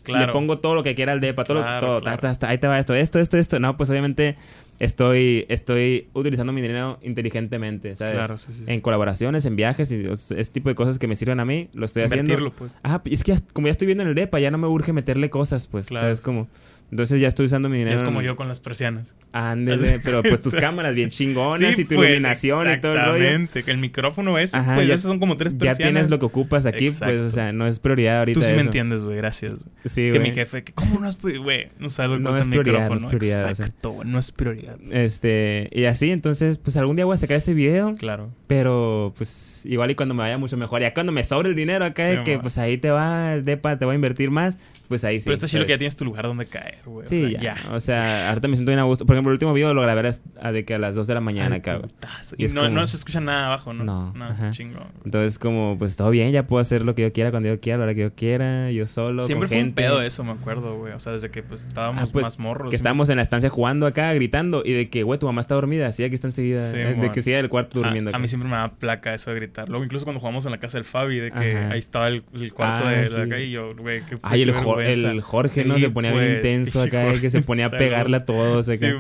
Claro. 0.03 0.27
le 0.27 0.33
pongo 0.33 0.59
todo 0.59 0.75
lo 0.75 0.83
que 0.83 0.95
quiera 0.95 1.13
al 1.13 1.21
depa, 1.21 1.45
todo, 1.45 1.59
lo- 1.59 1.63
Claro, 1.63 1.87
todo, 1.87 2.01
claro. 2.01 2.19
ta, 2.19 2.33
ta, 2.33 2.39
ta, 2.39 2.49
ahí 2.49 2.59
te 2.59 2.67
va 2.67 2.79
esto, 2.79 2.95
esto, 2.95 3.19
esto, 3.19 3.39
esto. 3.39 3.61
No, 3.61 3.77
pues 3.77 3.89
obviamente 3.91 4.37
estoy, 4.79 5.47
estoy 5.49 6.09
utilizando 6.13 6.53
mi 6.53 6.61
dinero 6.63 6.99
inteligentemente, 7.03 7.95
¿sabes? 7.97 8.15
Claro, 8.15 8.37
sí, 8.37 8.53
sí. 8.53 8.65
sí. 8.65 8.73
En 8.73 8.81
colaboraciones, 8.81 9.47
en 9.47 9.57
viajes 9.57 9.91
y 9.93 10.05
ese 10.07 10.45
tipo 10.45 10.69
de 10.69 10.75
cosas 10.75 10.99
que 10.99 11.07
me 11.07 11.17
sirven 11.17 11.41
a 11.41 11.45
mí, 11.45 11.69
lo 11.75 11.85
estoy 11.85 12.03
haciendo. 12.03 12.33
Invertirlo, 12.33 12.53
pues. 12.53 12.73
Ah, 12.83 13.01
es 13.05 13.25
que 13.25 13.37
como 13.53 13.67
ya 13.69 13.73
estoy 13.73 13.87
viendo 13.87 14.03
en 14.03 14.09
el 14.09 14.15
depa, 14.15 14.41
ya 14.41 14.51
no 14.51 14.59
me 14.59 14.67
urge 14.67 14.93
meterle 14.93 15.31
cosas, 15.31 15.67
pues, 15.67 15.87
Claro. 15.87 16.07
¿sabes? 16.07 16.21
Como, 16.21 16.49
entonces 16.93 17.21
ya 17.21 17.27
estoy 17.27 17.47
usando 17.47 17.69
mi 17.69 17.79
Ya 17.79 17.85
dinero. 17.87 17.97
es 17.97 18.05
como 18.05 18.21
en- 18.21 18.27
yo 18.27 18.37
con 18.37 18.47
las 18.47 18.61
persianas. 18.61 19.17
Ándele, 19.33 19.99
pero 20.05 20.23
pues 20.23 20.41
tus 20.41 20.55
cámaras 20.55 20.95
bien 20.95 21.09
chingonas 21.11 21.77
y 21.79 21.85
tu 21.85 21.97
pues, 21.97 22.11
iluminación 22.11 22.71
y 22.71 22.77
todo 22.81 22.93
el 22.93 22.99
rollo. 23.01 23.15
Exactamente, 23.17 23.63
que 23.65 23.71
el 23.73 23.79
micrófono 23.79 24.39
ese, 24.39 24.57
Ajá, 24.57 24.75
pues 24.77 24.87
ya- 24.87 24.95
esos 24.95 25.09
son 25.09 25.19
como 25.19 25.37
tres 25.37 25.55
Ya 25.55 25.59
persianas. 25.59 25.79
tienes 25.79 26.11
lo 26.11 26.19
que 26.21 26.27
ocupas 26.27 26.67
aquí, 26.67 26.91
pues, 26.91 27.21
o 27.21 27.31
sea, 27.31 27.53
no 27.53 27.67
es 27.67 27.81
prioridad 27.81 28.21
ahorita 28.21 28.39
Tú 28.41 28.47
sí 28.47 28.53
me 28.53 28.61
entiendes, 28.63 29.03
güey, 29.03 29.17
gracias. 29.17 29.55
güey. 29.65 29.75
Sí, 29.87 30.03
que 30.05 30.11
güey. 30.19 30.23
mi 30.23 30.33
jefe, 30.33 30.63
que 30.63 30.73
¿cómo 30.73 31.01
no 31.01 31.09
es 31.09 31.17
prioridad? 31.17 31.43
Güey, 31.45 31.69
no 31.81 31.89
sabes 31.91 32.11
lo 32.13 32.17
que 32.19 32.23
No 32.23 32.31
cuesta 32.31 32.41
es 32.41 32.47
el 32.47 32.51
prioridad, 32.53 32.89
no 32.89 32.95
micrófono. 32.95 33.09
es 33.09 33.11
prioridad, 33.19 33.39
o 33.51 33.55
sea. 33.55 33.67
Exacto, 33.67 33.97
no 34.05 34.19
es 34.19 34.33
prioridad. 34.33 34.77
Este, 34.91 35.71
y 35.73 35.85
así, 35.87 36.11
entonces, 36.11 36.59
pues 36.59 36.77
algún 36.77 36.97
día 36.97 37.05
voy 37.07 37.15
a 37.15 37.19
sacar 37.19 37.39
ese 37.39 37.55
video, 37.55 37.93
Claro. 37.95 38.31
pero 38.47 39.15
pues 39.17 39.65
igual 39.67 39.91
y 39.91 39.95
cuando 39.95 40.15
me 40.15 40.23
vaya 40.23 40.37
mucho 40.39 40.57
mejor. 40.59 40.81
Ya 40.83 40.93
cuando 40.95 41.11
me 41.13 41.25
sobre 41.25 41.49
el 41.49 41.55
dinero 41.57 41.85
acá, 41.87 42.09
Sí, 42.09 42.17
que 42.25 42.39
pues 42.39 42.59
ahí 42.59 42.77
te 42.79 42.91
va, 42.91 43.41
depa, 43.41 43.79
te 43.79 43.85
va 43.87 43.93
a 43.93 43.95
invertir 43.95 44.31
más, 44.31 44.59
pues 44.93 45.05
ahí 45.05 45.19
sí. 45.21 45.25
Pero 45.25 45.35
está 45.35 45.47
chido 45.47 45.65
que 45.65 45.71
ya 45.71 45.79
tienes 45.79 45.97
tu 45.97 46.05
lugar 46.05 46.25
donde 46.27 46.45
caer, 46.45 46.75
güey. 46.85 47.05
o 47.05 47.09
Sí, 47.09 47.31
sea, 47.33 47.41
ya. 47.41 47.57
O 47.73 47.81
sea, 47.81 48.29
ahorita 48.29 48.47
me 48.49 48.57
siento 48.57 48.71
bien 48.73 48.79
a 48.79 48.83
gusto. 48.83 49.07
Por 49.07 49.17
ejemplo, 49.17 49.31
el 49.31 49.37
último 49.37 49.55
video 49.55 49.73
lo 49.73 49.81
grabé 49.81 50.11
a, 50.43 50.53
de 50.53 50.65
que 50.67 50.75
a 50.75 50.79
las 50.79 50.95
2 50.95 51.07
de 51.07 51.15
la 51.15 51.23
mañana 51.23 51.57
acá, 51.57 51.81
putazo. 51.81 52.35
Y 52.37 52.45
no, 52.49 52.61
como- 52.61 52.75
no 52.75 52.87
se 52.87 52.97
escucha 52.97 53.21
nada 53.23 53.47
abajo, 53.47 53.73
¿no? 53.73 53.85
No, 53.85 54.13
No, 54.15 54.51
chingón. 54.51 54.89
Entonces, 55.05 55.39
como, 55.39 55.77
pues 55.79 55.97
todo 55.97 56.11
bien, 56.11 56.31
ya 56.33 56.47
puedo 56.47 56.61
hacer 56.61 56.85
lo 56.85 56.95
que 56.95 57.03
yo 57.03 57.13
quiera 57.15 57.31
cuando 57.31 57.49
yo 57.49 57.59
quiera, 57.59 57.77
a 57.77 57.79
la 57.79 57.85
hora 57.85 57.95
que 57.95 58.01
yo 58.03 58.15
quiera, 58.15 58.71
yo 58.71 58.85
solo, 58.85 59.23
Siempre 59.23 59.49
con 59.49 59.57
fue 59.57 59.65
un 59.65 59.73
pedo 59.73 60.03
eso, 60.03 60.25
me 60.25 60.33
acuerdo, 60.33 60.77
güey. 60.77 60.93
O 60.93 60.99
sea, 61.01 61.13
desde 61.13 61.31
que 61.31 61.43
pues 61.43 61.67
estábamos 61.67 62.03
Ah, 62.05 62.09
pues, 62.13 62.25
más 62.27 62.39
morros. 62.39 62.69
Que 62.71 62.77
estábamos 62.77 63.09
en 63.09 63.17
la 63.17 63.23
estancia 63.23 63.49
jugando 63.49 63.87
acá, 63.87 64.13
gritando, 64.13 64.63
y 64.65 64.73
de 64.73 64.91
que, 64.91 65.03
güey, 65.05 65.19
tu 65.19 65.27
mamá 65.27 65.41
está 65.41 65.55
dormida, 65.55 65.91
sí, 65.93 66.05
aquí 66.05 66.15
está 66.15 66.27
enseguida. 66.27 66.61
Sí, 66.61 66.77
eh, 66.77 66.95
de 67.01 67.11
que 67.13 67.23
sigue 67.23 67.37
del 67.37 67.49
cuarto 67.49 67.79
durmiendo. 67.81 68.09
A, 68.09 68.13
acá. 68.13 68.19
mí 68.19 68.29
siempre 68.29 68.51
me 68.51 68.57
da 68.57 68.71
placa 68.73 69.15
eso 69.15 69.31
de 69.31 69.37
gritar. 69.37 69.69
Luego, 69.71 69.85
incluso 69.85 70.05
cuando 70.05 70.21
jugamos 70.21 70.45
en 70.45 70.51
la 70.53 70.59
casa 70.59 70.77
del 70.79 70.85
Fabi, 70.85 71.19
de 71.19 71.31
que 71.31 71.57
Ajá. 71.57 71.71
ahí 71.73 71.79
estaba 71.79 72.09
el, 72.09 72.23
el 72.35 72.53
cuarto 72.53 72.87
Ah, 72.89 72.91
de 72.93 73.07
sí. 73.09 73.17
la 73.19 73.29
calle 73.29 73.45
y 73.47 73.51
yo, 73.53 73.75
güey, 73.77 74.03
qué 74.05 74.17
Ay, 74.23 74.43
el, 74.43 74.53
vergüenza. 74.83 75.11
el 75.11 75.21
Jorge, 75.21 75.65
¿no? 75.65 75.75
Sí, 75.77 75.83
Se 75.83 75.91
ponía 75.91 76.11
bien 76.13 76.23
pues, 76.25 76.37
intenso 76.37 76.79
pinche 76.83 76.97
acá, 76.97 77.07
Jorge, 77.07 77.21
que 77.21 77.31
se 77.31 77.43
ponía 77.43 77.67
a 77.67 77.71
pegarle 77.71 78.17
a 78.17 78.25
todos 78.25 78.69
acá. 78.69 78.91
Sí. 78.91 78.97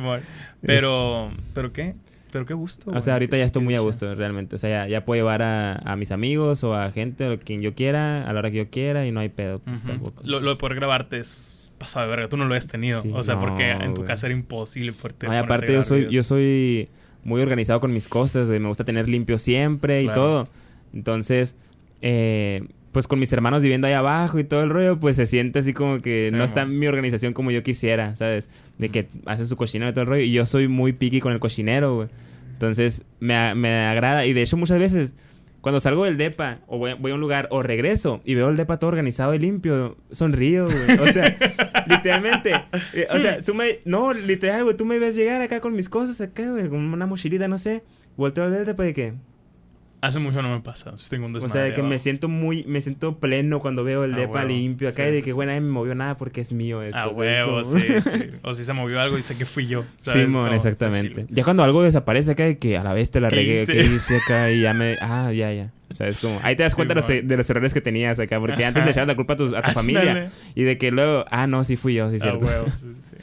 Pero, 0.62 1.30
¿pero 1.54 1.72
qué? 1.72 1.94
¿Pero 2.32 2.46
qué 2.46 2.54
gusto? 2.54 2.90
O 2.90 3.00
sea, 3.02 3.12
ahorita 3.12 3.36
ya 3.36 3.44
estoy 3.44 3.62
muy 3.62 3.74
a 3.74 3.80
gusto, 3.80 4.14
realmente. 4.14 4.56
O 4.56 4.58
sea, 4.58 4.84
ya, 4.84 4.88
ya 4.88 5.04
puedo 5.04 5.20
llevar 5.20 5.42
a, 5.42 5.74
a 5.74 5.96
mis 5.96 6.12
amigos 6.12 6.64
o 6.64 6.74
a 6.74 6.90
gente, 6.90 7.28
o 7.28 7.38
quien 7.38 7.60
yo 7.60 7.74
quiera, 7.74 8.26
a 8.26 8.32
la 8.32 8.38
hora 8.38 8.50
que 8.50 8.56
yo 8.56 8.70
quiera, 8.70 9.04
y 9.06 9.12
no 9.12 9.20
hay 9.20 9.28
pedo, 9.28 9.58
pues 9.58 9.84
tampoco. 9.84 10.22
Lo, 10.24 10.40
lo 10.40 10.50
de 10.54 10.56
poder 10.56 10.76
grabarte 10.76 11.18
es 11.18 11.72
pasado 11.76 12.06
de 12.06 12.10
verga. 12.10 12.28
Tú 12.30 12.38
no 12.38 12.46
lo 12.46 12.54
has 12.54 12.66
tenido. 12.66 13.02
Sí, 13.02 13.12
o 13.14 13.22
sea, 13.22 13.38
porque 13.38 13.70
en 13.70 13.92
tu 13.92 14.04
casa 14.04 14.28
era 14.28 14.34
imposible 14.34 14.92
poderte 14.92 15.26
no, 15.26 15.32
y 15.32 15.36
ponerte 15.36 15.52
a 15.52 15.56
aparte 15.56 15.72
yo 15.74 15.82
soy, 15.82 15.98
videos. 15.98 16.14
yo 16.14 16.22
soy 16.22 16.88
muy 17.22 17.42
organizado 17.42 17.80
con 17.80 17.92
mis 17.92 18.08
cosas. 18.08 18.48
Me 18.48 18.66
gusta 18.66 18.84
tener 18.84 19.10
limpio 19.10 19.36
siempre 19.36 20.02
y 20.02 20.08
todo. 20.08 20.48
Entonces, 20.94 21.54
eh, 22.00 22.66
pues 22.92 23.08
con 23.08 23.18
mis 23.18 23.32
hermanos 23.32 23.62
viviendo 23.62 23.86
ahí 23.86 23.94
abajo 23.94 24.38
y 24.38 24.44
todo 24.44 24.62
el 24.62 24.70
rollo, 24.70 25.00
pues 25.00 25.16
se 25.16 25.26
siente 25.26 25.58
así 25.60 25.72
como 25.72 26.00
que 26.00 26.26
Sí, 26.30 26.36
no 26.36 26.44
está 26.44 26.66
mon. 26.66 26.78
mi 26.78 26.86
organización 26.86 27.32
como 27.32 27.50
yo 27.50 27.62
quisiera, 27.62 28.14
¿sabes? 28.16 28.48
De 28.78 28.90
que 28.90 29.08
hacen 29.26 29.46
su 29.46 29.56
cochinero 29.56 29.90
y 29.90 29.92
todo 29.94 30.02
el 30.02 30.08
rollo. 30.08 30.22
Y 30.22 30.32
yo 30.32 30.44
soy 30.46 30.68
muy 30.68 30.92
picky 30.92 31.20
con 31.20 31.32
el 31.32 31.40
cochinero, 31.40 31.94
güey. 31.96 32.08
Entonces, 32.52 33.04
me, 33.18 33.54
me 33.54 33.86
agrada. 33.86 34.24
Y 34.26 34.34
de 34.34 34.42
hecho, 34.42 34.56
muchas 34.56 34.78
veces, 34.78 35.14
cuando 35.62 35.80
salgo 35.80 36.04
del 36.04 36.16
depa, 36.16 36.60
o 36.66 36.78
voy, 36.78 36.92
voy 36.94 37.10
a 37.12 37.14
un 37.14 37.20
lugar, 37.20 37.48
o 37.50 37.62
regreso, 37.62 38.20
y 38.24 38.34
veo 38.34 38.48
el 38.50 38.56
depa 38.56 38.78
todo 38.78 38.88
organizado 38.88 39.34
y 39.34 39.38
limpio, 39.38 39.96
sonrío, 40.10 40.66
güey. 40.66 40.98
O 40.98 41.06
sea, 41.12 41.34
literalmente. 41.88 42.52
eh, 42.94 43.06
O 43.10 43.18
sea, 43.18 43.40
tú 43.40 43.54
me- 43.54 43.76
no, 43.84 44.12
literal, 44.12 44.64
güey, 44.64 44.76
tú 44.76 44.84
me 44.84 44.98
ves 44.98 45.16
llegar 45.16 45.40
acá 45.42 45.60
con 45.60 45.74
mis 45.74 45.88
cosas 45.88 46.20
acá, 46.20 46.50
güey, 46.50 46.68
con 46.68 46.78
una 46.80 47.06
mochilita, 47.06 47.48
no 47.48 47.58
sé. 47.58 47.82
Volteo 48.16 48.44
al 48.44 48.64
depa 48.66 48.82
de 48.82 48.92
que... 48.94 49.14
Hace 50.02 50.18
mucho 50.18 50.42
no 50.42 50.50
me 50.50 50.60
pasa. 50.60 50.96
Si 50.98 51.08
tengo 51.08 51.26
un 51.26 51.30
O 51.30 51.34
desmadre. 51.34 51.52
sea, 51.52 51.62
de 51.62 51.72
que 51.74 51.82
me 51.84 51.96
siento 52.00 52.28
muy, 52.28 52.64
me 52.64 52.80
siento 52.80 53.20
pleno 53.20 53.60
cuando 53.60 53.84
veo 53.84 54.02
el 54.02 54.14
Ah, 54.14 54.18
depa 54.18 54.34
huevo. 54.40 54.48
limpio 54.48 54.88
acá 54.88 55.04
Sí, 55.04 55.08
y 55.08 55.12
de 55.12 55.18
sí, 55.18 55.22
que, 55.22 55.32
güey, 55.32 55.46
nadie 55.46 55.60
me 55.60 55.70
movió 55.70 55.94
nada 55.94 56.16
porque 56.16 56.40
es 56.40 56.52
mío 56.52 56.82
esto. 56.82 56.98
Ah, 56.98 57.08
huevo, 57.08 57.62
Como- 57.62 57.64
sí, 57.64 57.86
sí. 58.02 58.30
O 58.42 58.52
si 58.52 58.64
se 58.64 58.72
movió 58.72 59.00
algo 59.00 59.16
y 59.16 59.22
sé 59.22 59.38
que 59.38 59.46
fui 59.46 59.68
yo. 59.68 59.84
¿sabes? 59.98 60.22
Simón, 60.24 60.52
exactamente. 60.52 61.26
Ya 61.30 61.44
cuando 61.44 61.62
algo 61.62 61.84
desaparece 61.84 62.32
acá 62.32 62.44
de 62.44 62.58
que 62.58 62.76
a 62.76 62.82
la 62.82 62.92
vez 62.94 63.12
te 63.12 63.20
la 63.20 63.28
¿Qué 63.30 63.36
regué? 63.36 63.66
¿qué 63.66 63.80
hice 63.80 64.16
acá? 64.16 64.50
Y 64.50 64.60
ya 64.62 64.74
me... 64.74 64.96
Ah, 65.00 65.32
ya, 65.32 65.52
ya. 65.52 65.70
¿Sabes? 65.94 66.18
Como... 66.18 66.40
Ahí 66.42 66.56
te 66.56 66.64
das 66.64 66.74
cuenta 66.74 66.94
de 66.94 67.00
los, 67.00 67.06
Simón. 67.06 67.28
de 67.28 67.36
los 67.36 67.48
errores 67.50 67.72
que 67.72 67.80
tenías 67.80 68.18
acá. 68.18 68.40
Porque 68.40 68.64
antes 68.64 68.84
le 68.84 68.90
echabas 68.90 69.06
la 69.06 69.14
culpa 69.14 69.34
a 69.34 69.36
tu, 69.36 69.54
a 69.56 69.62
tu 69.62 69.70
familia. 69.72 70.32
Y 70.56 70.64
de 70.64 70.78
que 70.78 70.90
luego... 70.90 71.26
Ah, 71.30 71.46
no, 71.46 71.62
sí 71.62 71.76
fui 71.76 71.94
yo, 71.94 72.10
sí, 72.10 72.16
Ah, 72.16 72.22
cierto. 72.24 72.44
huevo, 72.44 72.66
sí, 72.76 72.92
sí. 73.10 73.16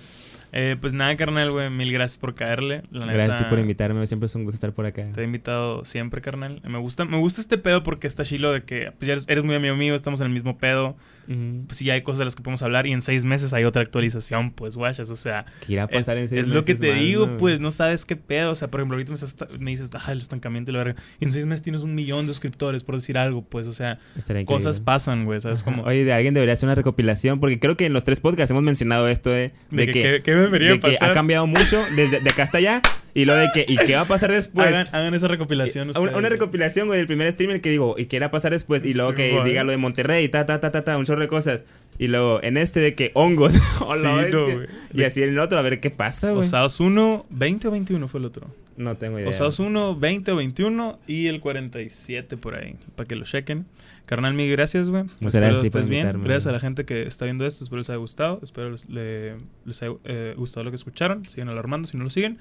Eh, 0.52 0.76
pues 0.80 0.94
nada, 0.94 1.16
carnal, 1.16 1.52
güey. 1.52 1.70
Mil 1.70 1.92
gracias 1.92 2.18
por 2.18 2.36
caerle. 2.36 2.82
La 2.92 3.06
neta, 3.06 3.18
Gracias 3.18 3.36
a 3.36 3.44
ti 3.44 3.50
por 3.50 3.60
invitarme. 3.60 4.06
Siempre 4.08 4.26
es 4.26 4.36
un 4.36 4.44
gusto 4.44 4.56
estar 4.56 4.74
por 4.74 4.86
acá. 4.86 5.12
Te 5.14 5.22
he 5.22 5.24
invitado 5.24 5.86
siempre, 5.86 6.22
carnal. 6.22 6.62
Me 6.64 6.78
gusta, 6.78 7.06
me 7.06 7.18
gusta 7.18 7.42
este 7.42 7.58
pedo 7.58 7.84
porque 7.84 8.08
está 8.08 8.24
chilo 8.24 8.52
de 8.52 8.64
que 8.64 8.92
pues, 8.98 9.08
ya 9.08 9.14
eres, 9.14 9.26
eres 9.28 9.44
muy 9.44 9.56
amigo 9.56 9.76
mío, 9.76 9.96
estamos 9.96 10.22
en 10.22 10.28
el 10.28 10.34
mismo 10.34 10.58
pedo. 10.58 10.96
Ujú. 11.30 11.66
Pues 11.68 11.78
sí, 11.78 11.90
hay 11.92 12.02
cosas 12.02 12.20
de 12.20 12.26
las 12.26 12.36
que 12.36 12.42
podemos 12.42 12.62
hablar 12.64 12.88
y 12.88 12.92
en 12.92 13.02
seis 13.04 13.24
meses 13.24 13.54
hay 13.54 13.64
otra 13.64 13.84
actualización, 13.84 14.52
pues, 14.52 14.76
guachas. 14.76 15.10
O 15.12 15.16
sea, 15.16 15.46
¿Qué 15.66 15.74
irá 15.74 15.84
a 15.84 15.86
es, 15.86 15.92
pasar 15.92 16.18
en 16.18 16.28
seis 16.28 16.42
es 16.42 16.48
lo 16.48 16.64
que 16.66 16.74
meses 16.74 16.82
te 16.82 16.92
más, 16.92 17.00
digo, 17.02 17.28
no? 17.28 17.38
pues, 17.38 17.60
no 17.60 17.70
sabes 17.72 18.06
qué 18.06 18.16
pedo. 18.16 18.52
O 18.52 18.56
sea, 18.56 18.70
por 18.70 18.80
ejemplo, 18.80 18.96
ahorita 18.96 19.12
me, 19.12 19.16
estás- 19.16 19.50
me 19.60 19.72
dices, 19.72 19.90
ah, 19.94 20.12
el 20.12 20.20
estancamiento 20.20 20.72
y 20.72 20.74
la 20.74 20.84
verga. 20.84 21.02
Y 21.20 21.26
en 21.26 21.32
seis 21.32 21.46
meses 21.46 21.62
tienes 21.64 21.84
un 21.84 21.94
millón 21.96 22.26
de 22.26 22.34
suscriptores, 22.34 22.84
por 22.84 22.96
decir 22.96 23.18
algo, 23.18 23.44
pues, 23.44 23.68
o 23.68 23.74
sea, 23.74 24.00
cosas 24.46 24.80
pasan, 24.80 25.26
güey, 25.26 25.40
¿sabes? 25.40 25.64
Como, 25.64 25.84
Oye, 25.84 26.04
de 26.04 26.14
alguien 26.14 26.34
debería 26.34 26.54
hacer 26.56 26.68
una 26.68 26.76
recopilación, 26.76 27.40
porque 27.40 27.60
creo 27.60 27.78
que 27.78 27.86
en 27.86 27.94
los 27.94 28.04
tres 28.04 28.20
podcasts 28.20 28.52
hemos 28.52 28.64
mencionado 28.64 29.08
esto 29.08 29.30
de, 29.30 29.52
de 29.70 29.78
de 29.78 29.86
que, 29.86 29.92
que, 29.92 30.02
¿qué, 30.02 30.22
qué 30.24 30.36
debería 30.36 30.70
de 30.72 30.80
que 30.80 30.92
pasar? 30.94 31.12
ha 31.12 31.14
cambiado 31.14 31.46
mucho 31.48 31.80
desde 31.96 32.20
de 32.22 32.30
acá 32.30 32.44
hasta 32.44 32.58
allá, 32.58 32.82
y 33.14 33.26
lo 33.26 33.36
de 33.36 33.50
que, 33.54 33.66
¿y 33.68 33.78
qué 33.78 33.96
va 33.96 34.02
a 34.02 34.06
pasar 34.06 34.32
después? 34.32 34.68
hagan, 34.68 34.88
hagan 34.92 35.14
esa 35.14 35.28
recopilación. 35.28 35.90
Una, 35.90 36.00
ustedes, 36.00 36.18
una 36.18 36.30
recopilación, 36.30 36.88
güey, 36.88 36.98
del 36.98 37.08
primer 37.08 37.32
streamer 37.32 37.62
que 37.62 37.70
digo, 37.70 37.96
¿y 37.98 38.06
qué 38.06 38.18
irá 38.18 38.28
a 38.28 38.32
pasar 38.32 38.52
después? 38.52 38.86
Y 38.86 38.94
luego 38.94 39.14
que 39.14 39.42
diga 39.44 39.64
lo 39.64 39.72
de 39.72 39.78
Monterrey, 39.78 40.28
ta, 40.30 40.46
ta, 40.46 40.60
ta, 40.60 40.72
ta, 40.72 40.84
ta, 40.84 40.98
un 40.98 41.06
chorro 41.06 41.22
de 41.22 41.28
cosas. 41.28 41.64
Y 41.98 42.08
luego 42.08 42.42
en 42.44 42.58
este 42.58 42.80
de 42.80 42.96
que 42.96 43.12
hongos. 43.14 43.54
Sí, 44.00 44.04
no, 44.04 44.48
y 44.94 45.04
así 45.04 45.22
en 45.24 45.30
el 45.30 45.40
otro, 45.40 45.58
a 45.60 45.62
ver 45.62 45.80
qué 45.82 45.90
pasa, 45.90 46.30
güey. 46.32 46.42
Osados 46.46 46.80
1, 46.80 47.26
20 47.30 47.68
o 47.68 47.72
21 47.72 48.08
fue 48.08 48.20
el 48.20 48.26
otro. 48.26 48.48
No 48.78 48.96
tengo 48.96 49.20
idea. 49.20 49.28
Osados 49.30 49.60
1, 49.60 49.98
20 49.98 50.32
o 50.32 50.36
21 50.38 51.00
y 51.08 51.28
el 51.28 51.42
47 51.42 52.38
por 52.38 52.56
ahí, 52.56 52.76
para 52.96 53.08
que 53.08 53.16
lo 53.16 53.26
chequen. 53.26 53.66
Carnal, 54.06 54.34
mil 54.34 54.50
gracias, 54.52 54.90
güey. 54.90 55.04
Muchas 55.04 55.26
Espero 55.36 55.46
gracias 55.48 55.66
estés 55.66 55.88
bien. 55.90 56.02
invitarme, 56.02 56.24
Gracias 56.26 56.48
a 56.48 56.52
la 56.52 56.60
gente 56.60 56.86
que 56.86 57.04
está 57.04 57.26
viendo 57.26 57.46
esto. 57.46 57.64
Espero 57.64 57.80
les 57.80 57.90
haya 57.90 57.98
gustado. 57.98 58.40
Espero 58.42 58.72
les, 58.72 58.90
le- 58.90 59.36
les 59.66 59.84
haya 59.84 59.94
eh, 60.06 60.34
gustado 60.38 60.64
lo 60.64 60.72
que 60.72 60.76
escucharon. 60.78 61.26
Sigan 61.26 61.50
alarmando 61.50 61.88
si 61.88 61.98
no 61.98 62.06
lo 62.06 62.10
siguen. 62.10 62.40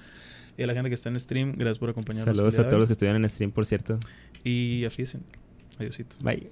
Y 0.59 0.65
a 0.65 0.67
la 0.67 0.75
gente 0.75 0.89
que 0.91 0.95
está 0.97 1.09
en 1.09 1.21
stream, 1.21 1.53
gracias 1.57 1.79
por 1.79 1.89
acompañarnos. 1.89 2.37
Saludos 2.37 2.59
a 2.59 2.65
todos 2.65 2.81
los 2.81 2.89
que 2.89 2.93
estuvieron 2.93 3.23
en 3.23 3.31
stream, 3.31 3.53
por 3.53 3.65
cierto. 3.65 4.01
Y 4.43 4.85
afiesen. 4.85 5.23
Adiosito. 5.79 6.17
Bye. 6.21 6.51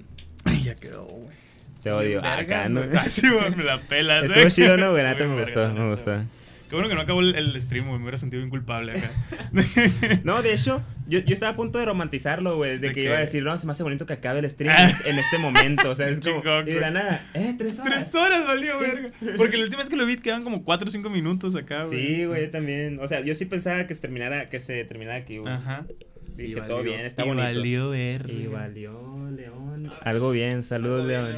ya 0.63 0.77
quedó, 0.77 1.07
güey. 1.07 1.37
Te 1.83 1.91
odio. 1.91 2.25
Acá, 2.25 2.69
¿no? 2.69 2.87
güey. 2.87 2.97
Sí, 3.09 3.29
güey, 3.29 3.57
me 3.57 3.65
la 3.65 3.81
pelas, 3.81 4.25
Estuvo 4.25 4.49
chido, 4.49 4.77
¿no, 4.77 4.93
güey? 4.93 5.03
Me 5.03 5.41
gustó, 5.41 5.73
me 5.75 5.91
gustó. 5.91 6.23
Qué 6.69 6.75
bueno 6.75 6.89
que 6.89 6.95
no 6.97 7.01
acabó 7.01 7.21
el, 7.21 7.35
el 7.37 7.61
stream, 7.61 7.87
güey. 7.87 7.99
Me 7.99 8.05
hubiera 8.05 8.19
sentido 8.19 8.41
bien 8.43 8.51
culpable 8.51 8.93
acá. 8.93 9.11
No, 10.25 10.43
de 10.43 10.53
hecho, 10.53 10.83
yo, 11.07 11.21
yo 11.21 11.35
estaba 11.35 11.53
a 11.53 11.57
punto 11.57 11.79
de 11.79 11.85
romantizarlo, 11.87 12.57
güey. 12.57 12.73
De 12.73 12.79
¿De 12.79 12.89
que 12.89 12.95
qué? 12.95 13.03
iba 13.05 13.17
a 13.17 13.21
decir, 13.21 13.43
no, 13.45 13.57
se 13.57 13.67
me 13.67 13.73
hace 13.73 13.83
bonito 13.85 14.05
que 14.07 14.15
acabe 14.15 14.41
el 14.41 14.51
stream 14.51 14.75
Ah. 14.77 14.91
en 15.07 15.19
este 15.19 15.39
momento. 15.39 15.91
O 15.91 15.95
sea, 15.95 16.09
es 16.09 16.21
como. 16.21 16.41
Chingón, 16.43 16.69
y 16.69 16.73
de 16.73 16.81
la 16.81 16.91
nada, 16.91 17.25
¿eh? 17.35 17.55
¿Tres 17.57 17.79
horas? 17.79 17.93
Tres 17.93 18.15
horas 18.17 18.47
valió, 18.47 18.79
verga. 18.81 19.11
Porque 19.37 19.57
la 19.57 19.63
última 19.65 19.81
vez 19.83 19.89
que 19.91 19.97
lo 19.97 20.05
vi 20.07 20.17
quedaban 20.17 20.43
como 20.45 20.65
4 20.65 20.89
o 20.89 20.91
5 20.91 21.09
minutos 21.11 21.55
acá, 21.55 21.85
güey. 21.85 21.99
Sí, 22.07 22.25
güey, 22.25 22.43
yo 22.47 22.51
también. 22.51 22.99
O 23.01 23.07
sea, 23.09 23.21
yo 23.21 23.35
sí 23.35 23.45
pensaba 23.47 23.87
que 23.87 23.95
se 23.95 24.01
terminara, 24.01 24.49
que 24.49 24.59
se 24.61 24.85
terminara 24.85 25.17
aquí, 25.19 25.39
güey. 25.39 25.53
Ajá. 25.53 25.87
Dije, 26.37 26.51
Y 26.51 26.55
todo 26.67 26.79
valió- 26.79 26.83
bien, 26.93 27.07
está 27.07 27.25
y 27.25 27.29
bonito. 27.29 27.47
valió 27.47 27.91
verga. 27.91 28.33
Y 28.33 28.47
valió, 28.49 29.31
León. 29.31 29.91
Algo 30.03 30.33
bien, 30.33 30.63
saludos, 30.63 31.07
León. 31.07 31.37